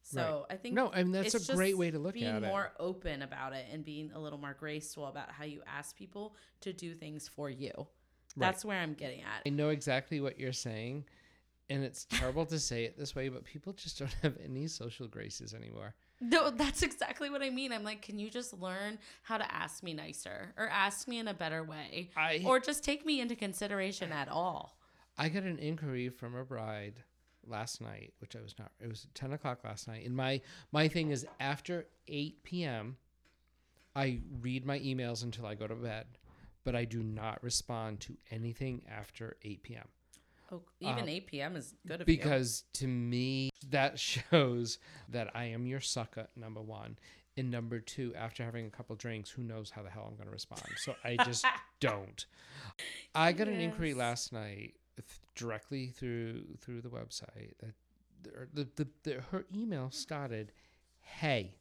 So 0.05 0.47
I 0.51 0.57
think 0.57 0.75
No, 0.75 0.91
I 0.93 1.05
mean 1.05 1.13
that's 1.13 1.49
a 1.49 1.55
great 1.55 1.79
way 1.79 1.91
to 1.91 1.99
look 1.99 2.15
being 2.15 2.27
at 2.27 2.37
it. 2.37 2.41
Being 2.41 2.53
more 2.53 2.73
open 2.79 3.23
about 3.23 3.53
it 3.53 3.67
and 3.73 3.85
being 3.85 4.11
a 4.15 4.19
little 4.19 4.39
more 4.39 4.57
graceful 4.59 5.07
about 5.07 5.31
how 5.31 5.45
you 5.45 5.63
ask 5.67 5.97
people 5.97 6.35
to 6.61 6.73
do 6.73 6.95
things 6.95 7.29
for 7.29 7.49
you. 7.49 7.71
That's 8.37 8.65
where 8.65 8.79
I'm 8.79 8.95
getting 8.95 9.21
at. 9.21 9.43
I 9.47 9.51
know 9.51 9.69
exactly 9.69 10.21
what 10.21 10.41
you're 10.41 10.53
saying, 10.53 11.05
and 11.69 11.85
it's 11.85 12.07
terrible 12.07 12.47
to 12.47 12.59
say 12.59 12.85
it 12.85 12.99
this 12.99 13.15
way, 13.15 13.29
but 13.29 13.45
people 13.45 13.73
just 13.75 13.99
don't 13.99 14.15
have 14.23 14.37
any 14.43 14.67
social 14.67 15.07
graces 15.07 15.55
anymore. 15.55 15.95
No, 16.23 16.51
that's 16.51 16.83
exactly 16.83 17.31
what 17.31 17.43
I 17.43 17.51
mean. 17.51 17.73
I'm 17.73 17.83
like, 17.83 18.01
can 18.01 18.19
you 18.19 18.31
just 18.31 18.55
learn 18.55 18.99
how 19.23 19.39
to 19.39 19.53
ask 19.55 19.83
me 19.83 19.93
nicer 19.93 20.55
or 20.57 20.69
ask 20.69 21.09
me 21.09 21.19
in 21.19 21.27
a 21.27 21.35
better 21.35 21.65
way 21.65 22.11
I 22.17 22.43
or 22.47 22.61
just 22.61 22.85
take 22.85 23.05
me 23.05 23.21
into 23.21 23.35
consideration 23.35 24.13
at 24.13 24.29
all? 24.29 24.79
I 25.19 25.29
got 25.29 25.43
an 25.43 25.59
inquiry 25.59 26.09
from 26.11 26.37
a 26.37 26.45
bride 26.45 27.03
last 27.45 27.81
night, 27.81 28.15
which 28.21 28.37
I 28.37 28.41
was 28.41 28.55
not. 28.57 28.71
It 28.81 28.89
was 28.89 29.09
ten 29.15 29.33
o'clock 29.33 29.65
last 29.65 29.89
night, 29.89 30.07
and 30.07 30.15
my 30.15 30.41
my 30.71 30.87
thing 30.87 31.11
is 31.11 31.27
after 31.41 31.87
eight 32.07 32.45
p.m. 32.45 32.97
I 33.97 34.21
read 34.41 34.65
my 34.65 34.79
emails 34.79 35.25
until 35.25 35.45
I 35.45 35.57
go 35.57 35.67
to 35.67 35.75
bed, 35.75 36.07
but 36.63 36.77
I 36.77 36.85
do 36.85 37.03
not 37.03 37.43
respond 37.43 37.99
to 38.03 38.17
anything 38.31 38.83
after 38.89 39.37
eight 39.43 39.65
p.m. 39.65 39.89
Oh, 40.53 40.63
even 40.81 41.05
Um, 41.05 41.09
8 41.09 41.27
p.m. 41.27 41.57
is 41.57 41.75
good 41.87 42.03
of 42.03 42.09
you. 42.09 42.15
because 42.17 42.65
to 42.75 42.87
me 42.87 43.51
that 43.71 43.99
shows 44.31 44.79
that 45.09 45.31
I 45.35 45.45
am 45.47 45.67
your 45.67 45.81
sucker. 45.81 46.29
Number 46.37 46.61
one. 46.61 46.99
And 47.39 47.51
number 47.51 47.81
two, 47.81 48.15
after 48.15 48.45
having 48.45 48.67
a 48.67 48.71
couple 48.71 48.95
drinks, 48.95 49.31
who 49.31 49.43
knows 49.43 49.71
how 49.71 49.83
the 49.83 49.89
hell 49.89 50.05
I'm 50.07 50.17
going 50.17 50.27
to 50.27 50.33
respond? 50.33 50.61
So 50.77 50.95
I 51.03 51.17
just 51.25 51.47
don't. 51.81 52.27
I 53.15 53.33
got 53.33 53.49
an 53.49 53.59
inquiry 53.59 53.95
last 53.95 54.35
night 54.35 54.75
th- 54.97 55.07
directly 55.35 55.87
through 55.89 56.45
through 56.61 56.83
the 56.83 56.91
website 56.91 57.55
that 57.61 57.73
the, 58.23 58.49
the, 58.53 58.69
the, 58.77 58.89
the 59.05 59.21
her 59.31 59.47
email 59.57 59.91
started, 59.91 60.53
"Hey, 61.01 61.55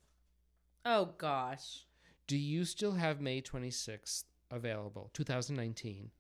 Oh 0.84 1.12
gosh. 1.18 1.86
do 2.28 2.36
you 2.36 2.66
still 2.66 2.94
have 2.94 3.22
May 3.22 3.42
26th 3.42 4.26
available, 4.52 5.10
2019? 5.14 6.12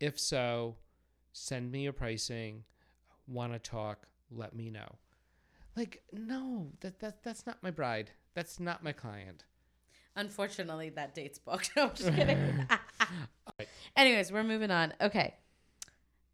If 0.00 0.18
so, 0.18 0.76
send 1.32 1.70
me 1.70 1.82
your 1.84 1.92
pricing. 1.92 2.64
Want 3.26 3.52
to 3.52 3.58
talk 3.58 4.06
let 4.30 4.54
me 4.54 4.70
know. 4.70 4.96
Like, 5.76 6.02
no, 6.12 6.68
that 6.80 6.98
that 7.00 7.22
that's 7.22 7.46
not 7.46 7.62
my 7.62 7.70
bride. 7.70 8.10
That's 8.34 8.60
not 8.60 8.82
my 8.82 8.92
client. 8.92 9.44
Unfortunately, 10.16 10.90
that 10.90 11.14
date's 11.14 11.38
booked. 11.38 11.70
No, 11.76 11.84
I'm 11.88 11.94
just 11.94 12.14
kidding. 12.14 12.66
Anyways, 13.96 14.32
we're 14.32 14.42
moving 14.44 14.70
on. 14.70 14.92
Okay. 15.00 15.34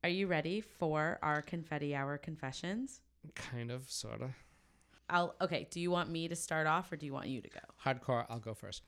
Are 0.02 0.09
you 0.09 0.27
ready 0.27 0.60
for 0.60 1.18
our 1.23 1.43
confetti 1.43 1.94
hour 1.94 2.16
confessions? 2.18 3.01
Kind 3.35 3.70
of, 3.70 3.90
sorta. 3.90 4.31
I'll 5.09 5.35
okay, 5.40 5.68
do 5.70 5.81
you 5.81 5.90
want 5.90 6.10
me 6.10 6.28
to 6.28 6.36
start 6.36 6.66
off 6.66 6.90
or 6.90 6.97
do 6.97 7.06
you 7.06 7.12
want 7.12 7.28
you 7.28 7.40
to 7.40 7.48
go? 7.48 7.60
Hardcore. 7.85 8.27
I'll 8.28 8.39
go 8.40 8.55
first. 8.55 8.82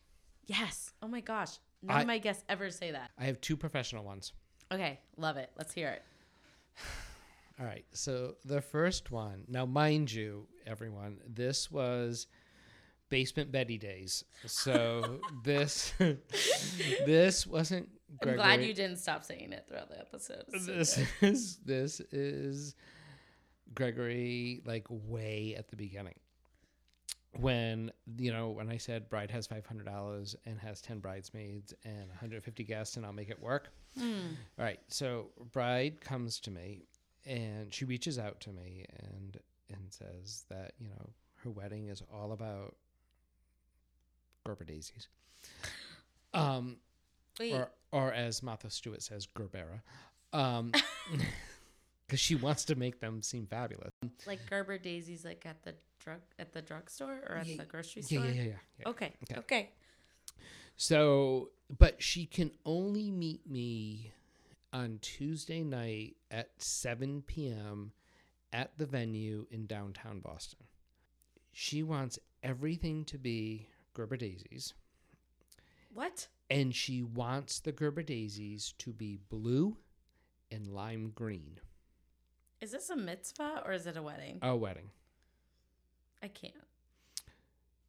Yes. 0.47 0.93
Oh 1.03 1.09
my 1.09 1.21
gosh. 1.21 1.59
None 1.83 1.97
I- 1.97 2.01
of 2.03 2.07
my 2.07 2.19
guests 2.19 2.45
ever 2.49 2.71
say 2.71 2.91
that. 2.93 3.11
I 3.19 3.25
have 3.25 3.41
two 3.41 3.57
professional 3.57 4.05
ones. 4.05 4.33
Okay, 4.73 4.99
love 5.17 5.37
it. 5.37 5.51
Let's 5.57 5.73
hear 5.73 5.89
it. 5.89 6.03
All 7.61 7.67
right. 7.67 7.85
So 7.93 8.35
the 8.45 8.61
first 8.61 9.11
one. 9.11 9.45
Now, 9.49 9.67
mind 9.67 10.13
you, 10.13 10.47
everyone, 10.67 11.19
this 11.27 11.71
was 11.71 12.27
basement 13.09 13.51
Betty 13.51 13.79
days. 13.79 14.25
So 14.47 15.21
this 15.45 15.93
this 17.07 17.47
wasn't. 17.47 17.89
I'm 18.23 18.35
glad 18.37 18.63
you 18.63 18.73
didn't 18.75 18.99
stop 18.99 19.25
saying 19.25 19.53
it 19.53 19.67
throughout 19.69 19.89
the 19.91 19.99
episode. 19.99 20.45
So 20.51 20.59
This 20.59 20.97
good. 21.21 21.29
is 21.31 21.57
this 21.65 22.01
is 22.13 22.75
Gregory 23.75 24.63
like 24.65 24.87
way 24.89 25.55
at 25.59 25.69
the 25.69 25.77
beginning. 25.77 26.15
When 27.37 27.93
you 28.17 28.33
know 28.33 28.51
when 28.51 28.71
I 28.71 28.79
said 28.79 29.09
bride 29.11 29.31
has 29.31 29.47
five 29.47 29.67
hundred 29.67 29.87
dollars 29.87 30.35
and 30.47 30.59
has 30.59 30.81
ten 30.81 30.99
bridesmaids 30.99 31.75
and 31.85 32.09
150 32.09 32.65
guests 32.65 32.97
and 32.97 33.05
I'll 33.05 33.13
make 33.13 33.29
it 33.31 33.41
work. 33.41 33.69
Hmm. 33.99 34.35
All 34.59 34.65
right, 34.65 34.81
so 34.89 35.29
bride 35.53 36.01
comes 36.01 36.41
to 36.41 36.51
me 36.51 36.87
and 37.27 37.73
she 37.73 37.85
reaches 37.85 38.19
out 38.19 38.41
to 38.41 38.51
me 38.51 38.87
and 38.99 39.37
and 39.69 39.79
says 39.91 40.45
that 40.49 40.73
you 40.79 40.89
know 40.89 41.11
her 41.45 41.51
wedding 41.51 41.89
is 41.89 42.03
all 42.13 42.33
about 42.33 42.75
Gerber 44.45 44.65
daisies, 44.65 45.09
um, 46.35 46.77
Wait, 47.39 47.53
or 47.53 47.71
or 47.93 48.13
as 48.13 48.43
Martha 48.43 48.71
Stewart 48.71 49.03
says, 49.03 49.27
Gerbera, 49.27 49.83
um, 50.33 50.73
because 52.07 52.21
she 52.21 52.35
wants 52.35 52.65
to 52.67 52.75
make 52.75 53.01
them 53.01 53.23
seem 53.23 53.47
fabulous. 53.47 53.93
like 54.27 54.41
Gerber 54.49 54.79
daisies, 54.79 55.25
like 55.25 55.45
at 55.47 55.63
the 55.63 55.75
drug 55.99 56.21
at 56.39 56.53
the 56.53 56.63
drugstore 56.63 57.21
or 57.29 57.37
at 57.37 57.47
Yeah, 57.47 57.57
the 57.59 57.65
grocery 57.65 58.03
store? 58.03 58.25
yeah, 58.25 58.31
yeah, 58.31 58.43
yeah. 58.43 58.53
yeah. 58.81 58.89
Okay. 58.89 59.13
Okay. 59.31 59.39
Okay. 59.41 59.71
So, 60.77 61.51
but 61.77 62.03
she 62.03 62.27
can 62.27 62.53
only 62.65 63.11
meet 63.11 63.49
me 63.51 64.13
on 64.73 64.99
Tuesday 65.03 65.63
night 65.65 66.17
at 66.31 66.51
7 66.59 67.23
p.m. 67.27 67.93
at 68.53 68.77
the 68.79 68.87
venue 68.87 69.47
in 69.51 69.67
downtown 69.67 70.21
Boston. 70.21 70.61
She 71.53 71.83
wants 71.83 72.19
everything 72.43 73.05
to 73.07 73.19
be 73.19 73.67
Gerber 73.95 74.17
daisies, 74.17 74.75
What? 75.93 76.29
and 76.49 76.73
she 76.75 77.03
wants 77.03 77.59
the 77.59 77.73
Gerber 77.73 78.03
daisies 78.05 78.73
to 78.79 78.93
be 78.93 79.19
blue 79.29 79.77
and 80.53 80.69
lime 80.69 81.11
green. 81.15 81.59
Is 82.61 82.71
this 82.71 82.91
a 82.91 82.97
mitzvah 82.97 83.63
or 83.65 83.73
is 83.73 83.87
it 83.87 83.97
a 83.97 84.03
wedding? 84.03 84.39
A 84.43 84.55
wedding. 84.55 84.91
I 86.23 86.29
can't. 86.29 86.55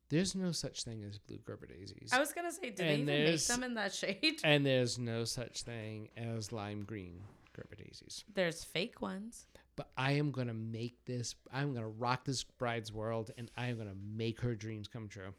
There's 0.09 0.33
no 0.35 0.51
such 0.51 0.83
thing 0.83 1.03
as 1.03 1.19
blue 1.19 1.37
Gerber 1.45 1.67
daisies. 1.67 2.09
I 2.11 2.19
was 2.19 2.31
gonna 2.33 2.51
say, 2.51 2.71
do 2.71 2.77
they 2.77 2.93
And 2.93 2.93
even 3.01 3.05
make 3.05 3.25
there's- 3.25 3.47
them 3.47 3.63
in 3.63 3.75
that 3.75 3.93
shade? 3.93 4.39
and 4.43 4.65
there's 4.65 4.97
no 4.97 5.23
such 5.23 5.61
thing 5.63 6.09
as 6.17 6.51
lime 6.51 6.83
green 6.83 7.21
Gerber 7.53 7.75
daisies. 7.75 8.23
There's 8.33 8.63
fake 8.63 9.01
ones. 9.01 9.45
but 9.75 9.91
I 9.95 10.11
am 10.13 10.31
gonna 10.31 10.53
make 10.53 11.05
this. 11.05 11.35
I'm 11.53 11.73
gonna 11.73 11.87
rock 11.87 12.25
this 12.25 12.43
bride's 12.43 12.91
world, 12.91 13.31
and 13.37 13.49
I 13.55 13.67
am 13.67 13.77
gonna 13.77 13.95
make 13.95 14.41
her 14.41 14.53
dreams 14.53 14.87
come 14.89 15.07
true. 15.07 15.33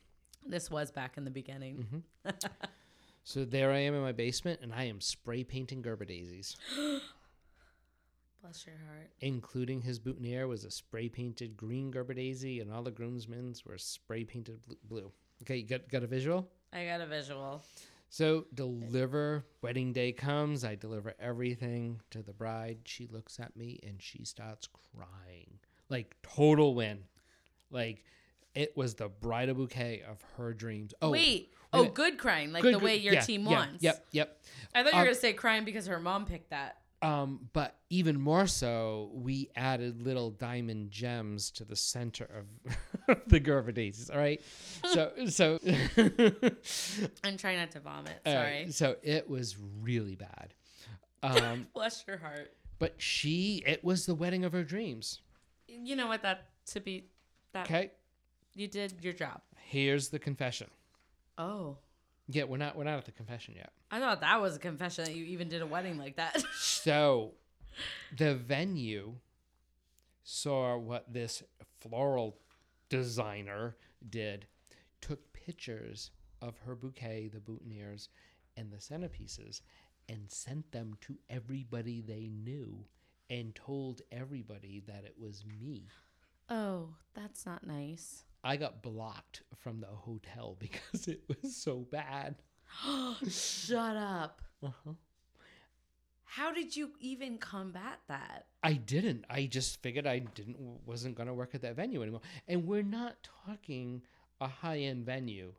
This 0.47 0.71
was 0.71 0.91
back 0.91 1.19
in 1.19 1.25
the 1.25 1.31
beginning. 1.31 2.03
Mm-hmm. 2.25 2.31
So 3.23 3.45
there 3.45 3.71
I 3.71 3.81
am 3.81 3.95
in 3.95 4.01
my 4.01 4.13
basement, 4.13 4.61
and 4.63 4.73
I 4.73 4.85
am 4.85 4.99
spray 5.03 5.45
painting 5.45 5.83
Gerber 5.83 6.07
daisies, 6.07 6.57
Bless 8.43 8.67
your 8.67 8.77
heart. 8.87 9.11
including 9.21 9.83
his 9.83 9.99
boutonniere 9.99 10.47
was 10.49 10.65
a 10.65 10.71
spray 10.71 11.09
painted 11.09 11.57
green 11.57 11.91
Gerber 11.91 12.15
daisy, 12.15 12.61
and 12.61 12.73
all 12.73 12.83
the 12.83 12.91
groomsmen's 12.91 13.65
were 13.67 13.79
spray 13.79 14.25
painted 14.25 14.61
blue. 14.89 15.13
Okay, 15.43 15.57
you 15.57 15.67
got 15.67 15.89
got 15.89 16.03
a 16.03 16.07
visual. 16.07 16.49
I 16.73 16.85
got 16.87 17.01
a 17.01 17.07
visual. 17.07 17.63
So 18.09 18.47
deliver. 18.55 19.45
Wedding 19.63 19.93
day 19.93 20.13
comes. 20.13 20.65
I 20.65 20.75
deliver 20.75 21.15
everything 21.21 22.01
to 22.11 22.23
the 22.23 22.33
bride. 22.33 22.79
She 22.85 23.07
looks 23.07 23.39
at 23.39 23.57
me 23.57 23.79
and 23.87 24.03
she 24.03 24.25
starts 24.25 24.69
crying, 24.97 25.59
like 25.89 26.17
total 26.23 26.75
win. 26.75 27.05
Like 27.71 28.05
it 28.55 28.77
was 28.77 28.95
the 28.95 29.09
bridal 29.09 29.55
bouquet 29.55 30.03
of 30.09 30.19
her 30.37 30.53
dreams. 30.55 30.93
Oh 31.03 31.11
Wait. 31.11 31.53
Oh, 31.73 31.85
good 31.85 32.19
crying, 32.19 32.53
like 32.53 32.63
Good, 32.63 32.75
the 32.75 32.79
way 32.81 32.97
your 32.97 33.15
yeah, 33.15 33.21
team 33.21 33.45
yeah, 33.45 33.49
wants. 33.53 33.81
Yep, 33.85 34.07
yep. 34.11 34.41
I 34.75 34.83
thought 34.83 34.93
you 34.93 34.97
were 34.97 35.03
Um, 35.03 35.07
gonna 35.07 35.15
say 35.15 35.33
crying 35.35 35.65
because 35.65 35.87
her 35.87 36.01
mom 36.01 36.27
picked 36.27 36.51
that. 36.51 36.79
Um, 37.03 37.49
but 37.55 37.77
even 37.89 38.21
more 38.21 38.47
so, 38.47 39.11
we 39.15 39.51
added 39.57 40.03
little 40.03 40.31
diamond 40.31 40.91
gems 40.91 41.51
to 41.53 41.65
the 41.65 41.75
center 41.77 42.29
of 43.09 43.19
the 43.27 43.41
daisies. 43.41 44.11
All 44.11 44.19
right, 44.19 44.41
so 44.85 45.11
so 45.29 45.59
I'm 47.25 47.37
trying 47.39 47.59
not 47.59 47.71
to 47.73 47.81
vomit. 47.81 48.21
Sorry. 48.27 48.71
so 48.71 48.97
it 49.03 49.29
was 49.29 49.57
really 49.81 50.15
bad. 50.17 50.55
Um, 51.23 51.67
Bless 51.75 52.03
your 52.09 52.17
heart. 52.17 52.51
but 52.79 52.95
she, 52.97 53.63
it 53.67 53.85
was 53.85 54.07
the 54.07 54.15
wedding 54.15 54.43
of 54.47 54.53
her 54.53 54.65
dreams. 54.65 55.21
You 55.69 55.95
know 55.95 56.07
what? 56.07 56.23
That 56.23 56.47
to 56.69 56.81
be 56.81 57.11
that 57.53 57.67
Okay, 57.67 57.91
you 58.55 58.67
did 58.69 58.95
your 59.03 59.13
job. 59.13 59.43
here's 59.59 60.09
the 60.09 60.19
confession. 60.19 60.69
Oh. 61.37 61.77
Yeah, 62.33 62.45
we're 62.45 62.59
not 62.59 62.77
we're 62.77 62.85
not 62.85 62.99
at 62.99 63.05
the 63.07 63.13
confession 63.13 63.55
yet. 63.57 63.73
I 63.91 63.99
thought 63.99 64.21
that 64.21 64.41
was 64.41 64.57
a 64.57 64.59
confession 64.59 65.05
that 65.05 65.15
you 65.15 65.25
even 65.25 65.49
did 65.49 65.63
a 65.63 65.67
wedding 65.67 65.99
like 65.99 66.17
that. 66.17 66.43
So, 66.59 67.33
the 68.17 68.35
venue 68.35 69.15
saw 70.23 70.77
what 70.77 71.13
this 71.13 71.43
floral 71.81 72.37
designer 72.89 73.77
did, 74.09 74.47
took 75.01 75.33
pictures 75.33 76.11
of 76.43 76.57
her 76.67 76.75
bouquet, 76.75 77.31
the 77.33 77.41
boutonnieres, 77.41 78.09
and 78.57 78.71
the 78.71 78.77
centerpieces, 78.79 79.61
and 80.09 80.31
sent 80.31 80.73
them 80.73 80.95
to 81.03 81.19
everybody 81.29 82.01
they 82.01 82.29
knew, 82.33 82.85
and 83.29 83.55
told 83.55 84.03
everybody 84.11 84.83
that 84.87 85.05
it 85.05 85.15
was 85.19 85.45
me. 85.45 85.85
oh, 86.49 86.89
that's 87.15 87.45
not 87.47 87.67
nice. 87.67 88.25
I 88.43 88.57
got 88.57 88.83
blocked 88.83 89.43
from 89.59 89.81
the 89.81 89.87
hotel 89.87 90.57
because 90.61 91.09
it 91.09 91.23
was 91.29 91.57
so 91.57 91.87
bad. 91.91 92.37
Shut 93.29 93.97
up. 93.97 94.43
Uh-huh. 94.63 94.93
How 96.25 96.53
did 96.53 96.77
you 96.77 96.91
even 97.01 97.39
combat 97.39 97.99
that? 98.07 98.47
I 98.63 98.75
didn't. 98.75 99.25
I 99.29 99.47
just 99.47 99.83
figured 99.83 100.07
I 100.07 100.21
didn't 100.21 100.59
wasn't 100.87 101.17
gonna 101.17 101.35
work 101.35 101.55
at 101.57 101.63
that 101.63 101.75
venue 101.75 102.03
anymore. 102.03 102.21
And 102.47 102.67
we're 102.69 102.85
not 102.85 103.17
talking 103.47 104.03
a 104.41 104.47
high 104.47 104.79
end 104.79 105.05
venue 105.05 105.53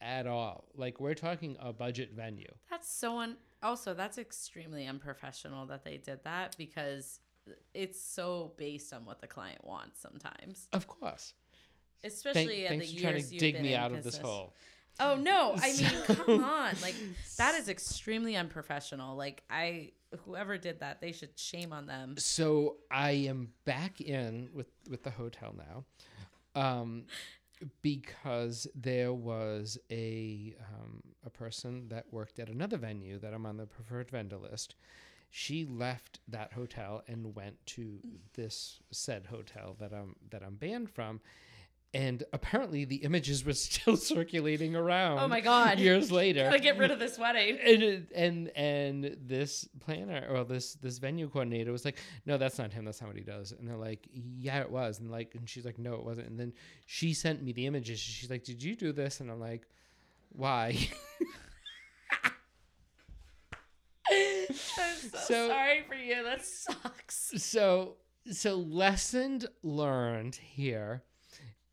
at 0.00 0.26
all. 0.26 0.64
Like 0.74 0.98
we're 0.98 1.14
talking 1.14 1.56
a 1.60 1.72
budget 1.72 2.10
venue. 2.12 2.52
That's 2.68 2.92
so 2.92 3.18
un. 3.18 3.36
Also, 3.62 3.94
that's 3.94 4.18
extremely 4.18 4.86
unprofessional 4.86 5.66
that 5.66 5.84
they 5.84 5.96
did 5.96 6.24
that 6.24 6.56
because 6.58 7.20
it's 7.72 8.00
so 8.00 8.52
based 8.56 8.92
on 8.92 9.04
what 9.04 9.20
the 9.20 9.26
client 9.26 9.64
wants 9.64 10.00
sometimes, 10.00 10.68
Of 10.72 10.88
course. 10.88 11.34
Especially 12.04 12.46
Thank, 12.46 12.64
at 12.64 12.68
thanks 12.70 12.90
the 12.90 12.96
for 12.96 13.02
trying 13.02 13.22
to 13.22 13.38
dig 13.38 13.60
me 13.60 13.74
out 13.74 13.92
of 13.92 14.02
this 14.02 14.18
hole. 14.18 14.54
Oh 14.98 15.16
no! 15.16 15.54
I 15.60 15.66
mean, 15.72 15.76
So- 16.06 16.14
come 16.14 16.44
on! 16.44 16.74
Like 16.82 16.94
that 17.36 17.54
is 17.54 17.68
extremely 17.68 18.34
unprofessional. 18.36 19.16
Like 19.16 19.42
I, 19.50 19.92
whoever 20.24 20.56
did 20.56 20.80
that, 20.80 21.00
they 21.00 21.12
should 21.12 21.38
shame 21.38 21.72
on 21.72 21.86
them. 21.86 22.14
So 22.16 22.76
I 22.90 23.10
am 23.10 23.50
back 23.64 24.00
in 24.00 24.48
with 24.54 24.68
with 24.88 25.02
the 25.02 25.10
hotel 25.10 25.54
now, 25.56 25.84
um, 26.58 27.04
because 27.82 28.66
there 28.74 29.12
was 29.12 29.78
a 29.90 30.54
um, 30.72 31.02
a 31.24 31.30
person 31.30 31.88
that 31.88 32.06
worked 32.10 32.38
at 32.38 32.48
another 32.48 32.78
venue 32.78 33.18
that 33.18 33.34
I'm 33.34 33.44
on 33.46 33.56
the 33.58 33.66
preferred 33.66 34.10
vendor 34.10 34.38
list. 34.38 34.76
She 35.28 35.66
left 35.66 36.20
that 36.28 36.52
hotel 36.54 37.02
and 37.06 37.34
went 37.34 37.56
to 37.66 37.98
this 38.34 38.78
said 38.90 39.26
hotel 39.26 39.76
that 39.78 39.92
I'm 39.92 40.16
that 40.30 40.42
I'm 40.42 40.54
banned 40.54 40.88
from. 40.90 41.20
And 41.94 42.24
apparently, 42.32 42.84
the 42.84 42.96
images 42.96 43.44
were 43.44 43.52
still 43.54 43.96
circulating 43.96 44.76
around. 44.76 45.18
Oh 45.18 45.28
my 45.28 45.40
God. 45.40 45.78
Years 45.78 46.12
later, 46.12 46.44
Gotta 46.44 46.58
get 46.58 46.76
rid 46.76 46.90
of 46.90 46.98
this 46.98 47.18
wedding. 47.18 47.58
and 47.64 48.06
and 48.14 48.50
and 48.56 49.16
this 49.24 49.66
planner 49.80 50.26
or 50.28 50.44
this 50.44 50.74
this 50.74 50.98
venue 50.98 51.28
coordinator 51.28 51.72
was 51.72 51.84
like 51.84 51.96
no 52.26 52.36
that's 52.36 52.58
not 52.58 52.72
him 52.72 52.84
that's 52.84 53.00
not 53.00 53.06
what 53.06 53.16
he 53.16 53.22
does 53.22 53.52
and 53.52 53.66
they're 53.66 53.76
like 53.76 54.06
yeah 54.12 54.60
it 54.60 54.70
was 54.70 54.98
and 54.98 55.10
like 55.10 55.34
and 55.36 55.48
she's 55.48 55.64
like 55.64 55.78
no 55.78 55.94
it 55.94 56.04
wasn't 56.04 56.26
and 56.28 56.38
then 56.38 56.52
she 56.86 57.14
sent 57.14 57.42
me 57.42 57.52
the 57.52 57.66
images 57.66 57.98
she's 58.00 58.28
like 58.28 58.42
did 58.44 58.62
you 58.62 58.74
do 58.74 58.92
this 58.92 59.20
and 59.20 59.30
i'm 59.30 59.38
like 59.40 59.66
why 60.30 60.76
I'm 64.10 64.54
so, 64.54 65.18
So- 65.18 65.48
sorry 65.48 65.82
for 65.88 65.94
you. 65.94 66.22
That 66.22 66.44
sucks. 66.44 67.32
so 67.38 67.96
so 68.30 68.56
lesson 68.56 69.42
learned 69.62 70.34
here 70.36 71.02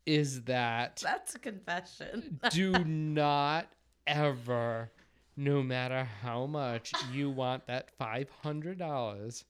is 0.06 0.42
that 0.42 1.00
That's 1.02 1.34
a 1.34 1.38
confession. 1.38 2.40
do 2.50 2.72
not 2.84 3.68
ever, 4.06 4.90
no 5.36 5.62
matter 5.62 6.06
how 6.22 6.46
much 6.46 6.92
you 7.12 7.30
want 7.30 7.66
that 7.66 7.90
five 7.98 8.28
hundred 8.42 8.78
dollars, 8.78 9.44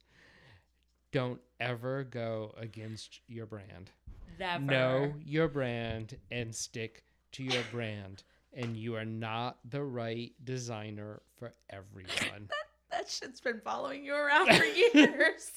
don't 1.13 1.41
ever 1.61 2.05
go 2.05 2.55
against 2.57 3.21
your 3.29 3.47
brand. 3.47 3.91
Never. 4.39 4.65
Know 4.65 5.15
your 5.25 5.49
brand 5.49 6.17
and 6.31 6.55
stick 6.55 7.05
to 7.33 7.43
your 7.45 7.63
brand. 7.71 8.23
And 8.57 8.77
you 8.77 8.95
are 8.95 9.05
not 9.05 9.59
the 9.69 9.83
right 9.83 10.33
designer 10.45 11.23
for 11.39 11.53
everyone. 11.71 12.49
That 12.91 13.01
that 13.01 13.11
shit's 13.11 13.41
been 13.41 13.61
following 13.65 14.05
you 14.05 14.15
around 14.15 14.55
for 14.57 14.65
years. 14.95 15.51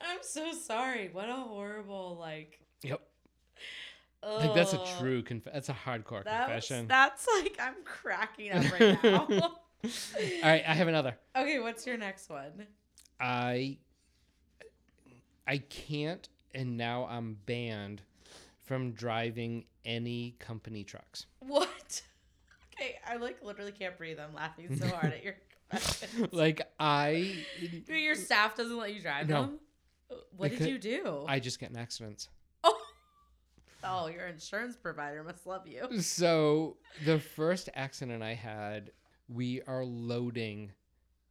I'm 0.00 0.22
so 0.22 0.52
sorry. 0.52 1.10
What 1.12 1.28
a 1.28 1.34
horrible 1.34 2.16
like. 2.18 2.58
Yep. 2.82 3.00
I 4.24 4.40
think 4.42 4.54
that's 4.54 4.72
a 4.72 4.84
true 4.98 5.22
conf- 5.22 5.48
that's 5.52 5.68
a 5.68 5.72
hardcore 5.74 6.22
That 6.24 6.48
was- 6.48 6.66
confession. 6.66 6.86
that's 6.88 7.26
like 7.40 7.56
I'm 7.60 7.74
cracking 7.84 8.52
up 8.52 8.72
right 8.80 9.02
now. 9.04 9.26
All 9.30 9.50
right, 10.44 10.62
I 10.66 10.74
have 10.74 10.86
another. 10.88 11.16
okay, 11.36 11.58
what's 11.58 11.86
your 11.86 11.96
next 11.96 12.30
one? 12.30 12.66
I 13.20 13.78
I 15.46 15.58
can't 15.58 16.28
and 16.54 16.76
now 16.76 17.06
I'm 17.06 17.36
banned 17.46 18.02
from 18.64 18.92
driving 18.92 19.64
any 19.84 20.36
company 20.38 20.84
trucks. 20.84 21.26
What? 21.40 22.02
Okay, 22.74 22.96
I 23.06 23.16
like 23.16 23.44
literally 23.44 23.70
can't 23.70 23.98
breathe. 23.98 24.18
I'm 24.18 24.34
laughing 24.34 24.74
so 24.76 24.88
hard 24.88 25.12
at 25.12 25.22
your. 25.22 25.34
Like 26.32 26.62
I 26.80 27.44
Your 27.86 28.14
staff 28.14 28.56
doesn't 28.56 28.76
let 28.78 28.94
you 28.94 29.02
drive 29.02 29.28
No. 29.28 29.42
them. 29.42 29.58
What 30.38 30.50
did 30.52 30.62
you 30.62 30.78
do? 30.78 31.24
I 31.28 31.38
just 31.38 31.60
get 31.60 31.68
in 31.70 31.76
accidents. 31.76 32.30
Oh. 33.84 34.08
your 34.08 34.26
insurance 34.26 34.76
provider 34.76 35.22
must 35.22 35.46
love 35.46 35.66
you. 35.66 36.00
So 36.00 36.76
the 37.04 37.18
first 37.18 37.68
accident 37.74 38.22
I 38.22 38.34
had, 38.34 38.90
we 39.28 39.62
are 39.62 39.84
loading 39.84 40.72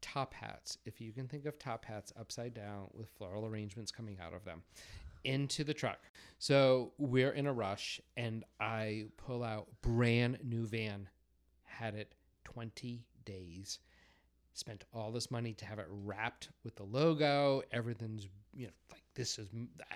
top 0.01 0.33
hats, 0.33 0.77
if 0.85 0.99
you 0.99 1.11
can 1.11 1.27
think 1.27 1.45
of 1.45 1.57
top 1.59 1.85
hats 1.85 2.11
upside 2.19 2.53
down 2.53 2.87
with 2.93 3.09
floral 3.09 3.45
arrangements 3.45 3.91
coming 3.91 4.17
out 4.23 4.33
of 4.33 4.43
them, 4.43 4.63
into 5.23 5.63
the 5.63 5.73
truck. 5.73 5.99
So 6.39 6.93
we're 6.97 7.31
in 7.31 7.45
a 7.45 7.53
rush, 7.53 8.01
and 8.17 8.43
I 8.59 9.05
pull 9.17 9.43
out 9.43 9.67
brand 9.81 10.39
new 10.43 10.65
van, 10.65 11.07
had 11.65 11.93
it 11.93 12.13
20 12.45 13.05
days. 13.25 13.79
Spent 14.53 14.83
all 14.93 15.11
this 15.11 15.31
money 15.31 15.53
to 15.53 15.65
have 15.65 15.79
it 15.79 15.87
wrapped 15.89 16.49
with 16.63 16.75
the 16.75 16.83
logo. 16.83 17.61
Everything's 17.71 18.27
you 18.53 18.67
know 18.67 18.73
like 18.91 19.01
this 19.15 19.39
is 19.39 19.47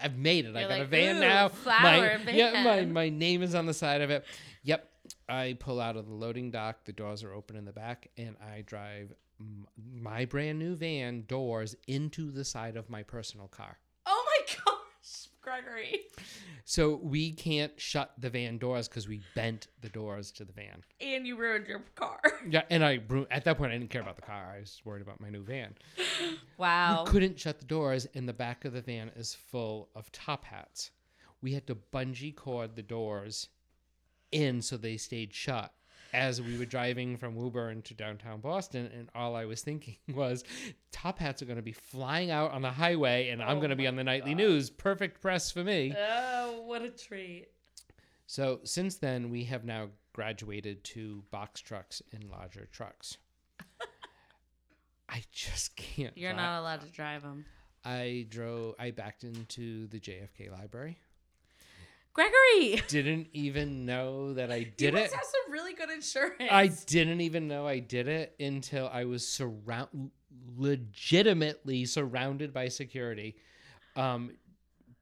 I've 0.02 0.18
made 0.18 0.46
it. 0.46 0.56
I 0.56 0.62
You're 0.62 0.70
got 0.70 0.82
a 0.82 0.86
van 0.86 1.18
"Ooh, 1.18 1.20
now. 1.20 1.48
flower 1.50 2.20
my, 2.26 2.32
Yeah, 2.32 2.64
my 2.64 2.86
my 2.86 3.10
name 3.10 3.44
is 3.44 3.54
on 3.54 3.66
the 3.66 3.74
side 3.74 4.02
of 4.02 4.10
it. 4.10 4.26
Yep. 4.64 4.90
I 5.30 5.56
pull 5.60 5.80
out 5.82 5.98
of 5.98 6.08
the 6.08 6.14
loading 6.14 6.52
dock. 6.52 6.86
The 6.86 6.94
doors 6.94 7.24
are 7.24 7.34
open 7.34 7.56
in 7.56 7.66
the 7.66 7.72
back, 7.74 8.08
and 8.18 8.36
I 8.42 8.62
drive 8.62 9.14
m- 9.40 9.68
my 9.94 10.26
brand 10.26 10.58
new 10.58 10.76
van 10.76 11.26
doors 11.28 11.76
into 11.88 12.32
the 12.32 12.44
side 12.46 12.76
of 12.78 12.90
my 12.90 13.04
personal 13.04 13.48
car. 13.48 13.78
Gregory. 15.64 16.02
So 16.68 17.00
we 17.02 17.32
can't 17.32 17.80
shut 17.80 18.14
the 18.18 18.30
van 18.30 18.58
doors 18.58 18.88
because 18.88 19.08
we 19.08 19.22
bent 19.36 19.68
the 19.82 19.90
doors 19.90 20.32
to 20.32 20.46
the 20.46 20.52
van. 20.52 20.84
And 21.00 21.28
you 21.28 21.38
ruined 21.38 21.68
your 21.68 21.84
car. 21.96 22.20
Yeah, 22.50 22.62
and 22.70 22.86
I 22.86 23.00
at 23.32 23.44
that 23.46 23.58
point 23.58 23.72
I 23.72 23.78
didn't 23.78 23.90
care 23.90 24.02
about 24.02 24.18
the 24.18 24.22
car. 24.22 24.54
I 24.56 24.60
was 24.60 24.82
worried 24.86 25.02
about 25.02 25.20
my 25.20 25.30
new 25.30 25.44
van. 25.44 25.76
Wow. 26.58 27.04
We 27.04 27.12
couldn't 27.12 27.40
shut 27.40 27.60
the 27.60 27.66
doors, 27.66 28.08
and 28.16 28.30
the 28.30 28.34
back 28.34 28.64
of 28.64 28.72
the 28.72 28.82
van 28.82 29.12
is 29.16 29.36
full 29.36 29.90
of 29.94 30.10
top 30.12 30.46
hats. 30.46 30.92
We 31.42 31.54
had 31.54 31.68
to 31.68 31.76
bungee 31.76 32.36
cord 32.36 32.76
the 32.76 32.82
doors 32.82 33.50
in 34.32 34.62
so 34.62 34.78
they 34.78 34.96
stayed 34.98 35.34
shut 35.34 35.74
as 36.16 36.42
we 36.42 36.58
were 36.58 36.66
driving 36.66 37.18
from 37.18 37.36
Woburn 37.36 37.82
to 37.84 37.94
downtown 37.94 38.40
Boston. 38.40 38.90
And 38.98 39.10
all 39.14 39.36
I 39.36 39.46
was 39.46 39.62
thinking 39.62 39.98
was, 40.14 40.44
top 40.92 41.20
hats 41.20 41.42
are 41.42 41.46
going 41.46 41.58
to 41.58 41.62
be 41.62 41.74
flying 41.74 42.32
out 42.32 42.52
on 42.52 42.62
the 42.62 42.72
highway, 42.72 43.30
and 43.30 43.44
I'm 43.44 43.58
Oh 43.58 43.60
going 43.60 43.70
to 43.70 43.76
be 43.76 43.88
on 43.88 43.96
the 43.96 44.04
nightly 44.04 44.34
news. 44.34 44.70
Perfect 44.70 45.22
press 45.22 45.52
for 45.52 45.64
me. 45.64 45.94
Oh, 45.98 46.64
what 46.66 46.82
a 46.82 46.90
treat. 46.90 47.48
So 48.28 48.60
since 48.64 48.96
then, 48.96 49.30
we 49.30 49.44
have 49.44 49.66
now 49.66 49.90
graduated 50.14 50.84
to 50.86 51.24
box 51.30 51.60
trucks 51.60 52.02
and 52.14 52.24
larger 52.32 52.68
trucks. 52.72 53.18
I 55.08 55.22
just 55.32 55.76
can't. 55.76 56.18
You're 56.18 56.34
drive- 56.34 56.42
not 56.42 56.60
allowed 56.62 56.82
to 56.82 56.88
drive 56.88 57.22
them. 57.22 57.46
I 57.84 58.26
drove. 58.30 58.74
I 58.80 58.90
backed 58.90 59.24
into 59.24 59.86
the 59.88 60.00
JFK 60.00 60.52
library. 60.52 60.98
Gregory, 62.16 62.82
Didn't 62.88 63.28
even 63.34 63.86
know 63.86 64.34
that 64.36 64.50
I 64.50 64.56
you 64.56 64.72
did 64.78 64.96
it. 64.96 65.12
have 65.12 65.24
some 65.26 65.52
really 65.52 65.74
good 65.74 65.90
insurance. 65.90 66.36
I 66.50 66.68
didn't 66.68 67.20
even 67.20 67.48
know 67.50 67.68
I 67.68 67.80
did 67.80 68.08
it 68.08 68.34
until 68.40 68.88
I 68.88 69.04
was 69.04 69.28
surround, 69.28 70.12
legitimately 70.58 71.84
surrounded 71.86 72.54
by 72.54 72.70
security, 72.70 73.36
um, 73.98 74.32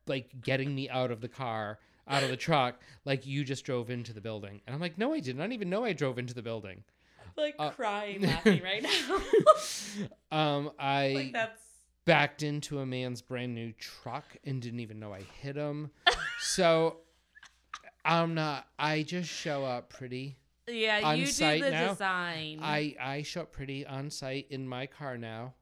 like 0.08 0.42
getting 0.42 0.74
me 0.74 0.90
out 0.90 1.12
of 1.12 1.22
the 1.22 1.28
car, 1.30 1.78
out 2.08 2.24
of 2.24 2.30
the 2.30 2.36
truck, 2.38 2.82
like 3.06 3.28
you 3.28 3.44
just 3.44 3.64
drove 3.64 3.92
into 3.92 4.12
the 4.12 4.22
building, 4.22 4.62
and 4.66 4.74
I'm 4.74 4.82
like, 4.82 4.98
no, 4.98 5.14
I 5.14 5.20
didn't. 5.20 5.40
I 5.40 5.44
didn't 5.44 5.54
even 5.54 5.70
know 5.70 5.86
I 5.86 5.94
drove 5.94 6.18
into 6.18 6.34
the 6.34 6.42
building. 6.42 6.84
like 7.38 7.54
uh, 7.60 7.70
crying, 7.70 8.22
laughing 8.26 8.62
right 8.64 8.82
now. 8.82 9.20
Um, 10.32 10.72
I 10.80 11.12
like 11.14 11.34
that's 11.34 11.62
backed 12.06 12.42
into 12.42 12.80
a 12.80 12.86
man's 12.88 13.22
brand 13.22 13.54
new 13.54 13.72
truck 13.74 14.26
and 14.44 14.60
didn't 14.60 14.80
even 14.80 15.00
know 15.00 15.14
I 15.14 15.22
hit 15.44 15.56
him. 15.56 15.92
so 16.44 16.98
I'm 18.06 18.34
not. 18.34 18.68
I 18.78 19.04
just 19.04 19.30
show 19.30 19.64
up 19.66 19.90
pretty. 19.90 20.38
yeah. 20.68 21.02
On 21.04 21.18
You 21.18 21.26
do 21.26 21.32
the 21.62 21.72
now, 21.72 21.90
design. 21.90 22.60
I 22.62 22.96
I 23.00 23.22
show 23.24 23.42
up 23.42 23.52
pretty 23.52 23.86
on 23.86 24.10
site 24.10 24.48
in 24.50 24.68
my 24.68 24.86
car 24.86 25.18
now. 25.18 25.54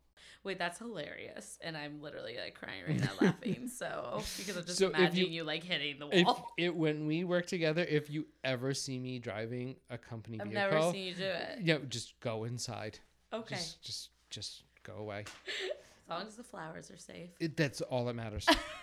Wait, 0.44 0.58
that's 0.58 0.80
hilarious, 0.80 1.60
and 1.62 1.78
I'm 1.78 2.02
literally 2.02 2.36
like 2.44 2.56
crying 2.56 2.82
right 2.88 3.00
now, 3.00 3.12
laughing. 3.22 3.68
So 3.68 4.24
because 4.38 4.58
I'm 4.58 4.66
just 4.66 4.80
So 4.80 4.88
imagining 4.90 5.28
you- 5.28 5.42
you, 5.42 5.44
like 5.44 5.64
hitting 5.64 6.00
the 6.00 6.08
If 6.12 6.26
wall. 6.26 6.52
it 6.58 6.76
when 6.76 7.06
we 7.06 7.24
work 7.24 7.46
together, 7.46 7.84
if 7.88 8.10
you 8.10 8.26
ever 8.44 8.74
see 8.74 8.98
me 8.98 9.20
driving 9.20 9.76
a 9.92 10.00
company 10.00 10.40
I've 10.42 10.48
vehicle, 10.48 10.72
never 10.80 10.92
seen 10.94 11.06
you 11.10 11.14
do 11.14 11.24
it. 11.26 11.60
yeah, 11.62 11.78
just 11.88 12.20
go 12.22 12.46
inside. 12.46 12.98
Okay, 13.32 13.54
Just 13.56 13.84
just 13.84 14.10
just 14.32 14.64
go 14.82 14.96
away. 14.96 15.26
as 16.06 16.10
long 16.10 16.26
as 16.28 16.36
the 16.38 16.44
flowers 16.44 16.90
are 16.90 16.98
safe. 16.98 17.30
It, 17.40 17.56
that's 17.56 17.82
all 17.82 18.06
that 18.06 18.16
matters. 18.16 18.48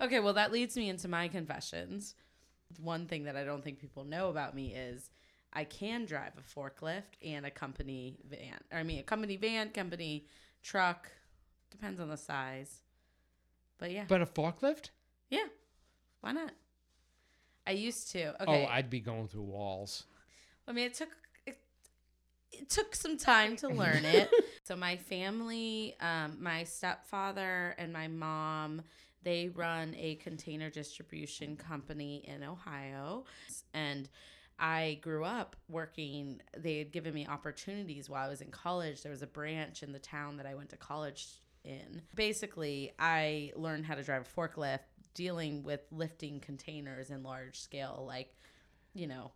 Okay, 0.00 0.20
well, 0.20 0.34
that 0.34 0.52
leads 0.52 0.76
me 0.76 0.88
into 0.88 1.08
my 1.08 1.28
confessions. 1.28 2.14
One 2.80 3.06
thing 3.06 3.24
that 3.24 3.36
I 3.36 3.44
don't 3.44 3.62
think 3.62 3.78
people 3.78 4.04
know 4.04 4.28
about 4.28 4.54
me 4.54 4.74
is 4.74 5.10
I 5.52 5.64
can 5.64 6.04
drive 6.04 6.32
a 6.36 6.58
forklift 6.58 7.16
and 7.24 7.46
a 7.46 7.50
company 7.50 8.18
van. 8.28 8.58
Or 8.72 8.78
I 8.78 8.82
mean, 8.82 8.98
a 9.00 9.04
company 9.04 9.36
van, 9.36 9.70
company 9.70 10.26
truck, 10.62 11.08
depends 11.70 12.00
on 12.00 12.08
the 12.08 12.16
size. 12.16 12.82
But 13.78 13.92
yeah, 13.92 14.04
but 14.08 14.22
a 14.22 14.26
forklift? 14.26 14.90
yeah, 15.30 15.46
why 16.20 16.32
not? 16.32 16.52
I 17.66 17.72
used 17.72 18.10
to. 18.12 18.34
Oh, 18.40 18.52
Okay, 18.52 18.66
I'd 18.66 18.90
be 18.90 19.00
going 19.00 19.28
through 19.28 19.42
walls. 19.42 20.04
I 20.66 20.72
mean, 20.72 20.86
it 20.86 20.94
took 20.94 21.10
it, 21.46 21.58
it 22.52 22.68
took 22.70 22.94
some 22.94 23.16
time 23.16 23.56
to 23.56 23.68
learn 23.68 24.04
it. 24.04 24.30
so 24.64 24.76
my 24.76 24.96
family, 24.96 25.96
um, 26.00 26.38
my 26.40 26.64
stepfather 26.64 27.74
and 27.78 27.92
my 27.92 28.08
mom, 28.08 28.82
they 29.24 29.48
run 29.48 29.94
a 29.98 30.16
container 30.16 30.70
distribution 30.70 31.56
company 31.56 32.24
in 32.26 32.44
Ohio, 32.44 33.24
and 33.72 34.08
I 34.58 34.98
grew 35.02 35.24
up 35.24 35.56
working. 35.68 36.40
They 36.56 36.78
had 36.78 36.92
given 36.92 37.12
me 37.14 37.26
opportunities 37.26 38.08
while 38.08 38.26
I 38.26 38.28
was 38.28 38.40
in 38.40 38.50
college. 38.50 39.02
There 39.02 39.10
was 39.10 39.22
a 39.22 39.26
branch 39.26 39.82
in 39.82 39.92
the 39.92 39.98
town 39.98 40.36
that 40.36 40.46
I 40.46 40.54
went 40.54 40.70
to 40.70 40.76
college 40.76 41.26
in. 41.64 42.02
Basically, 42.14 42.92
I 42.98 43.52
learned 43.56 43.86
how 43.86 43.94
to 43.94 44.02
drive 44.02 44.28
a 44.28 44.40
forklift, 44.40 44.80
dealing 45.14 45.62
with 45.62 45.80
lifting 45.90 46.40
containers 46.40 47.10
in 47.10 47.22
large 47.22 47.58
scale, 47.58 48.04
like 48.06 48.34
you 48.92 49.06
know 49.06 49.32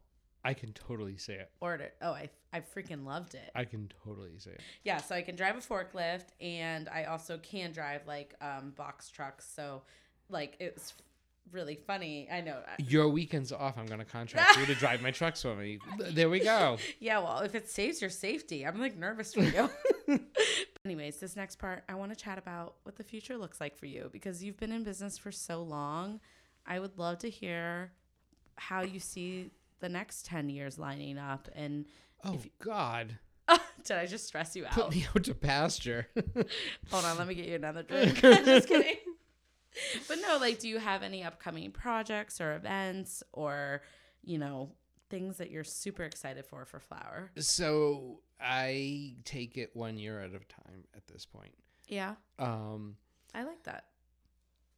I 0.48 0.54
can 0.54 0.72
totally 0.72 1.18
say 1.18 1.34
it. 1.34 1.50
ordered. 1.60 1.92
Oh, 2.00 2.12
I 2.12 2.30
I 2.54 2.60
freaking 2.60 3.04
loved 3.04 3.34
it. 3.34 3.50
I 3.54 3.64
can 3.64 3.92
totally 4.04 4.30
say 4.38 4.52
it. 4.52 4.60
Yeah, 4.82 4.96
so 4.96 5.14
I 5.14 5.20
can 5.20 5.36
drive 5.36 5.56
a 5.56 5.60
forklift 5.60 6.28
and 6.40 6.88
I 6.88 7.04
also 7.04 7.36
can 7.38 7.72
drive 7.72 8.06
like 8.06 8.34
um 8.40 8.70
box 8.70 9.10
trucks. 9.10 9.46
So 9.54 9.82
like 10.30 10.56
it's 10.58 10.94
really 11.52 11.74
funny. 11.86 12.28
I 12.32 12.40
know. 12.40 12.60
Your 12.78 13.08
weekends 13.10 13.52
off, 13.52 13.76
I'm 13.78 13.86
going 13.86 13.98
to 14.00 14.04
contract 14.06 14.56
you 14.58 14.66
to 14.66 14.74
drive 14.84 15.02
my 15.02 15.10
trucks 15.10 15.42
for 15.42 15.54
me. 15.54 15.78
There 16.12 16.30
we 16.30 16.40
go. 16.40 16.78
Yeah, 17.00 17.18
well, 17.20 17.40
if 17.40 17.54
it 17.54 17.68
saves 17.70 18.00
your 18.00 18.10
safety, 18.10 18.66
I'm 18.66 18.80
like 18.80 18.96
nervous 18.96 19.34
for 19.34 19.42
you. 19.42 19.70
Anyways, 20.84 21.20
this 21.20 21.36
next 21.36 21.56
part, 21.56 21.84
I 21.88 21.94
want 21.94 22.10
to 22.12 22.16
chat 22.16 22.38
about 22.38 22.76
what 22.84 22.96
the 22.96 23.04
future 23.04 23.36
looks 23.36 23.60
like 23.60 23.76
for 23.76 23.86
you 23.86 24.08
because 24.12 24.42
you've 24.42 24.56
been 24.58 24.72
in 24.72 24.82
business 24.84 25.18
for 25.18 25.30
so 25.32 25.62
long. 25.62 26.20
I 26.66 26.80
would 26.80 26.98
love 26.98 27.18
to 27.18 27.30
hear 27.30 27.92
how 28.56 28.82
you 28.82 29.00
see 29.00 29.50
the 29.80 29.88
next 29.88 30.26
10 30.26 30.48
years 30.48 30.78
lining 30.78 31.18
up 31.18 31.48
and 31.54 31.86
Oh, 32.24 32.38
God. 32.62 33.18
Did 33.84 33.96
I 33.96 34.06
just 34.06 34.26
stress 34.26 34.54
you 34.56 34.66
out 34.66 34.72
Put 34.72 34.90
me 34.90 35.06
out 35.14 35.24
to 35.24 35.34
pasture. 35.34 36.08
Hold 36.90 37.04
on, 37.04 37.16
let 37.16 37.26
me 37.26 37.34
get 37.34 37.46
you 37.46 37.54
another 37.54 37.82
drink. 37.84 38.20
just 38.20 38.68
kidding. 38.68 38.96
But 40.08 40.18
no, 40.26 40.36
like, 40.38 40.58
do 40.58 40.68
you 40.68 40.78
have 40.78 41.02
any 41.02 41.22
upcoming 41.24 41.70
projects 41.70 42.40
or 42.40 42.54
events 42.56 43.22
or, 43.32 43.82
you 44.22 44.36
know, 44.38 44.72
things 45.08 45.38
that 45.38 45.50
you're 45.50 45.64
super 45.64 46.02
excited 46.02 46.44
for 46.44 46.64
for 46.66 46.80
Flouer? 46.80 47.30
so 47.38 48.20
I 48.40 49.14
take 49.24 49.56
it 49.56 49.70
one 49.74 49.96
year 49.96 50.20
at 50.20 50.30
a 50.30 50.32
time 50.32 50.84
at 50.94 51.06
this 51.06 51.24
point. 51.24 51.54
Yeah, 51.86 52.16
Um, 52.38 52.96
I 53.34 53.44
like 53.44 53.62
that. 53.62 53.84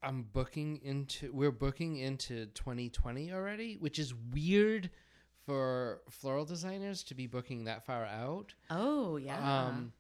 I'm 0.03 0.23
booking 0.33 0.81
into 0.83 1.33
we're 1.33 1.51
booking 1.51 1.97
into 1.97 2.47
2020 2.47 3.33
already, 3.33 3.77
which 3.79 3.99
is 3.99 4.15
weird 4.33 4.91
for 5.47 6.01
floral 6.09 6.45
designers 6.45 7.03
to 7.05 7.15
be 7.15 7.27
booking 7.27 7.65
that 7.65 7.85
far 7.85 8.05
out. 8.05 8.55
Oh, 8.71 9.17
yeah. 9.17 9.67
Um, 9.67 9.93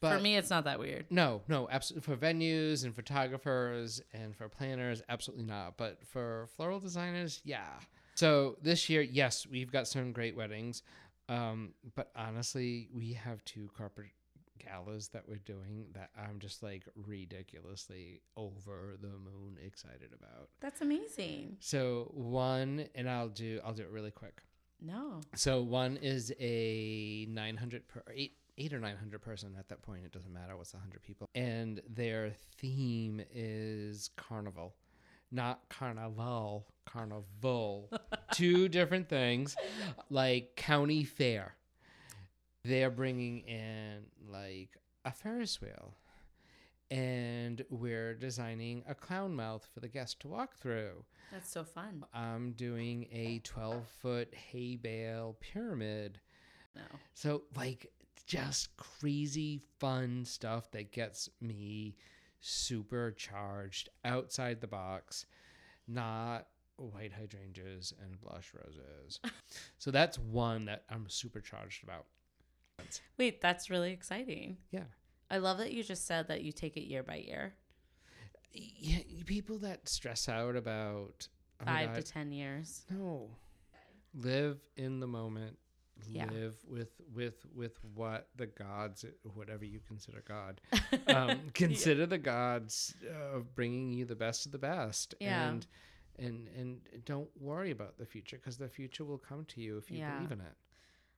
but 0.00 0.16
for 0.16 0.22
me, 0.22 0.36
it's 0.36 0.50
not 0.50 0.64
that 0.64 0.78
weird. 0.78 1.06
no, 1.10 1.42
no, 1.48 1.68
absolutely 1.70 2.14
for 2.14 2.20
venues 2.20 2.84
and 2.84 2.94
photographers 2.94 4.00
and 4.12 4.36
for 4.36 4.48
planners, 4.48 5.02
absolutely 5.08 5.44
not. 5.44 5.76
But 5.76 6.06
for 6.06 6.48
floral 6.56 6.80
designers, 6.80 7.40
yeah. 7.44 7.66
So 8.14 8.56
this 8.62 8.88
year, 8.88 9.02
yes, 9.02 9.46
we've 9.46 9.70
got 9.70 9.88
some 9.88 10.12
great 10.12 10.36
weddings. 10.36 10.82
Um, 11.28 11.74
but 11.94 12.10
honestly, 12.16 12.88
we 12.92 13.12
have 13.12 13.44
two 13.44 13.68
corporate 13.76 14.10
galas 14.58 15.08
that 15.08 15.28
we're 15.28 15.36
doing 15.36 15.86
that 15.94 16.10
I'm 16.16 16.38
just 16.38 16.62
like 16.62 16.84
ridiculously 16.94 18.22
over 18.36 18.96
the 19.00 19.08
moon 19.08 19.58
excited 19.64 20.10
about. 20.18 20.48
That's 20.60 20.80
amazing. 20.80 21.56
So 21.60 22.10
one, 22.14 22.86
and 22.94 23.08
I'll 23.08 23.28
do 23.28 23.60
I'll 23.64 23.74
do 23.74 23.82
it 23.82 23.90
really 23.90 24.10
quick. 24.10 24.42
No. 24.80 25.20
So 25.34 25.62
one 25.62 25.96
is 25.96 26.32
a 26.38 27.26
900 27.28 27.88
per 27.88 28.02
eight 28.14 28.34
eight 28.58 28.72
or 28.72 28.80
900 28.80 29.20
person 29.22 29.54
at 29.58 29.68
that 29.68 29.82
point. 29.82 30.04
It 30.04 30.12
doesn't 30.12 30.32
matter 30.32 30.56
what's 30.56 30.74
100 30.74 31.02
people, 31.02 31.28
and 31.34 31.80
their 31.88 32.32
theme 32.56 33.22
is 33.32 34.10
carnival, 34.16 34.74
not 35.30 35.68
carnival, 35.68 36.66
carnival. 36.84 37.90
Two 38.32 38.68
different 38.68 39.08
things, 39.08 39.56
like 40.10 40.56
county 40.56 41.04
fair. 41.04 41.54
They're 42.64 42.90
bringing 42.90 43.40
in 43.40 44.06
like 44.30 44.76
a 45.04 45.12
Ferris 45.12 45.60
wheel. 45.60 45.94
And 46.90 47.62
we're 47.68 48.14
designing 48.14 48.82
a 48.88 48.94
clown 48.94 49.34
mouth 49.36 49.68
for 49.74 49.80
the 49.80 49.88
guest 49.88 50.20
to 50.20 50.28
walk 50.28 50.56
through. 50.56 51.04
That's 51.30 51.50
so 51.50 51.62
fun. 51.62 52.04
I'm 52.14 52.52
doing 52.52 53.06
a 53.12 53.40
12 53.40 53.86
foot 54.00 54.34
hay 54.34 54.76
bale 54.76 55.36
pyramid. 55.40 56.20
No. 56.74 56.82
So, 57.14 57.42
like, 57.54 57.92
just 58.26 58.74
crazy 58.78 59.60
fun 59.78 60.24
stuff 60.24 60.70
that 60.70 60.92
gets 60.92 61.28
me 61.40 61.96
supercharged 62.40 63.90
outside 64.04 64.60
the 64.60 64.66
box, 64.66 65.26
not 65.86 66.46
white 66.76 67.12
hydrangeas 67.12 67.92
and 68.02 68.18
blush 68.20 68.52
roses. 68.54 69.20
so, 69.78 69.90
that's 69.90 70.18
one 70.18 70.64
that 70.66 70.84
I'm 70.88 71.06
supercharged 71.08 71.82
about. 71.84 72.06
Wait, 73.16 73.40
that's 73.40 73.70
really 73.70 73.92
exciting. 73.92 74.58
Yeah. 74.70 74.84
I 75.30 75.38
love 75.38 75.58
that 75.58 75.72
you 75.72 75.82
just 75.82 76.06
said 76.06 76.28
that 76.28 76.42
you 76.42 76.52
take 76.52 76.76
it 76.76 76.84
year 76.84 77.02
by 77.02 77.16
year, 77.16 77.54
Yeah, 78.52 79.00
people 79.26 79.58
that 79.58 79.88
stress 79.88 80.28
out 80.28 80.56
about 80.56 81.28
oh 81.60 81.64
five 81.66 81.88
God, 81.94 81.96
to 81.96 82.12
10 82.12 82.32
years. 82.32 82.84
No. 82.90 83.28
Live 84.14 84.58
in 84.76 85.00
the 85.00 85.06
moment. 85.06 85.58
Yeah. 86.08 86.26
Live 86.30 86.54
with 86.66 86.92
with 87.12 87.44
with 87.54 87.76
what 87.94 88.28
the 88.36 88.46
gods, 88.46 89.04
whatever 89.34 89.64
you 89.64 89.80
consider 89.86 90.22
God, 90.26 90.60
um, 91.08 91.40
consider 91.54 92.06
the 92.06 92.18
gods 92.18 92.94
of 93.34 93.52
bringing 93.56 93.92
you 93.92 94.04
the 94.04 94.14
best 94.14 94.46
of 94.46 94.52
the 94.52 94.58
best, 94.58 95.16
Yeah. 95.20 95.48
and 95.48 95.66
and 96.16 96.48
and 96.56 96.80
don't 97.04 97.28
worry 97.40 97.72
about 97.72 97.98
the 97.98 98.06
future 98.06 98.36
because 98.36 98.56
the 98.58 98.68
future 98.68 99.04
will 99.04 99.18
come 99.18 99.44
to 99.46 99.60
you 99.60 99.76
if 99.76 99.90
you 99.90 99.98
Yeah. 99.98 100.14
believe 100.18 100.30
in 100.32 100.40
it. 100.40 100.54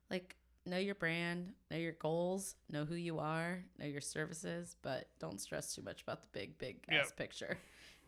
like, 0.09 0.35
know 0.65 0.77
your 0.77 0.95
brand, 0.95 1.53
know 1.69 1.77
your 1.77 1.93
goals, 1.93 2.55
know 2.69 2.85
who 2.85 2.95
you 2.95 3.19
are, 3.19 3.63
know 3.79 3.85
your 3.85 4.01
services, 4.01 4.75
but 4.81 5.07
don't 5.19 5.39
stress 5.41 5.73
too 5.73 5.81
much 5.81 6.01
about 6.03 6.21
the 6.21 6.27
big, 6.39 6.57
big 6.57 6.77
Yep. 6.89 7.01
ass 7.01 7.11
picture. 7.11 7.57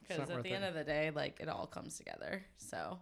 Because 0.01 0.30
at 0.30 0.43
the 0.43 0.51
end 0.51 0.65
of 0.65 0.73
the 0.73 0.84
day, 0.84 1.11
like, 1.11 1.39
it 1.39 1.47
all 1.47 1.65
comes 1.65 1.97
together. 1.97 2.43
So, 2.57 2.99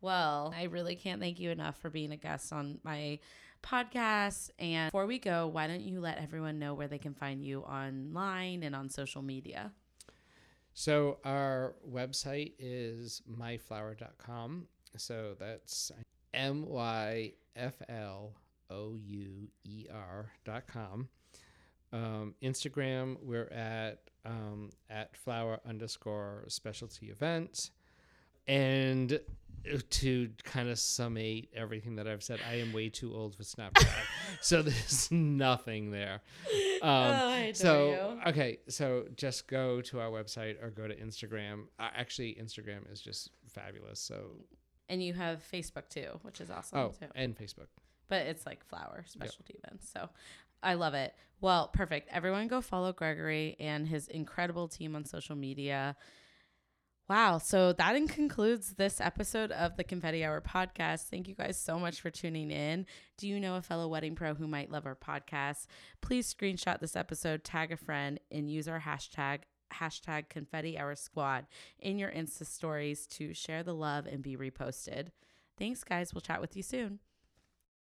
well, 0.00 0.52
I 0.56 0.64
really 0.64 0.96
can't 0.96 1.20
thank 1.20 1.38
you 1.38 1.50
enough 1.50 1.78
for 1.78 1.88
being 1.88 2.12
a 2.12 2.16
guest 2.16 2.52
on 2.52 2.80
my 2.82 3.20
podcast. 3.62 4.50
And 4.58 4.90
before 4.90 5.06
we 5.06 5.18
go, 5.18 5.46
why 5.46 5.66
don't 5.66 5.82
you 5.82 6.00
let 6.00 6.18
everyone 6.18 6.58
know 6.58 6.74
where 6.74 6.88
they 6.88 6.98
can 6.98 7.14
find 7.14 7.42
you 7.42 7.60
online 7.60 8.62
and 8.62 8.74
on 8.74 8.88
social 8.88 9.22
media? 9.22 9.72
So 10.74 11.18
our 11.24 11.74
website 11.88 12.52
is 12.58 13.22
myflouer.com. 13.30 14.66
So 14.96 15.34
that's 15.38 15.92
M 16.34 16.66
Y 16.66 17.32
F 17.54 17.74
L 17.88 18.34
O 18.70 18.94
U 18.96 19.48
E 19.64 19.86
R 19.92 20.30
dot 20.44 20.66
com. 20.66 21.08
Um, 21.92 22.34
Instagram, 22.42 23.16
we're 23.22 23.48
at 23.52 24.00
um, 24.24 24.70
at 24.90 25.16
flouer 25.16 25.60
underscore 25.66 26.44
specialty 26.48 27.06
events. 27.10 27.70
And 28.48 29.18
to 29.90 30.30
kind 30.44 30.68
of 30.68 30.78
summate 30.78 31.50
everything 31.54 31.96
that 31.96 32.06
I've 32.06 32.22
said, 32.22 32.38
I 32.48 32.54
am 32.60 32.72
way 32.72 32.88
too 32.88 33.12
old 33.14 33.34
for 33.34 33.42
Snapchat. 33.42 33.88
so 34.40 34.62
there's 34.62 35.10
nothing 35.10 35.90
there. 35.90 36.20
Um, 36.82 36.92
Oh, 36.92 37.50
so 37.54 37.90
you. 38.22 38.28
okay, 38.30 38.58
so 38.68 39.06
just 39.16 39.48
go 39.48 39.80
to 39.80 39.98
our 39.98 40.10
website 40.10 40.62
or 40.62 40.68
go 40.68 40.86
to 40.86 40.94
Instagram. 40.94 41.64
Uh, 41.78 41.88
actually, 41.96 42.36
Instagram 42.40 42.92
is 42.92 43.00
just 43.00 43.30
fabulous. 43.48 43.98
So 43.98 44.32
And 44.90 45.02
you 45.02 45.14
have 45.14 45.42
Facebook 45.50 45.88
too, 45.88 46.20
which 46.20 46.38
is 46.42 46.50
awesome 46.50 46.78
oh, 46.78 46.88
too. 46.90 47.06
and 47.14 47.34
Facebook. 47.34 47.68
But 48.08 48.26
it's 48.26 48.46
like 48.46 48.64
Flouer 48.64 49.04
Specialty 49.06 49.58
Events. 49.62 49.90
So 49.92 50.08
I 50.62 50.74
love 50.74 50.94
it. 50.94 51.14
Well, 51.40 51.68
perfect. 51.68 52.08
Everyone 52.12 52.48
go 52.48 52.60
follow 52.60 52.92
Gregory 52.92 53.56
and 53.60 53.86
his 53.86 54.08
incredible 54.08 54.68
team 54.68 54.96
on 54.96 55.04
social 55.04 55.36
media. 55.36 55.96
Wow. 57.08 57.38
So 57.38 57.72
that 57.72 58.08
concludes 58.08 58.74
this 58.74 59.00
episode 59.00 59.52
of 59.52 59.76
the 59.76 59.84
Confetti 59.84 60.24
Hour 60.24 60.40
podcast. 60.40 61.02
Thank 61.04 61.28
you 61.28 61.34
guys 61.34 61.56
so 61.56 61.78
much 61.78 62.00
for 62.00 62.10
tuning 62.10 62.50
in. 62.50 62.84
Do 63.16 63.28
you 63.28 63.38
know 63.38 63.54
a 63.54 63.62
fellow 63.62 63.86
wedding 63.86 64.16
pro 64.16 64.34
who 64.34 64.48
might 64.48 64.72
love 64.72 64.86
our 64.86 64.96
podcast? 64.96 65.66
Please 66.00 66.32
screenshot 66.32 66.80
this 66.80 66.96
episode, 66.96 67.44
tag 67.44 67.70
a 67.70 67.76
friend, 67.76 68.18
and 68.32 68.50
use 68.50 68.66
our 68.66 68.80
hashtag 68.80 69.40
hashtag 69.72 70.28
confetti 70.28 70.78
hour 70.78 70.94
squad 70.94 71.44
in 71.80 71.98
your 71.98 72.10
insta 72.10 72.46
stories 72.46 73.04
to 73.04 73.34
share 73.34 73.64
the 73.64 73.74
love 73.74 74.06
and 74.06 74.22
be 74.22 74.36
reposted 74.36 75.08
thanks 75.58 75.82
guys 75.82 76.14
we'll 76.14 76.20
chat 76.20 76.40
with 76.40 76.56
you 76.56 76.62
soon 76.62 77.00